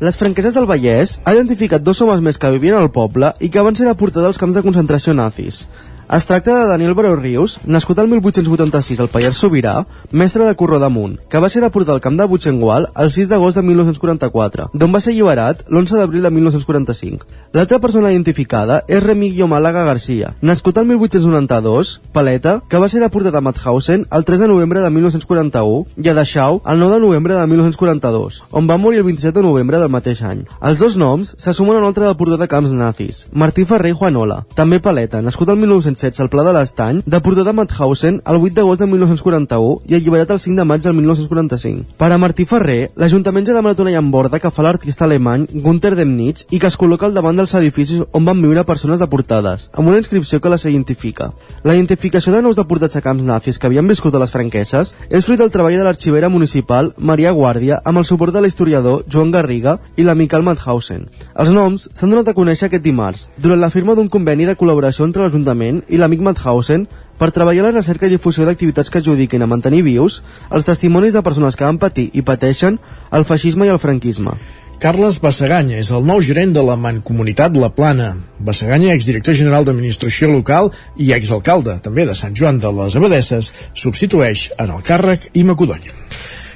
Les 0.00 0.16
franqueses 0.16 0.54
del 0.56 0.68
Vallès 0.68 1.18
ha 1.24 1.34
identificat 1.36 1.82
dos 1.84 2.00
homes 2.00 2.22
més 2.24 2.38
que 2.40 2.52
vivien 2.54 2.78
al 2.78 2.92
poble 2.92 3.34
i 3.40 3.50
que 3.52 3.64
van 3.64 3.76
ser 3.76 3.88
deportats 3.88 4.30
als 4.30 4.40
camps 4.40 4.56
de 4.56 4.62
concentració 4.64 5.12
nazis. 5.16 5.66
Es 6.10 6.26
tracta 6.26 6.58
de 6.58 6.66
Daniel 6.66 6.94
Baró 6.98 7.12
Rius, 7.14 7.60
nascut 7.70 8.00
al 8.02 8.08
1886 8.10 8.98
al 8.98 9.08
Pallars 9.12 9.38
Sobirà, 9.38 9.74
mestre 10.10 10.42
de 10.42 10.56
Corró 10.58 10.80
damunt, 10.82 11.12
que 11.30 11.38
va 11.38 11.46
ser 11.54 11.62
deportat 11.62 11.92
al 11.94 12.00
camp 12.02 12.16
de 12.18 12.26
Butxengual 12.32 12.88
el 13.04 13.12
6 13.14 13.28
d'agost 13.30 13.60
de 13.60 13.62
1944, 13.68 14.66
d'on 14.74 14.90
va 14.90 14.98
ser 15.04 15.12
alliberat 15.14 15.62
l'11 15.68 16.00
d'abril 16.00 16.26
de 16.26 16.32
1945. 16.34 17.30
L'altra 17.52 17.80
persona 17.82 18.12
identificada 18.12 18.84
és 18.86 19.02
Remigio 19.02 19.48
Málaga 19.50 19.84
Garcia, 19.84 20.34
nascut 20.40 20.78
al 20.78 20.86
1892, 20.86 22.00
paleta, 22.12 22.60
que 22.68 22.78
va 22.78 22.88
ser 22.88 23.02
deportat 23.02 23.34
a 23.34 23.42
Mauthausen 23.42 24.06
el 24.10 24.24
3 24.24 24.44
de 24.44 24.48
novembre 24.48 24.80
de 24.80 24.90
1941 24.90 26.04
i 26.04 26.08
a 26.08 26.14
Dachau 26.14 26.62
el 26.64 26.78
9 26.78 26.94
de 26.94 27.00
novembre 27.06 27.34
de 27.34 27.46
1942, 27.46 28.42
on 28.52 28.70
va 28.70 28.78
morir 28.78 29.02
el 29.02 29.08
27 29.08 29.34
de 29.38 29.46
novembre 29.46 29.78
del 29.78 29.90
mateix 29.90 30.22
any. 30.22 30.44
Els 30.62 30.78
dos 30.78 30.96
noms 30.96 31.34
se 31.38 31.52
sumen 31.52 31.76
a 31.76 31.82
un 31.82 31.88
altre 31.90 32.06
deportat 32.06 32.38
de 32.38 32.48
camps 32.48 32.70
nazis, 32.70 33.26
Martí 33.32 33.64
Ferrer 33.64 33.94
Juanola, 33.98 34.44
també 34.54 34.78
paleta, 34.78 35.22
nascut 35.22 35.50
al 35.50 35.58
1900 35.58 35.90
1916 35.90 36.20
al 36.20 36.28
Pla 36.30 36.44
de 36.44 36.52
l'Estany, 36.54 37.02
deportat 37.06 37.48
a 37.48 37.54
Mauthausen 37.56 38.20
el 38.26 38.38
8 38.40 38.54
d'agost 38.58 38.82
de 38.82 38.88
1941 38.90 39.90
i 39.90 39.96
alliberat 39.96 40.30
el 40.34 40.40
5 40.40 40.56
de 40.58 40.66
maig 40.68 40.82
del 40.82 40.94
1945. 40.94 41.96
Per 42.00 42.10
a 42.12 42.18
Martí 42.18 42.46
Ferrer, 42.48 42.90
l'Ajuntament 42.96 43.46
ja 43.46 43.56
demanat 43.56 43.80
una 43.80 43.94
llamborda 43.94 44.40
que 44.40 44.50
fa 44.50 44.64
l'artista 44.66 45.06
alemany 45.06 45.46
Gunther 45.64 45.94
Demnitz 45.98 46.46
i 46.50 46.60
que 46.60 46.70
es 46.70 46.78
col·loca 46.78 47.08
al 47.08 47.16
davant 47.16 47.39
dels 47.40 47.54
edificis 47.56 48.04
on 48.12 48.26
van 48.28 48.40
viure 48.42 48.66
persones 48.68 49.00
deportades, 49.00 49.68
amb 49.72 49.88
una 49.88 49.98
inscripció 49.98 50.40
que 50.40 50.52
les 50.52 50.64
identifica. 50.68 51.30
La 51.64 51.74
identificació 51.74 52.34
de 52.34 52.42
nous 52.44 52.58
deportats 52.60 52.96
a 52.96 53.02
camps 53.04 53.24
nazis 53.24 53.58
que 53.58 53.66
havien 53.66 53.88
viscut 53.88 54.14
a 54.14 54.22
les 54.22 54.30
franqueses 54.30 54.94
és 55.08 55.26
fruit 55.26 55.40
del 55.40 55.50
treball 55.50 55.78
de 55.78 55.84
l'arxivera 55.86 56.28
municipal 56.28 56.92
Maria 56.98 57.32
Guàrdia 57.32 57.80
amb 57.84 58.02
el 58.02 58.08
suport 58.08 58.36
de 58.36 58.44
l'historiador 58.44 59.04
Joan 59.08 59.32
Garriga 59.32 59.78
i 59.96 60.04
la 60.04 60.14
Miquel 60.14 60.44
Mauthausen. 60.46 61.08
Els 61.34 61.52
noms 61.56 61.88
s'han 61.94 62.12
donat 62.12 62.28
a 62.28 62.36
conèixer 62.36 62.68
aquest 62.68 62.84
dimarts, 62.84 63.28
durant 63.38 63.60
la 63.60 63.72
firma 63.72 63.96
d'un 63.96 64.08
conveni 64.08 64.46
de 64.46 64.56
col·laboració 64.56 65.08
entre 65.08 65.24
l'Ajuntament 65.24 65.84
i 65.88 66.00
l'amic 66.00 66.20
Mauthausen 66.20 66.86
per 67.20 67.28
treballar 67.36 67.66
la 67.66 67.74
recerca 67.74 68.08
i 68.08 68.14
difusió 68.14 68.46
d'activitats 68.48 68.88
que 68.88 69.02
ajudiquin 69.02 69.42
a 69.44 69.48
mantenir 69.50 69.82
vius 69.84 70.22
els 70.48 70.64
testimonis 70.64 71.12
de 71.12 71.22
persones 71.26 71.56
que 71.56 71.68
van 71.68 71.80
patir 71.82 72.08
i 72.16 72.24
pateixen 72.24 72.80
el 73.12 73.28
feixisme 73.28 73.68
i 73.68 73.72
el 73.74 73.82
franquisme. 73.82 74.32
Carles 74.80 75.18
Bassaganya 75.20 75.76
és 75.76 75.90
el 75.92 76.06
nou 76.08 76.22
gerent 76.24 76.54
de 76.56 76.62
la 76.64 76.72
Mancomunitat 76.80 77.52
La 77.60 77.68
Plana. 77.76 78.14
Bassaganya, 78.40 78.94
exdirector 78.96 79.36
general 79.36 79.66
d'Administració 79.68 80.30
Local 80.32 80.70
i 80.96 81.10
exalcalde 81.12 81.74
també 81.84 82.06
de 82.08 82.14
Sant 82.16 82.32
Joan 82.32 82.62
de 82.64 82.72
les 82.78 82.96
Abadesses, 82.96 83.52
substitueix 83.76 84.46
en 84.56 84.72
el 84.72 84.80
càrrec 84.86 85.28
i 85.36 85.44
Macodony. 85.44 85.84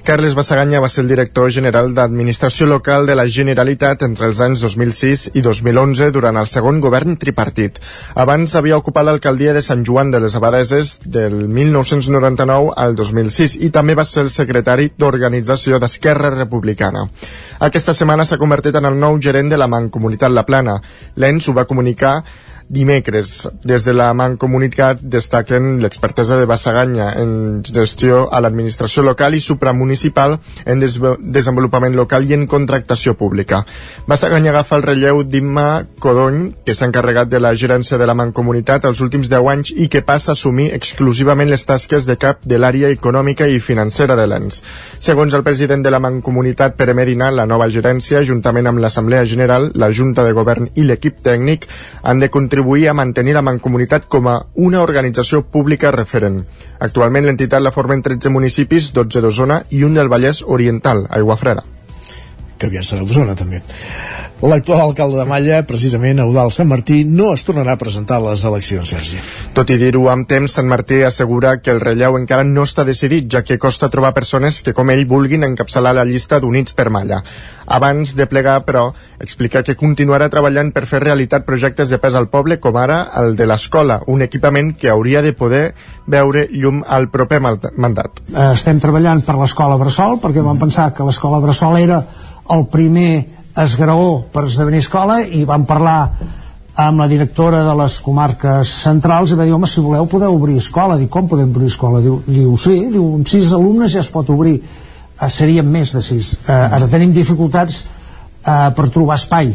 Carles 0.04 0.34
Bassaganya 0.36 0.82
va 0.84 0.88
ser 0.92 1.00
el 1.00 1.08
director 1.08 1.46
general 1.48 1.94
d'Administració 1.96 2.66
Local 2.68 3.06
de 3.08 3.14
la 3.16 3.24
Generalitat 3.24 4.02
entre 4.04 4.26
els 4.28 4.42
anys 4.44 4.60
2006 4.60 5.22
i 5.32 5.42
2011 5.46 6.10
durant 6.12 6.36
el 6.36 6.44
segon 6.50 6.82
govern 6.84 7.16
tripartit. 7.16 7.80
Abans 8.12 8.52
havia 8.52 8.76
ocupat 8.76 9.08
l'alcaldia 9.08 9.54
de 9.56 9.62
Sant 9.64 9.80
Joan 9.88 10.12
de 10.12 10.20
les 10.20 10.36
Abadeses 10.36 10.98
del 11.08 11.48
1999 11.48 12.76
al 12.76 12.92
2006 13.00 13.56
i 13.64 13.72
també 13.72 13.96
va 13.96 14.04
ser 14.04 14.26
el 14.26 14.32
secretari 14.34 14.90
d'Organització 14.92 15.80
d'Esquerra 15.80 16.34
Republicana. 16.36 17.08
Aquesta 17.64 17.96
setmana 17.96 18.28
s'ha 18.28 18.36
convertit 18.36 18.76
en 18.76 18.84
el 18.84 19.00
nou 19.00 19.16
gerent 19.16 19.48
de 19.48 19.56
la 19.56 19.72
Mancomunitat 19.72 20.36
La 20.36 20.44
Plana. 20.44 20.82
L'ENS 21.16 21.48
ho 21.48 21.56
va 21.56 21.64
comunicar 21.64 22.18
dimecres. 22.68 23.48
Des 23.64 23.84
de 23.84 23.92
la 23.92 24.12
Mancomunitat 24.14 25.00
destaquen 25.00 25.78
l'expertesa 25.82 26.38
de 26.38 26.46
Bassaganya 26.46 27.10
en 27.20 27.62
gestió 27.64 28.28
a 28.32 28.40
l'administració 28.40 29.02
local 29.02 29.34
i 29.34 29.40
supramunicipal 29.40 30.38
en 30.64 30.80
des 30.80 30.98
desenvolupament 31.20 31.96
local 31.96 32.24
i 32.28 32.34
en 32.34 32.46
contractació 32.46 33.14
pública. 33.14 33.64
Bassaganya 34.06 34.50
agafa 34.50 34.76
el 34.76 34.86
relleu 34.86 35.22
d'Imma 35.24 35.86
Codony, 36.00 36.52
que 36.64 36.74
s'ha 36.74 36.88
encarregat 36.88 37.28
de 37.28 37.40
la 37.40 37.54
gerència 37.54 37.98
de 37.98 38.06
la 38.06 38.14
Mancomunitat 38.14 38.84
els 38.88 39.00
últims 39.00 39.28
10 39.32 39.50
anys 39.52 39.72
i 39.76 39.88
que 39.88 40.02
passa 40.02 40.32
a 40.32 40.38
assumir 40.38 40.70
exclusivament 40.74 41.50
les 41.50 41.64
tasques 41.66 42.06
de 42.06 42.16
cap 42.16 42.42
de 42.44 42.58
l'àrea 42.58 42.90
econòmica 42.92 43.48
i 43.48 43.60
financera 43.60 44.16
de 44.16 44.26
l'ENS. 44.26 44.62
Segons 44.98 45.34
el 45.34 45.44
president 45.44 45.84
de 45.84 45.90
la 45.90 46.00
Mancomunitat, 46.00 46.76
Pere 46.76 46.94
Medina, 46.94 47.30
la 47.30 47.46
nova 47.46 47.68
gerència, 47.68 48.24
juntament 48.24 48.66
amb 48.66 48.80
l'Assemblea 48.82 49.24
General, 49.24 49.70
la 49.74 49.90
Junta 49.90 50.24
de 50.24 50.32
Govern 50.36 50.70
i 50.74 50.84
l'equip 50.88 51.20
tècnic, 51.24 51.68
han 52.02 52.20
de 52.20 52.30
contribuir 52.54 52.88
a 52.88 52.94
mantenir 52.94 53.32
la 53.34 53.42
Mancomunitat 53.42 54.04
com 54.06 54.28
a 54.30 54.36
una 54.54 54.82
organització 54.84 55.40
pública 55.42 55.90
referent. 55.90 56.44
Actualment 56.86 57.26
l'entitat 57.26 57.62
la 57.64 57.72
formen 57.74 58.02
13 58.02 58.30
municipis, 58.30 58.92
12 58.94 59.22
d'Osona 59.24 59.64
i 59.74 59.82
un 59.82 59.98
del 59.98 60.08
Vallès 60.12 60.44
Oriental, 60.46 61.08
Aigua 61.10 61.34
Freda 61.34 61.64
que 62.58 62.68
aviat 62.70 62.86
serà 62.86 63.04
d'Osona 63.04 63.34
també. 63.34 63.58
L'actual 64.42 64.80
alcalde 64.82 65.16
de 65.16 65.24
Malla, 65.24 65.60
precisament 65.64 66.18
Eudal 66.20 66.50
Sant 66.52 66.66
Martí, 66.68 67.04
no 67.06 67.30
es 67.32 67.44
tornarà 67.46 67.76
a 67.76 67.80
presentar 67.80 68.18
a 68.18 68.24
les 68.26 68.42
eleccions, 68.44 68.90
Sergi. 68.90 69.20
Tot 69.54 69.70
i 69.70 69.76
dir-ho 69.80 70.08
amb 70.12 70.26
temps, 70.28 70.56
Sant 70.58 70.66
Martí 70.68 70.98
assegura 71.06 71.54
que 71.62 71.70
el 71.72 71.80
relleu 71.80 72.18
encara 72.18 72.44
no 72.44 72.66
està 72.66 72.84
decidit, 72.84 73.28
ja 73.30 73.44
que 73.46 73.56
costa 73.62 73.88
trobar 73.88 74.12
persones 74.12 74.58
que, 74.60 74.74
com 74.76 74.90
ell, 74.90 75.06
vulguin 75.08 75.46
encapçalar 75.46 75.94
la 75.96 76.04
llista 76.04 76.40
d'Units 76.42 76.74
per 76.76 76.90
Malla. 76.92 77.22
Abans 77.64 78.16
de 78.18 78.26
plegar, 78.28 78.58
però, 78.66 78.90
explica 79.22 79.62
que 79.64 79.78
continuarà 79.80 80.28
treballant 80.28 80.74
per 80.74 80.84
fer 80.90 81.00
realitat 81.00 81.46
projectes 81.46 81.88
de 81.88 82.00
pes 82.02 82.18
al 82.18 82.28
poble, 82.28 82.58
com 82.60 82.76
ara 82.76 82.98
el 83.22 83.38
de 83.38 83.46
l'escola, 83.48 84.02
un 84.12 84.26
equipament 84.26 84.74
que 84.76 84.90
hauria 84.92 85.22
de 85.22 85.32
poder 85.32 85.62
veure 86.10 86.48
llum 86.50 86.82
al 86.84 87.08
proper 87.08 87.40
mandat. 87.40 88.20
Estem 88.50 88.82
treballant 88.82 89.24
per 89.24 89.38
l'escola 89.38 89.78
Bressol, 89.80 90.18
perquè 90.20 90.44
vam 90.44 90.60
pensar 90.60 90.90
que 90.92 91.06
l'escola 91.06 91.40
Bressol 91.40 91.80
era 91.80 92.02
el 92.52 92.66
primer 92.68 93.43
esgraó 93.62 94.24
per 94.32 94.48
esdevenir 94.48 94.82
escola 94.82 95.20
i 95.22 95.44
vam 95.46 95.66
parlar 95.66 95.98
amb 96.74 96.98
la 96.98 97.06
directora 97.06 97.62
de 97.62 97.74
les 97.78 98.00
comarques 98.02 98.70
centrals 98.82 99.30
i 99.30 99.38
va 99.38 99.46
dir, 99.46 99.54
home, 99.54 99.68
si 99.70 99.82
voleu 99.82 100.08
podeu 100.10 100.34
obrir 100.34 100.56
escola. 100.58 100.98
Dic, 100.98 101.10
com 101.10 101.28
podem 101.30 101.52
obrir 101.54 101.70
escola? 101.70 102.00
Diu, 102.02 102.18
diu 102.26 102.56
sí, 102.58 102.74
diu, 102.90 103.04
amb 103.20 103.30
sis 103.30 103.52
alumnes 103.54 103.94
ja 103.94 104.02
es 104.02 104.10
pot 104.10 104.30
obrir. 104.34 104.56
Eh, 104.58 105.28
serien 105.30 105.68
més 105.70 105.94
de 105.94 106.02
sis. 106.02 106.34
Eh, 106.48 106.52
ara 106.52 106.90
tenim 106.90 107.14
dificultats 107.14 107.84
eh, 107.84 108.70
per 108.74 108.88
trobar 108.90 109.20
espai. 109.20 109.54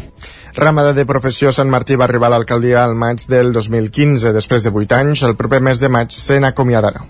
Ramada 0.56 0.94
de 0.96 1.04
professió 1.06 1.52
Sant 1.54 1.68
Martí 1.70 1.94
va 1.94 2.08
arribar 2.08 2.30
a 2.30 2.34
l'alcaldia 2.34 2.80
al 2.82 2.96
maig 2.98 3.26
del 3.28 3.52
2015. 3.52 4.32
Després 4.32 4.64
de 4.64 4.72
8 4.72 4.96
anys, 4.96 5.26
el 5.28 5.36
proper 5.36 5.60
mes 5.60 5.78
de 5.82 5.92
maig 5.92 6.16
se 6.16 6.40
n'acomiadarà 6.40 7.04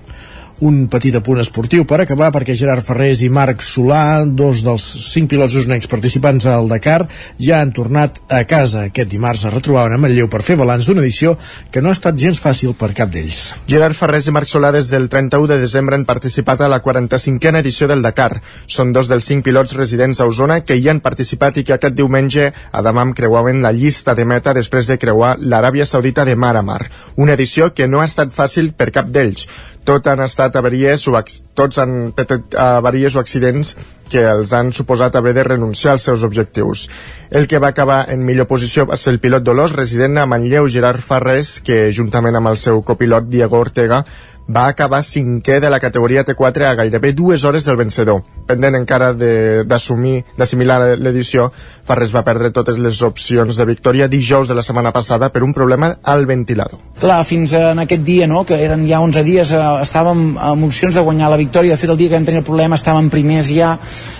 un 0.60 0.88
petit 0.92 1.14
apunt 1.16 1.40
esportiu 1.40 1.86
per 1.88 2.02
acabar 2.02 2.28
perquè 2.34 2.54
Gerard 2.56 2.84
Ferrés 2.84 3.22
i 3.24 3.30
Marc 3.32 3.62
Solà, 3.64 4.24
dos 4.24 4.60
dels 4.64 4.84
cinc 5.08 5.30
pilots 5.32 5.56
usnecs 5.56 5.88
participants 5.88 6.46
al 6.50 6.68
Dakar, 6.68 7.06
ja 7.40 7.60
han 7.60 7.72
tornat 7.72 8.20
a 8.28 8.42
casa. 8.44 8.84
Aquest 8.90 9.08
dimarts 9.10 9.46
es 9.48 9.54
retrobaven 9.54 9.96
a 9.96 10.00
Manlleu 10.00 10.28
per 10.28 10.42
fer 10.44 10.58
balanç 10.60 10.88
d'una 10.88 11.00
edició 11.00 11.36
que 11.72 11.80
no 11.80 11.88
ha 11.88 11.96
estat 11.96 12.18
gens 12.20 12.40
fàcil 12.42 12.74
per 12.76 12.92
cap 12.96 13.12
d'ells. 13.12 13.40
Gerard 13.70 13.96
Ferrés 13.96 14.28
i 14.28 14.34
Marc 14.36 14.50
Solà 14.50 14.72
des 14.76 14.92
del 14.92 15.08
31 15.08 15.48
de 15.48 15.58
desembre 15.62 15.96
han 15.96 16.04
participat 16.04 16.60
a 16.60 16.68
la 16.68 16.82
45a 16.84 17.64
edició 17.64 17.88
del 17.88 18.04
Dakar. 18.04 18.42
Són 18.66 18.92
dos 18.92 19.08
dels 19.08 19.24
cinc 19.24 19.46
pilots 19.48 19.74
residents 19.78 20.20
a 20.20 20.28
Osona 20.28 20.60
que 20.60 20.76
hi 20.76 20.88
han 20.92 21.00
participat 21.00 21.56
i 21.56 21.64
que 21.64 21.78
aquest 21.78 21.96
diumenge 21.96 22.50
a 22.70 22.84
Damam 22.84 23.14
creuaven 23.16 23.62
la 23.64 23.72
llista 23.72 24.14
de 24.14 24.28
meta 24.28 24.54
després 24.54 24.92
de 24.92 25.00
creuar 25.00 25.36
l'Aràbia 25.40 25.88
Saudita 25.88 26.28
de 26.28 26.36
mar 26.36 26.56
a 26.56 26.62
mar. 26.62 26.82
Una 27.16 27.32
edició 27.32 27.72
que 27.72 27.88
no 27.88 28.00
ha 28.00 28.08
estat 28.10 28.36
fàcil 28.36 28.74
per 28.76 28.90
cap 28.92 29.08
d'ells 29.08 29.48
tot 29.84 30.06
han 30.06 30.20
estat 30.24 30.56
avaries 30.56 31.06
o 31.08 31.16
tots 31.56 31.80
han 31.80 32.12
patit 32.16 32.54
avaries 32.54 33.16
o 33.16 33.20
accidents 33.20 33.76
que 34.10 34.24
els 34.26 34.52
han 34.52 34.72
suposat 34.74 35.14
haver 35.16 35.32
de 35.36 35.44
renunciar 35.46 35.94
als 35.94 36.08
seus 36.08 36.24
objectius. 36.26 36.88
El 37.30 37.46
que 37.46 37.60
va 37.62 37.70
acabar 37.70 38.00
en 38.10 38.24
millor 38.26 38.48
posició 38.50 38.84
va 38.90 38.98
ser 38.98 39.14
el 39.14 39.20
pilot 39.22 39.46
Dolors, 39.46 39.76
resident 39.76 40.18
a 40.18 40.26
Manlleu, 40.26 40.66
Gerard 40.68 41.00
Farrés, 41.00 41.60
que 41.62 41.92
juntament 41.94 42.36
amb 42.36 42.50
el 42.50 42.58
seu 42.58 42.82
copilot 42.82 43.30
Diego 43.30 43.60
Ortega 43.62 44.04
va 44.50 44.66
acabar 44.66 45.02
cinquè 45.06 45.60
de 45.62 45.70
la 45.70 45.78
categoria 45.80 46.24
T4 46.26 46.66
a 46.66 46.74
gairebé 46.74 47.12
dues 47.14 47.44
hores 47.44 47.66
del 47.68 47.78
vencedor. 47.78 48.22
Pendent 48.46 48.74
encara 48.74 49.12
d'assumir, 49.14 50.24
d'assimilar 50.38 50.80
l'edició, 50.98 51.50
Farrés 51.86 52.14
va 52.14 52.24
perdre 52.26 52.50
totes 52.54 52.78
les 52.78 53.00
opcions 53.06 53.56
de 53.56 53.66
victòria 53.66 54.08
dijous 54.10 54.50
de 54.50 54.56
la 54.58 54.64
setmana 54.66 54.92
passada 54.92 55.30
per 55.30 55.44
un 55.46 55.54
problema 55.54 55.92
al 56.02 56.26
ventilador. 56.26 56.82
Clar, 57.00 57.22
fins 57.24 57.54
en 57.54 57.84
aquest 57.84 58.02
dia, 58.06 58.26
no?, 58.30 58.44
que 58.44 58.58
eren 58.58 58.86
ja 58.88 59.00
11 59.00 59.24
dies, 59.26 59.54
eh, 59.54 59.62
estàvem 59.84 60.34
amb 60.38 60.66
opcions 60.66 60.94
de 60.94 61.06
guanyar 61.06 61.30
la 61.30 61.40
victòria. 61.40 61.76
De 61.76 61.80
fet, 61.80 61.90
el 61.90 61.98
dia 61.98 62.10
que 62.10 62.18
vam 62.18 62.28
tenir 62.28 62.42
el 62.42 62.46
problema 62.46 62.78
estàvem 62.78 63.10
primers 63.10 63.50
ja. 63.54 63.76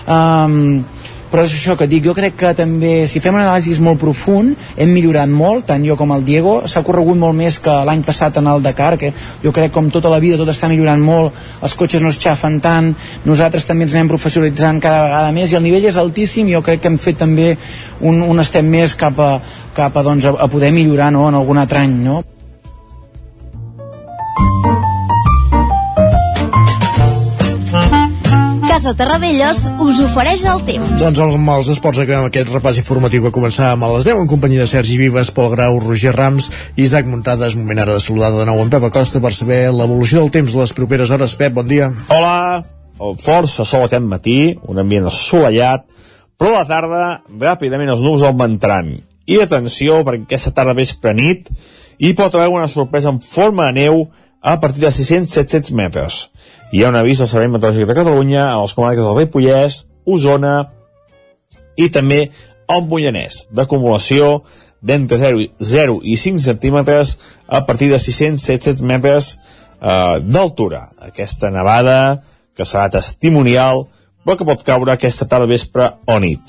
Eh, 0.07 0.99
però 1.31 1.45
és 1.47 1.53
això 1.55 1.77
que 1.79 1.87
dic, 1.87 2.03
jo 2.03 2.13
crec 2.13 2.35
que 2.37 2.51
també 2.57 3.07
si 3.07 3.21
fem 3.23 3.37
un 3.37 3.45
anàlisi 3.45 3.77
molt 3.83 4.01
profund 4.01 4.57
hem 4.75 4.91
millorat 4.91 5.31
molt, 5.31 5.65
tant 5.69 5.85
jo 5.87 5.95
com 5.99 6.11
el 6.15 6.25
Diego 6.27 6.57
s'ha 6.67 6.83
corregut 6.83 7.17
molt 7.17 7.37
més 7.37 7.59
que 7.63 7.75
l'any 7.87 8.03
passat 8.03 8.41
en 8.41 8.49
el 8.51 8.63
Dakar 8.65 8.97
que 8.99 9.13
jo 9.43 9.53
crec 9.55 9.71
com 9.71 9.89
tota 9.93 10.11
la 10.11 10.19
vida 10.19 10.39
tot 10.41 10.51
està 10.51 10.67
millorant 10.71 11.01
molt, 11.01 11.37
els 11.63 11.77
cotxes 11.79 12.03
no 12.03 12.11
es 12.11 12.19
xafen 12.19 12.59
tant 12.63 12.91
nosaltres 13.25 13.65
també 13.69 13.87
ens 13.87 13.95
anem 13.95 14.11
professionalitzant 14.11 14.83
cada 14.83 15.07
vegada 15.07 15.31
més 15.35 15.53
i 15.53 15.59
el 15.59 15.63
nivell 15.63 15.87
és 15.87 15.97
altíssim 16.01 16.51
jo 16.51 16.61
crec 16.65 16.83
que 16.83 16.91
hem 16.91 16.99
fet 16.99 17.21
també 17.23 17.55
un, 18.01 18.21
un 18.21 18.43
estem 18.43 18.67
més 18.67 18.97
cap 18.99 19.19
a, 19.19 19.31
cap 19.73 19.95
a, 19.95 20.03
doncs, 20.03 20.27
a, 20.27 20.35
a 20.35 20.51
poder 20.51 20.73
millorar 20.75 21.11
no, 21.15 21.29
en 21.29 21.39
algun 21.39 21.63
altre 21.63 21.85
any 21.85 21.97
no? 22.03 22.21
Casa 28.71 28.93
Terradellos 28.95 29.65
us 29.83 29.97
ofereix 29.99 30.45
el 30.47 30.61
temps. 30.63 30.91
Doncs 31.01 31.17
amb 31.19 31.49
els 31.51 31.67
esports 31.73 31.99
acabem 31.99 32.29
aquest 32.29 32.47
repàs 32.53 32.77
informatiu 32.79 33.25
que 33.25 33.31
començàvem 33.35 33.81
a 33.83 33.89
les 33.91 34.05
10 34.07 34.21
en 34.21 34.29
companyia 34.31 34.63
de 34.63 34.71
Sergi 34.71 34.95
Vives, 34.95 35.27
Pol 35.35 35.49
Grau, 35.51 35.81
Roger 35.83 36.13
Rams 36.15 36.47
i 36.77 36.85
Isaac 36.85 37.09
Muntades. 37.11 37.57
Moment 37.59 37.81
ara 37.83 37.97
de 37.97 38.03
saludar 38.05 38.29
de 38.31 38.45
nou 38.47 38.61
en 38.63 38.71
Pep 38.71 38.85
Acosta 38.87 39.19
per 39.19 39.33
saber 39.35 39.57
l'evolució 39.75 40.21
del 40.21 40.31
temps 40.31 40.55
les 40.55 40.71
properes 40.77 41.11
hores. 41.11 41.35
Pep, 41.35 41.51
bon 41.59 41.67
dia. 41.67 41.91
Hola, 42.15 42.63
força 43.19 43.67
sol 43.67 43.89
aquest 43.89 44.07
matí, 44.07 44.37
un 44.63 44.79
ambient 44.79 45.11
assolellat, 45.11 45.83
però 46.39 46.55
a 46.55 46.61
la 46.61 46.69
tarda 46.71 47.03
ràpidament 47.43 47.91
els 47.91 48.07
núvols 48.07 48.23
augmentaran. 48.23 48.95
I 49.27 49.43
atenció, 49.43 49.99
perquè 50.07 50.29
aquesta 50.29 50.55
tarda 50.55 50.79
vespre 50.79 51.11
nit 51.19 51.51
hi 51.99 52.15
pot 52.15 52.39
haver 52.39 52.47
una 52.55 52.71
sorpresa 52.71 53.11
en 53.11 53.19
forma 53.19 53.67
de 53.67 53.81
neu 53.83 54.05
a 54.41 54.59
partir 54.59 54.81
de 54.81 54.89
600-700 54.89 55.71
metres 55.77 56.31
hi 56.71 56.83
ha 56.83 56.89
un 56.89 56.97
avís 56.97 57.19
del 57.21 57.29
Servei 57.29 57.49
Meteorològic 57.51 57.89
de 57.89 57.97
Catalunya 57.97 58.47
a 58.49 58.59
les 58.61 58.73
comarques 58.73 59.03
del 59.03 59.17
Ripollès, 59.17 59.81
Osona 60.07 60.55
i 61.77 61.89
també 61.93 62.21
el 62.71 62.85
Mollanès, 62.87 63.45
d'acumulació 63.51 64.41
d'entre 64.81 65.19
0, 65.21 65.45
0 65.59 65.99
i 66.07 66.17
5 66.17 66.41
centímetres 66.41 67.17
a 67.47 67.65
partir 67.67 67.91
de 67.91 67.99
600-700 67.99 68.81
metres 68.87 69.35
eh, 69.35 70.17
d'altura. 70.23 70.87
Aquesta 71.11 71.51
nevada 71.53 72.23
que 72.57 72.65
serà 72.65 72.87
testimonial 72.89 73.85
però 74.23 74.37
que 74.37 74.45
pot 74.45 74.63
caure 74.65 74.93
aquesta 74.93 75.25
tarda 75.27 75.49
vespre 75.49 75.87
o 76.05 76.17
nit. 76.21 76.41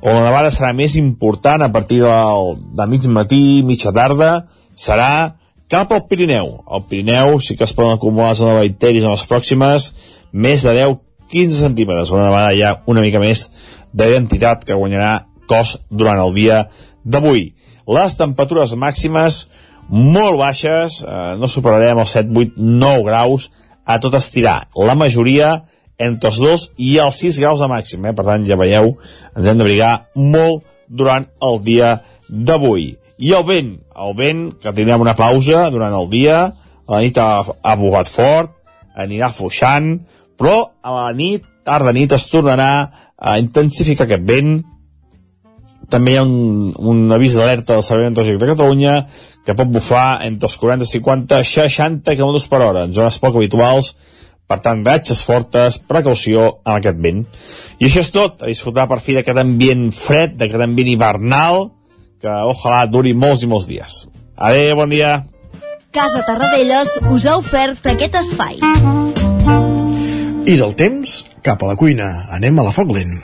On 0.00 0.16
la 0.16 0.24
nevada 0.24 0.50
serà 0.52 0.72
més 0.76 0.96
important 0.96 1.62
a 1.62 1.70
partir 1.72 2.00
del, 2.02 2.54
de 2.74 2.86
mig 2.88 3.04
matí, 3.12 3.60
mitja 3.68 3.92
tarda, 3.92 4.48
serà 4.74 5.37
cap 5.68 5.92
al 5.92 6.06
Pirineu. 6.08 6.64
Al 6.66 6.84
Pirineu 6.88 7.38
sí 7.44 7.56
que 7.56 7.64
es 7.68 7.74
poden 7.76 7.96
acumular 7.96 8.34
zona 8.34 8.56
de 8.56 8.66
bacteris 8.66 9.04
en 9.04 9.12
les 9.12 9.26
pròximes 9.28 9.92
més 10.32 10.64
de 10.64 10.74
10-15 10.76 11.62
centímetres, 11.62 12.12
una 12.12 12.30
vegada 12.30 12.56
ja 12.56 12.74
una 12.86 13.04
mica 13.04 13.20
més 13.20 13.46
d'identitat 13.92 14.64
que 14.64 14.76
guanyarà 14.76 15.28
cos 15.48 15.78
durant 15.88 16.20
el 16.20 16.34
dia 16.36 16.66
d'avui. 17.04 17.52
Les 17.88 18.16
temperatures 18.16 18.74
màximes 18.76 19.46
molt 19.88 20.36
baixes, 20.40 21.02
eh, 21.02 21.36
no 21.40 21.48
superarem 21.48 21.98
els 21.98 22.12
7, 22.12 22.28
8, 22.34 22.52
9 22.56 23.04
graus 23.04 23.50
a 23.84 23.98
tot 23.98 24.14
estirar. 24.14 24.68
La 24.76 24.94
majoria 24.94 25.64
entre 25.98 26.30
els 26.30 26.38
2 26.38 26.66
i 26.76 26.98
els 27.02 27.16
6 27.24 27.40
graus 27.42 27.60
de 27.60 27.68
màxim, 27.68 28.04
eh? 28.06 28.14
per 28.14 28.24
tant 28.24 28.44
ja 28.46 28.56
veieu, 28.56 28.94
ens 29.34 29.46
hem 29.46 29.58
d'abrigar 29.58 30.08
molt 30.14 30.62
durant 30.88 31.26
el 31.42 31.60
dia 31.64 31.98
d'avui. 32.28 32.92
I 33.18 33.34
el 33.34 33.44
vent, 33.46 33.72
el 33.98 34.14
vent, 34.14 34.42
que 34.62 34.72
tindrem 34.74 35.02
una 35.02 35.16
pausa 35.18 35.66
durant 35.74 35.94
el 35.98 36.06
dia, 36.10 36.38
a 36.86 36.94
la 36.94 37.02
nit 37.02 37.18
ha, 37.18 37.42
ha 37.42 37.76
bugat 37.76 38.10
fort, 38.10 38.52
anirà 38.98 39.32
fuixant, 39.34 39.96
però 40.38 40.58
a 40.82 40.94
la 40.94 41.08
nit, 41.18 41.46
tarda 41.66 41.92
nit, 41.94 42.14
es 42.14 42.28
tornarà 42.30 42.72
a 43.18 43.38
intensificar 43.42 44.06
aquest 44.06 44.26
vent. 44.28 44.60
També 45.90 46.14
hi 46.14 46.20
ha 46.20 46.24
un, 46.26 46.70
un 46.78 47.16
avís 47.16 47.34
d'alerta 47.34 47.74
del 47.74 47.84
Servei 47.84 48.10
Meteorològic 48.10 48.38
de 48.38 48.50
Catalunya 48.52 48.94
que 49.46 49.56
pot 49.56 49.70
bufar 49.72 50.20
entre 50.26 50.46
els 50.46 50.58
40, 50.60 50.86
50, 50.86 51.40
60 51.48 52.14
km 52.14 52.38
per 52.52 52.60
hora, 52.60 52.84
en 52.84 52.94
zones 52.94 53.18
poc 53.22 53.38
habituals, 53.40 53.94
per 54.48 54.60
tant, 54.64 54.84
ratxes 54.84 55.22
fortes, 55.24 55.80
precaució 55.90 56.44
amb 56.62 56.76
aquest 56.78 57.00
vent. 57.04 57.24
I 57.80 57.88
això 57.88 58.04
és 58.04 58.12
tot, 58.14 58.44
a 58.44 58.48
disfrutar 58.48 58.86
per 58.88 59.00
fi 59.04 59.16
d'aquest 59.16 59.42
ambient 59.42 59.88
fred, 59.96 60.36
d'aquest 60.38 60.64
ambient 60.64 60.92
hivernal, 60.92 61.66
que 62.22 62.36
ojalà 62.52 62.84
duri 62.90 63.14
molts 63.14 63.44
i 63.44 63.50
molts 63.50 63.66
dies. 63.68 64.04
Adéu, 64.36 64.76
bon 64.78 64.90
dia. 64.90 65.24
Casa 65.94 66.22
Tarradellas 66.26 66.98
us 67.10 67.26
ha 67.26 67.38
ofert 67.40 67.86
aquest 67.94 68.18
espai. 68.20 68.58
I 70.48 70.56
del 70.56 70.74
temps, 70.78 71.22
cap 71.44 71.62
a 71.62 71.72
la 71.72 71.76
cuina. 71.80 72.08
Anem 72.34 72.58
a 72.58 72.68
la 72.68 72.74
foc 72.74 72.92
lent. 72.94 73.18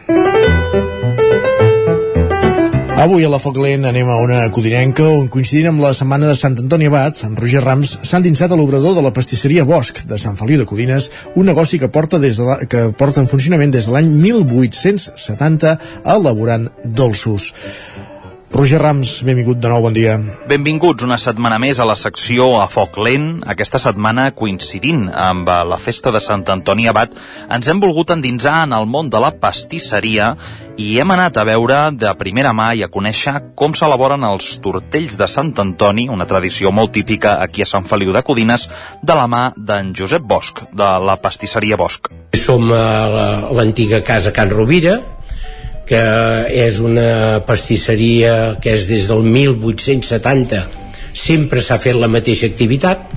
Avui 2.94 3.24
a 3.26 3.28
la 3.28 3.40
Foc 3.42 3.56
Lent 3.58 3.88
anem 3.88 4.06
a 4.06 4.14
una 4.22 4.36
codinenca 4.54 5.02
on 5.10 5.26
coincidint 5.28 5.72
amb 5.72 5.82
la 5.82 5.90
setmana 5.98 6.28
de 6.30 6.36
Sant 6.38 6.54
Antoni 6.62 6.86
Abat, 6.86 7.24
en 7.26 7.34
Roger 7.36 7.60
Rams 7.64 7.96
s'ha 8.06 8.20
endinsat 8.20 8.54
a 8.54 8.56
l'obrador 8.56 8.94
de 8.94 9.02
la 9.02 9.10
pastisseria 9.12 9.64
Bosch 9.66 10.04
de 10.06 10.16
Sant 10.22 10.38
Feliu 10.38 10.60
de 10.62 10.66
Codines, 10.70 11.10
un 11.34 11.50
negoci 11.50 11.80
que 11.82 11.90
porta, 11.90 12.20
des 12.22 12.38
de 12.38 12.46
la, 12.46 12.56
que 12.70 12.86
porta 12.94 13.20
en 13.20 13.26
funcionament 13.28 13.74
des 13.74 13.90
de 13.90 13.96
l'any 13.96 14.08
1870 14.22 15.74
elaborant 16.14 16.70
dolços. 16.86 17.50
Roger 18.54 18.78
Rams, 18.78 19.16
benvingut 19.26 19.58
de 19.58 19.66
nou, 19.66 19.80
bon 19.82 19.90
dia. 19.90 20.12
Benvinguts 20.46 21.02
una 21.02 21.16
setmana 21.18 21.56
més 21.58 21.80
a 21.82 21.86
la 21.88 21.96
secció 21.98 22.52
a 22.62 22.68
foc 22.70 23.00
lent. 23.02 23.40
Aquesta 23.50 23.80
setmana, 23.82 24.28
coincidint 24.30 25.08
amb 25.10 25.48
eh, 25.50 25.56
la 25.66 25.78
festa 25.82 26.12
de 26.14 26.20
Sant 26.22 26.44
Antoni 26.54 26.86
Abat, 26.86 27.16
ens 27.50 27.66
hem 27.66 27.80
volgut 27.82 28.12
endinsar 28.14 28.60
en 28.68 28.76
el 28.76 28.86
món 28.86 29.08
de 29.10 29.18
la 29.18 29.32
pastisseria 29.42 30.28
i 30.78 30.92
hem 31.02 31.10
anat 31.10 31.34
a 31.34 31.44
veure 31.48 31.80
de 31.98 32.12
primera 32.20 32.52
mà 32.54 32.68
i 32.78 32.84
a 32.86 32.90
conèixer 32.94 33.34
com 33.58 33.74
s'elaboren 33.74 34.22
els 34.30 34.52
tortells 34.62 35.18
de 35.18 35.26
Sant 35.26 35.50
Antoni, 35.58 36.06
una 36.06 36.28
tradició 36.30 36.70
molt 36.70 36.94
típica 36.94 37.40
aquí 37.42 37.66
a 37.66 37.70
Sant 37.72 37.90
Feliu 37.90 38.14
de 38.14 38.22
Codines, 38.22 38.68
de 39.02 39.18
la 39.18 39.26
mà 39.26 39.48
d'en 39.56 39.90
Josep 39.98 40.22
Bosch, 40.22 40.62
de 40.70 40.92
la 41.02 41.18
pastisseria 41.18 41.74
Bosch. 41.74 42.06
Som 42.38 42.70
a 42.70 43.50
l'antiga 43.50 44.04
casa 44.06 44.30
Can 44.30 44.54
Rovira, 44.54 45.00
que 45.88 46.02
és 46.64 46.80
una 46.80 47.42
pastisseria 47.46 48.56
que 48.62 48.72
és 48.74 48.86
des 48.88 49.08
del 49.10 49.22
1870 49.26 50.64
sempre 51.14 51.62
s'ha 51.62 51.78
fet 51.78 51.96
la 51.96 52.10
mateixa 52.10 52.48
activitat 52.50 53.10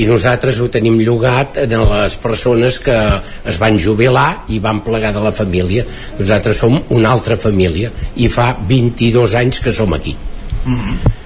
i 0.00 0.06
nosaltres 0.08 0.58
ho 0.60 0.70
tenim 0.72 0.96
llogat 1.04 1.58
en 1.66 1.74
les 1.90 2.16
persones 2.22 2.78
que 2.80 2.98
es 3.44 3.58
van 3.60 3.78
jubilar 3.78 4.44
i 4.48 4.58
van 4.58 4.80
plegar 4.86 5.12
de 5.12 5.24
la 5.24 5.34
família 5.36 5.84
nosaltres 6.18 6.62
som 6.64 6.78
una 6.88 7.12
altra 7.12 7.36
família 7.36 7.92
i 8.16 8.30
fa 8.32 8.52
22 8.68 9.36
anys 9.42 9.60
que 9.60 9.72
som 9.72 9.92
aquí 9.92 10.16
mm 10.64 10.78
-hmm. 10.78 11.21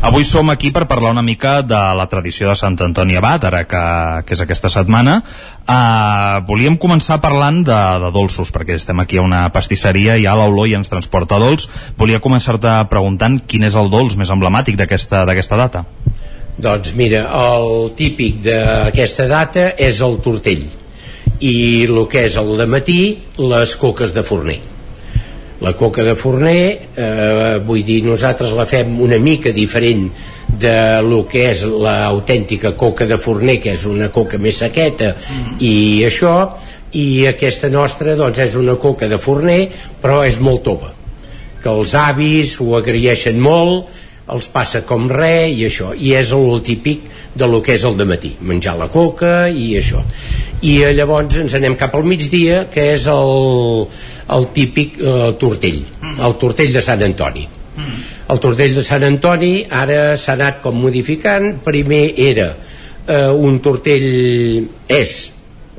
Avui 0.00 0.24
som 0.24 0.48
aquí 0.48 0.70
per 0.72 0.86
parlar 0.88 1.10
una 1.12 1.20
mica 1.20 1.58
de 1.60 1.76
la 1.76 2.06
tradició 2.08 2.48
de 2.48 2.54
Sant 2.56 2.78
Antoni 2.80 3.18
Abat, 3.20 3.42
ara 3.44 3.66
que, 3.68 3.82
que 4.24 4.32
és 4.32 4.40
aquesta 4.40 4.70
setmana. 4.72 5.18
Uh, 5.68 6.40
volíem 6.48 6.78
començar 6.80 7.18
parlant 7.20 7.58
de, 7.68 7.76
de 8.00 8.08
dolços, 8.14 8.48
perquè 8.48 8.78
estem 8.80 9.02
aquí 9.04 9.20
a 9.20 9.26
una 9.26 9.42
pastisseria, 9.52 10.16
hi 10.16 10.24
ha 10.24 10.38
l'olor 10.40 10.70
i 10.70 10.78
ens 10.78 10.88
transporta 10.88 11.36
dolç. 11.42 11.68
Volia 12.00 12.22
començar-te 12.24 12.78
preguntant 12.88 13.42
quin 13.44 13.68
és 13.68 13.76
el 13.76 13.92
dolç 13.92 14.16
més 14.16 14.32
emblemàtic 14.32 14.80
d'aquesta 14.80 15.60
data. 15.60 15.84
Doncs 16.56 16.96
mira, 16.96 17.26
el 17.36 17.92
típic 17.92 18.40
d'aquesta 18.48 19.28
data 19.28 19.68
és 19.76 20.00
el 20.00 20.16
tortell 20.24 20.64
i 21.44 21.54
el 21.84 22.04
que 22.08 22.24
és 22.24 22.40
el 22.40 22.56
de 22.56 22.72
matí, 22.72 23.00
les 23.36 23.76
coques 23.76 24.16
de 24.16 24.24
forner 24.24 24.62
la 25.60 25.74
coca 25.76 26.02
de 26.02 26.14
forner 26.16 26.60
eh, 26.96 27.58
vull 27.64 27.82
dir, 27.84 28.00
nosaltres 28.04 28.54
la 28.56 28.66
fem 28.68 28.98
una 29.00 29.18
mica 29.20 29.52
diferent 29.52 30.08
de 30.60 31.00
lo 31.06 31.24
que 31.28 31.46
és 31.50 31.64
l'autèntica 31.64 32.72
coca 32.76 33.06
de 33.06 33.18
forner 33.20 33.58
que 33.60 33.74
és 33.76 33.84
una 33.86 34.08
coca 34.12 34.40
més 34.40 34.60
sequeta 34.64 35.14
mm. 35.14 35.58
i 35.60 35.74
això 36.08 36.34
i 36.96 37.26
aquesta 37.30 37.70
nostra 37.70 38.16
doncs 38.18 38.40
és 38.42 38.56
una 38.58 38.76
coca 38.80 39.08
de 39.08 39.20
forner 39.20 39.60
però 40.02 40.24
és 40.26 40.40
molt 40.42 40.64
tova 40.66 40.94
que 41.60 41.68
els 41.70 41.94
avis 41.94 42.56
ho 42.60 42.72
agraeixen 42.78 43.38
molt 43.40 44.00
els 44.30 44.48
passa 44.52 44.82
com 44.86 45.08
res 45.10 45.54
i 45.56 45.66
això. 45.68 45.92
I 45.94 46.14
és 46.20 46.32
el 46.36 46.60
típic 46.66 47.06
de 47.34 47.48
lo 47.50 47.60
que 47.62 47.74
és 47.76 47.84
el 47.84 47.96
de 47.98 48.06
matí. 48.08 48.32
Menjar 48.40 48.76
la 48.78 48.90
coca 48.92 49.48
i 49.48 49.72
això. 49.78 50.02
I 50.62 50.76
eh, 50.84 50.92
llavors 50.96 51.40
ens 51.42 51.56
anem 51.58 51.76
cap 51.80 51.94
al 51.96 52.06
migdia 52.06 52.64
que 52.72 52.90
és 52.94 53.06
el, 53.10 53.86
el 54.36 54.50
típic 54.56 55.00
eh, 55.00 55.32
tortell. 55.40 55.82
El 56.18 56.38
tortell 56.42 56.72
de 56.76 56.84
Sant 56.84 57.02
Antoni. 57.06 57.46
El 58.30 58.38
tortell 58.42 58.76
de 58.76 58.84
Sant 58.84 59.04
Antoni 59.06 59.54
ara 59.64 60.14
s'ha 60.20 60.36
anat 60.36 60.60
com 60.64 60.76
modificant. 60.76 61.52
Primer 61.64 62.04
era 62.30 62.52
eh, 63.06 63.28
un 63.30 63.60
tortell 63.64 64.08
és 64.90 65.18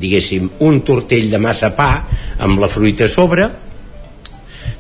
diguéssim 0.01 0.47
un 0.65 0.79
tortell 0.81 1.29
de 1.29 1.37
massa 1.37 1.69
pa 1.77 1.91
amb 2.41 2.61
la 2.61 2.69
fruita 2.71 3.05
a 3.05 3.11
sobre 3.11 3.47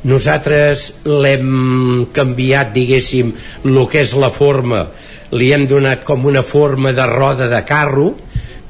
nosaltres 0.07 0.87
l'hem 1.05 2.07
canviat 2.15 2.71
diguéssim 2.73 3.33
el 3.65 3.81
que 3.91 4.01
és 4.01 4.15
la 4.17 4.31
forma. 4.33 4.85
Li 5.31 5.51
hem 5.53 5.67
donat 5.69 6.05
com 6.07 6.25
una 6.25 6.43
forma 6.43 6.91
de 6.95 7.05
roda 7.07 7.47
de 7.51 7.61
carro 7.67 8.13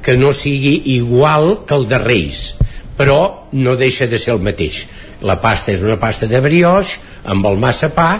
que 0.02 0.16
no 0.18 0.32
sigui 0.34 0.82
igual 0.96 1.62
que 1.66 1.78
el 1.78 1.88
de 1.88 1.98
Reis 2.02 2.50
però 2.96 3.48
no 3.52 3.74
deixa 3.76 4.06
de 4.06 4.18
ser 4.20 4.34
el 4.36 4.42
mateix. 4.44 4.84
La 5.26 5.38
pasta 5.40 5.72
és 5.72 5.82
una 5.82 5.98
pasta 5.98 6.28
de 6.30 6.40
brioix 6.44 6.96
amb 7.32 7.48
el 7.48 7.58
massa 7.58 7.90
pa 7.94 8.10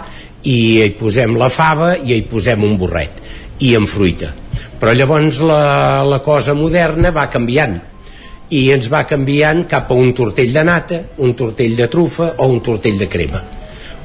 i 0.42 0.56
hi 0.82 0.90
posem 0.98 1.36
la 1.38 1.50
fava 1.52 1.94
i 2.00 2.16
hi 2.16 2.24
posem 2.26 2.64
un 2.66 2.78
borret 2.80 3.20
i 3.62 3.74
amb 3.78 3.86
fruita. 3.86 4.32
Però 4.80 4.94
llavors 4.96 5.38
la, 5.46 6.02
la 6.08 6.18
cosa 6.24 6.56
moderna 6.58 7.12
va 7.14 7.28
canviant 7.30 7.78
i 8.50 8.70
ens 8.74 8.88
va 8.92 9.04
canviant 9.08 9.64
cap 9.68 9.90
a 9.90 9.94
un 9.94 10.12
tortell 10.14 10.52
de 10.52 10.64
nata, 10.64 11.00
un 11.18 11.34
tortell 11.34 11.76
de 11.76 11.88
trufa 11.88 12.34
o 12.38 12.48
un 12.48 12.60
tortell 12.60 12.98
de 12.98 13.08
crema 13.08 13.42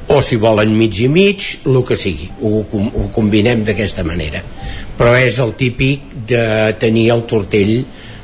o 0.07 0.21
si 0.21 0.37
volen 0.39 0.71
mig 0.77 0.95
i 1.03 1.07
mig, 1.11 1.43
el 1.67 1.81
que 1.83 1.97
sigui 1.99 2.29
ho, 2.39 2.61
ho 2.63 3.07
combinem 3.15 3.63
d'aquesta 3.67 4.05
manera 4.07 4.41
però 4.97 5.15
és 5.19 5.39
el 5.43 5.53
típic 5.59 6.13
de 6.29 6.73
tenir 6.79 7.09
el 7.15 7.25
tortell 7.27 7.81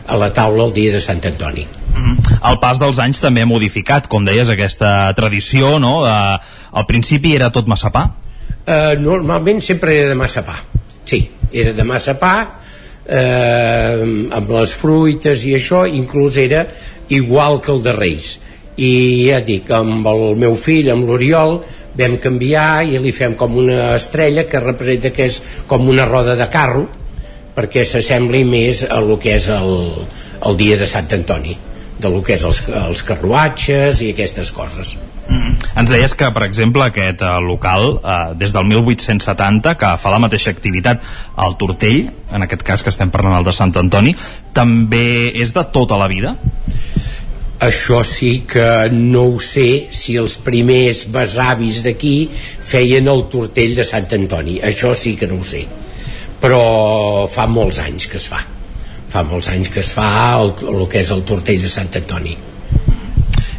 a 0.07 0.19
la 0.19 0.31
taula 0.35 0.69
el 0.69 0.75
dia 0.75 0.93
de 0.93 1.01
Sant 1.03 1.23
Antoni 1.25 1.65
mm 1.65 1.95
-hmm. 1.95 2.39
El 2.49 2.59
pas 2.59 2.79
dels 2.79 2.99
anys 2.99 3.19
també 3.19 3.41
ha 3.41 3.45
modificat, 3.45 4.07
com 4.07 4.25
deies, 4.25 4.49
aquesta 4.49 5.13
tradició, 5.13 5.79
no? 5.79 6.01
Uh, 6.01 6.37
al 6.71 6.85
principi 6.85 7.35
era 7.35 7.49
tot 7.49 7.67
massapà? 7.67 8.09
Uh, 8.67 8.99
normalment 8.99 9.61
sempre 9.61 9.95
era 9.99 10.09
de 10.09 10.15
massapà, 10.15 10.55
sí, 11.05 11.29
era 11.51 11.73
de 11.73 11.83
massapà, 11.83 12.62
eh, 13.05 14.01
amb 14.31 14.51
les 14.57 14.73
fruites 14.75 15.45
i 15.45 15.55
això 15.57 15.83
inclús 15.87 16.37
era 16.37 16.65
igual 17.09 17.61
que 17.61 17.71
el 17.71 17.83
de 17.83 17.93
Reis. 17.93 18.37
I 18.77 19.29
ja 19.29 19.39
dic, 19.45 19.69
amb 19.71 20.07
el 20.09 20.35
meu 20.39 20.55
fill, 20.57 20.89
amb 20.89 21.05
l'Oriol 21.05 21.59
vam 21.97 22.17
canviar 22.21 22.83
i 22.89 22.97
li 22.97 23.13
fem 23.13 23.35
com 23.37 23.59
una 23.61 23.93
estrella 23.93 24.47
que 24.49 24.61
representa 24.63 25.13
que 25.13 25.27
és 25.29 25.41
com 25.69 25.89
una 25.89 26.07
roda 26.09 26.35
de 26.39 26.49
carro 26.49 26.87
perquè 27.53 27.83
s'assembli 27.85 28.41
més 28.49 28.81
a 28.89 28.97
lo 29.03 29.19
que 29.21 29.35
és 29.37 29.45
el, 29.53 29.75
el 30.41 30.57
dia 30.57 30.79
de 30.79 30.89
Sant 30.89 31.11
Antoni 31.13 31.53
de 32.01 32.09
lo 32.09 32.23
que 32.25 32.33
és 32.33 32.45
els, 32.49 32.63
els 32.87 33.03
carruatges 33.05 34.01
i 34.01 34.09
aquestes 34.15 34.49
coses 34.51 34.95
Mm. 35.27 35.53
Ens 35.79 35.89
deies 35.89 36.13
que, 36.17 36.27
per 36.35 36.43
exemple, 36.45 36.83
aquest 36.85 37.23
uh, 37.23 37.37
local, 37.43 37.97
uh, 37.97 38.33
des 38.37 38.53
del 38.53 38.67
1870, 38.69 39.75
que 39.79 39.91
fa 40.01 40.11
la 40.13 40.19
mateixa 40.21 40.51
activitat 40.53 41.03
al 41.39 41.57
Tortell, 41.59 42.09
en 42.33 42.45
aquest 42.45 42.65
cas 42.67 42.83
que 42.83 42.91
estem 42.93 43.13
parlant 43.13 43.39
el 43.39 43.47
de 43.47 43.55
Sant 43.55 43.73
Antoni, 43.79 44.15
també 44.53 45.31
és 45.43 45.55
de 45.55 45.65
tota 45.73 45.99
la 46.01 46.09
vida? 46.11 46.35
Això 47.63 48.01
sí 48.03 48.43
que 48.49 48.89
no 48.91 49.23
ho 49.31 49.39
sé 49.39 49.87
si 49.95 50.17
els 50.19 50.35
primers 50.43 51.05
besavis 51.13 51.79
d'aquí 51.85 52.15
feien 52.33 53.07
el 53.07 53.27
tortell 53.31 53.77
de 53.77 53.85
Sant 53.87 54.09
Antoni. 54.17 54.57
Això 54.59 54.91
sí 54.97 55.15
que 55.15 55.29
no 55.31 55.39
ho 55.39 55.47
sé. 55.47 55.63
Però 56.43 56.63
fa 57.31 57.47
molts 57.47 57.79
anys 57.79 58.09
que 58.11 58.19
es 58.19 58.27
fa. 58.27 58.41
Fa 59.13 59.23
molts 59.23 59.47
anys 59.53 59.71
que 59.71 59.79
es 59.79 59.93
fa 59.95 60.09
el, 60.41 60.57
el 60.73 60.89
que 60.91 61.05
és 61.05 61.13
el 61.15 61.23
tortell 61.29 61.63
de 61.63 61.71
Sant 61.71 61.93
Antoni 62.01 62.35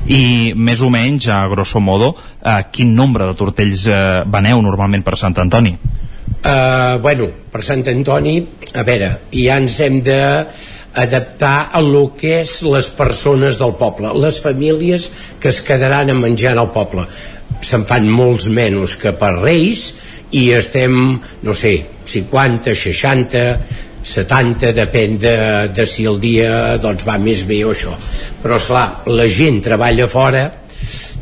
i 0.07 0.53
més 0.57 0.83
o 0.85 0.91
menys, 0.93 1.29
a 1.33 1.45
grosso 1.49 1.81
modo, 1.81 2.15
eh, 2.43 2.61
quin 2.73 2.95
nombre 2.95 3.29
de 3.31 3.37
tortells 3.39 3.87
eh, 3.89 3.99
veneu 4.27 4.63
normalment 4.63 5.05
per 5.05 5.17
Sant 5.17 5.37
Antoni? 5.41 5.75
Uh, 6.45 7.01
bueno, 7.01 7.31
per 7.51 7.63
Sant 7.65 7.87
Antoni, 7.89 8.37
a 8.77 8.83
veure, 8.85 9.11
ja 9.33 9.57
ens 9.57 9.79
hem 9.81 10.03
de 10.05 10.19
adaptar 10.95 11.71
a 11.73 11.81
lo 11.83 12.11
que 12.19 12.37
és 12.43 12.59
les 12.69 12.91
persones 12.95 13.57
del 13.59 13.73
poble, 13.81 14.13
les 14.21 14.37
famílies 14.45 15.09
que 15.41 15.51
es 15.51 15.63
quedaran 15.65 16.13
a 16.13 16.19
menjar 16.19 16.55
al 16.59 16.71
poble. 16.75 17.07
Se'n 17.65 17.87
fan 17.89 18.07
molts 18.13 18.47
menys 18.53 18.99
que 19.01 19.15
per 19.17 19.33
Reis 19.41 19.89
i 20.37 20.51
estem, 20.53 21.17
no 21.43 21.57
sé, 21.57 21.79
50, 22.05 22.77
60, 22.77 23.45
70 24.05 24.75
depèn 24.77 25.19
de, 25.19 25.35
de 25.75 25.89
si 25.89 26.05
el 26.07 26.21
dia 26.21 26.77
doncs, 26.83 27.07
va 27.09 27.19
més 27.19 27.43
bé 27.49 27.63
o 27.65 27.73
això. 27.73 27.97
Però 28.43 28.61
esclar, 28.61 28.87
la 29.09 29.27
gent 29.27 29.63
treballa 29.65 30.09
fora 30.13 30.47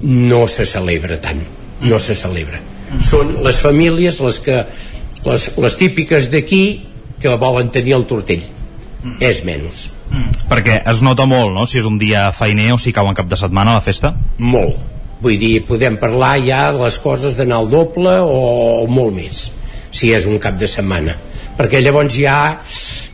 no 0.03 0.47
se 0.51 0.67
celebra 0.67 1.21
tant 1.23 1.43
no 1.83 1.99
se 1.99 2.15
celebra. 2.15 2.61
Són 3.03 3.39
les 3.45 3.59
famílies 3.63 4.21
les 4.23 4.39
que 4.45 4.59
les, 5.25 5.49
les 5.65 5.79
típiques 5.79 6.29
d'aquí 6.33 6.65
que 7.23 7.35
volen 7.41 7.71
tenir 7.75 7.97
el 7.99 8.07
tortell. 8.11 8.45
És 9.23 9.43
menys. 9.47 9.89
Perquè 10.51 10.79
es 10.91 11.01
nota 11.03 11.27
molt, 11.27 11.55
no?, 11.57 11.67
si 11.67 11.81
és 11.81 11.89
un 11.89 11.99
dia 11.99 12.29
feiner 12.37 12.73
o 12.75 12.79
si 12.79 12.93
cau 12.95 13.09
en 13.09 13.17
cap 13.19 13.31
de 13.31 13.39
setmana 13.41 13.79
la 13.79 13.85
festa. 13.85 14.13
Molt, 14.39 14.77
vull 15.25 15.39
dir, 15.41 15.63
podem 15.67 15.97
parlar 16.03 16.37
ja 16.45 16.67
de 16.75 16.83
les 16.85 16.99
coses 17.03 17.35
d'anar 17.39 17.63
al 17.63 17.71
doble 17.73 18.19
o, 18.21 18.39
o 18.85 18.87
molt 18.91 19.17
més 19.17 19.49
si 19.93 20.09
és 20.13 20.25
un 20.25 20.39
cap 20.41 20.57
de 20.57 20.69
setmana 20.71 21.17
perquè 21.59 21.83
llavors 21.83 22.17
ja 22.19 22.39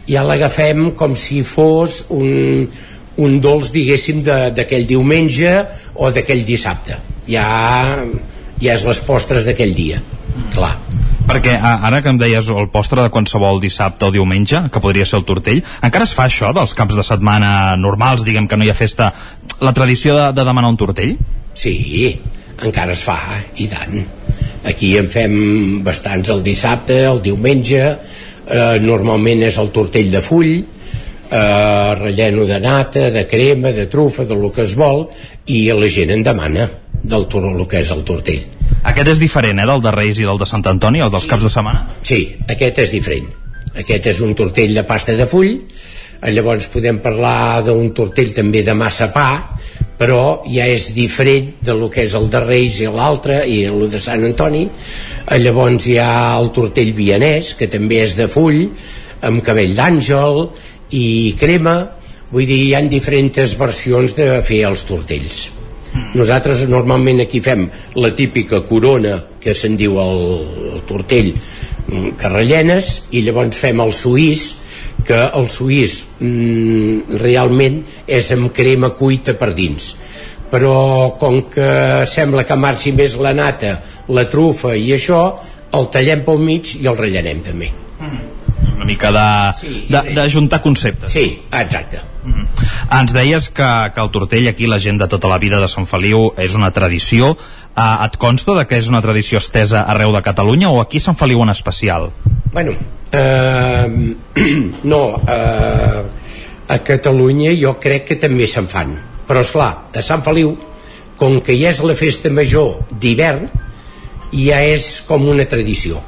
ja 0.09 0.25
l'agafem 0.25 0.93
com 0.97 1.15
si 1.17 1.43
fos 1.45 2.05
un, 2.15 2.69
un 3.21 3.41
dolç 3.45 3.73
diguéssim 3.75 4.23
d'aquell 4.25 4.87
diumenge 4.89 5.53
o 5.95 6.13
d'aquell 6.15 6.47
dissabte. 6.49 6.97
Ja, 7.29 7.49
ja 8.63 8.79
és 8.79 8.87
les 8.89 9.03
postres 9.05 9.45
d'aquell 9.45 9.75
dia 9.77 10.01
clar. 10.55 10.77
Perquè 11.29 11.59
ara 11.61 12.01
que 12.01 12.09
em 12.09 12.19
deies 12.21 12.49
el 12.49 12.71
postre 12.73 13.03
de 13.05 13.13
qualsevol 13.13 13.61
dissabte 13.61 14.07
o 14.09 14.15
diumenge, 14.15 14.63
que 14.73 14.81
podria 14.81 15.05
ser 15.09 15.19
el 15.21 15.27
tortell, 15.29 15.61
encara 15.85 16.07
es 16.09 16.15
fa 16.17 16.25
això 16.29 16.55
dels 16.57 16.73
caps 16.79 16.97
de 16.97 17.05
setmana 17.05 17.51
normals, 17.77 18.25
diguem 18.25 18.49
que 18.49 18.57
no 18.57 18.65
hi 18.65 18.73
ha 18.73 18.79
festa, 18.79 19.11
la 19.61 19.75
tradició 19.77 20.17
de, 20.17 20.31
de 20.33 20.47
demanar 20.49 20.73
un 20.73 20.81
tortell? 20.81 21.19
Sí, 21.53 21.75
encara 22.65 22.97
es 22.97 23.05
fa, 23.05 23.19
i 23.61 23.69
tant. 23.69 24.01
Aquí 24.69 24.95
en 24.99 25.11
fem 25.13 25.37
bastants 25.85 26.33
el 26.33 26.41
dissabte 26.47 27.03
el 27.11 27.21
diumenge 27.23 27.83
eh, 28.49 28.79
normalment 28.83 29.45
és 29.47 29.59
el 29.61 29.71
tortell 29.75 30.11
de 30.13 30.21
full 30.25 30.53
eh, 30.59 31.95
relleno 32.01 32.47
de 32.49 32.61
nata 32.61 33.11
de 33.15 33.27
crema, 33.27 33.73
de 33.73 33.87
trufa, 33.87 34.25
del 34.25 34.51
que 34.53 34.65
es 34.65 34.77
vol 34.79 35.07
i 35.47 35.67
la 35.73 35.89
gent 35.89 36.15
en 36.15 36.23
demana 36.23 36.69
del 36.99 37.29
el 37.31 37.67
que 37.69 37.79
és 37.79 37.91
el 37.95 38.03
tortell 38.03 38.59
Aquest 38.89 39.09
és 39.15 39.21
diferent, 39.21 39.59
eh, 39.59 39.67
del 39.67 39.83
de 39.83 39.93
Reis 39.93 40.19
i 40.19 40.27
del 40.27 40.39
de 40.39 40.47
Sant 40.47 40.65
Antoni, 40.67 41.03
o 41.03 41.11
dels 41.11 41.25
sí. 41.25 41.31
caps 41.31 41.47
de 41.47 41.51
setmana? 41.53 41.87
Sí, 42.03 42.21
aquest 42.49 42.79
és 42.85 42.93
diferent. 42.95 43.27
Aquest 43.79 44.07
és 44.13 44.21
un 44.25 44.35
tortell 44.39 44.75
de 44.75 44.85
pasta 44.87 45.17
de 45.19 45.27
full, 45.27 45.51
eh, 46.21 46.33
llavors 46.33 46.69
podem 46.73 47.01
parlar 47.03 47.63
d'un 47.67 47.91
tortell 47.95 48.33
també 48.35 48.63
de 48.63 48.75
massa 48.75 49.11
pa, 49.13 49.59
però 49.99 50.45
ja 50.47 50.69
és 50.71 50.93
diferent 50.95 51.51
de 51.65 51.75
lo 51.75 51.91
que 51.91 52.05
és 52.07 52.15
el 52.15 52.29
de 52.31 52.41
Reis 52.45 52.79
i 52.81 52.87
l'altre 52.87 53.43
i 53.51 53.65
el 53.67 53.89
de 53.91 54.01
Sant 54.01 54.25
Antoni. 54.25 54.65
Eh, 55.27 55.39
llavors 55.43 55.89
hi 55.91 55.99
ha 55.99 56.39
el 56.39 56.53
tortell 56.55 56.95
vienès 56.95 57.55
que 57.59 57.69
també 57.71 58.03
és 58.07 58.15
de 58.19 58.29
full 58.31 58.65
amb 59.27 59.43
cabell 59.45 59.75
d'àngel 59.77 60.45
i 60.95 61.35
crema. 61.41 61.79
Vull 62.31 62.47
dir 62.47 62.61
hi 62.65 62.75
ha 62.77 62.83
diferents 62.87 63.57
versions 63.59 64.15
de 64.15 64.31
fer 64.45 64.63
els 64.69 64.85
tortells. 64.87 65.49
Nosaltres 66.15 66.67
normalment 66.69 67.23
aquí 67.23 67.41
fem 67.41 67.65
la 67.97 68.13
típica 68.15 68.61
corona 68.69 69.17
que 69.41 69.55
se'n 69.57 69.77
diu 69.81 69.97
el, 70.03 70.21
el 70.77 70.83
tortell 70.89 71.33
mm, 71.33 72.11
que 72.21 72.31
rellenes 72.33 72.91
i 73.11 73.25
llavors 73.25 73.57
fem 73.59 73.81
el 73.81 73.95
suís 73.97 74.51
que 75.09 75.21
el 75.41 75.49
suís 75.53 76.03
mm, 76.21 77.19
realment 77.23 77.81
és 78.07 78.33
amb 78.37 78.53
crema 78.55 78.93
cuita 78.99 79.35
per 79.41 79.55
dins 79.57 79.95
però 80.49 81.19
com 81.21 81.43
que 81.53 82.07
sembla 82.09 82.45
que 82.49 82.57
marxi 82.57 82.93
més 82.97 83.17
la 83.21 83.35
nata, 83.37 83.79
la 84.09 84.25
trufa 84.33 84.75
i 84.77 84.91
això, 84.97 85.21
el 85.77 85.91
tallem 85.93 86.25
pel 86.25 86.41
mig 86.41 86.75
i 86.79 86.89
el 86.89 86.97
rellenem 86.97 87.43
també. 87.45 87.71
Una 88.79 88.87
mica 88.87 89.11
de, 89.13 89.27
sí, 89.59 89.73
de, 89.91 90.03
de 90.15 90.29
juntar 90.31 90.63
conceptes. 90.63 91.13
Sí, 91.13 91.43
exacte. 91.51 92.01
Mm 92.25 92.33
-hmm. 92.33 93.01
Ens 93.01 93.13
deies 93.13 93.49
que, 93.51 93.71
que 93.95 94.01
el 94.01 94.11
tortell 94.11 94.49
aquí, 94.49 94.67
la 94.67 94.79
gent 94.79 95.01
de 95.01 95.09
tota 95.09 95.29
la 95.29 95.39
vida 95.39 95.61
de 95.61 95.69
Sant 95.69 95.87
Feliu, 95.87 96.33
és 96.37 96.55
una 96.55 96.71
tradició. 96.71 97.37
Uh, 97.77 98.05
et 98.05 98.17
consta 98.17 98.55
de 98.55 98.67
que 98.67 98.79
és 98.79 98.89
una 98.89 99.03
tradició 99.03 99.39
estesa 99.39 99.83
arreu 99.83 100.13
de 100.13 100.23
Catalunya 100.23 100.71
o 100.71 100.81
aquí 100.81 101.01
Sant 101.01 101.17
Feliu 101.17 101.43
en 101.43 101.49
especial? 101.49 102.11
Bueno, 102.53 102.73
eh, 103.13 104.15
no, 104.93 105.03
eh, 105.27 106.03
a 106.69 106.79
Catalunya 106.85 107.55
jo 107.57 107.77
crec 107.81 108.11
que 108.11 108.21
també 108.21 108.47
se'n 108.47 108.69
fan. 108.69 108.95
Però 109.29 109.43
és 109.45 109.53
clar, 109.53 109.71
a 109.95 110.05
Sant 110.05 110.25
Feliu 110.25 110.55
com 111.19 111.41
que 111.45 111.57
ja 111.59 111.73
és 111.73 111.83
la 111.83 111.97
festa 111.99 112.31
major 112.31 112.85
d'hivern 112.91 113.49
ja 114.33 114.61
és 114.63 115.01
com 115.09 115.27
una 115.29 115.49
tradició 115.49 116.01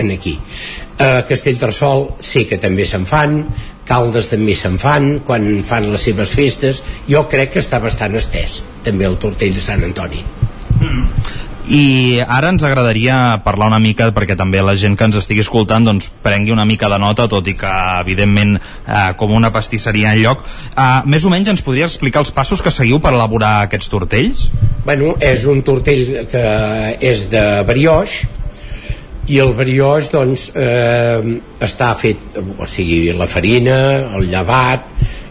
en 0.00 0.10
aquí. 0.12 0.36
A 1.00 1.22
Castellterçol 1.28 2.06
sé 2.24 2.46
que 2.48 2.58
també 2.60 2.86
se'n 2.88 3.06
fan 3.08 3.42
Caldes 3.90 4.28
també 4.30 4.54
se'n 4.54 4.76
fan 4.78 5.20
quan 5.26 5.46
fan 5.66 5.88
les 5.90 6.04
seves 6.06 6.34
festes 6.36 6.82
jo 7.08 7.24
crec 7.30 7.54
que 7.54 7.62
està 7.64 7.80
bastant 7.82 8.14
estès 8.18 8.60
també 8.86 9.08
el 9.08 9.18
tortell 9.22 9.54
de 9.56 9.64
Sant 9.64 9.86
Antoni. 9.86 10.24
Mm 10.80 11.48
i 11.68 12.20
ara 12.24 12.48
ens 12.50 12.62
agradaria 12.64 13.42
parlar 13.44 13.68
una 13.68 13.78
mica 13.82 14.08
perquè 14.16 14.36
també 14.38 14.62
la 14.64 14.74
gent 14.80 14.96
que 14.96 15.04
ens 15.04 15.18
estigui 15.20 15.44
escoltant 15.44 15.84
doncs 15.84 16.08
prengui 16.24 16.54
una 16.54 16.64
mica 16.64 16.88
de 16.88 16.98
nota 16.98 17.28
tot 17.28 17.46
i 17.50 17.54
que 17.58 17.72
evidentment 18.00 18.56
eh, 18.56 19.12
com 19.20 19.34
una 19.36 19.52
pastisseria 19.52 20.14
en 20.14 20.22
lloc 20.22 20.44
eh, 20.46 20.88
més 21.04 21.24
o 21.24 21.32
menys 21.32 21.52
ens 21.52 21.64
podries 21.66 21.92
explicar 21.92 22.24
els 22.24 22.32
passos 22.32 22.62
que 22.64 22.72
seguiu 22.72 23.00
per 23.00 23.12
elaborar 23.12 23.66
aquests 23.66 23.92
tortells? 23.92 24.44
Bueno, 24.84 25.14
és 25.20 25.44
un 25.46 25.62
tortell 25.62 26.26
que 26.30 26.44
és 27.12 27.26
de 27.30 27.46
brioix 27.68 28.22
i 29.30 29.38
el 29.38 29.52
brioix 29.54 30.08
doncs 30.10 30.50
eh, 30.56 31.40
està 31.60 31.92
fet 31.94 32.38
o 32.40 32.66
sigui 32.66 33.12
la 33.14 33.28
farina, 33.30 33.76
el 34.16 34.30
llevat 34.32 34.88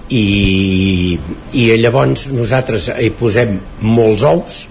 i, 0.10 1.18
i 1.54 1.66
llavors 1.82 2.30
nosaltres 2.34 2.90
hi 2.96 3.10
posem 3.18 3.58
molts 3.82 4.24
ous 4.30 4.62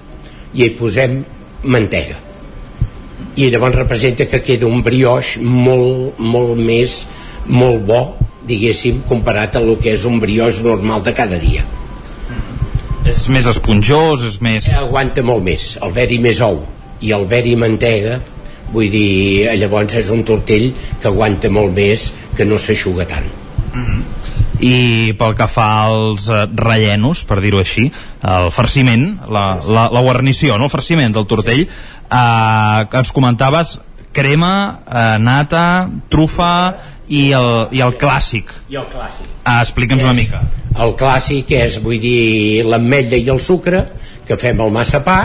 i 0.54 0.64
hi 0.64 0.70
posem 0.78 1.20
mantega. 1.62 2.16
I 3.38 3.50
llavors 3.50 3.76
representa 3.78 4.26
que 4.26 4.42
queda 4.42 4.66
un 4.66 4.82
brioix 4.82 5.36
molt, 5.42 6.18
molt 6.18 6.58
més 6.58 7.00
molt 7.48 7.84
bo 7.88 8.00
diguéssim 8.48 9.02
comparat 9.08 9.56
a 9.56 9.62
el 9.62 9.76
que 9.82 9.92
és 9.94 10.04
un 10.08 10.18
brioix 10.20 10.62
normal 10.64 11.04
de 11.04 11.14
cada 11.16 11.38
dia. 11.42 11.64
És 13.08 13.26
més 13.32 13.46
esponjós 13.48 14.24
és 14.28 14.40
més... 14.44 14.68
aguanta 14.76 15.24
molt 15.24 15.44
més 15.44 15.70
el 15.82 15.94
veri 15.96 16.18
més 16.20 16.42
ou. 16.44 16.60
I 17.00 17.14
el 17.14 17.24
veri 17.30 17.54
mantega 17.56 18.18
vull 18.72 18.90
dir, 18.92 19.48
llavors 19.56 19.96
és 19.96 20.10
un 20.12 20.24
tortell 20.28 20.70
que 21.00 21.08
aguanta 21.08 21.48
molt 21.48 21.72
més 21.76 22.10
que 22.36 22.44
no 22.44 22.58
s'aixuga 22.60 23.08
tant. 23.08 23.28
Mm 23.72 23.84
-hmm 23.84 24.07
i 24.60 25.14
pel 25.18 25.34
que 25.38 25.46
fa 25.50 25.68
als 25.86 26.28
eh, 26.32 26.44
rellenos, 26.58 27.22
per 27.28 27.40
dir-ho 27.44 27.60
així, 27.62 27.88
el 28.26 28.50
farciment, 28.54 29.06
la, 29.30 29.46
la, 29.62 29.88
la 29.94 30.02
guarnició, 30.04 30.58
no? 30.58 30.66
el 30.66 30.74
farciment 30.74 31.14
del 31.14 31.28
tortell, 31.30 31.64
eh, 31.64 32.80
que 32.90 33.02
ens 33.02 33.12
comentaves 33.14 33.78
crema, 34.12 34.52
eh, 34.82 35.18
nata, 35.22 35.64
trufa 36.10 36.52
i 37.08 37.28
el, 37.36 37.50
i 37.72 37.82
el 37.84 37.94
clàssic. 38.00 38.50
I 38.68 38.80
el 38.80 38.88
clàssic. 38.92 39.30
Ah, 39.44 39.60
Explica'ns 39.62 40.04
una 40.04 40.16
mica. 40.16 40.42
El 40.78 40.94
clàssic 40.98 41.54
és, 41.56 41.78
vull 41.82 42.00
dir, 42.02 42.66
l'ametlla 42.68 43.18
i 43.18 43.30
el 43.32 43.40
sucre, 43.42 43.84
que 44.28 44.36
fem 44.40 44.60
el 44.60 44.74
massapà, 44.74 45.18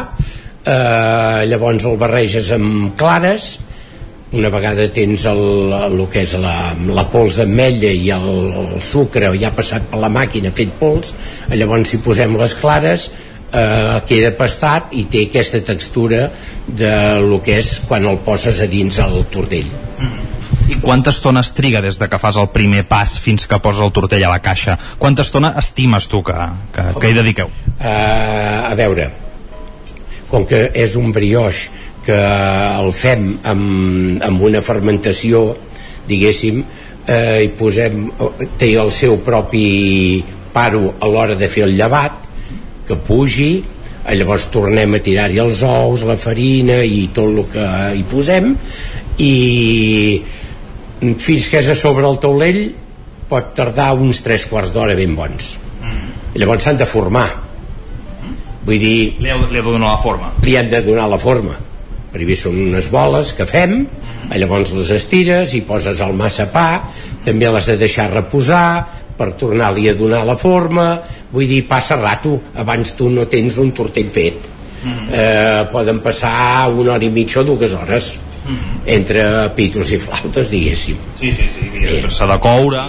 eh, 0.64 1.44
llavors 1.50 1.86
el 1.90 1.98
barreges 2.00 2.54
amb 2.56 2.94
clares, 3.00 3.58
una 4.34 4.50
vegada 4.50 4.88
tens 4.94 5.28
el, 5.30 5.44
el 5.78 6.00
que 6.12 6.24
és 6.26 6.34
la, 6.42 6.74
la 6.98 7.06
pols 7.12 7.38
d'ametlla 7.38 7.92
i 7.94 8.10
el, 8.16 8.30
el 8.64 8.82
sucre 8.82 9.30
ja 9.40 9.54
passat 9.56 9.86
per 9.92 10.02
la 10.02 10.10
màquina 10.14 10.54
fet 10.56 10.74
pols 10.80 11.14
llavors 11.54 11.94
si 11.94 12.02
posem 12.02 12.36
les 12.40 12.56
clares 12.58 13.08
eh, 13.54 14.02
queda 14.10 14.34
pastat 14.38 14.94
i 14.98 15.06
té 15.12 15.28
aquesta 15.30 15.62
textura 15.66 16.28
de 16.68 16.94
lo 17.22 17.42
que 17.46 17.60
és 17.62 17.76
quan 17.88 18.10
el 18.10 18.22
poses 18.26 18.62
a 18.64 18.70
dins 18.70 19.00
el 19.04 19.24
tortell 19.34 19.70
mm. 19.70 20.30
I 20.70 20.78
quanta 20.80 21.12
estona 21.12 21.42
es 21.44 21.52
triga 21.54 21.82
des 21.84 21.98
de 22.00 22.08
que 22.08 22.18
fas 22.22 22.38
el 22.40 22.48
primer 22.54 22.86
pas 22.88 23.18
fins 23.20 23.44
que 23.50 23.60
poses 23.60 23.84
el 23.84 23.92
tortell 23.92 24.24
a 24.24 24.30
la 24.32 24.40
caixa? 24.42 24.78
Quanta 24.98 25.26
estona 25.26 25.52
estimes 25.60 26.08
tu 26.08 26.22
que, 26.24 26.38
que, 26.72 26.86
que 27.02 27.10
hi 27.12 27.18
dediqueu? 27.18 27.52
Uh, 27.74 28.70
a 28.70 28.72
veure, 28.80 29.10
com 30.32 30.48
que 30.48 30.64
és 30.86 30.96
un 30.96 31.12
brioix 31.14 31.66
que 32.04 32.18
el 32.18 32.92
fem 32.96 33.30
amb, 33.48 34.24
amb 34.24 34.44
una 34.44 34.62
fermentació 34.66 35.46
diguéssim 36.08 36.60
eh, 37.08 37.46
i 37.46 37.52
posem 37.58 38.10
té 38.60 38.74
el 38.80 38.92
seu 38.92 39.20
propi 39.24 40.24
paro 40.54 40.94
a 41.00 41.10
l'hora 41.10 41.38
de 41.40 41.50
fer 41.50 41.66
el 41.68 41.78
llevat 41.80 42.28
que 42.88 43.00
pugi 43.08 43.52
eh, 43.62 44.16
llavors 44.20 44.50
tornem 44.52 45.00
a 45.00 45.02
tirar-hi 45.04 45.40
els 45.44 45.64
ous 45.68 46.06
la 46.08 46.20
farina 46.20 46.82
i 46.84 47.08
tot 47.16 47.32
el 47.32 47.48
que 47.56 47.68
hi 48.00 48.06
posem 48.12 48.54
i 49.24 49.34
fins 51.20 51.50
que 51.52 51.60
és 51.60 51.72
a 51.72 51.76
sobre 51.76 52.08
el 52.08 52.20
taulell 52.24 52.64
pot 53.32 53.54
tardar 53.56 53.94
uns 53.96 54.20
3 54.24 54.46
quarts 54.52 54.72
d'hora 54.76 54.96
ben 54.96 55.16
bons. 55.16 55.56
Mm. 55.82 56.40
llavors 56.40 56.64
s'han 56.64 56.78
de 56.78 56.86
formar. 56.86 57.28
Vull 58.64 58.80
dir 58.80 58.98
li 59.20 59.32
heu, 59.32 59.48
li 59.52 59.60
heu 59.60 59.66
de 59.66 59.72
donar 59.72 59.96
la 59.96 60.02
forma. 60.04 60.34
li 60.44 60.56
han 60.60 60.70
de 60.72 60.82
donar 60.84 61.08
la 61.12 61.20
forma 61.20 61.56
primer 62.14 62.38
són 62.38 62.60
unes 62.70 62.90
boles 62.94 63.34
que 63.34 63.48
fem 63.50 63.80
llavors 64.34 64.74
les 64.76 64.92
estires 64.94 65.54
i 65.58 65.64
poses 65.66 66.02
el 66.06 66.14
massa 66.18 66.48
pa 66.54 66.68
també 67.26 67.50
les 67.50 67.70
de 67.70 67.78
deixar 67.82 68.10
reposar 68.12 68.68
per 69.18 69.34
tornar-li 69.38 69.88
a 69.90 69.94
donar 69.94 70.24
la 70.26 70.36
forma. 70.40 70.88
Vull 71.32 71.48
dir, 71.50 71.62
passa 71.70 71.98
rato 72.00 72.40
abans 72.60 72.96
tu 72.98 73.10
no 73.14 73.28
tens 73.30 73.60
un 73.62 73.72
tortell 73.76 74.10
fet. 74.14 74.50
Eh, 74.84 75.64
poden 75.72 76.02
passar 76.04 76.68
una 76.68 76.98
hora 76.98 77.06
i 77.06 77.12
mitja 77.14 77.40
o 77.40 77.46
dues 77.48 77.76
hores 77.78 78.10
entre 78.98 79.24
pitos 79.56 79.94
i 79.96 80.00
flautes 80.02 80.50
diguéssim. 80.52 80.98
Sí, 81.16 81.32
sí, 81.32 81.48
sí, 81.48 81.70
eh, 81.80 82.02
s'ha 82.12 82.28
de 82.28 82.40
coure. 82.44 82.84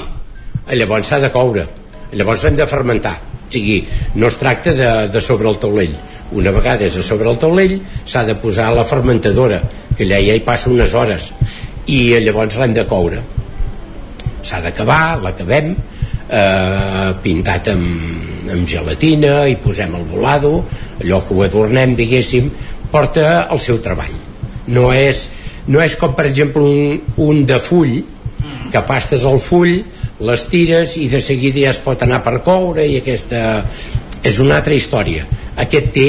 Llavors 0.74 1.12
s'ha 1.12 1.20
de 1.22 1.30
coure. 1.30 1.68
Llavors 2.16 2.48
hem 2.48 2.56
de 2.58 2.66
fermentar. 2.66 3.14
O 3.44 3.52
sigui, 3.54 3.84
no 4.18 4.26
es 4.26 4.40
tracta 4.40 4.72
de, 4.74 4.90
de 5.12 5.20
sobre 5.22 5.48
el 5.52 5.60
taulell 5.62 5.94
una 6.34 6.52
vegada 6.54 6.84
és 6.86 6.96
a 6.98 7.04
sobre 7.06 7.30
el 7.30 7.38
taulell 7.40 7.78
s'ha 8.04 8.24
de 8.26 8.34
posar 8.42 8.68
a 8.70 8.76
la 8.78 8.84
fermentadora 8.88 9.60
que 9.96 10.04
allà 10.06 10.20
ja 10.26 10.36
hi 10.36 10.42
passa 10.46 10.72
unes 10.72 10.94
hores 10.94 11.30
i 11.86 12.16
llavors 12.24 12.56
l'hem 12.58 12.74
de 12.74 12.84
coure. 12.88 13.20
S'ha 14.44 14.60
d'acabar, 14.64 15.20
l'acabem 15.22 15.74
eh, 15.74 17.10
pintat 17.22 17.70
amb, 17.72 18.48
amb 18.52 18.68
gelatina 18.68 19.44
i 19.48 19.58
posem 19.60 19.94
el 19.96 20.06
volado 20.08 20.56
allò 21.00 21.22
que 21.24 21.36
ho 21.36 21.44
adornem 21.46 21.94
diguéssim 21.96 22.50
porta 22.90 23.46
el 23.50 23.60
seu 23.60 23.80
treball. 23.84 24.14
No 24.74 24.90
és, 24.92 25.26
no 25.68 25.82
és 25.84 25.96
com 26.00 26.16
per 26.16 26.28
exemple 26.30 26.64
un, 26.64 27.00
un 27.20 27.44
de 27.46 27.60
full 27.60 28.00
que 28.72 28.82
pastes 28.88 29.24
el 29.28 29.38
full 29.40 29.78
les 30.24 30.44
tires 30.50 30.96
i 31.00 31.08
de 31.10 31.20
seguida 31.22 31.66
ja 31.66 31.72
es 31.74 31.80
pot 31.82 32.02
anar 32.04 32.20
per 32.24 32.38
coure 32.46 32.84
i 32.86 32.98
aquesta 33.00 33.64
és 34.24 34.38
una 34.40 34.58
altra 34.60 34.76
història 34.76 35.26
aquest 35.62 35.92
té 35.94 36.08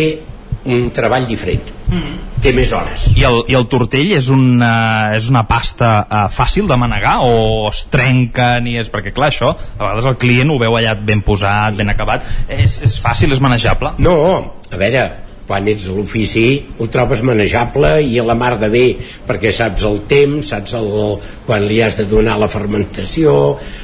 un 0.66 0.88
treball 0.94 1.28
diferent 1.30 1.62
mm. 1.92 2.14
té 2.42 2.54
més 2.56 2.72
hores. 2.74 3.10
I 3.18 3.26
el, 3.28 3.42
i 3.52 3.58
el 3.58 3.68
tortell 3.70 4.14
és 4.18 4.30
una, 4.34 5.16
és 5.18 5.30
una 5.32 5.46
pasta 5.50 5.92
uh, 6.04 6.24
fàcil 6.34 6.70
de 6.70 6.78
manegar 6.80 7.18
o 7.26 7.68
es 7.70 7.86
trenca 7.94 8.56
ni 8.64 8.78
és... 8.82 8.90
Perquè 8.94 9.14
clar, 9.16 9.32
això, 9.34 9.52
a 9.54 9.82
vegades 9.82 10.10
el 10.12 10.18
client 10.22 10.54
ho 10.54 10.58
veu 10.62 10.78
allà 10.78 10.96
ben 10.98 11.22
posat, 11.26 11.78
ben 11.78 11.94
acabat. 11.94 12.26
És, 12.50 12.80
és 12.86 12.98
fàcil, 13.02 13.34
és 13.36 13.44
manejable? 13.44 13.96
No, 14.02 14.18
a 14.72 14.82
veure, 14.82 15.06
quan 15.46 15.68
ets 15.70 15.86
a 15.90 15.94
l'ofici 15.94 16.46
ho 16.82 16.88
trobes 16.90 17.22
manejable 17.26 17.92
i 18.02 18.18
a 18.18 18.26
la 18.26 18.38
mar 18.38 18.56
de 18.62 18.70
bé 18.74 18.86
perquè 19.28 19.52
saps 19.54 19.86
el 19.86 20.02
temps, 20.10 20.50
saps 20.50 20.74
el, 20.80 20.90
quan 21.46 21.68
li 21.70 21.78
has 21.86 22.00
de 22.00 22.08
donar 22.10 22.40
la 22.42 22.50
fermentació 22.50 23.36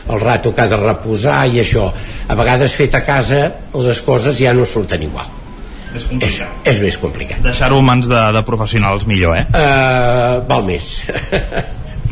el 0.10 0.24
rato 0.24 0.56
que 0.56 0.66
ha 0.66 0.72
de 0.72 0.82
reposar 0.82 1.44
i 1.54 1.62
això 1.62 1.86
a 1.92 2.40
vegades 2.40 2.74
fet 2.78 2.98
a 2.98 3.04
casa 3.06 3.44
les 3.78 4.02
coses 4.02 4.42
ja 4.42 4.56
no 4.58 4.66
surten 4.66 5.06
igual 5.06 5.41
és, 5.96 6.08
és, 6.22 6.42
és 6.74 6.82
més 6.84 6.98
complicat 7.02 7.42
Deixar-ho 7.46 7.80
en 7.82 7.86
mans 7.86 8.08
de, 8.12 8.22
de 8.38 8.44
professionals 8.48 9.06
millor, 9.10 9.38
eh? 9.38 9.46
uh, 9.52 10.42
val 10.48 10.64
més 10.68 11.04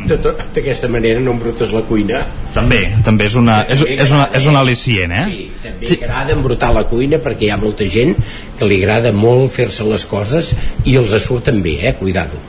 De 0.09 0.15
tot- 0.23 0.39
d'aquesta 0.55 0.87
manera 0.87 1.19
no 1.19 1.33
embrutes 1.35 1.73
la 1.75 1.81
cuina 1.87 2.21
També, 2.55 2.79
també 3.05 3.25
és 3.27 3.35
una, 3.39 3.59
és, 3.69 3.81
és 3.83 4.13
una, 4.15 4.29
és 4.33 4.45
una 4.49 4.61
al·licient, 4.63 5.11
eh? 5.11 5.25
Sí, 5.27 5.49
també 5.63 5.97
agrada 5.99 6.33
embrutar 6.37 6.69
la 6.73 6.85
cuina 6.89 7.19
perquè 7.21 7.49
hi 7.49 7.51
ha 7.53 7.57
molta 7.61 7.85
gent 7.85 8.15
que 8.57 8.65
li 8.69 8.79
agrada 8.81 9.11
molt 9.13 9.51
fer-se 9.53 9.83
les 9.89 10.05
coses 10.09 10.53
i 10.87 10.95
els 10.99 11.11
surten 11.25 11.59
bé, 11.65 11.75
eh? 11.91 11.93
Cuidado. 11.99 12.39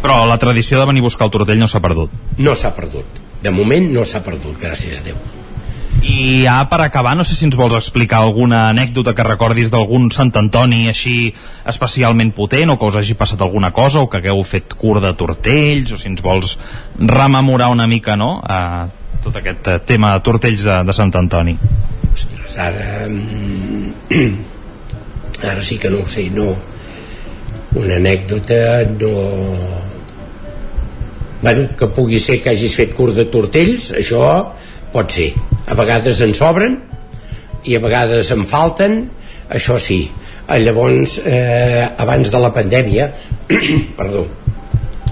Però 0.00 0.22
la 0.30 0.38
tradició 0.40 0.80
de 0.80 0.86
venir 0.88 1.04
a 1.04 1.08
buscar 1.10 1.28
el 1.28 1.34
tortell 1.36 1.58
no 1.60 1.68
s'ha 1.68 1.80
perdut. 1.84 2.10
No 2.38 2.56
s'ha 2.56 2.72
perdut. 2.74 3.20
De 3.44 3.50
moment 3.54 3.86
no 3.92 4.04
s'ha 4.08 4.20
perdut, 4.24 4.56
gràcies 4.60 5.00
a 5.02 5.06
Déu. 5.10 5.20
I 6.00 6.44
ja 6.46 6.56
per 6.70 6.80
acabar, 6.80 7.12
no 7.16 7.24
sé 7.28 7.34
si 7.36 7.44
ens 7.44 7.56
vols 7.58 7.74
explicar 7.76 8.22
alguna 8.24 8.68
anècdota 8.70 9.12
que 9.16 9.26
recordis 9.26 9.68
d'algun 9.72 10.08
Sant 10.14 10.32
Antoni 10.40 10.86
així 10.88 11.32
especialment 11.68 12.32
potent 12.36 12.72
o 12.72 12.78
que 12.80 12.88
us 12.88 12.96
hagi 12.96 13.16
passat 13.20 13.42
alguna 13.44 13.72
cosa 13.76 14.00
o 14.00 14.08
que 14.08 14.20
hagueu 14.22 14.40
fet 14.48 14.72
curt 14.80 15.04
de 15.04 15.12
tortells 15.12 15.92
o 15.92 15.98
si 16.00 16.08
ens 16.08 16.24
vols 16.24 16.56
rememorar 16.96 17.68
una 17.74 17.86
mica, 17.86 18.16
no?, 18.16 18.38
a 18.40 18.88
tot 19.20 19.36
aquest 19.36 19.68
eh, 19.68 19.76
tema 19.84 20.14
de 20.14 20.24
tortells 20.24 20.64
de, 20.64 20.78
de 20.88 20.96
Sant 20.96 21.12
Antoni. 21.20 21.58
Ostres, 22.14 22.56
ara... 22.56 23.04
mm, 23.08 24.56
Ara 25.42 25.62
sí 25.62 25.78
que 25.78 25.88
no 25.88 26.02
ho 26.02 26.08
sé, 26.08 26.28
no. 26.30 26.54
Una 27.80 27.96
anècdota, 27.96 28.84
no... 28.98 29.12
Bueno, 31.40 31.68
que 31.76 31.88
pugui 31.96 32.18
ser 32.20 32.42
que 32.44 32.52
hagis 32.52 32.74
fet 32.76 32.92
curt 32.96 33.16
de 33.16 33.24
tortells, 33.32 33.94
això 33.96 34.20
pot 34.92 35.16
ser. 35.16 35.30
A 35.70 35.76
vegades 35.78 36.20
en 36.26 36.34
sobren 36.34 36.76
i 37.64 37.76
a 37.76 37.82
vegades 37.82 38.30
en 38.34 38.46
falten, 38.48 39.04
això 39.50 39.78
sí. 39.78 40.02
Eh, 40.48 40.58
Llavors, 40.64 41.20
eh, 41.24 41.86
abans 42.02 42.30
de 42.32 42.42
la 42.42 42.50
pandèmia, 42.54 43.10
perdó, 44.00 44.26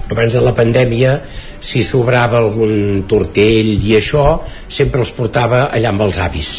abans 0.09 0.33
de 0.33 0.41
la 0.41 0.53
pandèmia 0.57 1.19
si 1.61 1.83
sobrava 1.85 2.39
algun 2.41 3.05
tortell 3.09 3.71
i 3.77 3.95
això 3.97 4.39
sempre 4.67 5.03
els 5.03 5.11
portava 5.15 5.67
allà 5.69 5.93
amb 5.93 6.05
els 6.07 6.19
avis 6.23 6.51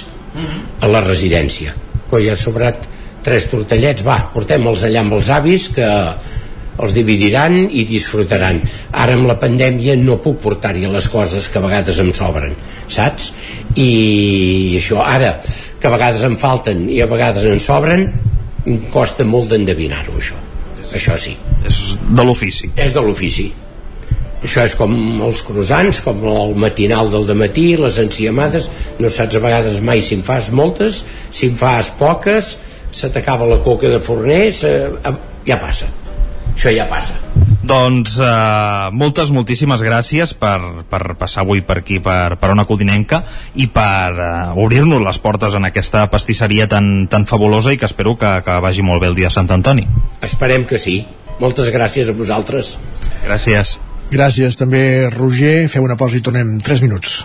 a 0.81 0.91
la 0.91 1.03
residència 1.03 1.75
ja 2.11 2.35
ha 2.35 2.39
sobrat 2.39 2.87
tres 3.23 3.47
tortellets 3.51 4.03
va, 4.07 4.19
portem-los 4.35 4.85
allà 4.87 5.03
amb 5.05 5.15
els 5.19 5.29
avis 5.31 5.69
que 5.75 5.89
els 6.81 6.95
dividiran 6.97 7.57
i 7.71 7.85
disfrutaran. 7.89 8.61
Ara 8.93 9.17
amb 9.19 9.29
la 9.29 9.39
pandèmia 9.41 9.97
no 10.01 10.21
puc 10.25 10.41
portar-hi 10.43 10.87
les 10.91 11.09
coses 11.13 11.49
que 11.49 11.61
a 11.61 11.65
vegades 11.67 12.01
em 12.03 12.13
sobren 12.17 12.57
saps? 12.91 13.31
i 13.79 14.77
això 14.81 15.05
ara 15.05 15.37
que 15.81 15.89
a 15.89 15.95
vegades 15.95 16.25
em 16.27 16.37
falten 16.41 16.89
i 16.91 17.01
a 17.01 17.09
vegades 17.11 17.47
en 17.49 17.61
sobren 17.63 18.07
em 18.67 18.79
costa 18.93 19.25
molt 19.25 19.53
d'endevinar-ho 19.53 20.17
això. 20.19 20.37
Això 20.91 21.17
sí. 21.19 21.37
És 21.69 21.97
de 22.03 22.25
l'ofici. 22.27 22.71
És 22.77 22.93
de 22.93 23.03
l'ofici. 23.05 23.47
Això 24.41 24.65
és 24.65 24.75
com 24.77 24.93
els 25.27 25.43
croissants, 25.45 26.01
com 26.05 26.23
el 26.25 26.55
matinal 26.61 27.11
del 27.13 27.29
matí, 27.37 27.75
les 27.77 27.99
enciamades, 28.01 28.71
no 28.99 29.13
saps 29.13 29.37
a 29.37 29.43
vegades 29.45 29.81
mai 29.85 30.01
si 30.05 30.17
en 30.17 30.25
fas 30.25 30.49
moltes, 30.51 31.05
si 31.31 31.51
en 31.53 31.59
fas 31.61 31.93
poques, 31.99 32.55
se 32.91 33.11
t'acaba 33.13 33.49
la 33.49 33.61
coca 33.65 33.89
de 33.93 34.01
forner, 34.01 34.43
se, 34.57 34.73
ja 35.47 35.61
passa. 35.61 35.91
Això 36.61 36.75
ja 36.77 36.85
passa. 36.85 37.15
Doncs 37.65 38.19
uh, 38.21 38.91
moltes, 38.93 39.31
moltíssimes 39.33 39.81
gràcies 39.81 40.35
per, 40.37 40.85
per 40.93 41.15
passar 41.17 41.47
avui 41.47 41.63
per 41.65 41.79
aquí, 41.81 41.97
per, 42.05 42.37
per 42.37 42.51
una 42.53 42.67
codinenca 42.69 43.23
i 43.57 43.65
per 43.73 44.11
uh, 44.13 44.61
obrir-nos 44.61 45.01
les 45.01 45.21
portes 45.25 45.57
en 45.57 45.65
aquesta 45.65 46.03
pastisseria 46.13 46.67
tan, 46.69 47.07
tan 47.09 47.25
fabulosa 47.25 47.73
i 47.73 47.81
que 47.81 47.89
espero 47.89 48.13
que, 48.21 48.35
que 48.45 48.59
vagi 48.61 48.85
molt 48.85 49.01
bé 49.01 49.09
el 49.09 49.17
dia 49.17 49.31
de 49.31 49.37
Sant 49.39 49.49
Antoni. 49.57 49.87
Esperem 50.21 50.67
que 50.69 50.77
sí. 50.77 50.99
Moltes 51.41 51.73
gràcies 51.73 52.13
a 52.13 52.17
vosaltres. 52.19 52.75
Gràcies. 53.25 53.79
Gràcies 54.13 54.61
també, 54.61 54.83
Roger. 55.15 55.65
Feu 55.73 55.87
una 55.89 55.97
pausa 55.97 56.21
i 56.21 56.27
tornem 56.27 56.59
3 56.61 56.85
minuts. 56.85 57.23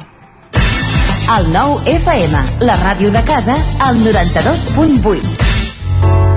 El 1.36 1.52
nou 1.52 1.82
FM, 1.92 2.46
la 2.64 2.80
ràdio 2.80 3.12
de 3.12 3.26
casa, 3.28 3.60
al 3.84 4.00
92.8. 4.00 5.45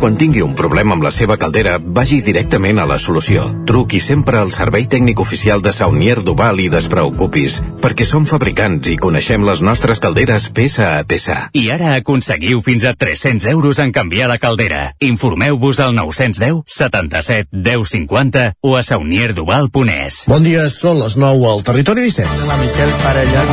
Quan 0.00 0.16
tingui 0.16 0.40
un 0.40 0.54
problema 0.56 0.94
amb 0.96 1.04
la 1.04 1.10
seva 1.12 1.38
caldera, 1.40 1.74
vagi 1.80 2.22
directament 2.24 2.78
a 2.80 2.86
la 2.88 2.96
solució. 2.96 3.42
Truqui 3.68 3.98
sempre 4.00 4.38
al 4.40 4.48
servei 4.52 4.86
tècnic 4.88 5.20
oficial 5.20 5.60
de 5.60 5.72
Saunier 5.76 6.22
Duval 6.24 6.60
i 6.64 6.70
despreocupis, 6.72 7.58
perquè 7.84 8.06
som 8.08 8.24
fabricants 8.28 8.88
i 8.92 8.96
coneixem 9.00 9.44
les 9.44 9.60
nostres 9.64 10.00
calderes 10.00 10.50
peça 10.56 10.86
a 10.98 11.04
peça. 11.04 11.36
I 11.52 11.66
ara 11.72 11.94
aconseguiu 11.98 12.62
fins 12.64 12.84
a 12.88 12.94
300 12.96 13.48
euros 13.52 13.80
en 13.84 13.92
canviar 13.92 14.28
la 14.28 14.38
caldera. 14.40 14.94
Informeu-vos 15.04 15.80
al 15.84 15.92
910 15.96 16.62
77 16.64 17.48
10 17.52 17.92
50 17.92 18.46
o 18.60 18.76
a 18.76 18.82
saunierduval.es. 18.82 20.22
Bon 20.32 20.44
dia, 20.44 20.64
són 20.72 21.00
les 21.04 21.16
9 21.20 21.48
al 21.52 21.64
Territori 21.64 22.08
17. 22.08 22.48
La 22.48 22.56
Miquel 22.60 22.96
Parella. 23.04 23.44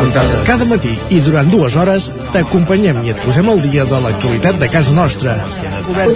Cada 0.48 0.68
matí 0.72 0.95
i 1.12 1.20
durant 1.28 1.52
dues 1.52 1.76
hores 1.76 2.12
t'acompanyem 2.36 3.04
i 3.04 3.16
et 3.16 3.24
posem 3.28 3.52
al 3.52 3.64
dia 3.68 3.84
de 3.88 4.04
l'actualitat 4.08 4.64
de 4.64 4.72
casa 4.72 4.95
nostra. 4.95 5.40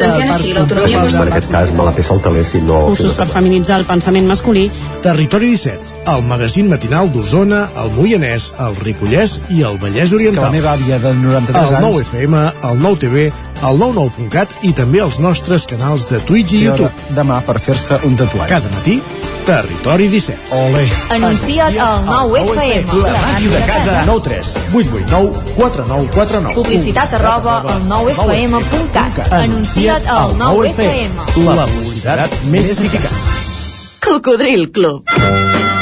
Així 0.01 0.53
l'autonomia 0.55 1.03
En 1.05 1.29
aquest 1.31 1.49
cas 1.51 1.71
me 1.77 1.85
la 1.85 1.91
peça 1.95 2.13
el 2.15 2.21
teler 2.25 2.43
si 2.47 2.61
no... 2.65 2.79
Cursos 2.89 3.13
per 3.19 3.27
feminitzar 3.29 3.77
el 3.81 3.85
pensament 3.85 4.27
masculí. 4.29 4.65
Territori 5.05 5.51
17, 5.53 5.93
el 6.15 6.23
magazín 6.29 6.69
matinal 6.71 7.11
d'Osona, 7.13 7.61
el 7.83 7.91
Moianès, 7.97 8.51
el 8.65 8.75
Ripollès 8.81 9.39
i 9.53 9.61
el 9.67 9.77
Vallès 9.81 10.09
Que 10.09 10.19
Oriental. 10.19 10.45
la 10.47 10.51
meva 10.57 10.73
àvia 10.73 10.99
de 11.03 11.13
93 11.21 11.69
El 11.69 11.75
anys... 11.77 11.85
9 11.87 12.01
FM, 12.07 12.43
el 12.71 12.81
9 12.81 13.01
TV, 13.05 13.31
el 13.61 13.77
99.cat 13.81 14.61
i 14.67 14.71
també 14.77 15.01
els 15.03 15.19
nostres 15.21 15.67
canals 15.69 16.07
de 16.09 16.19
Twitch 16.25 16.53
i 16.57 16.63
YouTube. 16.65 16.91
demà 17.17 17.41
per 17.45 17.59
fer-se 17.59 17.99
un 18.07 18.15
tatuatge. 18.17 18.49
Cada 18.49 18.69
matí, 18.73 19.01
Territori 19.45 20.07
17. 20.07 20.37
Ole. 20.53 20.83
Anuncia't 21.09 21.77
al 21.81 22.03
9FM. 22.05 22.97
La 23.01 23.21
màquina 23.21 23.55
de 23.55 23.61
casa. 23.65 24.03
9 24.05 24.21
3 24.27 24.51
8 24.73 24.89
8 25.01 25.05
9 25.09 25.31
4 25.57 25.85
9 25.87 26.09
4 26.13 26.41
9 26.41 26.55
Publicitat 26.55 27.13
arroba 27.17 27.57
al 27.61 27.81
9FM.cat. 27.89 29.33
Anuncia't 29.41 30.07
al 30.07 30.35
9FM. 30.37 31.45
La 31.55 31.65
publicitat 31.65 32.37
més 32.53 32.69
eficaç. 32.69 33.09
Cocodril 34.05 34.69
Club. 34.71 35.50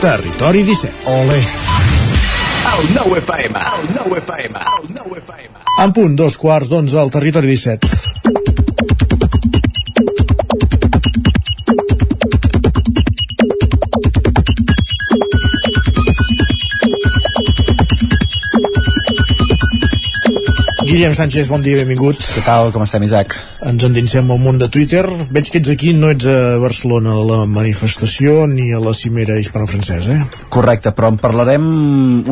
Territori 0.00 0.62
17. 0.64 1.04
Ole. 1.12 1.42
El 2.72 2.86
nou 2.94 3.12
FM, 3.18 3.60
el 3.60 3.90
nou 3.92 4.14
FM, 4.16 4.56
el 4.56 4.86
nou 4.96 5.12
FM. 5.18 5.60
En 5.84 5.92
punt, 5.92 6.14
dos 6.16 6.38
quarts 6.40 6.70
d'onze 6.72 6.96
al 6.96 7.12
Territori 7.12 7.52
17. 7.52 7.84
Guillem 20.88 21.12
Sánchez, 21.14 21.52
bon 21.52 21.60
dia, 21.60 21.76
benvingut. 21.76 22.24
Què 22.24 22.40
tal, 22.48 22.72
com 22.72 22.88
estem, 22.88 23.04
Isaac? 23.04 23.36
Ens 23.60 23.82
endinsem 23.84 24.30
al 24.32 24.38
món 24.40 24.56
de 24.56 24.70
Twitter. 24.72 25.02
Veig 25.28 25.50
que 25.52 25.60
ets 25.60 25.68
aquí, 25.68 25.90
no 25.92 26.08
ets 26.12 26.24
a 26.30 26.56
Barcelona 26.62 27.12
a 27.12 27.24
la 27.28 27.40
manifestació 27.44 28.46
ni 28.48 28.70
a 28.72 28.78
la 28.80 28.94
cimera 28.96 29.36
hispano-francesa, 29.36 30.14
eh? 30.16 30.44
Correcte, 30.48 30.94
però 30.96 31.10
en 31.12 31.18
parlarem 31.20 31.66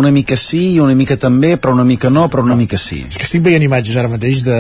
una 0.00 0.12
mica 0.14 0.38
sí 0.40 0.62
i 0.72 0.78
una 0.80 0.96
mica 0.96 1.18
també, 1.20 1.56
però 1.60 1.74
una 1.76 1.84
mica 1.84 2.08
no, 2.08 2.28
però 2.32 2.44
una 2.46 2.56
mica 2.56 2.80
sí. 2.80 3.02
És 3.10 3.20
que 3.20 3.28
estic 3.28 3.44
veient 3.44 3.66
imatges 3.66 3.98
ara 4.00 4.08
mateix 4.08 4.40
de 4.46 4.56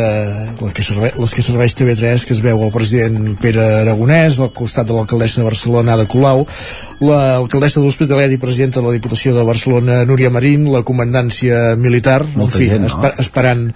les 0.60 0.74
que, 0.76 0.84
serve, 0.84 1.12
les 1.16 1.34
que 1.34 1.46
serveix 1.46 1.76
TV3, 1.78 2.26
que 2.28 2.36
es 2.36 2.44
veu 2.44 2.60
el 2.66 2.74
president 2.74 3.32
Pere 3.40 3.64
Aragonès, 3.80 4.36
al 4.36 4.52
costat 4.52 4.90
de 4.90 4.96
l'alcaldessa 4.98 5.40
de 5.40 5.48
Barcelona, 5.48 5.96
Ada 5.96 6.04
Colau, 6.10 6.44
l'alcaldessa 7.00 7.80
de 7.80 7.86
l'Hospitalet 7.86 8.36
i 8.36 8.40
presidenta 8.42 8.82
de 8.82 8.86
la 8.90 8.94
Diputació 8.98 9.32
de 9.36 9.46
Barcelona, 9.48 10.02
Núria 10.04 10.28
Marín, 10.34 10.68
la 10.74 10.84
comandància 10.84 11.78
militar, 11.80 12.20
Molta 12.34 12.58
en 12.58 12.60
fi, 12.60 12.70
gent, 12.74 12.84
no? 12.84 12.92
esper, 12.92 13.14
esperant, 13.24 13.66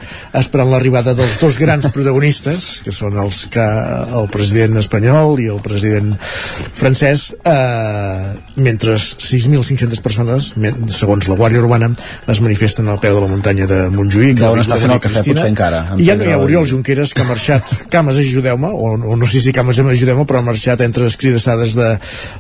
esperant 0.44 0.73
l'arribada 0.77 1.16
dels 1.16 1.40
dos 1.40 1.56
grans 1.62 1.89
protagonistes, 1.94 2.81
que 2.84 2.92
són 2.94 3.16
els 3.22 3.44
que 3.52 3.62
el 3.62 4.28
president 4.32 4.78
espanyol 4.80 5.40
i 5.42 5.48
el 5.52 5.60
president 5.64 6.12
francès, 6.18 7.28
eh, 7.44 8.32
mentre 8.56 8.96
6.500 8.98 10.02
persones, 10.04 10.52
segons 10.96 11.28
la 11.30 11.38
Guàrdia 11.38 11.62
Urbana, 11.62 11.92
es 12.28 12.40
manifesten 12.44 12.88
al 12.88 13.00
peu 13.02 13.16
de 13.16 13.22
la 13.24 13.30
muntanya 13.30 13.68
de 13.70 13.80
Montjuïc. 13.94 14.36
Estar 14.36 14.52
l'Avinguda 14.52 14.80
fent 14.82 14.94
el 14.96 15.00
cafè, 15.00 15.14
Cristina. 15.14 15.40
potser 15.40 15.52
encara, 15.52 15.82
I 15.96 16.09
ja 16.09 16.16
no 16.18 16.26
hi 16.26 16.34
ha 16.34 16.40
Oriol 16.42 16.68
Junqueras, 16.68 17.14
que 17.14 17.24
ha 17.24 17.28
marxat, 17.28 17.72
cames 17.94 18.18
ajudeu-me, 18.22 18.72
o, 18.72 18.92
o 19.12 19.16
no 19.18 19.28
sé 19.30 19.42
si 19.44 19.54
cames 19.54 19.78
ajudeu-me, 19.78 20.26
però 20.28 20.42
ha 20.42 20.46
marxat 20.46 20.82
entre 20.86 21.06
escridassades 21.10 21.76
de, 21.78 21.90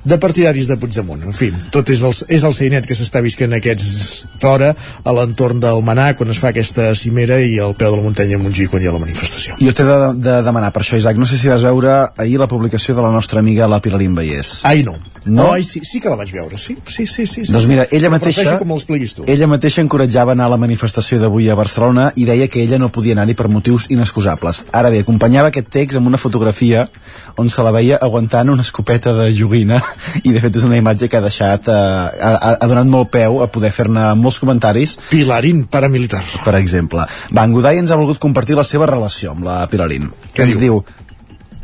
de 0.04 0.18
partidaris 0.22 0.70
de 0.70 0.78
Puigdemont. 0.80 1.26
En 1.28 1.36
fi, 1.36 1.52
tot 1.74 1.90
és 1.92 2.02
el, 2.06 2.16
és 2.32 2.46
el 2.48 2.56
seinet 2.56 2.88
que 2.88 2.96
s'està 2.98 3.22
visquent 3.24 3.54
aquesta 3.56 4.50
hora 4.50 4.72
a 4.74 5.16
l'entorn 5.16 5.62
del 5.62 5.82
Manà, 5.86 6.12
quan 6.18 6.32
es 6.32 6.40
fa 6.42 6.52
aquesta 6.52 6.92
cimera 6.98 7.40
i 7.40 7.58
al 7.62 7.76
peu 7.78 7.92
de 7.92 8.00
la 8.00 8.06
muntanya 8.06 8.38
de 8.38 8.44
Montjuïc, 8.44 8.72
quan 8.72 8.82
hi 8.82 8.90
ha 8.90 8.96
la 8.96 9.02
manifestació. 9.02 9.58
Jo 9.60 9.74
t'he 9.76 9.86
de, 9.86 9.98
de 10.22 10.31
demanar 10.42 10.72
per 10.72 10.82
això, 10.82 10.96
Isaac, 10.96 11.18
no 11.20 11.26
sé 11.28 11.36
si 11.38 11.48
vas 11.52 11.62
veure 11.62 11.92
ahir 12.16 12.38
la 12.40 12.48
publicació 12.48 12.94
de 12.96 13.02
la 13.04 13.10
nostra 13.12 13.40
amiga 13.40 13.68
la 13.68 13.80
Pilarín 13.84 14.14
Vallès. 14.16 14.60
Ai, 14.64 14.82
no. 14.82 14.96
No? 15.24 15.44
Oh, 15.44 15.52
ai, 15.54 15.62
sí, 15.62 15.78
sí 15.86 16.00
que 16.02 16.10
la 16.10 16.16
vaig 16.18 16.32
veure, 16.34 16.58
sí. 16.58 16.74
Sí, 16.86 17.06
sí, 17.06 17.26
sí. 17.26 17.44
sí 17.44 17.52
Doncs 17.52 17.68
mira, 17.70 17.84
ella 17.94 18.08
mateixa, 18.10 18.56
com 18.58 18.72
tu. 18.74 19.22
ella 19.26 19.46
mateixa 19.46 19.80
encoratjava 19.80 20.32
a 20.32 20.34
anar 20.34 20.46
a 20.48 20.54
la 20.54 20.56
manifestació 20.58 21.20
d'avui 21.20 21.46
a 21.48 21.54
Barcelona 21.54 22.08
i 22.16 22.24
deia 22.26 22.48
que 22.48 22.62
ella 22.62 22.78
no 22.78 22.88
podia 22.90 23.12
anar-hi 23.14 23.34
per 23.38 23.46
motius 23.48 23.86
inexcusables. 23.90 24.64
Ara 24.72 24.90
bé, 24.90 25.04
acompanyava 25.04 25.52
aquest 25.52 25.68
text 25.70 25.96
amb 26.00 26.08
una 26.10 26.18
fotografia 26.18 26.88
on 27.36 27.48
se 27.48 27.62
la 27.62 27.70
veia 27.70 28.00
aguantant 28.02 28.50
una 28.50 28.62
escopeta 28.66 29.12
de 29.14 29.28
joguina 29.36 29.78
i 30.26 30.32
de 30.34 30.40
fet 30.42 30.56
és 30.58 30.64
una 30.66 30.76
imatge 30.80 31.08
que 31.08 31.16
ha 31.16 31.22
deixat, 31.22 31.68
eh, 31.68 31.72
ha, 31.72 32.32
ha- 32.34 32.56
ha 32.58 32.66
donat 32.72 32.86
molt 32.90 33.12
peu 33.14 33.42
a 33.44 33.46
poder 33.46 33.70
fer-ne 33.70 34.08
molts 34.18 34.40
comentaris. 34.42 34.96
Pilarín 35.10 35.66
paramilitar. 35.70 36.24
Per 36.44 36.56
exemple. 36.58 37.06
Va, 37.30 37.44
en 37.46 37.52
Godai 37.54 37.78
ens 37.78 37.92
ha 37.94 37.96
volgut 38.00 38.18
compartir 38.18 38.58
la 38.58 38.64
seva 38.66 38.90
relació 38.90 39.36
amb 39.36 39.46
la 39.46 39.60
Pilarín. 39.70 40.10
Que 40.32 40.46
ens 40.48 40.58
diu? 40.60 40.82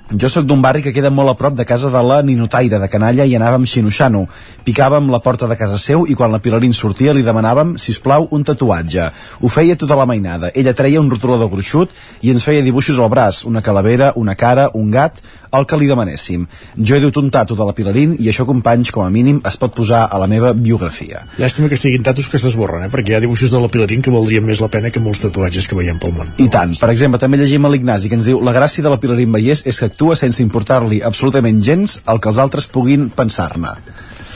Jo 0.08 0.28
sóc 0.32 0.46
d'un 0.48 0.62
barri 0.64 0.80
que 0.80 0.92
queda 0.96 1.10
molt 1.12 1.28
a 1.28 1.34
prop 1.36 1.52
de 1.52 1.66
casa 1.68 1.90
de 1.92 2.00
la 2.00 2.22
Ninotaire, 2.24 2.78
de 2.80 2.88
Canalla, 2.88 3.26
i 3.28 3.34
anàvem 3.36 3.66
xinoxano. 3.68 4.22
Picàvem 4.64 5.10
la 5.12 5.20
porta 5.20 5.44
de 5.50 5.56
casa 5.60 5.76
seu 5.76 6.06
i 6.08 6.16
quan 6.16 6.32
la 6.32 6.40
Pilarín 6.40 6.72
sortia 6.72 7.12
li 7.12 7.24
demanàvem, 7.26 7.74
si 7.76 7.92
plau 8.00 8.24
un 8.32 8.44
tatuatge. 8.44 9.10
Ho 9.42 9.50
feia 9.52 9.76
tota 9.76 9.98
la 10.00 10.06
mainada. 10.08 10.48
Ella 10.54 10.72
treia 10.72 11.02
un 11.02 11.10
rotulador 11.12 11.50
gruixut 11.52 11.92
i 12.24 12.32
ens 12.32 12.44
feia 12.44 12.64
dibuixos 12.64 12.96
al 12.96 13.12
braç, 13.12 13.42
una 13.44 13.60
calavera, 13.60 14.14
una 14.16 14.34
cara, 14.34 14.70
un 14.72 14.88
gat, 14.90 15.20
el 15.52 15.66
que 15.68 15.78
li 15.80 15.88
demanéssim. 15.90 16.46
Jo 16.76 16.96
he 16.96 17.02
dut 17.04 17.18
un 17.20 17.30
tatu 17.34 17.56
de 17.58 17.66
la 17.66 17.74
Pilarín 17.76 18.14
i 18.18 18.28
això, 18.32 18.46
companys, 18.48 18.92
com 18.94 19.04
a 19.04 19.10
mínim, 19.12 19.40
es 19.48 19.56
pot 19.60 19.74
posar 19.74 20.04
a 20.10 20.20
la 20.20 20.28
meva 20.30 20.52
biografia. 20.56 21.24
Llàstima 21.38 21.70
que 21.70 21.78
siguin 21.80 22.04
tatus 22.06 22.28
que 22.28 22.40
s'esborren, 22.40 22.86
eh? 22.86 22.92
perquè 22.92 23.14
hi 23.14 23.18
ha 23.18 23.22
dibuixos 23.24 23.52
de 23.54 23.62
la 23.62 23.70
Pilarín 23.72 24.02
que 24.04 24.14
valdrien 24.14 24.44
més 24.46 24.62
la 24.64 24.70
pena 24.72 24.92
que 24.94 25.02
molts 25.02 25.24
tatuatges 25.26 25.68
que 25.68 25.78
veiem 25.78 26.00
pel 26.02 26.14
món. 26.16 26.34
I 26.38 26.48
tant. 26.52 26.76
Per 26.80 26.90
exemple, 26.92 27.20
també 27.22 27.40
llegim 27.40 27.64
a 27.64 27.72
l'Ignasi 27.72 28.10
que 28.10 28.18
ens 28.20 28.28
diu 28.28 28.42
la 28.44 28.54
gràcia 28.56 28.84
de 28.84 28.92
la 28.92 29.00
Pilarín 29.00 29.32
Vallès 29.34 29.64
és 29.66 29.78
que 29.78 29.90
actua 29.90 30.18
sense 30.18 30.42
importar-li 30.44 31.02
absolutament 31.04 31.62
gens 31.64 32.00
el 32.06 32.20
que 32.20 32.32
els 32.32 32.42
altres 32.42 32.68
puguin 32.72 33.08
pensar-ne. 33.14 33.76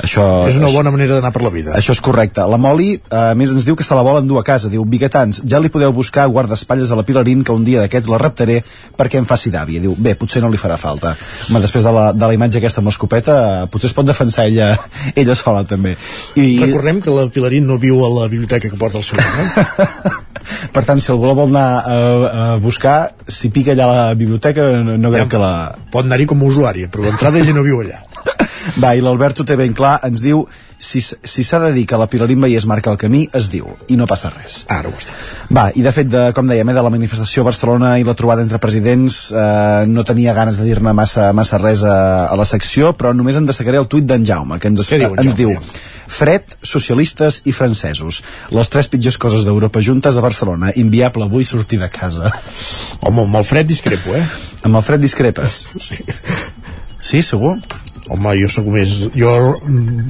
Això, 0.02 0.48
És 0.48 0.56
una 0.58 0.68
bona 0.74 0.90
manera 0.90 1.14
d'anar 1.14 1.30
per 1.32 1.44
la 1.44 1.50
vida. 1.54 1.76
Això 1.78 1.94
és 1.94 2.00
correcte. 2.02 2.42
La 2.50 2.58
Moli, 2.58 2.94
eh, 2.96 3.16
a 3.16 3.34
més, 3.38 3.52
ens 3.54 3.64
diu 3.64 3.76
que 3.78 3.84
se 3.86 3.94
la 3.94 4.02
volen 4.02 4.26
dur 4.26 4.40
a 4.40 4.42
casa. 4.42 4.68
Diu, 4.68 4.84
biguetans, 4.84 5.42
ja 5.46 5.60
li 5.62 5.70
podeu 5.70 5.92
buscar 5.94 6.26
guardaespatlles 6.26 6.90
a 6.90 6.98
la 6.98 7.04
Pilarín, 7.06 7.44
que 7.44 7.54
un 7.54 7.62
dia 7.64 7.80
d'aquests 7.84 8.10
la 8.10 8.18
reptaré 8.18 8.62
perquè 8.98 9.20
em 9.20 9.28
faci 9.28 9.52
d'àvia. 9.54 9.80
Diu, 9.80 9.94
bé, 9.96 10.16
potser 10.18 10.42
no 10.42 10.50
li 10.50 10.58
farà 10.58 10.76
falta. 10.76 11.14
Home, 11.48 11.62
després 11.62 11.86
de 11.86 11.92
la, 11.94 12.08
de 12.12 12.26
la 12.26 12.34
imatge 12.34 12.58
aquesta 12.58 12.82
amb 12.82 12.90
l'escopeta, 12.90 13.38
eh, 13.62 13.70
potser 13.70 13.92
es 13.92 13.94
pot 13.94 14.08
defensar 14.08 14.48
ella, 14.50 14.74
ella 15.14 15.38
sola, 15.38 15.62
també. 15.64 15.94
I, 16.34 16.58
Recordem 16.58 17.00
que 17.00 17.14
la 17.14 17.28
Pilarín 17.30 17.70
no 17.70 17.78
viu 17.78 18.02
a 18.02 18.10
la 18.10 18.26
biblioteca 18.26 18.68
que 18.68 18.80
porta 18.80 18.98
el 18.98 19.06
seu 19.06 19.22
nom, 19.22 19.54
eh? 19.54 20.16
per 20.74 20.82
tant, 20.84 20.98
si 20.98 21.12
algú 21.14 21.30
la 21.30 21.38
vol 21.38 21.54
anar 21.54 21.68
a, 21.78 21.98
a 22.32 22.46
buscar, 22.62 23.12
si 23.28 23.52
pica 23.54 23.76
allà 23.76 23.86
a 23.86 23.94
la 23.94 24.14
biblioteca, 24.18 24.66
no, 24.82 24.98
no 24.98 25.14
crec 25.14 25.30
que 25.36 25.42
la... 25.42 25.54
Pot 25.94 26.08
anar-hi 26.08 26.26
com 26.26 26.42
a 26.42 26.50
usuària, 26.50 26.90
però 26.90 27.06
d'entrada 27.06 27.38
ella 27.38 27.54
no 27.54 27.62
viu 27.66 27.84
allà. 27.84 28.02
Va, 28.82 28.94
i 28.94 29.02
l'Albert 29.02 29.40
ho 29.42 29.44
té 29.46 29.56
ben 29.58 29.74
clar, 29.74 29.96
ens 30.06 30.22
diu 30.22 30.44
si 30.82 30.98
si 31.02 31.44
s'ha 31.46 31.60
de 31.62 31.70
dir 31.76 31.84
que 31.86 31.98
la 31.98 32.08
Pilarín 32.10 32.40
Vallès 32.42 32.64
marca 32.66 32.90
el 32.90 32.98
camí, 32.98 33.22
es 33.38 33.48
diu, 33.50 33.68
i 33.90 33.96
no 33.98 34.06
passa 34.10 34.32
res. 34.34 34.62
Ara 34.70 34.90
ho 34.90 34.94
dit. 34.98 35.30
Va, 35.54 35.68
i 35.78 35.82
de 35.84 35.92
fet, 35.94 36.08
de, 36.10 36.22
com 36.34 36.48
dèiem, 36.50 36.68
eh, 36.72 36.74
de 36.74 36.82
la 36.82 36.90
manifestació 36.90 37.44
a 37.44 37.48
Barcelona 37.50 37.92
i 38.02 38.06
la 38.06 38.14
trobada 38.18 38.42
entre 38.42 38.58
presidents, 38.62 39.20
eh, 39.30 39.84
no 39.86 40.02
tenia 40.08 40.34
ganes 40.34 40.58
de 40.58 40.66
dir-ne 40.66 40.94
massa, 40.94 41.30
massa 41.32 41.60
res 41.62 41.84
a, 41.86 41.96
a 42.26 42.38
la 42.38 42.46
secció, 42.48 42.92
però 42.98 43.14
només 43.14 43.38
en 43.38 43.46
destacaré 43.46 43.78
el 43.78 43.86
tuit 43.90 44.06
d'en 44.06 44.26
Jaume, 44.26 44.58
que 44.58 44.72
ens, 44.72 44.82
Què 44.90 44.98
diu 45.04 45.14
en 45.14 45.22
ens 45.22 45.36
Jaume? 45.36 45.38
diu 45.38 45.90
fred, 46.12 46.56
socialistes 46.66 47.40
i 47.48 47.54
francesos. 47.56 48.18
Les 48.52 48.68
tres 48.68 48.90
pitjors 48.92 49.16
coses 49.22 49.46
d'Europa 49.46 49.80
juntes 49.80 50.18
a 50.18 50.24
Barcelona. 50.24 50.74
Inviable 50.76 51.24
avui 51.24 51.46
sortir 51.48 51.78
de 51.80 51.88
casa. 51.88 52.32
Home, 53.00 53.22
amb 53.24 53.38
el 53.40 53.46
fred 53.48 53.70
discrepo, 53.70 54.12
eh? 54.18 54.26
Amb 54.66 54.76
el 54.76 54.84
fred 54.84 55.00
discrepes? 55.00 55.62
Sí. 55.82 56.02
Sí, 57.02 57.18
segur? 57.26 57.56
Home, 58.10 58.32
jo 58.40 58.48
sóc 58.50 58.66
més... 58.72 58.92
Jo 59.14 59.30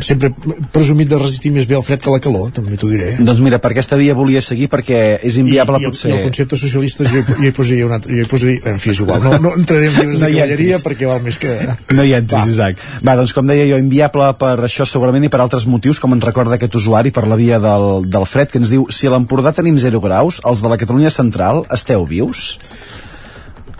sempre 0.05 0.31
he 0.33 0.55
presumit 0.73 1.11
de 1.11 1.19
resistir 1.21 1.51
més 1.53 1.67
bé 1.69 1.77
el 1.77 1.85
fred 1.85 2.01
que 2.01 2.13
la 2.13 2.21
calor, 2.25 2.49
també 2.57 2.79
t'ho 2.81 2.89
diré. 2.89 3.11
Doncs 3.21 3.43
mira, 3.45 3.59
per 3.63 3.73
aquesta 3.75 3.99
via 4.01 4.15
volia 4.17 4.41
seguir 4.45 4.71
perquè 4.73 5.01
és 5.21 5.37
inviable 5.43 5.81
I, 5.81 5.85
i, 5.85 5.91
potser... 5.91 6.09
I 6.11 6.17
el 6.17 6.25
concepte 6.31 6.57
socialista 6.61 7.05
jo, 7.09 7.21
jo 7.29 7.51
hi 7.51 7.53
posaria 7.57 7.89
un 7.89 7.93
altre... 7.99 8.17
Jo 8.17 8.25
hi 8.25 8.31
posaria, 8.31 8.63
en 8.73 8.81
fi, 8.81 8.95
és 8.95 9.03
igual. 9.05 9.27
No, 9.27 9.37
no 9.45 9.53
entraré 9.61 9.91
en 9.91 9.99
llibres 9.99 10.21
No 10.23 10.31
de 10.31 10.33
cavalleria 10.39 10.81
perquè 10.87 11.11
val 11.11 11.23
més 11.27 11.39
que... 11.43 11.53
No 11.93 12.07
hi 12.09 12.17
entris, 12.17 12.55
Isaac. 12.55 12.81
Va, 13.05 13.17
doncs 13.21 13.37
com 13.37 13.49
deia 13.51 13.69
jo, 13.69 13.81
inviable 13.83 14.31
per 14.41 14.55
això 14.65 14.89
segurament 14.89 15.29
i 15.29 15.33
per 15.33 15.43
altres 15.45 15.69
motius, 15.69 16.01
com 16.01 16.17
ens 16.17 16.25
recorda 16.25 16.57
aquest 16.57 16.81
usuari 16.81 17.13
per 17.13 17.27
la 17.29 17.37
via 17.41 17.61
del, 17.63 18.09
del 18.09 18.29
fred, 18.29 18.53
que 18.53 18.63
ens 18.63 18.73
diu 18.73 18.89
si 18.89 19.09
a 19.09 19.13
l'Empordà 19.13 19.53
tenim 19.57 19.77
0 19.81 20.01
graus, 20.01 20.41
els 20.49 20.65
de 20.65 20.73
la 20.73 20.81
Catalunya 20.81 21.13
Central 21.13 21.67
esteu 21.77 22.09
vius? 22.09 22.57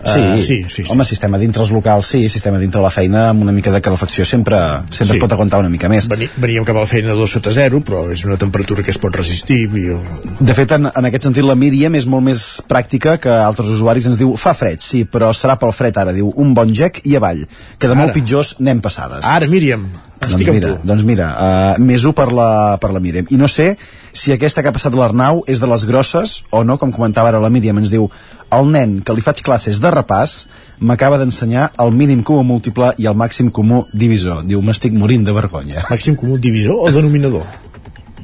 Ah, 0.05 0.35
sí, 0.35 0.41
sí, 0.41 0.57
sí. 0.67 0.83
Home, 0.91 1.05
sistema 1.07 1.37
dintre 1.39 1.61
els 1.63 1.71
locals, 1.71 2.05
sí, 2.11 2.27
sistema 2.29 2.59
dintre 2.59 2.81
la 2.83 2.89
feina 2.91 3.29
amb 3.29 3.41
una 3.45 3.53
mica 3.55 3.71
de 3.71 3.79
calefacció 3.81 4.25
sempre, 4.25 4.57
sempre 4.89 5.13
Sí. 5.13 5.15
es 5.17 5.21
pot 5.21 5.31
aguantar 5.31 5.59
una 5.63 5.69
mica 5.69 5.87
més. 5.89 6.07
Veni, 6.11 6.27
veníem 6.35 6.65
cap 6.67 6.75
a 6.75 6.83
la 6.83 6.85
feina 6.89 7.11
a 7.13 7.15
2 7.15 7.31
sota 7.37 7.53
0, 7.55 7.79
però 7.87 8.03
és 8.11 8.25
una 8.25 8.37
temperatura 8.37 8.83
que 8.83 8.91
es 8.91 8.97
pot 8.99 9.15
resistir. 9.15 9.61
I. 9.73 9.97
De 10.43 10.53
fet, 10.53 10.71
en, 10.75 10.89
en 10.93 11.05
aquest 11.09 11.23
sentit, 11.29 11.43
la 11.47 11.55
Míriam 11.55 11.95
és 11.95 12.05
molt 12.05 12.23
més 12.27 12.43
pràctica 12.67 13.17
que 13.17 13.29
altres 13.31 13.69
usuaris 13.69 14.05
ens 14.11 14.17
diu 14.19 14.35
fa 14.37 14.53
fred, 14.53 14.81
sí, 14.83 15.05
però 15.05 15.31
serà 15.33 15.55
pel 15.59 15.71
fred 15.71 15.97
ara, 15.97 16.11
diu 16.13 16.31
un 16.35 16.53
bon 16.53 16.73
gec 16.75 16.99
i 17.07 17.15
avall, 17.15 17.45
que 17.79 17.87
de 17.87 17.95
molt 17.95 18.11
Ara. 18.11 18.17
pitjors 18.19 18.55
n'hem 18.59 18.81
passades. 18.83 19.23
Ara, 19.23 19.47
Míriam, 19.47 19.87
Doncs 20.23 20.35
estic 20.37 20.47
amb 20.47 20.55
mira, 20.55 20.67
tu. 20.77 20.87
doncs 20.87 21.03
mira 21.03 21.25
uh, 21.35 21.81
més 21.83 22.05
1 22.07 22.13
per 22.15 22.29
la, 22.31 22.77
per 22.79 22.93
la 22.95 22.99
Míriam. 23.03 23.25
I 23.29 23.35
no 23.35 23.47
sé 23.51 23.73
si 24.15 24.31
aquesta 24.31 24.61
que 24.63 24.69
ha 24.69 24.75
passat 24.75 24.93
l'Arnau 24.95 25.41
és 25.51 25.59
de 25.59 25.67
les 25.67 25.83
grosses 25.89 26.43
o 26.51 26.61
no, 26.63 26.77
com 26.79 26.93
comentava 26.95 27.27
ara 27.33 27.41
la 27.43 27.49
Míriam, 27.51 27.77
ens 27.81 27.91
diu 27.91 28.05
el 28.53 28.69
nen 28.71 28.99
que 29.05 29.15
li 29.15 29.23
faig 29.25 29.41
classes 29.45 29.81
de 29.83 29.91
repàs 29.93 30.35
m'acaba 30.79 31.19
d'ensenyar 31.21 31.69
el 31.83 31.93
mínim 31.95 32.23
comú 32.27 32.43
múltiple 32.43 32.93
i 32.97 33.07
el 33.09 33.15
màxim 33.17 33.51
comú 33.51 33.85
divisor. 33.93 34.43
Diu, 34.47 34.61
m'estic 34.61 34.93
morint 34.93 35.25
de 35.25 35.35
vergonya. 35.35 35.85
Màxim 35.89 36.17
comú 36.19 36.37
divisor 36.37 36.81
o 36.81 36.91
denominador? 36.91 37.47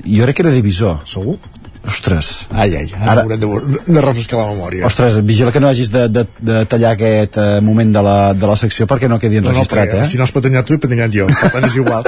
Jo 0.05 0.25
crec 0.25 0.39
que 0.39 0.45
era 0.47 0.55
divisor. 0.55 0.99
Segur? 1.05 1.37
Ostres. 1.89 2.47
Ai, 2.53 2.69
ai, 2.77 2.85
ara, 3.01 3.23
ara 3.23 3.23
haurem 3.25 3.39
de, 3.41 3.81
de 3.87 4.01
refrescar 4.03 4.37
la 4.39 4.51
memòria. 4.53 4.85
Ostres, 4.85 5.17
vigila 5.25 5.51
que 5.51 5.61
no 5.63 5.69
hagis 5.71 5.89
de, 5.93 6.05
de, 6.13 6.25
de 6.45 6.61
tallar 6.69 6.93
aquest 6.93 7.39
eh, 7.41 7.47
moment 7.65 7.93
de 7.95 8.03
la, 8.05 8.17
de 8.37 8.49
la 8.49 8.57
secció 8.61 8.85
perquè 8.89 9.09
no 9.09 9.17
quedi 9.21 9.41
enregistrat, 9.41 9.89
no, 9.89 9.97
no, 9.97 10.05
eh? 10.05 10.09
Si 10.09 10.19
no 10.19 10.27
has 10.27 10.33
patanyat 10.35 10.69
tu, 10.69 10.77
he 10.77 10.83
patanyat 10.83 11.15
jo. 11.15 11.25
Per 11.33 11.49
tant, 11.55 11.65
és 11.65 11.79
igual. 11.81 12.05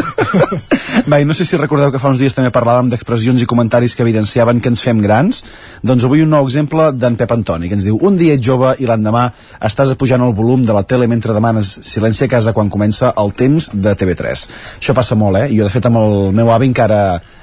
Va, 1.11 1.17
no 1.25 1.33
sé 1.37 1.47
si 1.47 1.57
recordeu 1.57 1.91
que 1.93 2.01
fa 2.01 2.11
uns 2.13 2.21
dies 2.21 2.35
també 2.37 2.51
parlàvem 2.53 2.91
d'expressions 2.91 3.41
i 3.41 3.49
comentaris 3.49 3.95
que 3.97 4.05
evidenciaven 4.05 4.61
que 4.61 4.69
ens 4.71 4.83
fem 4.85 5.01
grans. 5.01 5.41
Doncs 5.81 6.05
avui 6.05 6.21
un 6.21 6.29
nou 6.33 6.45
exemple 6.45 6.91
d'en 6.93 7.17
Pep 7.17 7.33
Antoni, 7.33 7.71
que 7.71 7.77
ens 7.79 7.87
diu 7.87 7.97
Un 8.01 8.17
dia 8.19 8.35
ets 8.37 8.45
jove 8.45 8.75
i 8.81 8.87
l'endemà 8.89 9.27
estàs 9.65 9.95
apujant 9.95 10.21
el 10.25 10.35
volum 10.37 10.65
de 10.67 10.75
la 10.77 10.83
tele 10.85 11.09
mentre 11.09 11.33
demanes 11.33 11.73
silenci 11.87 12.25
a 12.27 12.31
casa 12.31 12.53
quan 12.53 12.69
comença 12.69 13.13
el 13.17 13.33
temps 13.33 13.71
de 13.73 13.95
TV3. 13.97 14.47
Això 14.77 14.95
passa 14.97 15.17
molt, 15.17 15.41
eh? 15.41 15.49
Jo, 15.55 15.65
de 15.65 15.73
fet, 15.73 15.89
amb 15.89 16.01
el 16.01 16.17
meu 16.37 16.51
avi 16.53 16.69
encara 16.69 17.01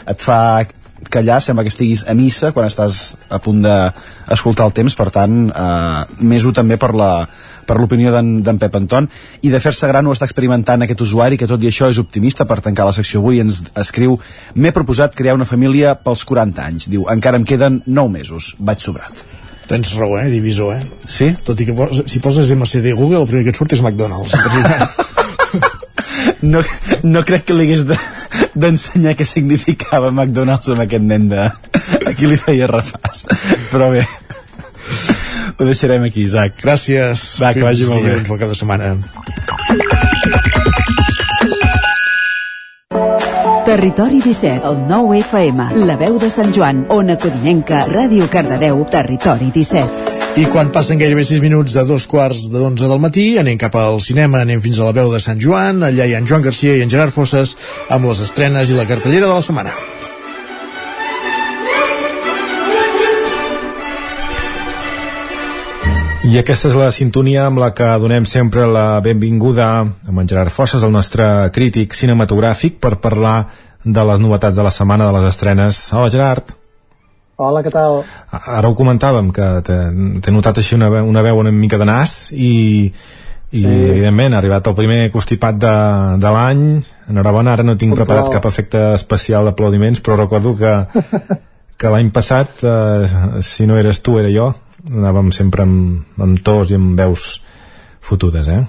et 0.08 0.22
fa 0.22 0.40
callar, 1.12 1.40
sembla 1.42 1.64
que 1.66 1.72
estiguis 1.72 2.04
a 2.08 2.14
missa 2.18 2.52
quan 2.56 2.68
estàs 2.68 3.16
a 3.28 3.40
punt 3.42 3.62
d'escoltar 3.64 4.66
el 4.68 4.74
temps, 4.76 4.96
per 4.98 5.10
tant, 5.14 5.38
eh, 5.48 6.18
més 6.20 6.44
ho 6.44 6.52
també 6.56 6.78
per 6.80 6.94
la 6.96 7.12
per 7.68 7.76
l'opinió 7.76 8.08
d'en 8.14 8.58
Pep 8.60 8.78
Anton 8.78 9.08
i 9.44 9.50
de 9.52 9.60
fer-se 9.60 9.90
gran 9.90 10.06
ho 10.08 10.14
està 10.16 10.24
experimentant 10.24 10.82
aquest 10.84 11.02
usuari 11.04 11.36
que 11.36 11.48
tot 11.50 11.62
i 11.62 11.68
això 11.68 11.90
és 11.92 12.00
optimista 12.00 12.46
per 12.48 12.62
tancar 12.64 12.88
la 12.88 12.94
secció 12.96 13.20
avui 13.20 13.42
ens 13.44 13.60
escriu 13.76 14.16
m'he 14.54 14.72
proposat 14.72 15.16
crear 15.18 15.36
una 15.36 15.48
família 15.48 15.92
pels 16.00 16.24
40 16.28 16.64
anys 16.64 16.88
diu 16.88 17.04
encara 17.12 17.36
em 17.36 17.44
queden 17.44 17.82
9 17.86 18.14
mesos 18.14 18.54
vaig 18.58 18.80
sobrat 18.80 19.26
Tens 19.68 19.90
raó, 19.98 20.14
eh, 20.16 20.30
divisor, 20.32 20.78
eh? 20.78 20.84
Sí? 21.04 21.26
Tot 21.44 21.60
i 21.60 21.66
que 21.68 21.74
si 22.08 22.22
poses 22.24 22.48
MCD 22.54 22.94
Google, 22.96 23.20
el 23.20 23.28
primer 23.28 23.44
que 23.44 23.52
et 23.52 23.58
surt 23.60 23.74
és 23.76 23.82
McDonald's. 23.84 24.32
no, 26.42 26.62
no 27.02 27.22
crec 27.26 27.48
que 27.48 27.56
li 27.56 27.66
hagués 27.66 27.84
d'ensenyar 27.88 29.12
de, 29.12 29.18
què 29.18 29.26
significava 29.28 30.12
McDonald's 30.12 30.70
amb 30.74 30.84
aquest 30.86 31.04
nen 31.04 31.28
de... 31.32 31.48
a 31.48 32.14
qui 32.18 32.30
li 32.30 32.38
feia 32.40 32.68
repàs. 32.70 33.24
Però 33.72 33.90
bé, 33.94 34.04
ho 35.58 35.66
deixarem 35.66 36.04
aquí, 36.06 36.26
Isaac. 36.28 36.58
Gràcies. 36.62 37.30
Va, 37.42 37.52
que 37.56 37.64
vagi 37.66 37.88
molt 37.90 38.06
bé. 38.06 38.18
Fins 38.22 38.44
cada 38.44 38.54
setmana. 38.54 38.94
Territori 43.68 44.22
17, 44.24 44.62
el 44.64 44.78
9 44.88 45.18
FM, 45.20 45.66
la 45.84 45.98
veu 46.00 46.16
de 46.22 46.30
Sant 46.32 46.54
Joan, 46.56 46.86
Ona 46.88 47.18
Codinenca, 47.20 47.84
Ràdio 47.90 48.30
Cardedeu, 48.32 48.86
Territori 48.88 49.50
17. 49.52 50.07
I 50.38 50.44
quan 50.46 50.68
passen 50.70 51.00
gairebé 51.00 51.24
6 51.26 51.40
minuts 51.42 51.72
de 51.74 51.82
dos 51.82 52.04
quarts 52.06 52.44
de 52.52 52.60
11 52.62 52.86
del 52.86 53.00
matí, 53.02 53.22
anem 53.40 53.56
cap 53.58 53.74
al 53.74 53.96
cinema, 53.98 54.44
anem 54.44 54.60
fins 54.62 54.78
a 54.78 54.84
la 54.86 54.92
veu 54.94 55.08
de 55.10 55.18
Sant 55.18 55.40
Joan, 55.42 55.80
allà 55.82 56.04
hi 56.06 56.12
ha 56.14 56.20
en 56.22 56.28
Joan 56.30 56.44
Garcia 56.44 56.76
i 56.78 56.84
en 56.84 56.92
Gerard 56.92 57.10
Fosses 57.10 57.56
amb 57.90 58.06
les 58.06 58.20
estrenes 58.22 58.70
i 58.70 58.76
la 58.76 58.84
cartellera 58.86 59.26
de 59.26 59.32
la 59.34 59.42
setmana. 59.42 59.72
I 66.28 66.38
aquesta 66.38 66.70
és 66.70 66.78
la 66.78 66.92
sintonia 66.94 67.48
amb 67.48 67.58
la 67.58 67.72
que 67.74 67.90
donem 67.98 68.30
sempre 68.30 68.68
la 68.70 69.00
benvinguda 69.02 69.68
amb 69.82 70.22
en 70.22 70.30
Gerard 70.30 70.54
Fosses, 70.54 70.86
el 70.86 70.94
nostre 70.94 71.26
crític 71.50 71.98
cinematogràfic, 71.98 72.78
per 72.78 73.00
parlar 73.02 73.40
de 73.82 74.08
les 74.12 74.22
novetats 74.22 74.54
de 74.54 74.70
la 74.70 74.74
setmana, 74.78 75.10
de 75.10 75.18
les 75.18 75.30
estrenes. 75.34 75.88
Hola, 75.90 76.14
Gerard. 76.14 76.54
Hola, 77.38 77.60
què 77.62 77.70
tal? 77.70 78.00
Ara 78.34 78.66
ho 78.66 78.74
comentàvem, 78.74 79.28
que 79.30 79.46
t'he 79.62 80.32
notat 80.34 80.58
així 80.58 80.74
una, 80.74 80.88
una 81.06 81.22
veu 81.22 81.38
una 81.38 81.52
mica 81.54 81.78
de 81.78 81.86
nas 81.86 82.32
i, 82.34 82.88
i 82.90 83.60
sí. 83.62 83.74
evidentment 83.92 84.34
ha 84.34 84.40
arribat 84.40 84.66
el 84.66 84.74
primer 84.74 84.96
constipat 85.14 85.60
de, 85.62 85.74
de 86.18 86.32
l'any 86.34 86.64
enhorabona, 87.12 87.54
ara 87.54 87.66
no 87.66 87.76
tinc 87.78 87.94
Puntual. 87.94 88.08
preparat 88.08 88.34
cap 88.34 88.48
efecte 88.50 88.82
especial 88.96 89.46
d'aplaudiments 89.46 90.02
però 90.02 90.18
recordo 90.18 90.56
que, 90.58 90.74
que 91.78 91.94
l'any 91.94 92.10
passat 92.10 92.66
eh, 92.66 93.22
si 93.46 93.70
no 93.70 93.78
eres 93.78 94.02
tu 94.02 94.18
era 94.18 94.34
jo 94.34 94.50
anàvem 94.90 95.30
sempre 95.38 95.62
amb, 95.62 96.18
amb 96.18 96.42
tos 96.42 96.74
i 96.74 96.78
amb 96.80 96.98
veus 96.98 97.30
fotudes, 98.02 98.50
eh? 98.50 98.64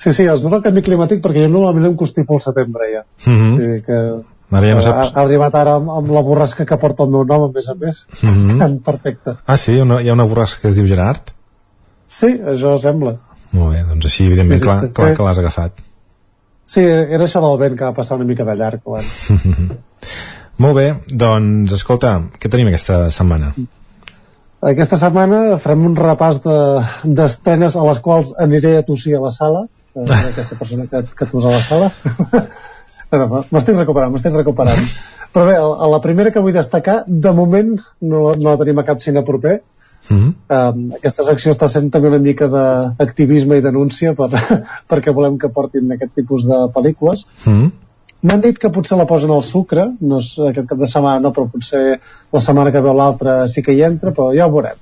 Sí, 0.00 0.14
sí, 0.16 0.24
es 0.24 0.40
nota 0.40 0.62
el 0.62 0.64
canvi 0.64 0.88
climàtic 0.88 1.20
perquè 1.20 1.44
jo 1.44 1.52
normalment 1.52 1.92
em 1.92 2.00
constipo 2.00 2.40
al 2.40 2.46
setembre 2.48 2.94
ja. 2.94 3.04
Mm 3.26 3.36
-hmm. 3.36 3.58
o 3.58 3.62
sigui 3.62 3.82
que 3.84 3.98
Ara 4.50 4.70
ja 4.70 4.76
no 4.78 4.82
saps... 4.82 5.10
Ha, 5.12 5.12
ha 5.14 5.24
arribat 5.24 5.54
ara 5.54 5.76
amb, 5.78 5.90
amb 5.94 6.10
la 6.14 6.22
borrasca 6.26 6.66
que 6.66 6.78
porta 6.82 7.04
el 7.06 7.12
meu 7.14 7.24
nom, 7.26 7.46
a 7.46 7.52
més 7.54 7.68
a 7.70 7.74
més. 7.78 8.06
Mm 8.22 8.38
-hmm. 8.38 8.80
Perfecte. 8.86 9.36
Ah, 9.46 9.56
sí? 9.56 9.76
Una, 9.80 10.00
hi 10.02 10.08
ha 10.08 10.12
una 10.12 10.26
borrasca 10.26 10.62
que 10.62 10.68
es 10.68 10.76
diu 10.76 10.86
Gerard? 10.86 11.30
Sí, 12.08 12.26
això 12.26 12.76
sembla. 12.78 13.16
Molt 13.52 13.74
bé, 13.74 13.84
doncs 13.84 14.06
així, 14.06 14.26
evidentment, 14.26 14.60
sí, 14.60 14.66
clar, 14.66 14.90
clar 14.94 15.14
que 15.16 15.22
l'has 15.22 15.38
agafat. 15.38 15.72
Sí, 16.64 16.82
era 16.86 17.24
això 17.24 17.40
del 17.42 17.58
vent 17.58 17.76
que 17.78 17.84
va 17.84 17.94
passar 17.94 18.16
una 18.16 18.26
mica 18.26 18.44
de 18.44 18.54
llarg. 18.54 18.82
Quan... 18.82 19.02
Molt 20.62 20.76
bé, 20.76 20.86
doncs, 21.08 21.72
escolta, 21.72 22.14
què 22.38 22.50
tenim 22.50 22.68
aquesta 22.70 23.10
setmana? 23.10 23.52
Aquesta 24.70 24.98
setmana 25.00 25.56
farem 25.62 25.86
un 25.88 25.96
repàs 25.96 26.42
d'estrenes 26.44 27.74
de, 27.74 27.80
a 27.80 27.86
les 27.88 28.00
quals 28.04 28.34
aniré 28.38 28.76
a 28.78 28.82
tossir 28.86 29.16
a 29.16 29.22
la 29.22 29.30
sala, 29.32 29.64
eh, 29.96 30.04
aquesta 30.04 30.58
persona 30.60 30.86
que, 30.90 31.02
que 31.16 31.30
tos 31.30 31.46
a 31.46 31.54
la 31.56 31.62
sala. 31.64 31.90
m'estic 33.12 33.76
recuperant, 33.76 34.12
m'estic 34.12 34.36
recuperant. 34.36 34.86
Però 35.34 35.44
bé, 35.46 35.58
a 35.58 35.90
la 35.90 36.00
primera 36.02 36.30
que 36.34 36.42
vull 36.42 36.54
destacar, 36.54 37.04
de 37.06 37.32
moment 37.34 37.76
no, 38.00 38.30
no 38.32 38.48
la 38.48 38.56
tenim 38.58 38.80
a 38.82 38.86
cap 38.86 39.02
cine 39.02 39.22
proper. 39.26 39.60
Mm 40.08 40.16
-hmm. 40.16 40.32
um, 40.56 40.92
aquesta 40.96 41.22
secció 41.24 41.52
està 41.52 41.68
sent 41.68 41.90
també 41.90 42.08
una 42.08 42.18
mica 42.18 42.48
d'activisme 42.48 43.58
i 43.58 43.60
denúncia 43.60 44.14
per, 44.14 44.28
perquè 44.90 45.14
volem 45.14 45.38
que 45.38 45.48
portin 45.48 45.92
aquest 45.92 46.14
tipus 46.14 46.46
de 46.46 46.56
pel·lícules. 46.74 47.26
Mm 47.46 47.52
-hmm. 47.52 47.70
M'han 48.22 48.40
dit 48.40 48.58
que 48.58 48.68
potser 48.68 48.98
la 48.98 49.06
posen 49.06 49.30
al 49.30 49.42
sucre, 49.42 49.86
no 50.00 50.18
és 50.18 50.38
aquest 50.38 50.66
cap 50.68 50.78
de 50.78 50.86
setmana 50.86 51.20
no, 51.20 51.32
però 51.32 51.48
potser 51.50 52.00
la 52.32 52.40
setmana 52.40 52.72
que 52.72 52.80
ve 52.80 52.92
l'altra 52.92 53.46
sí 53.48 53.62
que 53.62 53.72
hi 53.72 53.82
entra, 53.82 54.10
però 54.10 54.34
ja 54.36 54.46
ho 54.46 54.50
veurem. 54.50 54.76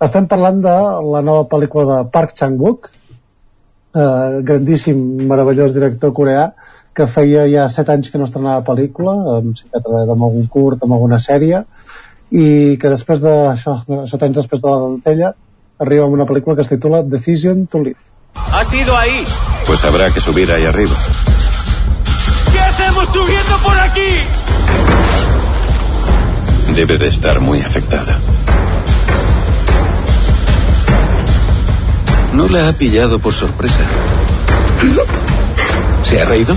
Estem 0.00 0.26
parlant 0.26 0.60
de 0.60 0.74
la 1.14 1.22
nova 1.22 1.46
pel·lícula 1.48 1.86
de 1.86 2.10
Park 2.10 2.34
Chang-wook, 2.34 2.90
eh, 3.94 4.42
grandíssim, 4.42 4.98
meravellós 5.30 5.72
director 5.72 6.12
coreà, 6.12 6.52
que 6.94 7.06
feia 7.08 7.46
ja 7.48 7.68
set 7.72 7.88
anys 7.92 8.10
que 8.12 8.20
no 8.20 8.26
estrenava 8.28 8.64
pel·lícula, 8.66 9.14
amb, 9.38 9.56
sí, 9.56 9.68
amb 9.72 10.12
algun 10.12 10.46
curt, 10.52 10.82
amb 10.84 10.96
alguna 10.96 11.18
sèrie, 11.22 11.64
i 12.30 12.76
que 12.80 12.92
després 12.92 13.20
de 13.24 13.32
això, 13.52 13.78
set 14.08 14.22
anys 14.22 14.42
després 14.42 14.60
de 14.62 14.68
la 14.68 14.80
dentella, 14.84 15.32
arriba 15.80 16.06
amb 16.06 16.16
una 16.18 16.28
pel·lícula 16.28 16.56
que 16.56 16.66
es 16.66 16.72
titula 16.72 17.02
Decision 17.02 17.66
to 17.66 17.82
Live. 17.82 18.00
¿Ha 18.34 18.64
sido 18.64 18.96
ahí? 18.96 19.24
Pues 19.66 19.84
habrá 19.84 20.10
que 20.10 20.20
subir 20.20 20.50
ahí 20.52 20.64
arriba. 20.64 20.96
¿Qué 22.52 22.60
hacemos 22.60 23.06
subiendo 23.08 23.56
por 23.62 23.78
aquí? 23.78 24.10
Debe 26.76 26.98
de 26.98 27.08
estar 27.08 27.40
muy 27.40 27.60
afectada. 27.60 28.18
No 32.34 32.48
la 32.48 32.68
ha 32.68 32.72
pillado 32.72 33.18
por 33.18 33.34
sorpresa. 33.34 33.82
¿Se 36.04 36.20
ha 36.20 36.24
reído? 36.24 36.56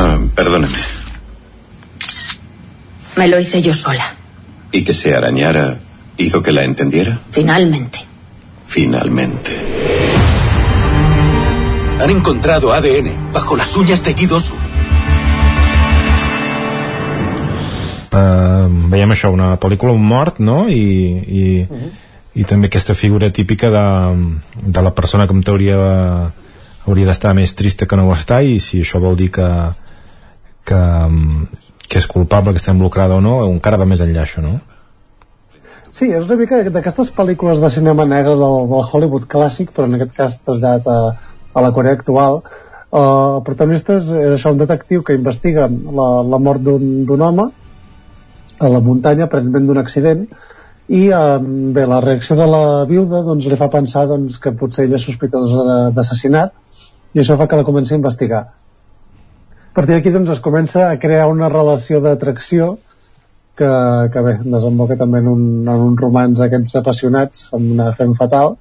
Ah, 0.00 0.16
perdóneme. 0.32 0.78
Me 3.16 3.26
lo 3.26 3.40
hice 3.40 3.60
yo 3.60 3.74
sola. 3.74 4.04
¿Y 4.70 4.84
que 4.84 4.94
se 4.94 5.12
arañara 5.12 5.80
hizo 6.16 6.40
que 6.40 6.52
la 6.52 6.62
entendiera? 6.62 7.18
Finalmente. 7.32 7.98
Finalmente. 8.64 9.50
Han 12.00 12.10
encontrado 12.10 12.72
ADN 12.72 13.32
bajo 13.32 13.56
las 13.56 13.74
uñas 13.76 14.04
de 14.04 14.14
Guidosu. 14.14 14.54
Uh, 18.12 18.70
veiem 18.92 19.10
això, 19.12 19.32
una 19.34 19.56
pel·lícula, 19.58 19.92
un 19.92 20.06
mort, 20.06 20.38
no? 20.38 20.68
I, 20.68 20.78
i, 21.26 21.42
uh 21.68 21.74
-huh. 21.74 21.90
i 22.34 22.44
també 22.44 22.68
aquesta 22.68 22.94
figura 22.94 23.32
típica 23.32 23.68
de, 23.68 24.38
de 24.62 24.82
la 24.82 24.94
persona 24.94 25.26
que 25.26 25.34
en 25.34 25.42
teoria 25.42 25.76
hauria 26.86 27.06
d'estar 27.06 27.34
més 27.34 27.54
trista 27.54 27.86
que 27.86 27.96
no 27.96 28.06
ho 28.08 28.14
està 28.14 28.42
i 28.42 28.60
si 28.60 28.80
això 28.80 29.00
vol 29.00 29.16
dir 29.16 29.30
que, 29.30 29.48
que, 30.68 30.80
que 31.88 32.00
és 32.00 32.08
culpable, 32.10 32.54
que 32.54 32.62
està 32.62 32.74
involucrada 32.76 33.18
o 33.18 33.24
no, 33.24 33.38
encara 33.48 33.80
va 33.80 33.88
més 33.88 34.02
enllà 34.04 34.24
això, 34.24 34.44
no? 34.44 34.58
Sí, 35.90 36.10
és 36.12 36.26
una 36.28 36.36
mica 36.38 36.60
d'aquestes 36.68 37.10
pel·lícules 37.16 37.62
de 37.62 37.70
cinema 37.72 38.04
negre 38.06 38.36
del, 38.38 38.58
del 38.70 38.84
Hollywood 38.92 39.24
clàssic, 39.32 39.72
però 39.74 39.88
en 39.88 39.96
aquest 39.96 40.12
cas 40.16 40.36
traslladat 40.44 40.90
a, 40.92 40.98
a 41.54 41.64
la 41.64 41.72
Corea 41.76 41.96
actual. 41.98 42.42
Uh, 42.88 43.00
el 43.38 43.42
protagonista 43.46 43.96
és, 43.98 44.12
és 44.12 44.34
això, 44.36 44.52
un 44.54 44.60
detectiu 44.60 45.02
que 45.04 45.16
investiga 45.16 45.66
la, 45.68 46.10
la 46.34 46.38
mort 46.40 46.62
d'un 46.64 47.24
home 47.24 47.48
a 48.58 48.70
la 48.72 48.80
muntanya, 48.84 49.26
aparentment 49.26 49.66
d'un 49.68 49.80
accident, 49.80 50.24
i 50.88 51.02
eh, 51.12 51.38
bé, 51.76 51.84
la 51.86 52.00
reacció 52.00 52.36
de 52.36 52.46
la 52.48 52.62
viuda 52.88 53.20
doncs, 53.26 53.46
li 53.46 53.58
fa 53.60 53.68
pensar 53.72 54.06
doncs, 54.08 54.38
que 54.40 54.54
potser 54.56 54.86
ella 54.86 54.96
és 54.96 55.04
sospitosa 55.04 55.90
d'assassinat 55.94 56.54
i 57.14 57.20
això 57.20 57.36
fa 57.36 57.46
que 57.48 57.58
la 57.60 57.66
comenci 57.66 57.94
a 57.94 57.98
investigar. 58.00 58.40
Partir 59.78 59.94
d'aquí 59.94 60.10
doncs, 60.10 60.32
es 60.34 60.40
comença 60.42 60.88
a 60.88 60.96
crear 60.98 61.28
una 61.30 61.46
relació 61.52 62.00
d'atracció 62.02 62.72
que, 63.58 63.68
que 64.10 64.22
bé, 64.26 64.32
desemboca 64.42 64.96
també 64.98 65.20
en 65.22 65.28
un, 65.30 65.44
en 65.62 65.84
un 65.84 65.92
romanç 66.00 66.40
d'aquests 66.42 66.80
apassionats 66.80 67.44
amb 67.54 67.76
una 67.76 67.92
fem 67.94 68.16
fatal 68.18 68.56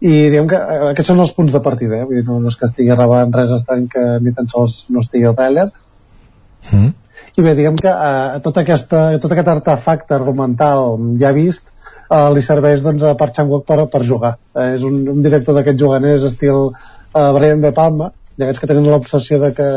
i 0.00 0.14
diguem 0.30 0.48
que 0.48 0.56
eh, 0.56 0.78
aquests 0.94 1.12
són 1.12 1.20
els 1.24 1.34
punts 1.36 1.52
de 1.52 1.60
partida 1.64 1.98
eh? 1.98 2.06
Vull 2.08 2.20
dir, 2.20 2.24
no, 2.30 2.38
no 2.40 2.52
és 2.52 2.56
que 2.56 2.64
estigui 2.68 2.96
rebant 2.96 3.36
res 3.36 3.52
estrany 3.58 3.90
que 3.92 4.06
ni 4.24 4.32
tan 4.32 4.48
sols 4.48 4.78
no 4.88 5.04
estigui 5.04 5.28
al 5.28 5.36
trailer 5.36 5.66
mm. 5.68 6.90
i 7.36 7.44
bé, 7.44 7.54
diguem 7.60 7.76
que 7.84 7.92
eh, 7.92 8.40
tot, 8.48 8.64
aquesta, 8.64 9.04
tot 9.20 9.36
aquest 9.36 9.52
artefacte 9.58 10.16
argumental 10.16 10.96
ja 11.20 11.36
vist 11.36 11.66
eh, 11.68 12.24
li 12.32 12.48
serveix 12.48 12.88
doncs, 12.88 13.04
a 13.04 13.16
Park 13.20 13.36
Chan-wook 13.36 13.68
per, 13.68 13.82
per 13.92 14.04
jugar 14.14 14.38
eh, 14.56 14.72
és 14.78 14.88
un, 14.88 15.02
un 15.12 15.20
director 15.28 15.60
d'aquests 15.60 15.84
juganers 15.84 16.28
estil 16.32 16.70
eh, 16.70 17.30
Brian 17.36 17.60
De 17.64 17.76
Palma 17.76 18.14
d'aquests 18.38 18.64
que 18.64 18.70
tenen 18.70 18.88
l'obsessió 18.88 19.44
de 19.44 19.52
que 19.52 19.72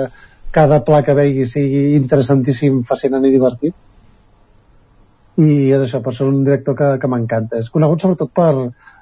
cada 0.51 0.81
pla 0.87 1.01
que 1.07 1.15
vegi 1.17 1.47
sigui 1.47 1.95
interessantíssim, 1.97 2.83
fascinant 2.87 3.25
i 3.25 3.33
divertit. 3.33 3.75
I 5.41 5.71
és 5.71 5.85
això, 5.85 6.01
per 6.03 6.13
ser 6.13 6.27
un 6.27 6.43
director 6.43 6.75
que, 6.77 6.89
que 7.01 7.09
m'encanta. 7.09 7.61
És 7.63 7.71
conegut 7.73 8.03
sobretot 8.03 8.33
per, 8.35 8.51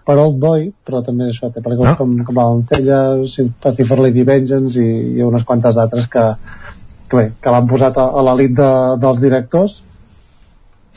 per 0.06 0.18
Old 0.22 0.38
Boy, 0.42 0.70
però 0.86 1.02
també 1.06 1.30
això 1.30 1.50
té 1.50 1.64
pel·lícules 1.66 1.96
ah. 1.96 1.98
com, 2.00 2.16
com 2.26 2.38
Valencella, 2.38 3.02
Sympathy 3.28 3.88
for 3.90 4.06
Lady 4.06 4.24
Vengeance 4.28 4.78
i, 4.80 5.18
i 5.18 5.26
unes 5.26 5.46
quantes 5.46 5.80
d'altres 5.80 6.08
que, 6.14 6.26
que, 7.10 7.18
bé, 7.18 7.26
que 7.42 7.54
l'han 7.56 7.70
posat 7.70 7.98
a, 7.98 8.08
a 8.14 8.26
l'elit 8.30 8.56
de, 8.58 8.72
dels 9.02 9.22
directors 9.26 9.80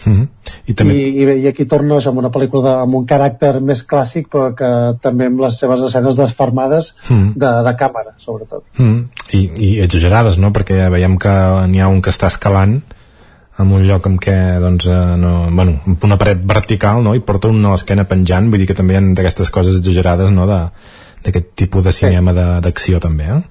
Mm 0.04 0.12
-hmm. 0.12 0.28
I, 0.66 0.74
també... 0.74 0.94
I, 0.94 1.22
i, 1.22 1.26
bé, 1.26 1.36
i 1.38 1.46
aquí 1.48 1.64
això, 1.64 2.08
amb 2.08 2.18
una 2.18 2.30
pel·lícula 2.30 2.62
de, 2.62 2.74
amb 2.82 2.94
un 2.94 3.06
caràcter 3.06 3.60
més 3.60 3.84
clàssic 3.86 4.28
però 4.28 4.54
que 4.54 4.98
també 5.00 5.26
amb 5.26 5.40
les 5.40 5.58
seves 5.58 5.80
escenes 5.80 6.16
desfermades 6.16 6.94
mm 7.08 7.16
-hmm. 7.16 7.32
de, 7.36 7.50
de 7.68 7.76
càmera 7.76 8.12
sobretot 8.16 8.62
mm 8.78 8.86
-hmm. 8.86 9.04
I, 9.32 9.50
i 9.56 9.80
exagerades 9.80 10.38
no? 10.38 10.50
perquè 10.50 10.90
veiem 10.90 11.18
que 11.18 11.32
n'hi 11.68 11.80
ha 11.80 11.88
un 11.88 12.02
que 12.02 12.10
està 12.10 12.26
escalant 12.26 12.82
en 13.58 13.72
un 13.72 13.86
lloc 13.86 14.06
en 14.06 14.18
què 14.18 14.60
doncs, 14.60 14.86
eh, 14.86 15.16
no, 15.16 15.48
bueno, 15.50 15.80
una 16.02 16.16
paret 16.16 16.40
vertical 16.44 17.02
no? 17.02 17.14
i 17.14 17.20
porta 17.20 17.48
una 17.48 17.68
a 17.68 17.72
l'esquena 17.72 18.04
penjant 18.04 18.50
vull 18.50 18.58
dir 18.58 18.66
que 18.66 18.74
també 18.74 18.94
hi 18.94 18.96
ha 18.96 19.00
d'aquestes 19.00 19.50
coses 19.50 19.76
exagerades 19.76 20.30
no? 20.30 20.46
d'aquest 20.46 21.54
tipus 21.54 21.84
de 21.84 21.92
cinema 21.92 22.32
sí. 22.32 22.60
d'acció 22.60 23.00
també 23.00 23.24
eh? 23.24 23.42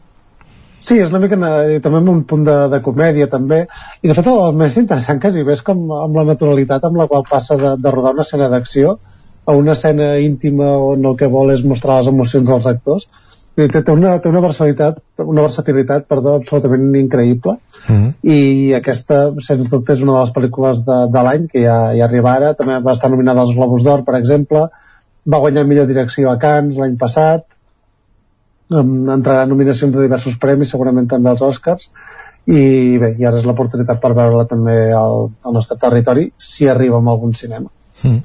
Sí, 0.81 0.97
és 0.97 1.11
una 1.13 1.21
mica 1.21 1.37
eh, 1.37 1.79
també 1.83 2.01
amb 2.01 2.09
un 2.09 2.21
punt 2.27 2.43
de, 2.47 2.57
de 2.73 2.81
comèdia 2.83 3.29
també. 3.29 3.63
I 4.01 4.09
de 4.09 4.17
fet 4.17 4.27
el 4.31 4.57
més 4.57 4.77
interessant 4.81 5.21
quasi 5.21 5.45
ves 5.47 5.61
com 5.65 5.83
amb 5.93 6.17
la 6.17 6.27
naturalitat 6.33 6.87
amb 6.87 6.97
la 7.01 7.07
qual 7.11 7.25
passa 7.29 7.57
de, 7.59 7.75
de 7.77 7.93
rodar 7.93 8.15
una 8.17 8.25
escena 8.25 8.49
d'acció 8.49 8.97
a 9.45 9.57
una 9.57 9.75
escena 9.77 10.15
íntima 10.21 10.71
on 10.77 11.05
el 11.05 11.17
que 11.17 11.29
vol 11.29 11.53
és 11.53 11.61
mostrar 11.65 11.99
les 11.99 12.09
emocions 12.11 12.49
dels 12.49 12.67
actors. 12.73 13.07
Té, 13.51 13.67
té, 13.67 13.81
una, 13.91 14.15
té 14.23 14.29
una 14.31 14.41
versatilitat 14.41 15.01
una 15.21 15.43
versatilitat 15.43 16.05
perdó, 16.09 16.37
absolutament 16.39 16.93
increïble. 16.97 17.57
Mm. 17.91 18.11
i 18.23 18.73
aquesta 18.77 19.23
sens 19.43 19.69
dubte 19.69 19.93
és 19.93 20.01
una 20.05 20.15
de 20.15 20.21
les 20.21 20.33
pel·lícules 20.33 20.85
de, 20.87 20.99
de 21.13 21.25
l'any 21.27 21.49
que 21.51 21.65
ja, 21.65 21.79
ja 21.97 22.07
arriba 22.07 22.33
ara. 22.39 22.53
També 22.57 22.79
va 22.81 22.97
estar 22.97 23.11
nominada 23.11 23.45
als 23.45 23.53
Globus 23.57 23.85
d'Or 23.85 24.05
per 24.07 24.17
exemple. 24.17 24.65
Va 25.29 25.41
guanyar 25.43 25.67
millor 25.69 25.89
direcció 25.89 26.31
a 26.31 26.39
Cannes 26.41 26.79
l'any 26.81 26.97
passat 26.97 27.45
entrarà 28.71 29.45
nominacions 29.45 29.95
de 29.95 30.05
diversos 30.05 30.37
premis 30.39 30.71
segurament 30.71 31.09
també 31.11 31.31
als 31.31 31.43
Oscars. 31.45 31.89
I 32.49 32.97
bé, 32.97 33.13
i 33.19 33.25
ara 33.27 33.37
és 33.37 33.45
l'oportunitat 33.45 33.99
per 34.01 34.15
veure-la 34.17 34.47
també 34.49 34.75
al, 34.97 35.27
al 35.45 35.53
nostre 35.53 35.77
territori 35.77 36.31
si 36.37 36.67
arriba 36.67 36.97
a 36.97 37.11
algun 37.11 37.35
cinema. 37.37 37.69
Mm. 38.01 38.21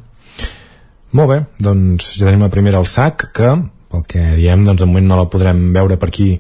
Molt 1.16 1.31
bé, 1.31 1.40
doncs 1.60 2.14
ja 2.16 2.27
tenim 2.27 2.47
la 2.47 2.52
primera 2.52 2.81
al 2.81 2.89
sac 2.89 3.28
que 3.36 3.51
pel 3.93 4.06
que 4.09 4.23
diem, 4.36 4.64
doncs 4.66 4.82
de 4.82 4.89
moment 4.89 5.06
no 5.10 5.18
la 5.20 5.28
podrem 5.32 5.68
veure 5.74 5.98
per 6.01 6.09
aquí 6.09 6.31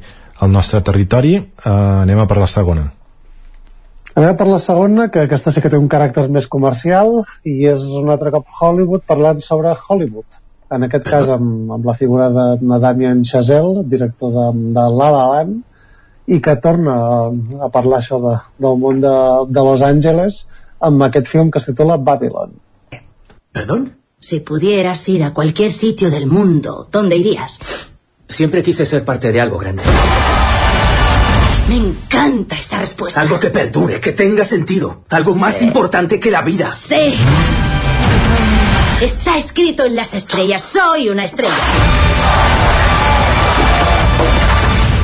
al 0.40 0.50
nostre 0.52 0.80
territori. 0.84 1.36
Eh, 1.36 1.70
anem 1.70 2.22
a 2.22 2.26
per 2.26 2.40
la 2.40 2.48
segona. 2.50 2.88
Anem 4.16 4.30
a 4.32 4.36
per 4.40 4.48
la 4.48 4.58
segona, 4.62 5.10
que 5.12 5.26
aquesta 5.26 5.52
sí 5.52 5.60
que 5.60 5.70
té 5.72 5.76
un 5.76 5.90
caràcter 5.92 6.26
més 6.32 6.48
comercial 6.48 7.22
i 7.44 7.68
és 7.68 7.84
un 8.00 8.08
altre 8.12 8.32
cop 8.32 8.48
Hollywood 8.60 9.04
parlant 9.06 9.44
sobre 9.44 9.76
Hollywood 9.76 10.40
en 10.70 10.82
aquest 10.86 11.04
cas 11.06 11.28
amb, 11.30 11.70
amb 11.72 11.84
la 11.86 11.94
figura 11.94 12.28
de, 12.34 12.46
Damien 12.82 13.22
Chazelle, 13.22 13.84
director 13.86 14.32
de, 14.34 14.46
de 14.74 14.86
La 14.98 15.10
La 15.14 15.24
Land 15.32 15.62
i 16.26 16.40
que 16.42 16.56
torna 16.56 16.94
a, 16.94 17.18
a 17.66 17.68
parlar 17.70 18.00
això 18.02 18.18
de, 18.22 18.34
del 18.58 18.78
món 18.82 19.00
de, 19.00 19.12
de 19.48 19.62
Los 19.68 19.82
Angeles 19.86 20.40
amb 20.80 21.02
aquest 21.06 21.28
film 21.30 21.50
que 21.50 21.58
es 21.62 21.66
titula 21.70 21.96
Babylon 21.96 22.52
¿Perdón? 23.52 23.92
Si 24.20 24.40
pudieras 24.40 25.08
ir 25.08 25.22
a 25.24 25.32
cualquier 25.32 25.70
sitio 25.70 26.10
del 26.10 26.26
mundo, 26.26 26.88
¿dónde 26.90 27.16
irías? 27.16 27.58
Siempre 28.28 28.62
quise 28.62 28.84
ser 28.84 29.04
parte 29.04 29.30
de 29.32 29.40
algo 29.40 29.58
grande. 29.58 29.82
Me 31.68 31.76
encanta 31.76 32.56
esa 32.56 32.78
respuesta. 32.78 33.20
Algo 33.20 33.38
que 33.40 33.50
perdure, 33.50 34.00
que 34.00 34.12
tenga 34.12 34.44
sentido. 34.44 35.04
Algo 35.10 35.34
más 35.34 35.54
Sí. 35.54 35.64
importante 35.66 36.20
que 36.20 36.30
la 36.30 36.42
vida. 36.42 36.70
Sí. 36.70 37.14
Está 39.00 39.36
escrito 39.36 39.84
en 39.84 39.94
las 39.94 40.14
estrellas. 40.14 40.62
Soy 40.62 41.10
una 41.10 41.24
estrella. 41.24 41.52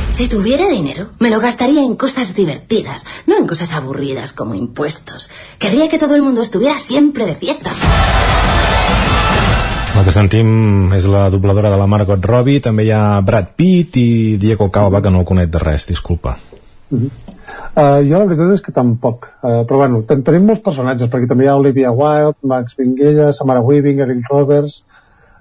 Si 0.09 0.27
tuviera 0.27 0.67
dinero, 0.67 1.11
me 1.19 1.29
lo 1.29 1.39
gastaría 1.39 1.83
en 1.83 1.95
cosas 1.95 2.33
divertidas, 2.33 3.05
no 3.27 3.37
en 3.37 3.45
cosas 3.45 3.71
aburridas 3.73 4.33
como 4.33 4.55
impuestos. 4.55 5.29
Querría 5.59 5.89
que 5.89 5.99
todo 5.99 6.15
el 6.15 6.23
mundo 6.23 6.41
estuviera 6.41 6.79
siempre 6.79 7.27
de 7.27 7.35
fiesta. 7.35 7.69
La 9.93 10.01
que 10.01 10.09
sentim 10.09 10.89
és 10.97 11.05
la 11.05 11.27
dobladora 11.29 11.69
de 11.69 11.77
la 11.77 11.85
Margot 11.85 12.23
Robbie, 12.25 12.63
també 12.65 12.87
hi 12.87 12.91
ha 12.97 13.21
Brad 13.21 13.53
Pitt 13.53 13.99
i 14.01 14.37
Diego 14.41 14.71
Calva, 14.73 15.03
que 15.05 15.11
no 15.13 15.21
el 15.21 15.27
conec 15.29 15.53
de 15.53 15.61
res, 15.61 15.85
disculpa. 15.85 16.33
Uh 16.89 16.97
-huh. 16.97 17.09
Uh, 17.75 17.99
jo 18.05 18.19
la 18.19 18.25
veritat 18.29 18.53
és 18.55 18.63
que 18.63 18.73
tampoc. 18.75 19.29
Uh, 19.41 19.61
però 19.69 19.83
bueno, 19.83 20.01
ten 20.09 20.23
tenim 20.25 20.45
molts 20.49 20.63
personatges 20.65 21.11
perquè 21.11 21.29
també 21.29 21.47
hi 21.47 21.51
ha 21.51 21.59
Olivia 21.59 21.93
Wilde, 21.95 22.39
Max 22.49 22.77
Minghella 22.79 23.31
Samara 23.35 23.63
Weaving, 23.65 24.01
Eric 24.05 24.29
Roberts. 24.31 24.83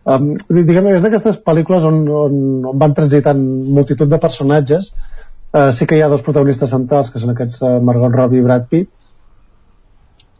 Um, 0.02 0.32
diguem 0.50 0.88
és 0.90 1.04
d'aquestes 1.04 1.38
pel·lícules 1.46 1.84
on, 1.86 2.02
on, 2.08 2.40
on 2.72 2.78
van 2.78 2.96
transitant 2.96 3.42
multitud 3.76 4.10
de 4.10 4.18
personatges. 4.22 4.90
Uh, 5.52 5.68
sí 5.76 5.86
que 5.86 5.98
hi 5.98 6.02
ha 6.02 6.10
dos 6.10 6.24
protagonistes 6.24 6.72
centrals 6.72 7.12
que 7.12 7.20
són 7.22 7.34
aquests 7.34 7.60
uh, 7.62 7.76
Margot 7.84 8.14
Robbie 8.16 8.40
i 8.40 8.46
Brad 8.46 8.68
Pitt. 8.70 8.90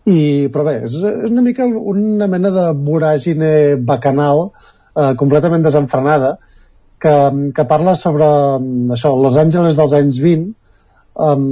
I, 0.03 0.49
però 0.51 0.65
bé, 0.67 0.81
és, 0.89 0.97
és 0.99 1.29
una 1.31 1.45
mica 1.45 1.67
una 1.67 2.27
mena 2.27 2.51
de 2.51 2.65
voràgine 2.75 3.53
bacanal 3.87 4.49
eh, 4.97 5.13
completament 5.21 5.63
desenfrenada 5.63 6.33
que, 6.99 7.13
que 7.55 7.65
parla 7.71 7.95
sobre 7.99 8.27
mm, 8.59 8.97
això, 8.97 9.13
Los 9.15 9.39
Angeles 9.39 9.79
dels 9.79 9.95
anys 9.95 10.19
20 10.19 10.51
um, 11.15 11.49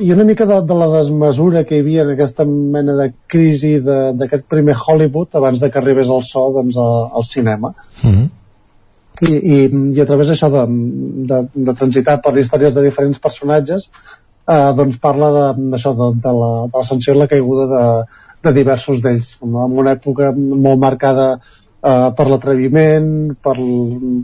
i 0.00 0.12
una 0.12 0.24
mica 0.24 0.46
de, 0.46 0.60
de 0.66 0.74
la 0.74 0.88
desmesura 0.98 1.64
que 1.64 1.76
hi 1.76 1.80
havia 1.84 2.02
en 2.02 2.10
aquesta 2.14 2.44
mena 2.44 2.94
de 2.98 3.12
crisi 3.30 3.78
de- 3.80 4.12
d'aquest 4.18 4.44
primer 4.50 4.74
Hollywood 4.86 5.36
abans 5.40 5.60
de 5.60 5.70
que 5.70 5.78
arribés 5.78 6.08
el 6.10 6.22
so 6.22 6.48
doncs, 6.52 6.76
a, 6.76 6.88
al 7.14 7.24
cinema 7.24 7.74
Mm 8.02 8.10
-hmm. 8.10 8.28
i, 9.28 9.34
i, 9.34 9.56
i 9.96 10.00
a 10.00 10.06
través 10.06 10.28
d'això 10.28 10.48
de, 10.50 10.64
de, 11.30 11.48
de 11.54 11.72
transitar 11.74 12.20
per 12.20 12.36
històries 12.38 12.74
de 12.74 12.82
diferents 12.82 13.18
personatges 13.18 13.90
eh, 14.48 14.72
doncs 14.76 14.98
parla 14.98 15.28
de- 15.54 15.70
d'això 15.70 15.92
de, 15.94 16.08
de, 16.20 16.32
la, 16.40 16.52
de 16.66 16.78
l'ascensió 16.78 17.14
i 17.14 17.18
la 17.18 17.26
caiguda 17.28 17.66
de, 17.66 17.84
de 18.42 18.52
diversos 18.52 19.00
d'ells 19.02 19.38
en 19.42 19.54
una 19.54 19.92
època 19.92 20.32
molt 20.36 20.78
marcada 20.80 21.38
eh, 21.84 22.08
per 22.16 22.26
l'atreviment 22.30 23.10
per, 23.44 23.54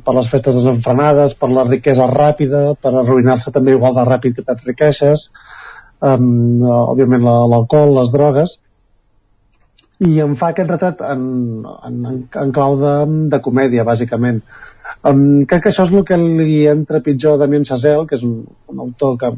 per 0.07 0.15
les 0.17 0.31
festes 0.33 0.57
desenfrenades 0.59 1.37
per 1.41 1.51
la 1.53 1.67
riquesa 1.69 2.09
ràpida 2.11 2.65
per 2.81 2.95
arruïnar-se 3.03 3.53
també 3.55 3.77
igual 3.77 3.95
de 3.99 4.07
ràpid 4.09 4.39
que 4.39 4.47
t'enriqueixes 4.49 5.29
um, 6.01 6.65
òbviament 6.65 7.25
la- 7.29 7.47
l'alcohol, 7.53 7.95
les 8.01 8.13
drogues 8.17 8.57
i 10.01 10.17
em 10.25 10.33
fa 10.41 10.49
aquest 10.55 10.71
retrat 10.73 11.03
en, 11.05 11.25
en, 11.85 11.97
en, 12.25 12.53
clau 12.57 12.79
de, 12.81 12.93
de 13.35 13.41
comèdia, 13.45 13.85
bàsicament. 13.85 14.39
Um, 15.05 15.43
crec 15.49 15.67
que 15.67 15.69
això 15.73 15.85
és 15.85 15.93
el 15.93 16.07
que 16.09 16.17
li 16.17 16.63
entra 16.71 17.03
pitjor 17.05 17.37
a 17.37 17.41
Damien 17.43 17.67
Chazelle, 17.69 18.07
que 18.09 18.17
és 18.17 18.25
un, 18.25 18.39
un 18.73 18.81
autor 18.87 19.19
que, 19.21 19.31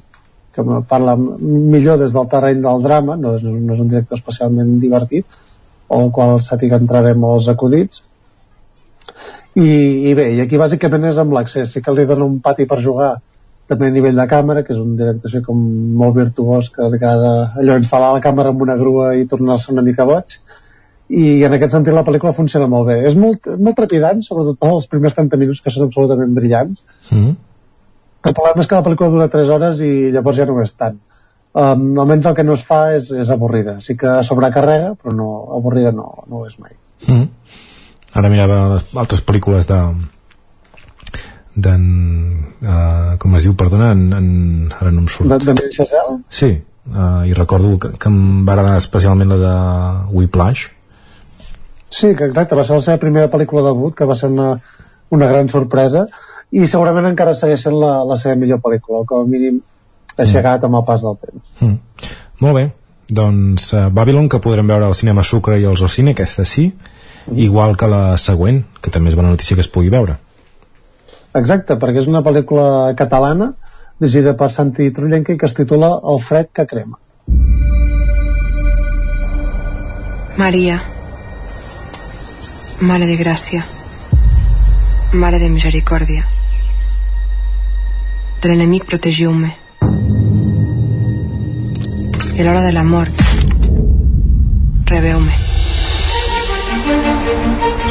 que 0.55 0.65
parla 0.87 1.17
millor 1.19 1.99
des 1.99 2.15
del 2.15 2.31
terreny 2.31 2.63
del 2.63 2.87
drama, 2.87 3.19
no 3.19 3.35
és, 3.41 3.43
no 3.43 3.75
és 3.75 3.83
un 3.83 3.91
director 3.91 4.21
especialment 4.21 4.77
divertit, 4.85 5.27
o 5.91 5.99
al 6.05 6.15
qual 6.15 6.39
sàpiga 6.47 6.79
entrarem 6.79 7.19
molts 7.27 7.51
acudits. 7.51 8.05
I, 9.59 9.69
I 10.09 10.15
bé, 10.17 10.31
i 10.37 10.41
aquí 10.41 10.57
bàsicament 10.61 11.05
és 11.11 11.19
amb 11.21 11.35
l'accés, 11.37 11.75
sí 11.75 11.83
que 11.85 11.93
li 11.93 12.07
dona 12.09 12.25
un 12.25 12.39
pati 12.45 12.65
per 12.69 12.81
jugar, 12.81 13.13
també 13.69 13.89
a 13.89 13.95
nivell 13.95 14.17
de 14.19 14.27
càmera, 14.29 14.65
que 14.65 14.73
és 14.75 14.81
un 14.81 14.97
director 14.97 15.29
així 15.29 15.43
com 15.45 15.61
molt 16.01 16.17
virtuós, 16.17 16.71
que 16.73 16.89
li 16.89 16.99
agrada 16.99 17.53
allò 17.61 17.77
instal·lar 17.81 18.13
la 18.15 18.25
càmera 18.25 18.53
amb 18.53 18.65
una 18.65 18.77
grua 18.81 19.13
i 19.19 19.29
tornar-se 19.29 19.73
una 19.73 19.85
mica 19.85 20.09
boig, 20.09 20.39
i 21.13 21.45
en 21.45 21.53
aquest 21.53 21.75
sentit 21.77 21.93
la 21.93 22.05
pel·lícula 22.07 22.33
funciona 22.37 22.69
molt 22.73 22.89
bé. 22.89 22.99
És 23.09 23.17
molt, 23.19 23.49
molt 23.61 23.77
trepidant, 23.77 24.23
sobretot 24.25 24.69
els 24.69 24.89
primers 24.89 25.17
30 25.19 25.41
minuts 25.41 25.61
que 25.61 25.73
són 25.73 25.89
absolutament 25.89 26.33
brillants. 26.37 26.85
Mm. 27.11 27.35
El 28.23 28.37
problema 28.39 28.63
és 28.63 28.71
que 28.71 28.79
la 28.79 28.85
pel·lícula 28.87 29.11
dura 29.13 29.29
3 29.33 29.51
hores 29.53 29.83
i 29.85 29.93
llavors 30.15 30.39
ja 30.39 30.47
no 30.49 30.61
és 30.63 30.73
tant. 30.73 30.97
Um, 31.53 31.91
almenys 32.01 32.31
el 32.31 32.37
que 32.39 32.47
no 32.49 32.55
es 32.57 32.63
fa 32.65 32.95
és, 32.97 33.11
és 33.13 33.31
avorrida. 33.35 33.77
Sí 33.85 33.99
que 34.01 34.23
sobrecarrega, 34.25 34.95
però 34.97 35.13
no, 35.19 35.29
avorrida 35.59 35.93
no, 35.93 36.07
no 36.31 36.41
ho 36.41 36.49
és 36.49 36.57
mai. 36.63 36.73
Mm. 37.11 37.27
Ara 38.19 38.29
mirava 38.33 38.59
les 38.75 38.91
altres 38.97 39.23
pel·lícules 39.25 39.69
de 39.71 39.79
d'en 41.55 41.83
uh, 42.65 43.17
com 43.21 43.35
es 43.37 43.45
diu, 43.45 43.55
perdona 43.59 43.91
en, 43.93 44.05
en, 44.17 44.29
ara 44.73 44.93
no 44.93 45.03
em 45.03 45.09
surt 45.13 45.29
De, 45.29 45.53
de 45.53 45.69
Chazelle? 45.75 46.23
sí, 46.33 46.49
uh, 46.89 47.27
i 47.29 47.35
recordo 47.37 47.75
que, 47.79 47.91
que 48.01 48.09
em 48.09 48.47
va 48.49 48.55
agradar 48.55 48.79
especialment 48.81 49.35
la 49.35 49.41
de 49.43 49.57
Whiplash 50.17 50.71
Sí, 51.93 52.15
que 52.17 52.25
exacte, 52.25 52.57
va 52.57 52.65
ser 52.65 52.79
la 52.79 52.85
seva 52.87 53.01
primera 53.03 53.29
pel·lícula 53.29 53.67
debut, 53.67 53.93
que 53.93 54.07
va 54.09 54.15
ser 54.17 54.31
una, 54.33 54.55
una 55.13 55.27
gran 55.29 55.51
sorpresa, 55.53 56.07
i 56.49 56.65
segurament 56.65 57.11
encara 57.11 57.35
segueix 57.37 57.67
sent 57.67 57.77
la, 57.77 57.99
la 58.09 58.17
seva 58.17 58.39
millor 58.41 58.63
pel·lícula, 58.65 59.03
com 59.09 59.27
a 59.27 59.29
mínim 59.29 59.59
aixecat 60.17 60.65
amb 60.65 60.79
el 60.81 60.87
pas 60.89 61.05
del 61.05 61.19
temps. 61.21 61.51
mm. 61.61 62.09
Molt 62.41 62.57
bé, 62.57 62.65
doncs 63.13 63.69
uh, 63.77 63.91
Babylon 63.93 64.33
que 64.33 64.41
podrem 64.41 64.73
veure 64.73 64.89
al 64.89 64.97
cinema 64.97 65.21
Sucre 65.21 65.61
i 65.61 65.69
als 65.69 65.85
Cine, 65.93 66.17
aquesta 66.17 66.49
sí 66.49 66.71
igual 67.31 67.77
que 67.77 67.89
la 67.89 68.19
següent, 68.19 68.63
que 68.83 68.91
també 68.91 69.11
és 69.13 69.17
bona 69.17 69.31
notícia 69.31 69.57
que 69.57 69.65
es 69.65 69.71
pugui 69.71 69.93
veure 69.93 70.19
Exacte, 71.39 71.79
perquè 71.81 72.03
és 72.03 72.09
una 72.11 72.21
pel·lícula 72.25 72.93
catalana 72.97 73.55
dirigida 74.03 74.35
per 74.37 74.51
Santi 74.53 74.91
Trullenca 74.93 75.33
i 75.33 75.39
que 75.41 75.47
es 75.49 75.55
titula 75.57 75.95
El 76.13 76.21
fred 76.21 76.51
que 76.53 76.67
crema. 76.67 76.99
Maria, 80.37 80.81
Mare 82.81 83.07
de 83.07 83.17
Gràcia, 83.21 83.63
Mare 85.13 85.39
de 85.39 85.49
Misericòrdia, 85.55 86.27
de 88.43 88.51
l'enemic 88.51 88.89
protegiu-me. 88.91 89.55
I 92.33 92.41
a 92.41 92.45
l'hora 92.49 92.67
de 92.67 92.73
la 92.75 92.85
mort, 92.85 93.27
rebeu-me. 94.91 95.62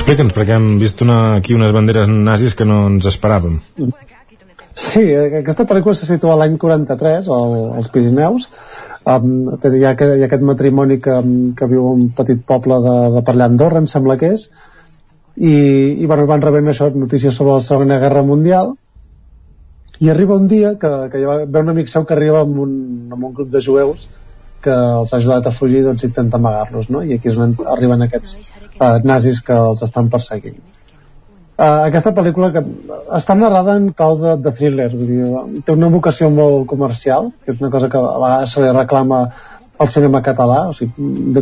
Explica'ns, 0.02 0.34
perquè 0.34 0.56
hem 0.58 0.80
vist 0.82 1.02
una, 1.06 1.16
aquí 1.38 1.54
unes 1.54 1.70
banderes 1.76 2.08
nazis 2.10 2.56
que 2.58 2.66
no 2.66 2.88
ens 2.90 3.06
esperàvem. 3.06 3.60
Sí, 4.74 5.04
aquesta 5.14 5.68
pel·lícula 5.70 5.94
se 5.94 6.08
situa 6.10 6.40
l'any 6.40 6.56
43, 6.58 7.28
al, 7.30 7.54
als 7.78 7.92
Pirineus. 7.94 8.48
Um, 9.06 9.52
hi, 9.54 9.84
ha, 9.86 9.92
hi 9.94 10.24
ha 10.24 10.26
aquest 10.26 10.46
matrimoni 10.48 10.98
que, 11.06 11.20
que 11.54 11.68
viu 11.70 11.86
un 11.92 12.08
petit 12.18 12.42
poble 12.50 12.80
de, 12.82 12.96
de 13.14 13.22
per 13.28 13.36
allà 13.36 13.52
Andorra, 13.52 13.84
em 13.84 13.90
sembla 13.92 14.18
que 14.18 14.32
és, 14.40 14.48
i, 15.38 15.54
i 15.54 16.10
bueno, 16.10 16.26
van 16.34 16.42
rebent 16.48 16.74
això, 16.74 16.90
notícies 16.98 17.38
sobre 17.38 17.60
la 17.60 17.68
Segona 17.68 18.02
Guerra 18.02 18.26
Mundial, 18.26 18.74
i 20.02 20.10
arriba 20.10 20.40
un 20.42 20.50
dia 20.50 20.74
que, 20.82 20.92
que 21.14 21.22
va, 21.30 21.44
ve 21.46 21.62
un 21.62 21.76
amic 21.76 21.94
seu 21.94 22.10
que 22.10 22.18
arriba 22.18 22.42
amb 22.42 22.58
un, 22.66 22.74
amb 23.14 23.30
un 23.30 23.38
grup 23.38 23.54
de 23.54 23.62
jueus 23.62 24.10
que 24.64 24.74
els 24.74 25.14
ha 25.14 25.20
ajudat 25.20 25.48
a 25.48 25.54
fugir 25.56 25.84
doncs 25.86 26.06
intenta 26.08 26.40
amagar-los 26.40 26.90
no? 26.94 27.04
i 27.04 27.18
aquí 27.18 27.32
és 27.32 27.38
on 27.38 27.56
arriben 27.74 28.06
aquests 28.08 28.38
uh, 28.80 29.00
nazis 29.04 29.42
que 29.46 29.58
els 29.58 29.84
estan 29.88 30.10
perseguint 30.14 30.58
uh, 30.58 31.88
aquesta 31.88 32.14
pel·lícula 32.18 32.52
que 32.56 32.64
està 33.20 33.38
narrada 33.38 33.78
en 33.80 33.92
clau 33.98 34.18
de, 34.22 34.36
de 34.42 34.54
thriller 34.58 34.90
vull 34.94 35.08
dir, 35.10 35.64
té 35.66 35.78
una 35.78 35.92
vocació 35.94 36.30
molt 36.34 36.68
comercial 36.72 37.32
que 37.44 37.56
és 37.56 37.64
una 37.64 37.72
cosa 37.74 37.90
que 37.92 38.02
a 38.02 38.20
vegades 38.26 38.56
se 38.56 38.64
li 38.66 38.74
reclama 38.78 39.24
al 39.82 39.90
cinema 39.90 40.22
català 40.26 40.60
o 40.70 40.74
sigui, 40.78 40.92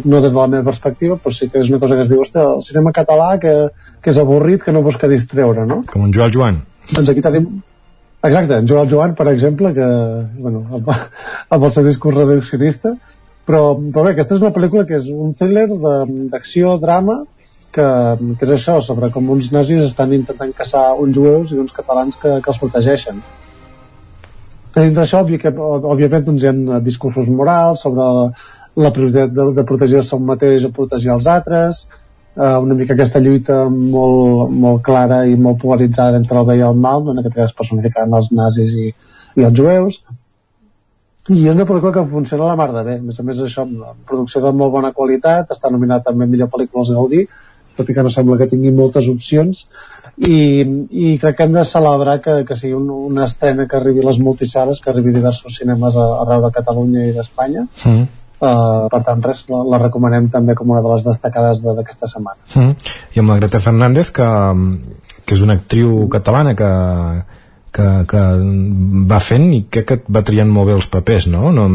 no 0.05 0.21
des 0.23 0.31
de 0.31 0.37
la 0.37 0.47
meva 0.51 0.67
perspectiva 0.71 1.19
però 1.19 1.35
sí 1.35 1.49
que 1.51 1.63
és 1.63 1.71
una 1.73 1.81
cosa 1.83 1.97
que 1.99 2.07
es 2.07 2.11
diu 2.11 2.23
el 2.23 2.61
cinema 2.67 2.95
català 2.95 3.33
que, 3.41 3.55
que 4.01 4.13
és 4.13 4.21
avorrit 4.21 4.63
que 4.63 4.75
no 4.75 4.85
busca 4.85 5.11
distreure 5.11 5.67
no? 5.67 5.83
com 5.91 6.07
en 6.07 6.15
Joel 6.15 6.31
Joan 6.35 6.63
doncs 6.93 7.11
aquí 7.11 7.25
tenim 7.25 7.59
Exacte, 8.21 8.57
en 8.57 8.67
Joel 8.67 8.89
Joan, 8.91 9.15
per 9.15 9.29
exemple, 9.31 9.71
que, 9.73 9.87
bueno, 10.43 10.65
amb, 10.75 10.89
amb 11.55 11.63
el 11.63 11.71
seu 11.71 11.85
discurs 11.87 12.17
reduccionista, 12.19 12.93
però, 13.47 13.77
però 13.79 14.03
bé, 14.05 14.11
aquesta 14.11 14.35
és 14.35 14.43
una 14.43 14.51
pel·lícula 14.55 14.83
que 14.89 14.97
és 14.97 15.07
un 15.13 15.31
thriller 15.39 15.69
d'acció, 16.33 16.75
drama, 16.81 17.21
que, 17.71 17.85
que 18.35 18.47
és 18.47 18.51
això, 18.57 18.79
sobre 18.83 19.09
com 19.13 19.29
uns 19.31 19.51
nazis 19.55 19.85
estan 19.85 20.11
intentant 20.17 20.51
caçar 20.57 20.83
uns 20.99 21.15
jueus 21.15 21.53
i 21.53 21.61
uns 21.63 21.75
catalans 21.75 22.19
que, 22.19 22.35
que 22.43 22.51
els 22.51 22.59
protegeixen. 22.59 23.23
A 24.75 24.83
dins 24.83 24.97
d'això, 24.97 25.23
òbviament, 25.23 26.25
doncs, 26.27 26.43
hi 26.43 26.51
ha 26.51 26.83
discursos 26.83 27.31
morals 27.31 27.87
sobre 27.87 28.03
la, 28.03 28.27
la 28.83 28.93
prioritat 28.95 29.31
de, 29.33 29.47
de 29.55 29.65
protegir-se 29.71 30.19
un 30.19 30.27
mateix 30.27 30.67
o 30.67 30.73
protegir 30.75 31.15
els 31.15 31.29
altres, 31.31 31.85
eh, 32.39 32.57
una 32.63 32.77
mica 32.79 32.95
aquesta 32.95 33.21
lluita 33.23 33.59
molt, 33.73 34.55
molt 34.63 34.81
clara 34.85 35.25
i 35.27 35.35
molt 35.35 35.59
polaritzada 35.63 36.17
entre 36.21 36.39
el 36.39 36.47
bé 36.47 36.57
i 36.59 36.65
el 36.69 36.79
mal, 36.87 37.11
en 37.11 37.21
aquest 37.21 37.35
cas 37.41 37.53
personificant 37.57 38.15
els 38.15 38.31
nazis 38.31 38.73
i, 38.79 38.89
i 39.35 39.45
els 39.49 39.59
jueus. 39.59 40.01
I 41.29 41.43
és 41.43 41.53
una 41.53 41.67
pel·lícula 41.69 41.93
que 41.93 42.07
funciona 42.09 42.47
la 42.49 42.57
mar 42.57 42.71
de 42.73 42.81
bé. 42.87 42.97
A 42.97 43.05
més 43.05 43.19
a 43.21 43.25
més 43.27 43.43
això, 43.45 43.67
una 43.67 43.93
producció 44.07 44.41
de 44.41 44.55
molt 44.55 44.73
bona 44.73 44.95
qualitat 44.95 45.51
està 45.53 45.69
nominat 45.69 46.07
també 46.07 46.25
millor 46.25 46.49
pel·lícula 46.49 46.85
als 46.85 46.95
Gaudí 46.95 47.27
tot 47.79 47.87
i 47.87 47.95
que 47.95 48.03
no 48.03 48.09
sembla 48.11 48.35
que 48.35 48.49
tingui 48.51 48.73
moltes 48.75 49.07
opcions. 49.07 49.61
I, 50.19 50.39
i 50.91 51.13
crec 51.21 51.37
que 51.37 51.45
hem 51.47 51.53
de 51.55 51.63
celebrar 51.63 52.17
que, 52.25 52.41
que 52.47 52.57
sigui 52.59 52.75
un, 52.75 52.89
una 52.91 53.23
estrena 53.29 53.69
que 53.71 53.77
arribi 53.79 54.03
a 54.03 54.09
les 54.09 54.19
multisales, 54.19 54.81
que 54.83 54.91
arribi 54.91 55.13
a 55.13 55.19
diversos 55.21 55.59
cinemes 55.61 55.95
arreu 56.03 56.43
de 56.43 56.55
Catalunya 56.59 57.05
i 57.07 57.13
d'Espanya. 57.15 57.69
Mm 57.85 58.18
Uh, 58.39 58.87
per 58.87 59.01
tant 59.03 59.19
res, 59.19 59.41
la, 59.51 59.57
la 59.67 59.77
recomanem 59.81 60.29
també 60.31 60.53
com 60.55 60.69
una 60.71 60.79
de 60.79 60.87
les 60.93 61.03
destacades 61.03 61.59
d'aquesta 61.59 62.05
de, 62.05 62.11
setmana 62.13 62.37
mm. 62.55 62.93
i 63.11 63.19
amb 63.19 63.33
la 63.33 63.35
Greta 63.41 63.59
Fernández 63.59 64.13
que, 64.15 64.27
que 65.27 65.35
és 65.35 65.41
una 65.43 65.57
actriu 65.59 66.05
catalana 66.13 66.53
que, 66.55 66.69
que, 67.75 67.87
que 68.07 68.21
va 69.11 69.19
fent 69.19 69.49
i 69.51 69.65
crec 69.67 69.89
que 69.89 69.97
va 70.15 70.23
triant 70.23 70.53
molt 70.55 70.69
bé 70.69 70.77
els 70.77 70.87
papers 70.87 71.27
no? 71.27 71.51
no, 71.51 71.65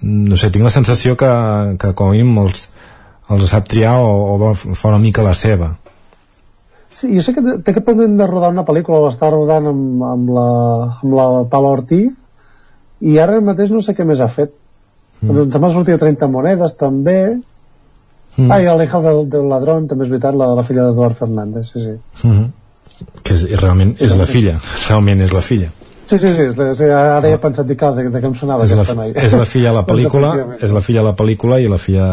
no 0.00 0.38
sé, 0.40 0.48
tinc 0.54 0.64
la 0.64 0.72
sensació 0.72 1.18
que, 1.20 1.28
que 1.82 1.92
com 1.92 2.08
a 2.08 2.16
mínim 2.16 2.40
els, 2.46 2.70
els 3.28 3.52
sap 3.52 3.68
triar 3.68 3.98
o, 4.00 4.14
o 4.32 4.38
va, 4.40 4.54
fa 4.56 4.88
una 4.88 5.02
mica 5.02 5.26
la 5.26 5.34
seva 5.36 5.74
Sí, 6.98 7.10
jo 7.12 7.22
sé 7.22 7.30
que 7.36 7.58
té 7.62 7.76
que 7.76 7.84
pendent 7.84 8.16
de 8.18 8.26
rodar 8.26 8.48
una 8.50 8.64
pel·lícula, 8.66 9.04
l'està 9.04 9.28
rodant 9.30 9.68
amb, 9.70 10.00
amb, 10.02 10.32
la, 10.34 10.46
amb 11.04 11.12
la 11.14 11.26
Paula 11.52 11.76
Ortiz 11.76 12.16
i 13.04 13.20
ara 13.22 13.36
mateix 13.44 13.70
no 13.70 13.84
sé 13.84 13.94
què 13.94 14.08
més 14.08 14.24
ha 14.24 14.32
fet 14.32 14.56
Mm. 15.22 15.44
Ens 15.44 15.58
m'ha 15.58 15.70
sortit 15.74 15.98
30 15.98 16.28
monedes 16.30 16.76
també 16.78 17.18
mm. 17.34 18.50
ah, 18.50 18.60
i 18.62 18.68
la 18.68 18.84
hija 18.84 19.00
del, 19.02 19.24
del 19.30 19.48
ladrón 19.50 19.88
també 19.90 20.06
és 20.06 20.12
veritat, 20.12 20.36
la, 20.38 20.52
la 20.54 20.64
filla 20.66 20.86
d'Eduard 20.86 21.18
Fernández 21.18 21.72
sí, 21.72 21.82
sí. 21.82 21.96
Mm 22.22 22.36
-hmm. 22.36 23.12
que 23.22 23.34
és, 23.34 23.44
realment 23.60 23.96
és 23.98 24.16
la 24.16 24.26
filla 24.26 24.58
realment 24.88 25.20
és 25.20 25.32
la 25.32 25.42
filla 25.42 25.70
Sí, 26.08 26.18
sí, 26.18 26.28
sí, 26.32 26.44
sí 26.74 26.84
ara 26.84 27.20
ja 27.28 27.34
he 27.34 27.38
pensat 27.38 27.66
dir 27.66 27.76
que, 27.76 27.86
de, 27.92 28.08
de 28.08 28.20
què 28.20 28.24
em 28.24 28.34
sonava 28.34 28.64
és 28.64 28.72
la, 28.72 28.94
noi. 28.94 29.12
és 29.14 29.32
la 29.32 29.44
filla 29.44 29.70
a 29.70 29.72
la 29.72 29.84
pel·lícula 29.84 30.56
és 30.60 30.72
la 30.72 30.80
filla 30.80 31.00
a 31.00 31.04
la 31.04 31.14
pel·lícula 31.16 31.60
i 31.60 31.68
la 31.68 31.78
filla 31.78 32.06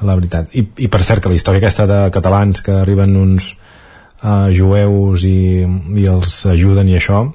a 0.00 0.06
la 0.06 0.14
veritat 0.14 0.48
I, 0.52 0.66
i 0.78 0.88
per 0.88 1.02
cert 1.02 1.22
que 1.22 1.28
la 1.28 1.34
història 1.34 1.58
aquesta 1.58 1.86
de 1.86 2.10
catalans 2.10 2.62
que 2.62 2.72
arriben 2.72 3.16
uns 3.16 3.56
uh, 4.24 4.50
jueus 4.50 5.24
i, 5.24 5.66
i 5.96 6.06
els 6.06 6.46
ajuden 6.46 6.88
i 6.88 6.96
això 6.96 7.30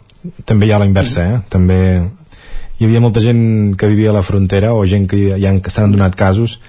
també 0.45 0.65
hi 0.67 0.73
ha 0.73 0.79
la 0.81 0.87
inversa, 0.89 1.23
eh? 1.23 1.39
també 1.49 1.79
hi 2.77 2.85
havia 2.85 3.01
molta 3.01 3.21
gent 3.23 3.75
que 3.79 3.87
vivia 3.87 4.11
a 4.11 4.15
la 4.15 4.23
frontera 4.23 4.73
o 4.73 4.85
gent 4.85 5.07
que 5.07 5.37
ja 5.39 5.53
s'han 5.71 5.93
donat 5.95 6.15
casos 6.15 6.59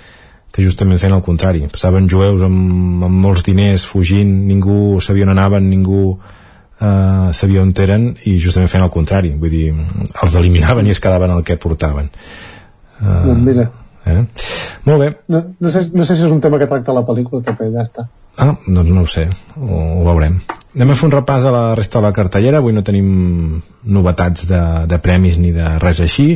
que 0.52 0.62
justament 0.64 1.00
feien 1.00 1.16
el 1.16 1.22
contrari. 1.22 1.66
Passaven 1.72 2.08
jueus 2.08 2.42
amb, 2.46 3.02
amb 3.04 3.22
molts 3.26 3.42
diners 3.44 3.84
fugint, 3.84 4.30
ningú 4.48 5.00
sabia 5.04 5.26
on 5.26 5.34
anaven 5.34 5.66
ningú 5.68 6.16
eh, 6.80 7.32
sabia 7.36 7.62
on 7.62 7.74
eren 7.84 8.14
i 8.24 8.38
justament 8.40 8.70
feien 8.72 8.86
el 8.86 8.94
contrari. 8.94 9.34
Vull 9.36 9.52
dir, 9.52 9.72
els 10.22 10.36
eliminaven 10.40 10.86
i 10.86 10.94
es 10.94 11.02
quedaven 11.02 11.34
el 11.34 11.44
que 11.44 11.58
portaven. 11.60 12.08
Uh, 13.02 13.34
mira. 13.34 13.66
eh? 14.06 14.22
molt 14.86 15.02
bé. 15.02 15.10
No, 15.28 15.42
no, 15.60 15.70
sé, 15.70 15.90
no 15.92 16.06
sé 16.06 16.16
si 16.16 16.24
és 16.24 16.32
un 16.32 16.40
tema 16.40 16.58
que 16.62 16.70
tracta 16.70 16.94
la 16.96 17.04
pel·lícula 17.04 17.42
però 17.44 17.68
ja 17.74 17.84
està 17.84 18.06
ah, 18.38 18.54
doncs 18.66 18.92
no 18.92 19.02
ho 19.02 19.10
sé, 19.10 19.28
ho, 19.56 19.80
ho 20.00 20.04
veurem 20.06 20.40
Anem 20.76 20.90
a 20.92 20.94
fer 20.98 21.06
un 21.06 21.12
repàs 21.14 21.40
de 21.40 21.50
la 21.54 21.62
resta 21.72 22.02
de 22.02 22.04
la 22.04 22.12
cartellera. 22.12 22.58
Avui 22.60 22.74
no 22.76 22.82
tenim 22.84 23.06
novetats 23.96 24.44
de, 24.44 24.60
de 24.84 24.98
premis 25.00 25.38
ni 25.40 25.48
de 25.54 25.70
res 25.80 26.02
així. 26.04 26.26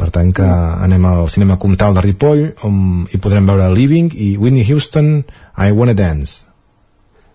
Per 0.00 0.08
tant 0.14 0.30
que 0.32 0.46
anem 0.86 1.04
al 1.04 1.28
cinema 1.28 1.58
Comtal 1.60 1.92
de 1.92 2.02
Ripoll 2.06 2.40
on 2.64 2.78
hi 3.12 3.20
podrem 3.20 3.44
veure 3.52 3.68
Living 3.74 4.08
i 4.16 4.30
Whitney 4.40 4.64
Houston 4.64 5.10
I 5.20 5.76
Wanna 5.76 5.92
Dance. 5.98 6.46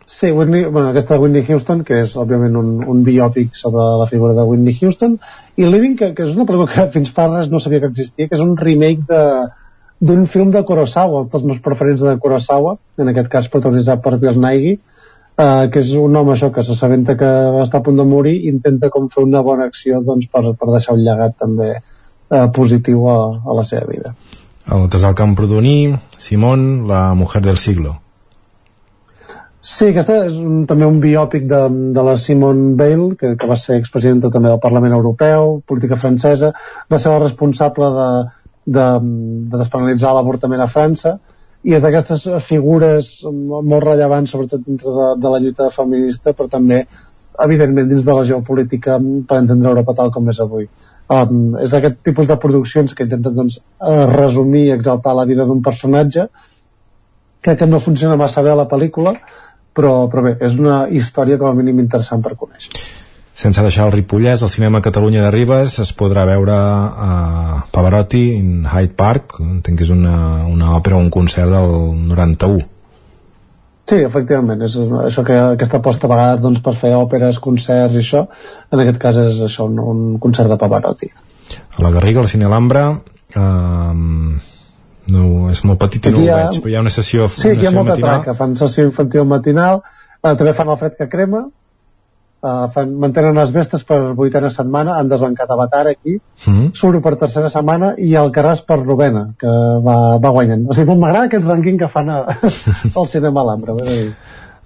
Sí, 0.09 0.31
Whitney, 0.33 0.65
bueno, 0.65 0.89
aquesta 0.89 1.19
Whitney 1.21 1.45
Houston, 1.45 1.85
que 1.85 2.01
és 2.01 2.15
òbviament 2.17 2.57
un, 2.57 2.73
un 2.81 3.05
biòpic 3.05 3.53
sobre 3.53 3.85
la 4.01 4.09
figura 4.09 4.33
de 4.33 4.41
Whitney 4.49 4.73
Houston, 4.81 5.19
i 5.55 5.69
Living, 5.69 5.93
que, 6.01 6.15
que 6.17 6.25
és 6.25 6.33
una 6.33 6.49
pel·lícula 6.49 6.71
que 6.73 6.89
fins 6.97 7.13
fa 7.13 7.27
res 7.29 7.53
no 7.53 7.61
sabia 7.61 7.83
que 7.83 7.91
existia, 7.93 8.25
que 8.25 8.33
és 8.39 8.41
un 8.41 8.57
remake 8.57 9.05
de 9.05 9.21
d'un 9.99 10.25
film 10.31 10.51
de 10.55 10.63
Kurosawa, 10.63 11.25
dels 11.31 11.43
meus 11.43 11.59
preferents 11.63 12.03
de 12.05 12.15
Kurosawa, 12.23 12.77
en 12.99 13.11
aquest 13.11 13.29
cas 13.31 13.49
protagonitzat 13.51 14.01
per 14.03 14.15
Bill 14.21 14.39
Nighy, 14.39 14.73
eh, 15.39 15.69
que 15.71 15.83
és 15.83 15.93
un 15.99 16.15
home 16.15 16.35
això 16.35 16.51
que 16.55 16.63
s'assabenta 16.63 17.17
que 17.19 17.29
està 17.63 17.79
a 17.79 17.85
punt 17.85 17.99
de 17.99 18.07
morir 18.07 18.37
i 18.39 18.51
intenta 18.53 18.91
com 18.93 19.09
fer 19.11 19.25
una 19.27 19.43
bona 19.45 19.67
acció 19.69 20.01
doncs, 20.05 20.29
per, 20.31 20.43
per 20.55 20.71
deixar 20.71 20.95
un 20.95 21.03
llegat 21.03 21.35
també 21.39 21.71
eh, 21.75 22.47
positiu 22.55 23.07
a, 23.11 23.19
a 23.43 23.57
la 23.59 23.65
seva 23.67 23.87
vida. 23.91 24.15
El 24.69 24.85
casal 24.93 25.15
Camprodoní, 25.17 25.95
Simón, 26.21 26.87
la 26.87 27.09
mujer 27.17 27.41
del 27.41 27.57
siglo. 27.57 27.97
Sí, 29.59 29.89
aquesta 29.89 30.21
és 30.29 30.37
un, 30.39 30.61
també 30.69 30.87
un 30.87 31.01
biòpic 31.03 31.47
de, 31.49 31.65
de 31.95 32.03
la 32.05 32.13
Simone 32.15 32.77
Veil, 32.79 33.01
que, 33.19 33.33
que 33.35 33.47
va 33.49 33.57
ser 33.59 33.75
expresidenta 33.81 34.29
també 34.31 34.47
del 34.47 34.61
Parlament 34.63 34.95
Europeu, 34.95 35.57
política 35.67 35.97
francesa, 35.99 36.53
va 36.87 36.99
ser 37.01 37.11
la 37.11 37.19
responsable 37.25 37.89
de, 37.97 38.05
de, 38.65 38.87
de 39.51 39.57
despenalitzar 39.57 40.13
l'avortament 40.15 40.61
a 40.63 40.69
França, 40.71 41.17
i 41.63 41.75
és 41.75 41.83
d'aquestes 41.83 42.25
figures 42.45 43.09
molt 43.27 43.83
rellevants 43.83 44.31
sobretot 44.31 44.61
dintre 44.63 44.93
de, 44.95 45.07
de 45.19 45.31
la 45.31 45.39
lluita 45.43 45.67
feminista 45.75 46.31
però 46.31 46.47
també 46.51 46.85
evidentment 47.43 47.89
dins 47.89 48.05
de 48.07 48.15
la 48.15 48.23
geopolítica 48.27 48.95
per 49.27 49.41
entendre 49.41 49.71
Europa 49.73 49.95
tal 49.97 50.13
com 50.15 50.29
és 50.31 50.39
avui. 50.43 50.69
Um, 51.09 51.57
és 51.59 51.73
aquest 51.73 51.99
tipus 52.05 52.29
de 52.29 52.37
produccions 52.37 52.93
que 52.93 53.07
intenten 53.07 53.35
doncs, 53.35 53.59
uh, 53.81 54.05
resumir 54.11 54.67
i 54.67 54.73
exaltar 54.75 55.15
la 55.17 55.25
vida 55.25 55.47
d'un 55.49 55.63
personatge 55.65 56.27
crec 57.41 57.63
que 57.63 57.67
no 57.67 57.81
funciona 57.81 58.19
massa 58.19 58.43
bé 58.45 58.53
a 58.53 58.59
la 58.59 58.67
pel·lícula 58.69 59.15
però, 59.73 60.05
però 60.11 60.27
bé, 60.27 60.37
és 60.45 60.53
una 60.59 60.83
història 60.85 61.41
com 61.41 61.49
a 61.49 61.57
mínim 61.57 61.81
interessant 61.81 62.21
per 62.21 62.37
conèixer 62.37 62.98
sense 63.39 63.63
deixar 63.63 63.85
el 63.87 63.93
Ripollès, 63.95 64.41
al 64.43 64.51
cinema 64.51 64.81
Catalunya 64.83 65.23
de 65.23 65.31
Ribes 65.31 65.77
es 65.79 65.93
podrà 65.95 66.25
veure 66.27 66.55
a 66.55 67.13
Pavarotti 67.71 68.25
in 68.35 68.65
Hyde 68.67 68.97
Park 68.99 69.37
entenc 69.43 69.79
que 69.79 69.87
és 69.87 69.93
una, 69.95 70.43
una 70.49 70.73
òpera 70.75 70.97
o 70.97 71.05
un 71.05 71.09
concert 71.13 71.53
del 71.53 71.71
91 72.09 72.67
Sí, 73.89 73.97
efectivament, 74.05 74.59
és 74.61 74.75
això 74.77 75.23
que 75.25 75.35
aquesta 75.55 75.79
aposta 75.79 76.05
a 76.05 76.11
vegades 76.11 76.43
doncs, 76.43 76.59
per 76.61 76.75
fer 76.77 76.91
òperes, 76.93 77.39
concerts 77.41 77.95
i 77.95 78.03
això, 78.03 78.27
en 78.69 78.83
aquest 78.83 78.99
cas 79.01 79.17
és 79.17 79.39
això, 79.47 79.65
un, 79.65 79.79
un 79.81 80.19
concert 80.21 80.51
de 80.51 80.57
Pavarotti. 80.61 81.09
A 81.57 81.81
la 81.81 81.89
Garriga, 81.95 82.21
al 82.21 82.29
Cine 82.29 82.45
Alhambra, 82.45 82.83
eh, 83.33 83.95
no, 85.15 85.23
és 85.49 85.63
molt 85.65 85.81
petit 85.81 86.05
i 86.05 86.13
no 86.13 86.21
ho 86.21 86.27
ha... 86.27 86.37
veig, 86.43 86.59
però 86.61 86.69
hi 86.69 86.77
ha 86.77 86.83
una 86.85 86.93
sessió 86.93 87.25
Sí, 87.33 87.47
aquí 87.49 87.65
hi 87.65 87.71
ha 87.71 87.73
molta 87.73 87.95
matinal. 87.95 88.19
traca, 88.19 88.37
fan 88.37 88.53
sessió 88.61 88.85
infantil 88.85 89.25
matinal, 89.31 89.81
eh, 90.21 90.35
també 90.35 90.53
fan 90.59 90.69
el 90.69 90.77
fred 90.83 90.99
que 90.99 91.09
crema, 91.09 91.47
uh, 92.41 92.67
fan, 92.73 92.91
mantenen 93.01 93.37
les 93.37 93.51
vestes 93.55 93.83
per 93.87 93.99
vuitena 94.17 94.49
setmana, 94.53 94.97
han 94.99 95.09
desbancat 95.11 95.51
Avatar 95.51 95.85
aquí, 95.87 96.17
mm 96.17 96.53
-hmm. 96.53 96.73
Suro 96.73 97.01
per 97.01 97.15
tercera 97.15 97.49
setmana 97.49 97.93
i 97.97 98.15
el 98.15 98.31
Carràs 98.31 98.65
per 98.65 98.79
novena, 98.85 99.29
que 99.37 99.47
va, 99.85 100.17
va 100.17 100.29
guanyant. 100.29 100.67
O 100.69 100.73
sigui, 100.73 100.95
m'agrada 100.95 101.25
aquest 101.25 101.45
rànquing 101.45 101.77
que 101.77 101.87
fan 101.87 102.09
a, 102.09 102.25
al 102.99 103.07
cinema 103.07 103.41
Alhambra. 103.41 103.73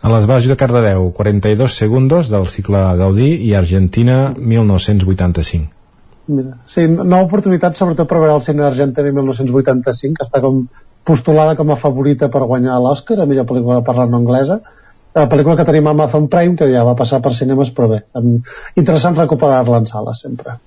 A 0.02 0.10
les 0.10 0.26
Baix 0.26 0.48
de 0.48 0.56
Cardedeu, 0.56 1.12
42 1.14 1.78
segundos 1.78 2.30
del 2.30 2.46
cicle 2.46 2.98
Gaudí 2.98 3.36
i 3.48 3.54
Argentina 3.54 4.34
1985. 4.38 5.72
Mira, 6.28 6.58
sí, 6.66 6.88
nova 6.88 7.24
oportunitat 7.24 7.76
sobretot 7.76 8.08
per 8.08 8.18
veure 8.18 8.36
el 8.36 8.42
cine 8.42 8.64
Argentina 8.64 9.12
1985, 9.12 10.16
que 10.16 10.24
està 10.24 10.40
com 10.42 10.68
postulada 11.04 11.56
com 11.56 11.72
a 11.72 11.76
favorita 11.76 12.30
per 12.30 12.46
guanyar 12.48 12.80
l'Oscar 12.80 13.20
a 13.20 13.26
millor 13.26 13.46
pel·lícula 13.46 13.84
parlant 13.84 14.14
anglesa 14.16 14.62
la 15.16 15.28
pel·lícula 15.30 15.58
que 15.60 15.66
tenim 15.68 15.88
a 15.88 15.94
Amazon 15.96 16.28
Prime 16.32 16.58
que 16.60 16.70
ja 16.72 16.86
va 16.88 16.96
passar 17.00 17.22
per 17.22 17.34
cinemes 17.38 17.74
però 17.76 17.90
bé, 17.92 18.00
interessant 18.80 19.20
recuperar-la 19.20 19.84
en 19.84 19.90
sala 19.90 20.16
sempre. 20.18 20.58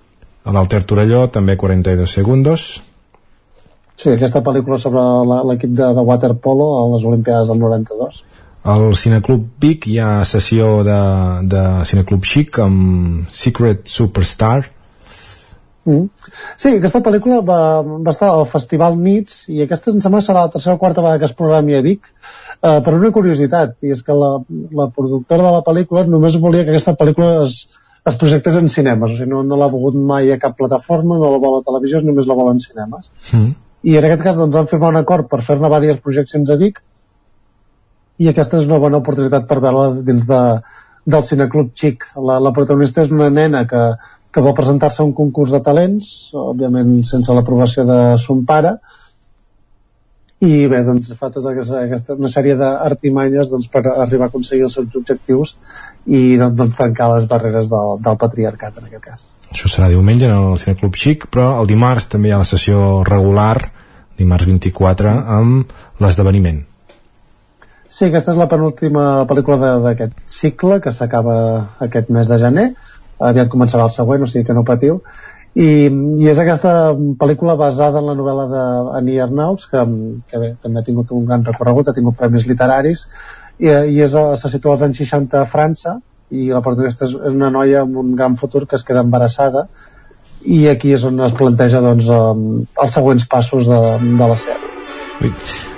A 0.46 0.54
l'Alter 0.54 0.84
Torelló 0.86 1.26
també 1.34 1.56
42 1.58 2.12
segundos. 2.20 2.68
Sí, 3.96 4.12
aquesta 4.12 4.42
pel·lícula 4.44 4.78
sobre 4.78 5.02
l'equip 5.50 5.72
de, 5.74 5.90
de 5.96 6.04
waterpolo 6.06 6.70
a 6.78 6.88
les 6.94 7.06
Olimpiades 7.08 7.50
del 7.50 7.62
92 7.64 8.24
al 8.66 8.96
Cineclub 8.98 9.44
Vic 9.62 9.86
hi 9.86 10.00
ha 10.02 10.24
sessió 10.26 10.82
de, 10.86 11.00
de 11.46 11.62
Cineclub 11.86 12.24
Chic 12.26 12.58
amb 12.62 13.28
Secret 13.30 13.86
Superstar. 13.90 14.64
Mm. 15.86 16.08
Sí, 16.58 16.72
aquesta 16.72 16.98
pel·lícula 17.04 17.44
va, 17.46 17.60
va 17.86 18.10
estar 18.10 18.32
al 18.32 18.42
Festival 18.50 18.98
Nits 18.98 19.44
i 19.54 19.62
aquesta 19.62 19.94
em 19.94 20.02
sembla 20.02 20.22
serà 20.24 20.48
la 20.48 20.54
tercera 20.54 20.74
o 20.74 20.82
quarta 20.82 21.04
vegada 21.04 21.22
que 21.22 21.30
es 21.30 21.36
programi 21.38 21.78
a 21.78 21.82
Vic 21.84 22.10
eh, 22.62 22.78
per 22.84 22.94
una 22.94 23.12
curiositat, 23.14 23.76
i 23.82 23.92
és 23.94 24.02
que 24.06 24.16
la, 24.16 24.36
la 24.80 24.88
productora 24.94 25.48
de 25.48 25.52
la 25.58 25.64
pel·lícula 25.66 26.06
només 26.08 26.38
volia 26.42 26.64
que 26.64 26.74
aquesta 26.74 26.96
pel·lícula 26.98 27.42
es, 27.44 27.66
es 28.06 28.18
projectés 28.20 28.58
en 28.60 28.68
cinemes, 28.72 29.12
o 29.12 29.18
sigui, 29.18 29.30
no, 29.32 29.42
no 29.46 29.60
l'ha 29.60 29.70
volgut 29.72 29.96
mai 29.98 30.32
a 30.32 30.40
cap 30.42 30.56
plataforma, 30.58 31.18
no 31.20 31.32
la 31.32 31.40
vol 31.42 31.60
a 31.60 31.64
televisió, 31.66 32.02
només 32.04 32.28
la 32.30 32.38
vol 32.38 32.52
en 32.54 32.62
cinemes. 32.62 33.10
Mm. 33.32 33.54
I 33.86 33.96
en 34.00 34.08
aquest 34.08 34.24
cas 34.24 34.38
doncs, 34.40 34.56
van 34.56 34.68
fer 34.70 34.80
un 34.82 34.98
acord 34.98 35.28
per 35.30 35.42
fer-ne 35.46 35.68
diverses 35.70 36.02
projeccions 36.02 36.50
a 36.50 36.56
Vic 36.60 36.82
i 38.18 38.30
aquesta 38.30 38.58
és 38.58 38.66
una 38.66 38.80
bona 38.82 39.02
oportunitat 39.02 39.46
per 39.48 39.60
veure-la 39.60 40.02
dins 40.06 40.24
de, 40.26 40.40
del 41.06 41.24
Cineclub 41.28 41.72
Xic. 41.76 42.08
La, 42.16 42.38
la 42.42 42.52
protagonista 42.56 43.04
és 43.04 43.12
una 43.14 43.28
nena 43.30 43.64
que, 43.70 43.82
que 44.32 44.44
va 44.44 44.54
presentar-se 44.56 45.02
a 45.02 45.06
un 45.06 45.14
concurs 45.16 45.52
de 45.54 45.60
talents, 45.64 46.12
òbviament 46.36 46.98
sense 47.08 47.34
l'aprovació 47.36 47.86
de 47.88 48.00
son 48.22 48.44
pare, 48.48 48.76
i 50.44 50.66
bé, 50.68 50.82
doncs 50.84 51.14
fa 51.16 51.30
tota 51.32 51.54
aquesta, 51.54 51.80
aquesta 51.86 52.16
una 52.18 52.28
sèrie 52.28 52.58
d'artimanyes 52.60 53.48
doncs, 53.48 53.70
per 53.72 53.86
arribar 53.88 54.28
a 54.28 54.32
aconseguir 54.32 54.66
els 54.66 54.74
seus 54.76 54.98
objectius 54.98 55.54
i 56.04 56.36
doncs, 56.36 56.56
doncs 56.58 56.76
tancar 56.76 57.08
les 57.14 57.28
barreres 57.30 57.70
del, 57.72 57.96
del 58.04 58.18
patriarcat 58.20 58.76
en 58.76 58.90
aquest 58.90 59.04
cas. 59.04 59.24
Això 59.48 59.70
serà 59.72 59.88
diumenge 59.88 60.28
en 60.28 60.36
el 60.36 60.58
Cineclub 60.60 60.98
Xic, 60.98 61.28
però 61.32 61.54
el 61.62 61.70
dimarts 61.70 62.10
també 62.12 62.28
hi 62.28 62.34
ha 62.36 62.42
la 62.42 62.48
sessió 62.48 63.02
regular, 63.08 63.70
dimarts 64.18 64.48
24, 64.50 65.14
amb 65.38 65.72
l'esdeveniment. 66.04 66.60
Sí, 67.88 68.08
aquesta 68.10 68.34
és 68.34 68.40
la 68.40 68.48
penúltima 68.50 69.24
pel·lícula 69.30 69.78
d'aquest 69.86 70.18
cicle 70.28 70.82
que 70.84 70.92
s'acaba 70.92 71.38
aquest 71.86 72.12
mes 72.12 72.28
de 72.28 72.36
gener. 72.42 72.66
Aviat 73.16 73.48
començarà 73.48 73.86
el 73.88 73.94
següent, 73.94 74.26
o 74.26 74.28
sigui 74.28 74.44
que 74.44 74.56
no 74.56 74.66
patiu 74.68 75.00
i, 75.56 75.68
i 76.20 76.28
és 76.28 76.38
aquesta 76.42 76.72
pel·lícula 77.20 77.56
basada 77.56 78.02
en 78.02 78.10
la 78.10 78.16
novel·la 78.18 78.46
d'Annie 78.50 79.22
Arnauts 79.24 79.70
que, 79.70 79.84
que 80.28 80.40
bé, 80.42 80.50
també 80.62 80.82
ha 80.82 80.86
tingut 80.86 81.14
un 81.16 81.24
gran 81.28 81.46
recorregut 81.48 81.88
ha 81.88 81.96
tingut 81.96 82.18
premis 82.20 82.44
literaris 82.48 83.06
i, 83.58 83.70
i 83.70 84.02
és, 84.04 84.16
se 84.42 84.52
situa 84.52 84.76
als 84.76 84.84
anys 84.84 85.00
60 85.00 85.40
a 85.40 85.46
França 85.48 85.96
i 86.30 86.50
la 86.50 86.60
protagonista 86.60 87.06
és 87.08 87.14
una 87.16 87.48
noia 87.54 87.84
amb 87.86 87.96
un 88.02 88.12
gran 88.18 88.36
futur 88.36 88.66
que 88.66 88.76
es 88.76 88.84
queda 88.84 89.04
embarassada 89.06 89.68
i 90.44 90.66
aquí 90.68 90.92
és 90.92 91.06
on 91.08 91.24
es 91.24 91.32
planteja 91.38 91.80
doncs, 91.80 92.10
els 92.10 92.98
següents 92.98 93.24
passos 93.30 93.70
de, 93.70 93.80
de 94.02 94.30
la 94.34 94.38
sèrie 94.44 95.75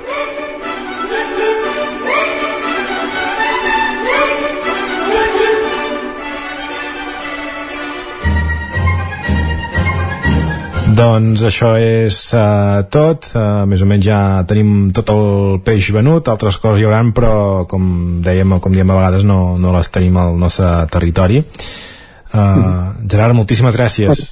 Doncs 10.98 11.44
això 11.46 11.76
és 11.78 12.16
uh, 12.34 12.80
tot, 12.90 13.28
uh, 13.30 13.62
més 13.70 13.82
o 13.84 13.86
menys 13.86 14.02
ja 14.02 14.18
tenim 14.50 14.88
tot 14.90 15.12
el 15.12 15.60
peix 15.62 15.92
venut, 15.94 16.26
altres 16.26 16.56
coses 16.58 16.80
hi 16.80 16.86
haurà, 16.88 16.98
però 17.14 17.34
com 17.70 17.84
dèiem, 18.24 18.56
com 18.58 18.74
diem 18.74 18.90
a 18.90 18.96
vegades 18.96 19.22
no, 19.28 19.54
no 19.62 19.74
les 19.76 19.92
tenim 19.94 20.16
al 20.18 20.34
nostre 20.40 20.66
territori. 20.90 21.38
Uh, 21.38 22.40
mm. 22.40 23.06
Gerard, 23.12 23.36
moltíssimes 23.38 23.78
gràcies. 23.78 24.24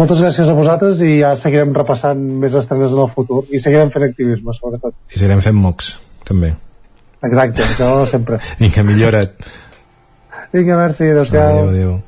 Moltes 0.00 0.22
gràcies 0.24 0.48
a 0.48 0.54
vosaltres 0.56 1.02
i 1.04 1.18
ja 1.18 1.34
seguirem 1.36 1.76
repassant 1.76 2.22
més 2.40 2.56
estrenes 2.56 2.96
en 2.96 3.02
el 3.04 3.10
futur 3.12 3.42
i 3.52 3.60
seguirem 3.60 3.92
fent 3.92 4.06
activisme, 4.08 4.56
sobretot. 4.56 4.96
I 5.12 5.20
seguirem 5.20 5.44
fent 5.44 5.58
mocs, 5.66 5.90
també. 6.24 6.54
Exacte, 7.28 7.60
això 7.66 7.90
sempre. 8.08 8.40
Vinga, 8.62 8.86
millora't. 8.88 9.52
Vinga, 10.56 10.80
merci, 10.80 11.12
adéu-siau. 11.12 11.60
Adéu, 11.66 11.68
adéu. 11.74 12.00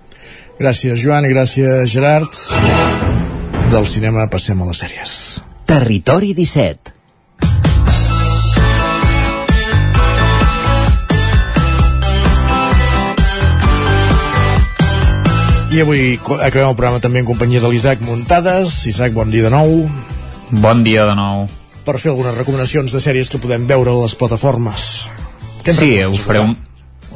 Gràcies, 0.57 0.97
Joan, 0.97 1.28
i 1.28 1.36
gràcies, 1.36 1.93
Gerard 1.93 3.05
del 3.70 3.86
cinema 3.86 4.26
passem 4.30 4.60
a 4.62 4.66
les 4.68 4.78
sèries. 4.82 5.12
Territori 5.66 6.34
17 6.36 6.94
I 15.76 15.82
avui 15.82 16.14
acabem 16.16 16.70
el 16.70 16.76
programa 16.78 17.02
també 17.05 17.20
en 17.20 17.26
companyia 17.28 17.60
de 17.60 17.68
l'Isaac 17.68 18.01
Muntades. 18.01 18.86
Isaac, 18.88 19.12
bon 19.12 19.28
dia 19.34 19.44
de 19.44 19.51
nou. 19.52 19.82
Bon 20.62 20.84
dia 20.86 21.05
de 21.05 21.16
nou. 21.18 21.44
Per 21.84 21.98
fer 22.01 22.14
algunes 22.14 22.38
recomanacions 22.38 22.94
de 22.94 23.02
sèries 23.02 23.28
que 23.28 23.43
podem 23.43 23.66
veure 23.68 23.93
a 23.93 23.98
les 24.06 24.14
plataformes. 24.16 24.86
sí, 25.66 25.90
us 26.06 26.22
faré 26.22 26.40
un, 26.40 26.55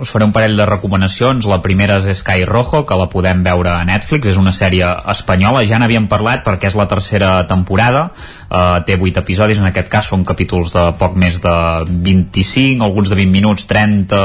us 0.00 0.10
faré 0.10 0.24
un 0.24 0.32
parell 0.32 0.56
de 0.58 0.66
recomanacions. 0.68 1.46
La 1.50 1.60
primera 1.62 1.98
és 2.00 2.22
Sky 2.22 2.46
Rojo, 2.48 2.82
que 2.88 2.98
la 2.98 3.08
podem 3.12 3.44
veure 3.44 3.72
a 3.74 3.84
Netflix. 3.88 4.32
És 4.32 4.40
una 4.40 4.54
sèrie 4.56 4.88
espanyola. 5.12 5.64
Ja 5.68 5.80
n'havíem 5.80 6.08
parlat 6.10 6.44
perquè 6.46 6.70
és 6.70 6.78
la 6.78 6.88
tercera 6.90 7.34
temporada. 7.50 8.08
Uh, 8.48 8.80
té 8.86 8.96
8 8.96 9.22
episodis. 9.22 9.60
En 9.60 9.68
aquest 9.68 9.92
cas 9.92 10.10
són 10.10 10.24
capítols 10.26 10.72
de 10.74 10.88
poc 10.98 11.16
més 11.20 11.40
de 11.44 11.54
25, 11.88 12.84
alguns 12.84 13.12
de 13.12 13.20
20 13.20 13.36
minuts, 13.36 13.68
30, 13.70 14.20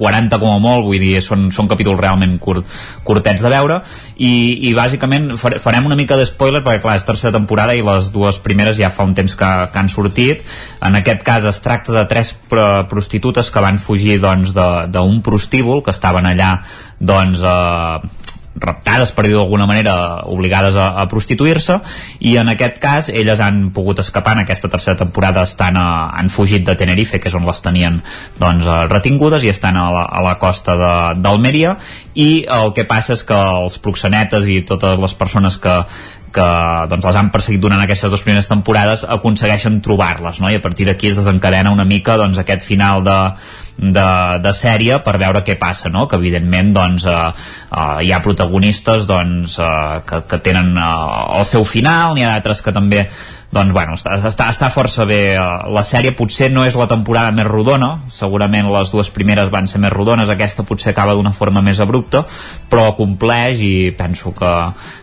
40 0.00 0.40
com 0.40 0.54
a 0.54 0.58
molt, 0.62 0.86
vull 0.88 1.00
dir, 1.02 1.18
són, 1.24 1.50
són 1.54 1.68
capítols 1.70 2.00
realment 2.00 2.38
curt, 2.42 2.66
curtets 3.06 3.44
de 3.44 3.52
veure 3.52 3.80
i, 4.16 4.32
i 4.70 4.74
bàsicament 4.76 5.34
farem 5.38 5.86
una 5.88 5.98
mica 5.98 6.18
de 6.18 6.26
spoiler 6.28 6.64
perquè 6.64 6.82
clar, 6.84 6.96
és 6.98 7.06
tercera 7.06 7.34
temporada 7.36 7.76
i 7.76 7.84
les 7.84 8.10
dues 8.14 8.40
primeres 8.42 8.78
ja 8.80 8.92
fa 8.94 9.06
un 9.08 9.14
temps 9.18 9.36
que, 9.36 9.50
que 9.70 9.80
han 9.80 9.92
sortit. 9.92 10.44
En 10.84 10.96
aquest 10.98 11.24
cas 11.26 11.46
es 11.48 11.60
tracta 11.64 11.94
de 11.94 12.06
tres 12.10 12.32
prostitutes 12.48 13.52
que 13.52 13.64
van 13.64 13.80
fugir 13.80 14.18
doncs 14.22 14.54
d'un 14.56 15.20
prostíbul 15.24 15.84
que 15.84 15.94
estaven 15.94 16.28
allà 16.28 16.56
doncs 17.00 17.44
eh, 17.44 18.19
raptades, 18.56 19.12
per 19.14 19.26
dir 19.26 19.36
d'alguna 19.36 19.66
manera, 19.68 19.94
obligades 20.28 20.76
a, 20.76 20.90
a 21.00 21.06
prostituir-se, 21.08 21.78
i 22.26 22.36
en 22.40 22.50
aquest 22.52 22.80
cas 22.82 23.08
elles 23.08 23.40
han 23.40 23.70
pogut 23.74 24.02
escapar 24.02 24.34
en 24.36 24.44
aquesta 24.44 24.68
tercera 24.72 24.98
temporada, 24.98 25.44
estan 25.46 25.78
a, 25.78 25.86
han 26.18 26.30
fugit 26.32 26.66
de 26.66 26.74
Tenerife, 26.76 27.20
que 27.22 27.30
és 27.30 27.36
on 27.38 27.46
les 27.46 27.62
tenien 27.62 28.00
doncs, 28.40 28.68
retingudes, 28.90 29.46
i 29.46 29.52
estan 29.54 29.78
a 29.78 29.88
la, 29.94 30.04
a 30.04 30.22
la 30.26 30.36
costa 30.42 30.76
d'Almeria, 31.14 31.76
i 32.14 32.44
el 32.50 32.74
que 32.76 32.88
passa 32.90 33.14
és 33.14 33.24
que 33.26 33.36
els 33.36 33.78
proxenetes 33.82 34.48
i 34.50 34.60
totes 34.66 34.98
les 34.98 35.14
persones 35.14 35.56
que, 35.62 35.76
que 36.34 36.48
doncs, 36.90 37.06
les 37.06 37.18
han 37.18 37.30
perseguit 37.34 37.62
durant 37.62 37.80
aquestes 37.82 38.10
dues 38.12 38.22
primeres 38.26 38.50
temporades 38.50 39.04
aconsegueixen 39.08 39.80
trobar-les 39.84 40.40
no? 40.42 40.50
i 40.50 40.58
a 40.58 40.62
partir 40.62 40.86
d'aquí 40.88 41.10
es 41.10 41.18
desencadena 41.18 41.72
una 41.74 41.86
mica 41.86 42.16
doncs, 42.20 42.38
aquest 42.38 42.66
final 42.66 43.04
de, 43.06 43.18
de, 43.78 44.06
de 44.44 44.52
sèrie 44.56 45.00
per 45.04 45.16
veure 45.20 45.42
què 45.46 45.56
passa, 45.60 45.90
no? 45.92 46.06
que 46.08 46.18
evidentment 46.20 46.72
doncs, 46.76 47.06
eh, 47.08 47.18
eh, 47.70 47.98
hi 48.06 48.12
ha 48.12 48.22
protagonistes 48.24 49.06
doncs, 49.10 49.58
eh, 49.58 50.00
que, 50.06 50.22
que 50.30 50.40
tenen 50.44 50.72
eh, 50.76 50.88
el 51.38 51.46
seu 51.48 51.64
final, 51.64 52.14
n'hi 52.14 52.26
ha 52.26 52.34
d'altres 52.36 52.62
que 52.64 52.74
també 52.76 53.06
doncs 53.50 53.74
bueno, 53.74 53.96
està, 53.98 54.14
està, 54.28 54.46
està 54.52 54.70
força 54.70 55.04
bé 55.10 55.34
eh, 55.34 55.44
la 55.74 55.82
sèrie. 55.86 56.14
Potser 56.16 56.50
no 56.54 56.64
és 56.66 56.76
la 56.78 56.86
temporada 56.90 57.34
més 57.34 57.48
rodona. 57.48 57.96
Segurament 58.14 58.70
les 58.70 58.92
dues 58.94 59.10
primeres 59.10 59.50
van 59.50 59.66
ser 59.70 59.82
més 59.82 59.92
rodones. 59.92 60.30
Aquesta 60.30 60.66
potser 60.66 60.92
acaba 60.94 61.16
d'una 61.18 61.34
forma 61.34 61.62
més 61.64 61.82
abrupta 61.82 62.24
però 62.70 62.92
compleix 62.94 63.60
i 63.66 63.90
penso 63.98 64.30
que, 64.36 64.50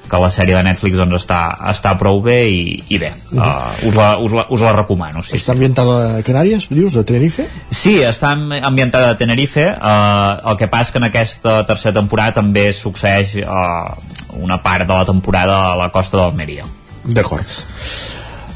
que 0.08 0.20
la 0.24 0.30
sèrie 0.32 0.56
de 0.56 0.64
Netflix 0.64 0.98
doncs, 0.98 1.18
està, 1.20 1.40
està 1.74 1.94
prou 2.00 2.22
bé 2.24 2.38
i, 2.48 2.62
i 2.96 3.00
bé, 3.02 3.12
uh, 3.36 3.48
us, 3.90 3.96
la, 3.98 4.10
us, 4.24 4.36
la, 4.40 4.46
us 4.56 4.64
la 4.64 4.74
recomano 4.78 5.24
sí, 5.26 5.36
està 5.36 5.52
ambientada 5.52 5.98
a 6.18 6.22
Canàries, 6.26 6.70
dius, 6.72 6.96
a 6.96 7.04
Tenerife? 7.08 7.48
Sí, 7.68 7.98
està 8.08 8.32
ambientada 8.32 9.12
a 9.12 9.18
Tenerife 9.20 9.68
uh, 9.76 10.38
el 10.54 10.60
que 10.60 10.72
passa 10.72 10.96
que 10.96 11.04
en 11.04 11.10
aquesta 11.10 11.60
tercera 11.68 11.98
temporada 12.00 12.40
també 12.40 12.70
succeeix 12.76 13.36
uh, 13.44 13.92
una 14.40 14.62
part 14.64 14.88
de 14.88 14.94
la 14.94 15.04
temporada 15.08 15.60
a 15.74 15.76
la 15.80 15.92
costa 15.92 16.22
d'Almeria. 16.22 16.68
D'acord 17.04 17.52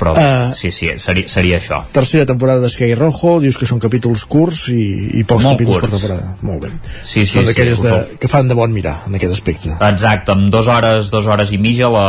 però 0.02 0.16
uh, 0.18 0.50
sí, 0.58 0.72
sí, 0.74 0.90
seria, 1.02 1.30
seria 1.30 1.60
això. 1.62 1.84
Tercera 1.94 2.26
temporada 2.30 2.66
de 2.66 2.72
Sky 2.74 2.96
Rojo, 2.98 3.38
dius 3.44 3.60
que 3.62 3.70
són 3.70 3.82
capítols 3.84 4.26
curts 4.30 4.66
i, 4.74 4.82
i 5.22 5.26
pocs 5.28 5.46
Molt 5.46 5.60
capítols 5.60 5.78
curts. 5.78 5.86
per 5.86 6.00
temporada. 6.00 6.36
Molt 6.50 6.66
bé. 6.66 6.74
Sí, 7.04 7.22
sí, 7.22 7.38
són 7.38 7.50
d'aquelles 7.52 7.80
sí, 7.80 7.88
de, 7.88 8.20
que 8.22 8.32
fan 8.32 8.50
de 8.50 8.58
bon 8.58 8.74
mirar 8.74 8.98
en 9.08 9.20
aquest 9.20 9.38
aspecte. 9.38 9.78
Exacte, 9.92 10.34
amb 10.34 10.50
dues 10.54 10.70
hores, 10.72 11.14
dues 11.14 11.30
hores 11.30 11.54
i 11.54 11.62
mitja, 11.62 11.92
la, 11.94 12.06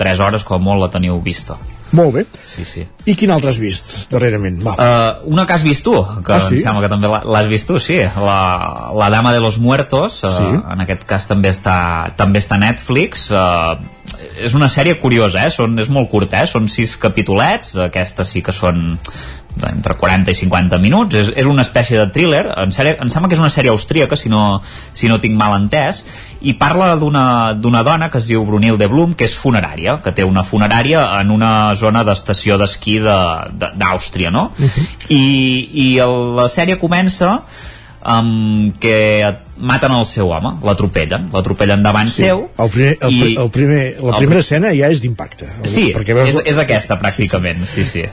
tres 0.00 0.22
hores 0.24 0.46
com 0.48 0.64
molt 0.66 0.82
la 0.82 0.90
teniu 0.94 1.22
vista. 1.24 1.58
Molt 1.92 2.12
bé. 2.14 2.26
Sí, 2.44 2.64
sí. 2.68 2.82
I 3.08 3.14
quin 3.16 3.30
altre 3.32 3.48
has 3.48 3.58
vist 3.58 4.10
darrerament? 4.12 4.58
Va. 4.66 4.74
Uh, 4.76 5.30
una 5.32 5.46
que 5.48 5.54
has 5.54 5.62
vist 5.64 5.84
tu, 5.86 5.94
que 6.24 6.32
Ah, 6.34 6.40
sí? 6.40 6.56
em 6.58 6.60
sembla 6.66 6.82
que 6.84 6.90
també 6.92 7.08
l'ha- 7.08 7.22
l'has 7.24 7.48
vist 7.48 7.66
tu, 7.70 7.78
sí. 7.80 7.96
La, 7.98 8.90
la 8.94 9.08
Dama 9.10 9.32
de 9.32 9.40
los 9.40 9.58
Muertos, 9.58 10.22
uh, 10.24 10.28
Sí. 10.28 10.44
en 10.72 10.80
aquest 10.84 11.04
cas 11.08 11.26
també 11.26 11.48
està, 11.48 12.12
també 12.16 12.38
està 12.40 12.56
a 12.56 12.58
Netflix. 12.58 13.30
Uh, 13.30 13.78
és 14.44 14.54
una 14.54 14.68
sèrie 14.68 14.98
curiosa, 15.00 15.46
eh? 15.46 15.50
Són, 15.50 15.78
és 15.78 15.88
molt 15.88 16.10
curta, 16.10 16.42
eh? 16.42 16.46
Són 16.46 16.68
sis 16.68 16.96
capitolets, 16.96 17.76
aquestes 17.76 18.28
sí 18.28 18.42
que 18.42 18.52
són 18.52 18.98
entre 19.58 19.94
40 19.98 20.30
i 20.30 20.34
50 20.38 20.78
minuts 20.78 21.16
és, 21.18 21.30
és 21.34 21.46
una 21.46 21.62
espècie 21.66 21.98
de 21.98 22.06
thriller 22.14 22.44
em, 22.62 22.70
sèrie, 22.70 22.92
em 23.02 23.08
sembla 23.10 23.28
que 23.28 23.34
és 23.34 23.40
una 23.42 23.50
sèrie 23.50 23.72
austríaca 23.72 24.14
si 24.16 24.28
no, 24.30 24.60
si 24.94 25.08
no 25.10 25.16
tinc 25.18 25.34
mal 25.34 25.56
entès 25.56 26.04
i 26.46 26.52
parla 26.54 26.92
d'una 26.94 27.82
dona 27.82 28.06
que 28.12 28.18
es 28.22 28.28
diu 28.30 28.44
Brunilde 28.46 28.86
Blum 28.86 29.16
que 29.18 29.26
és 29.26 29.34
funerària, 29.34 29.96
que 30.04 30.12
té 30.14 30.22
una 30.22 30.44
funerària 30.46 31.02
en 31.20 31.32
una 31.34 31.74
zona 31.74 32.04
d'estació 32.06 32.58
d'esquí 32.60 33.00
de- 33.02 33.50
de- 33.58 33.72
d'Àustria 33.80 34.30
no? 34.30 34.52
I, 35.08 35.24
i 35.74 35.88
el, 35.98 36.36
la 36.38 36.46
sèrie 36.52 36.78
comença 36.78 37.40
amb 38.08 38.76
que 38.78 38.94
maten 39.58 39.92
el 39.92 40.04
seu 40.06 40.30
home, 40.30 40.52
l'atropellen 40.64 41.26
l'atropellen 41.34 41.82
davant 41.82 42.06
Sí. 42.08 42.22
seu 42.28 42.44
El 42.56 42.70
primer, 42.70 42.96
el, 43.02 43.12
i- 43.12 43.34
el 43.36 43.50
primer, 43.50 43.82
la 44.00 44.12
el 44.12 44.20
primera 44.22 44.38
pri- 44.38 44.44
escena 44.46 44.68
ja 44.70 44.88
és 44.88 45.02
d'impacte. 45.02 45.48
Sí, 45.64 45.88
perquè 45.92 46.14
veus, 46.14 46.28
és, 46.30 46.42
és 46.54 46.58
aquesta 46.62 46.98
pràcticament, 47.00 47.66
sí, 47.66 47.84
sí. 47.84 48.04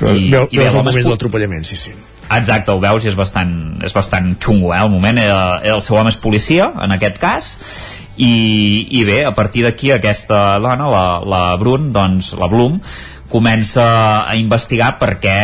Però 0.00 0.14
I- 0.16 0.30
veu, 0.32 0.48
i 0.50 0.62
veus 0.62 0.74
el 0.74 0.82
moment 0.82 1.04
de 1.04 1.12
l'atropellament, 1.12 1.68
sí, 1.68 1.76
sí. 1.76 1.94
Exacte, 2.30 2.72
ho 2.72 2.80
veus 2.80 3.04
i 3.04 3.10
és 3.10 3.16
bastant, 3.18 3.54
és 3.84 3.92
bastant 3.92 4.34
xungo, 4.40 4.72
eh, 4.74 4.80
el 4.80 4.90
moment. 4.90 5.18
Eh, 5.18 5.70
el 5.74 5.82
seu 5.82 5.98
home 5.98 6.12
és 6.12 6.18
policia, 6.20 6.70
en 6.80 6.94
aquest 6.94 7.18
cas, 7.18 7.56
i, 8.16 8.86
i 8.90 9.04
bé, 9.04 9.24
a 9.26 9.34
partir 9.34 9.64
d'aquí 9.66 9.90
aquesta 9.92 10.58
dona, 10.62 10.90
la, 10.92 11.06
la 11.26 11.42
Brun, 11.60 11.90
doncs, 11.92 12.34
la 12.38 12.48
Blum, 12.52 12.78
comença 13.30 13.84
a 14.26 14.36
investigar 14.38 14.96
perquè 15.00 15.38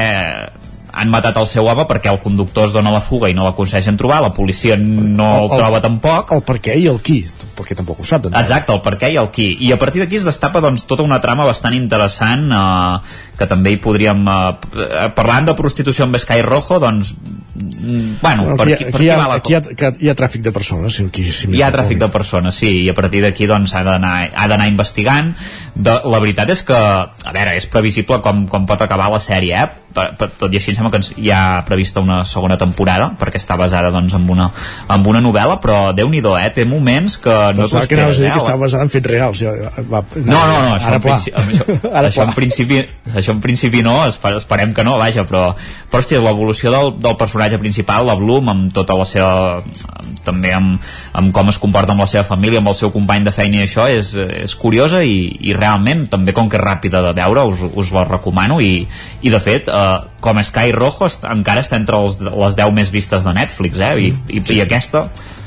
han 0.97 1.11
matat 1.13 1.37
el 1.37 1.47
seu 1.51 1.67
home 1.69 1.85
perquè 1.89 2.09
el 2.09 2.23
conductor 2.23 2.71
es 2.71 2.75
dona 2.75 2.91
la 2.95 3.03
fuga 3.05 3.29
i 3.29 3.35
no 3.37 3.45
l'aconsegueixen 3.45 3.99
trobar, 4.01 4.23
la 4.25 4.33
policia 4.33 4.79
no 4.81 5.29
el, 5.43 5.51
troba 5.53 5.83
tampoc. 5.85 6.33
El 6.33 6.43
per 6.47 6.57
què 6.65 6.79
i 6.81 6.87
el 6.91 7.03
qui, 7.05 7.21
perquè 7.57 7.77
tampoc 7.79 8.01
ho 8.01 8.07
sap. 8.07 8.23
d'entrada. 8.27 8.45
Exacte, 8.45 8.75
el 8.75 8.83
per 8.85 8.97
què 9.01 9.13
i 9.13 9.19
el 9.21 9.31
qui. 9.35 9.49
I 9.67 9.73
a 9.75 9.79
partir 9.81 10.03
d'aquí 10.03 10.21
es 10.21 10.27
destapa 10.29 10.63
doncs, 10.65 10.87
tota 10.87 11.07
una 11.07 11.21
trama 11.25 11.47
bastant 11.49 11.75
interessant 11.77 12.51
eh, 12.53 13.17
que 13.39 13.49
també 13.51 13.75
hi 13.75 13.81
podríem... 13.83 14.25
Eh, 14.27 15.11
parlant 15.17 15.51
de 15.51 15.57
prostitució 15.59 16.07
amb 16.07 16.19
Sky 16.21 16.43
Rojo, 16.47 16.81
doncs... 16.83 17.15
mm, 17.17 18.21
Bueno, 18.23 18.45
Bueno, 18.45 18.57
per 18.57 18.69
aquí, 18.73 18.85
per 18.85 18.95
aquí, 18.95 19.05
hi 19.05 19.11
ha, 19.11 19.17
va 19.19 19.29
la 19.29 19.41
aquí 19.41 19.53
hi 19.53 19.57
ha, 19.57 19.61
que 19.63 19.93
hi 20.01 20.11
ha 20.11 20.17
tràfic 20.19 20.43
de 20.45 20.53
persones. 20.53 20.97
Sí, 20.97 21.07
aquí, 21.11 21.25
sí, 21.33 21.51
hi 21.53 21.63
ha 21.63 21.73
tràfic 21.75 22.01
de 22.03 22.09
persones, 22.13 22.55
sí, 22.55 22.73
i 22.85 22.89
a 22.93 22.95
partir 22.95 23.23
d'aquí 23.25 23.49
doncs 23.51 23.75
ha 23.75 23.85
d'anar 23.87 24.69
investigant. 24.69 25.35
De, 25.77 25.93
la 26.09 26.21
veritat 26.23 26.49
és 26.55 26.63
que, 26.65 26.77
a 26.77 27.33
veure, 27.37 27.53
és 27.59 27.67
previsible 27.69 28.23
com, 28.25 28.47
com 28.49 28.65
pot 28.69 28.81
acabar 28.81 29.11
la 29.13 29.21
sèrie, 29.21 29.59
eh? 29.67 29.83
Per, 29.97 30.11
per, 30.17 30.27
tot 30.37 30.53
i 30.53 30.59
així 30.59 30.71
em 30.73 30.77
sembla 30.77 30.91
que 30.93 30.99
ens- 31.01 31.15
hi 31.17 31.31
ha 31.33 31.63
prevista 31.65 32.03
una 32.05 32.19
segona 32.29 32.57
temporada, 32.61 33.11
perquè 33.17 33.39
està 33.41 33.57
basada 33.57 33.89
doncs 33.93 34.13
en 34.17 34.27
una, 34.29 34.51
en 34.93 35.07
una 35.09 35.23
novel·la, 35.25 35.57
però 35.61 35.93
déu 35.97 36.09
nhi 36.13 36.21
eh? 36.21 36.51
Té 36.53 36.65
moments 36.69 37.17
que 37.21 37.33
no 37.57 37.65
t'ho 37.65 37.81
Pensava 37.81 37.87
que 37.87 37.95
anaves 37.97 38.19
a 38.19 38.25
dir 38.25 38.29
esperes, 38.29 38.33
que 38.33 38.37
eh? 38.37 38.45
estava 38.45 38.61
basada 38.61 38.83
en 38.85 38.93
fets 38.93 39.07
reals. 39.09 39.41
Ja, 39.41 39.53
va, 39.89 40.03
No, 40.17 40.41
no, 40.49 40.59
no, 40.67 40.75
això, 40.77 40.87
ara 40.89 40.97
en, 40.97 41.05
principi, 41.07 41.37
això, 41.43 41.93
Ara 41.99 42.09
això, 42.09 42.25
en 42.29 42.35
principi, 42.37 42.81
això 43.15 43.37
en 43.37 43.41
principi 43.45 43.83
no, 43.85 43.97
esper, 44.09 44.35
esperem 44.41 44.73
que 44.77 44.85
no, 44.85 44.97
vaja, 45.01 45.25
però, 45.29 45.55
però 45.91 46.03
hòstia, 46.05 46.21
l'evolució 46.25 46.73
del, 46.73 46.93
del 47.01 47.17
personatge 47.21 47.61
principal, 47.61 48.05
la 48.09 48.17
Bloom, 48.21 48.49
amb 48.53 48.73
tota 48.77 48.97
la 48.97 49.05
seva... 49.09 49.33
amb- 49.61 50.25
també 50.27 50.51
amb, 50.57 50.81
amb 51.15 51.33
com 51.33 51.49
es 51.53 51.59
comporta 51.63 51.93
amb 51.95 52.03
la 52.03 52.09
seva 52.11 52.25
família, 52.27 52.59
amb 52.59 52.69
el 52.73 52.75
seu 52.75 52.91
company 52.93 53.25
de 53.29 53.33
feina 53.33 53.61
i 53.61 53.67
això, 53.69 53.87
és, 53.89 54.13
és 54.17 54.57
curiosa 54.59 55.05
i, 55.07 55.29
i 55.41 55.53
realment, 55.55 55.66
també 56.11 56.35
com 56.37 56.51
que 56.51 56.59
és 56.59 56.65
ràpida 56.65 57.03
de 57.05 57.13
veure, 57.17 57.47
us, 57.51 57.63
us 57.75 57.93
la 57.95 58.07
recomano 58.09 58.61
i, 58.63 58.87
i 59.23 59.33
de 59.33 59.41
fet, 59.43 59.69
eh, 59.69 59.97
com 60.21 60.43
Sky 60.43 60.75
Rojo 60.77 61.09
encara 61.31 61.65
està 61.65 61.79
entre 61.81 61.99
els, 62.01 62.21
les 62.25 62.59
10 62.59 62.77
més 62.77 62.93
vistes 62.95 63.27
de 63.27 63.35
Netflix, 63.37 63.81
eh? 63.81 63.95
I, 64.09 64.13
i, 64.39 64.43
i 64.57 64.63
aquesta 64.65 65.07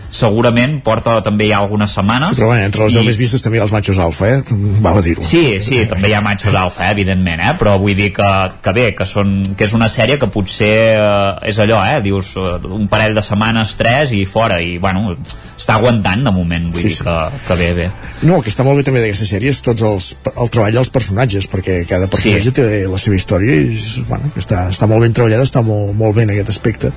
segurament 0.09 0.79
porta 0.83 1.19
també 1.23 1.47
ja 1.49 1.59
algunes 1.61 1.91
setmanes 1.93 2.29
Sí, 2.33 2.35
però 2.41 2.49
bé, 2.51 2.63
entre 2.65 2.83
les 2.83 2.93
i- 2.93 2.95
deu 2.97 3.03
més 3.05 3.17
vistes 3.19 3.41
també 3.45 3.57
hi 3.57 3.61
ha 3.61 3.63
els 3.67 3.71
machos 3.71 3.99
alfa, 3.99 4.27
eh? 4.29 4.41
Val 4.81 4.97
a 4.97 5.01
dir-ho. 5.05 5.23
Sí, 5.23 5.59
sí, 5.61 5.83
també 5.85 6.09
hi 6.09 6.13
ha 6.17 6.21
matxos 6.21 6.55
alfa, 6.55 6.87
eh, 6.87 6.91
evidentment, 6.91 7.39
eh? 7.41 7.53
però 7.59 7.77
vull 7.79 7.95
dir 7.95 8.11
que, 8.13 8.29
que 8.63 8.71
bé, 8.73 8.87
que, 8.95 9.05
són, 9.05 9.55
que 9.57 9.65
és 9.65 9.73
una 9.77 9.87
sèrie 9.89 10.17
que 10.19 10.27
potser 10.33 10.71
eh, 10.97 11.49
és 11.51 11.59
allò, 11.61 11.81
eh? 11.85 12.01
dius 12.01 12.33
eh, 12.37 12.57
un 12.67 12.87
parell 12.89 13.13
de 13.15 13.21
setmanes, 13.25 13.75
tres 13.79 14.11
i 14.17 14.25
fora, 14.25 14.59
i 14.61 14.77
bueno, 14.81 15.15
està 15.59 15.75
aguantant 15.75 16.23
de 16.25 16.31
moment, 16.31 16.71
vull 16.71 16.81
Sí, 16.81 16.87
dir 16.89 16.95
sí. 16.97 17.03
que, 17.03 17.17
que 17.47 17.55
bé, 17.59 17.69
bé. 17.73 17.89
No, 18.23 18.37
el 18.37 18.43
que 18.43 18.49
està 18.53 18.63
molt 18.65 18.77
bé 18.81 18.83
també 18.87 19.01
d'aquesta 19.03 19.25
sèrie 19.29 19.49
és 19.53 19.61
tots 19.61 19.81
els, 19.85 20.09
el 20.35 20.49
treball 20.49 20.73
dels 20.79 20.89
personatges, 20.89 21.47
perquè 21.51 21.83
cada 21.87 22.07
personatge 22.07 22.49
Sí. 22.49 22.55
té 22.55 22.87
la 22.89 22.97
seva 22.97 23.15
història 23.19 23.53
i 23.61 23.75
és, 23.77 23.99
bueno, 24.07 24.31
que 24.33 24.39
està, 24.41 24.69
està 24.73 24.87
molt 24.87 25.01
ben 25.05 25.13
treballada, 25.13 25.43
està 25.43 25.61
molt, 25.63 25.93
molt 25.93 26.15
bé 26.15 26.23
en 26.23 26.29
aquest 26.35 26.49
aspecte. 26.49 26.91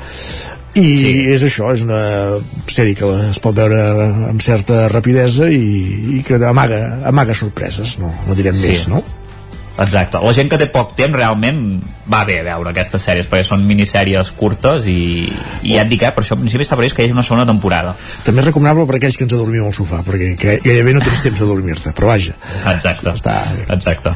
I 0.75 0.83
sí. 0.83 1.09
és 1.35 1.43
això, 1.45 1.73
és 1.75 1.83
una 1.85 1.99
sèrie 2.71 2.97
que 2.97 3.09
es 3.29 3.41
pot 3.45 3.57
veure 3.57 3.81
amb 4.31 4.41
certa 4.41 4.87
rapidesa 4.89 5.51
i, 5.53 5.65
i 6.17 6.23
que 6.25 6.39
amaga, 6.49 6.79
amaga 7.05 7.35
sorpreses, 7.37 7.99
no, 8.01 8.09
no 8.27 8.37
direm 8.39 8.57
Sí. 8.57 8.69
més, 8.71 8.87
no? 8.89 9.03
Exacte. 9.81 10.21
La 10.21 10.33
gent 10.37 10.51
que 10.53 10.59
té 10.61 10.67
poc 10.73 10.93
temps 10.99 11.17
realment 11.17 11.81
va 12.13 12.23
bé 12.29 12.41
veure 12.45 12.73
aquestes 12.73 13.05
sèries 13.07 13.29
perquè 13.31 13.47
són 13.47 13.63
minissèries 13.65 14.33
curtes 14.37 14.85
i, 14.91 15.25
i 15.63 15.77
ja 15.77 15.85
et 15.85 15.91
dic, 15.91 16.03
eh, 16.05 16.11
per 16.13 16.25
això 16.25 16.37
al 16.37 16.43
principi 16.43 16.67
està 16.67 16.77
previst 16.77 16.97
que 16.97 17.05
hi 17.05 17.09
hagi 17.09 17.17
una 17.17 17.25
segona 17.27 17.47
temporada. 17.49 17.95
També 18.27 18.43
és 18.43 18.51
recomanable 18.51 18.85
per 18.89 18.99
aquells 18.99 19.17
que 19.17 19.25
ens 19.27 19.33
adormim 19.37 19.65
al 19.65 19.77
sofà, 19.77 20.03
perquè 20.07 20.33
que 20.41 20.59
gairebé 20.65 20.97
no 20.97 21.05
tens 21.05 21.23
temps 21.25 21.41
de 21.41 21.49
dormir-te, 21.49 21.95
però 21.97 22.13
vaja. 22.13 22.37
Exacte. 22.75 23.15
Està 23.17 23.39
Exacte. 23.73 24.13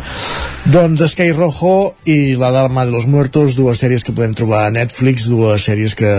Doncs 0.72 1.06
Sky 1.12 1.30
Rojo 1.32 1.94
i 2.10 2.34
La 2.36 2.50
Dama 2.54 2.84
de 2.84 2.92
los 2.92 3.06
Muertos, 3.06 3.56
dues 3.56 3.80
sèries 3.80 4.04
que 4.04 4.14
podem 4.16 4.34
trobar 4.36 4.66
a 4.66 4.74
Netflix, 4.74 5.28
dues 5.30 5.64
sèries 5.70 5.96
que 5.96 6.12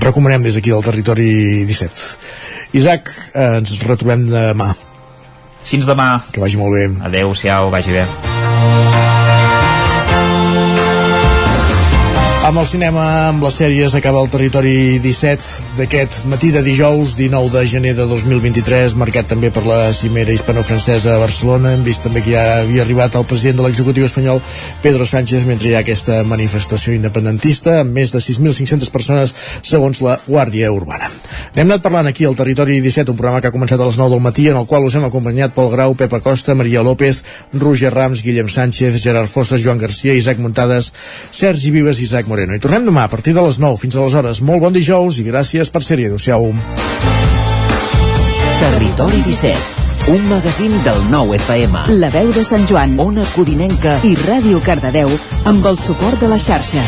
recomanem 0.00 0.44
des 0.44 0.58
d'aquí 0.58 0.74
del 0.74 0.84
territori 0.84 1.30
17. 1.64 2.76
Isaac, 2.80 3.10
eh, 3.32 3.56
ens 3.62 3.78
retrobem 3.86 4.26
demà. 4.28 4.74
Fins 5.70 5.86
demà. 5.86 6.12
Que 6.32 6.42
vagi 6.42 6.60
molt 6.60 6.74
bé. 6.74 6.86
Adéu-siau, 7.10 7.70
vagi 7.70 7.98
bé. 8.00 8.06
Thank 8.60 8.94
you. 8.94 8.99
Amb 12.50 12.58
el 12.58 12.66
cinema, 12.66 13.02
amb 13.28 13.44
les 13.46 13.54
sèries, 13.60 13.92
acaba 13.94 14.18
el 14.24 14.30
territori 14.32 14.98
17 14.98 15.76
d'aquest 15.76 16.24
matí 16.26 16.48
de 16.50 16.64
dijous, 16.66 17.12
19 17.14 17.52
de 17.54 17.60
gener 17.70 17.92
de 17.94 18.08
2023, 18.10 18.96
marcat 18.98 19.28
també 19.30 19.52
per 19.54 19.62
la 19.68 19.92
cimera 19.94 20.34
hispano-francesa 20.34 21.12
a 21.14 21.20
Barcelona. 21.22 21.76
Hem 21.76 21.84
vist 21.86 22.02
també 22.02 22.24
que 22.24 22.32
ja 22.32 22.56
havia 22.64 22.82
arribat 22.82 23.14
el 23.14 23.28
president 23.30 23.60
de 23.60 23.68
l'executiu 23.68 24.08
espanyol, 24.08 24.42
Pedro 24.82 25.06
Sánchez, 25.06 25.44
mentre 25.46 25.70
hi 25.70 25.76
ha 25.76 25.84
aquesta 25.84 26.24
manifestació 26.26 26.96
independentista, 26.96 27.76
amb 27.84 27.94
més 27.94 28.10
de 28.10 28.18
6.500 28.18 28.90
persones, 28.90 29.34
segons 29.62 30.02
la 30.02 30.18
Guàrdia 30.26 30.72
Urbana. 30.74 31.06
N'hem 31.54 31.70
anat 31.70 31.86
parlant 31.86 32.10
aquí 32.10 32.26
al 32.26 32.34
Territori 32.34 32.80
17, 32.82 33.14
un 33.14 33.20
programa 33.22 33.38
que 33.38 33.52
ha 33.52 33.54
començat 33.54 33.78
a 33.78 33.86
les 33.86 34.00
9 34.02 34.16
del 34.16 34.26
matí, 34.26 34.48
en 34.50 34.58
el 34.58 34.66
qual 34.66 34.90
us 34.90 34.98
hem 34.98 35.06
acompanyat 35.06 35.54
Pol 35.54 35.70
Grau, 35.70 35.94
Pepa 35.94 36.18
Costa, 36.18 36.58
Maria 36.58 36.82
López, 36.82 37.22
Roger 37.54 37.94
Rams, 37.94 38.26
Guillem 38.26 38.50
Sánchez, 38.50 38.98
Gerard 38.98 39.30
Fossa, 39.30 39.54
Joan 39.54 39.78
Garcia, 39.78 40.18
Isaac 40.18 40.42
Muntades, 40.42 40.90
Sergi 41.30 41.70
Vives 41.70 42.02
i 42.02 42.08
Isaac 42.10 42.26
Moreno. 42.40 42.56
I 42.56 42.62
tornem 42.62 42.86
demà 42.88 43.04
a 43.04 43.10
partir 43.12 43.34
de 43.36 43.42
les 43.44 43.58
9 43.60 43.76
fins 43.76 43.96
aleshores. 43.96 44.40
Molt 44.40 44.62
bon 44.64 44.72
dijous 44.72 45.18
i 45.20 45.26
gràcies 45.26 45.70
per 45.70 45.82
ser-hi. 45.84 46.08
Adéu-siau. 46.08 46.48
Territori 48.60 49.20
17, 49.26 50.12
un 50.14 50.26
magazín 50.28 50.76
del 50.84 51.00
nou 51.12 51.34
FM. 51.36 51.84
La 52.00 52.10
veu 52.12 52.32
de 52.32 52.44
Sant 52.44 52.66
Joan, 52.68 52.96
Ona 53.00 53.24
Codinenca 53.34 53.98
i 54.04 54.16
Ràdio 54.24 54.60
Cardedeu 54.64 55.12
amb 55.44 55.66
el 55.66 55.80
suport 55.80 56.20
de 56.20 56.32
la 56.32 56.40
xarxa. 56.40 56.84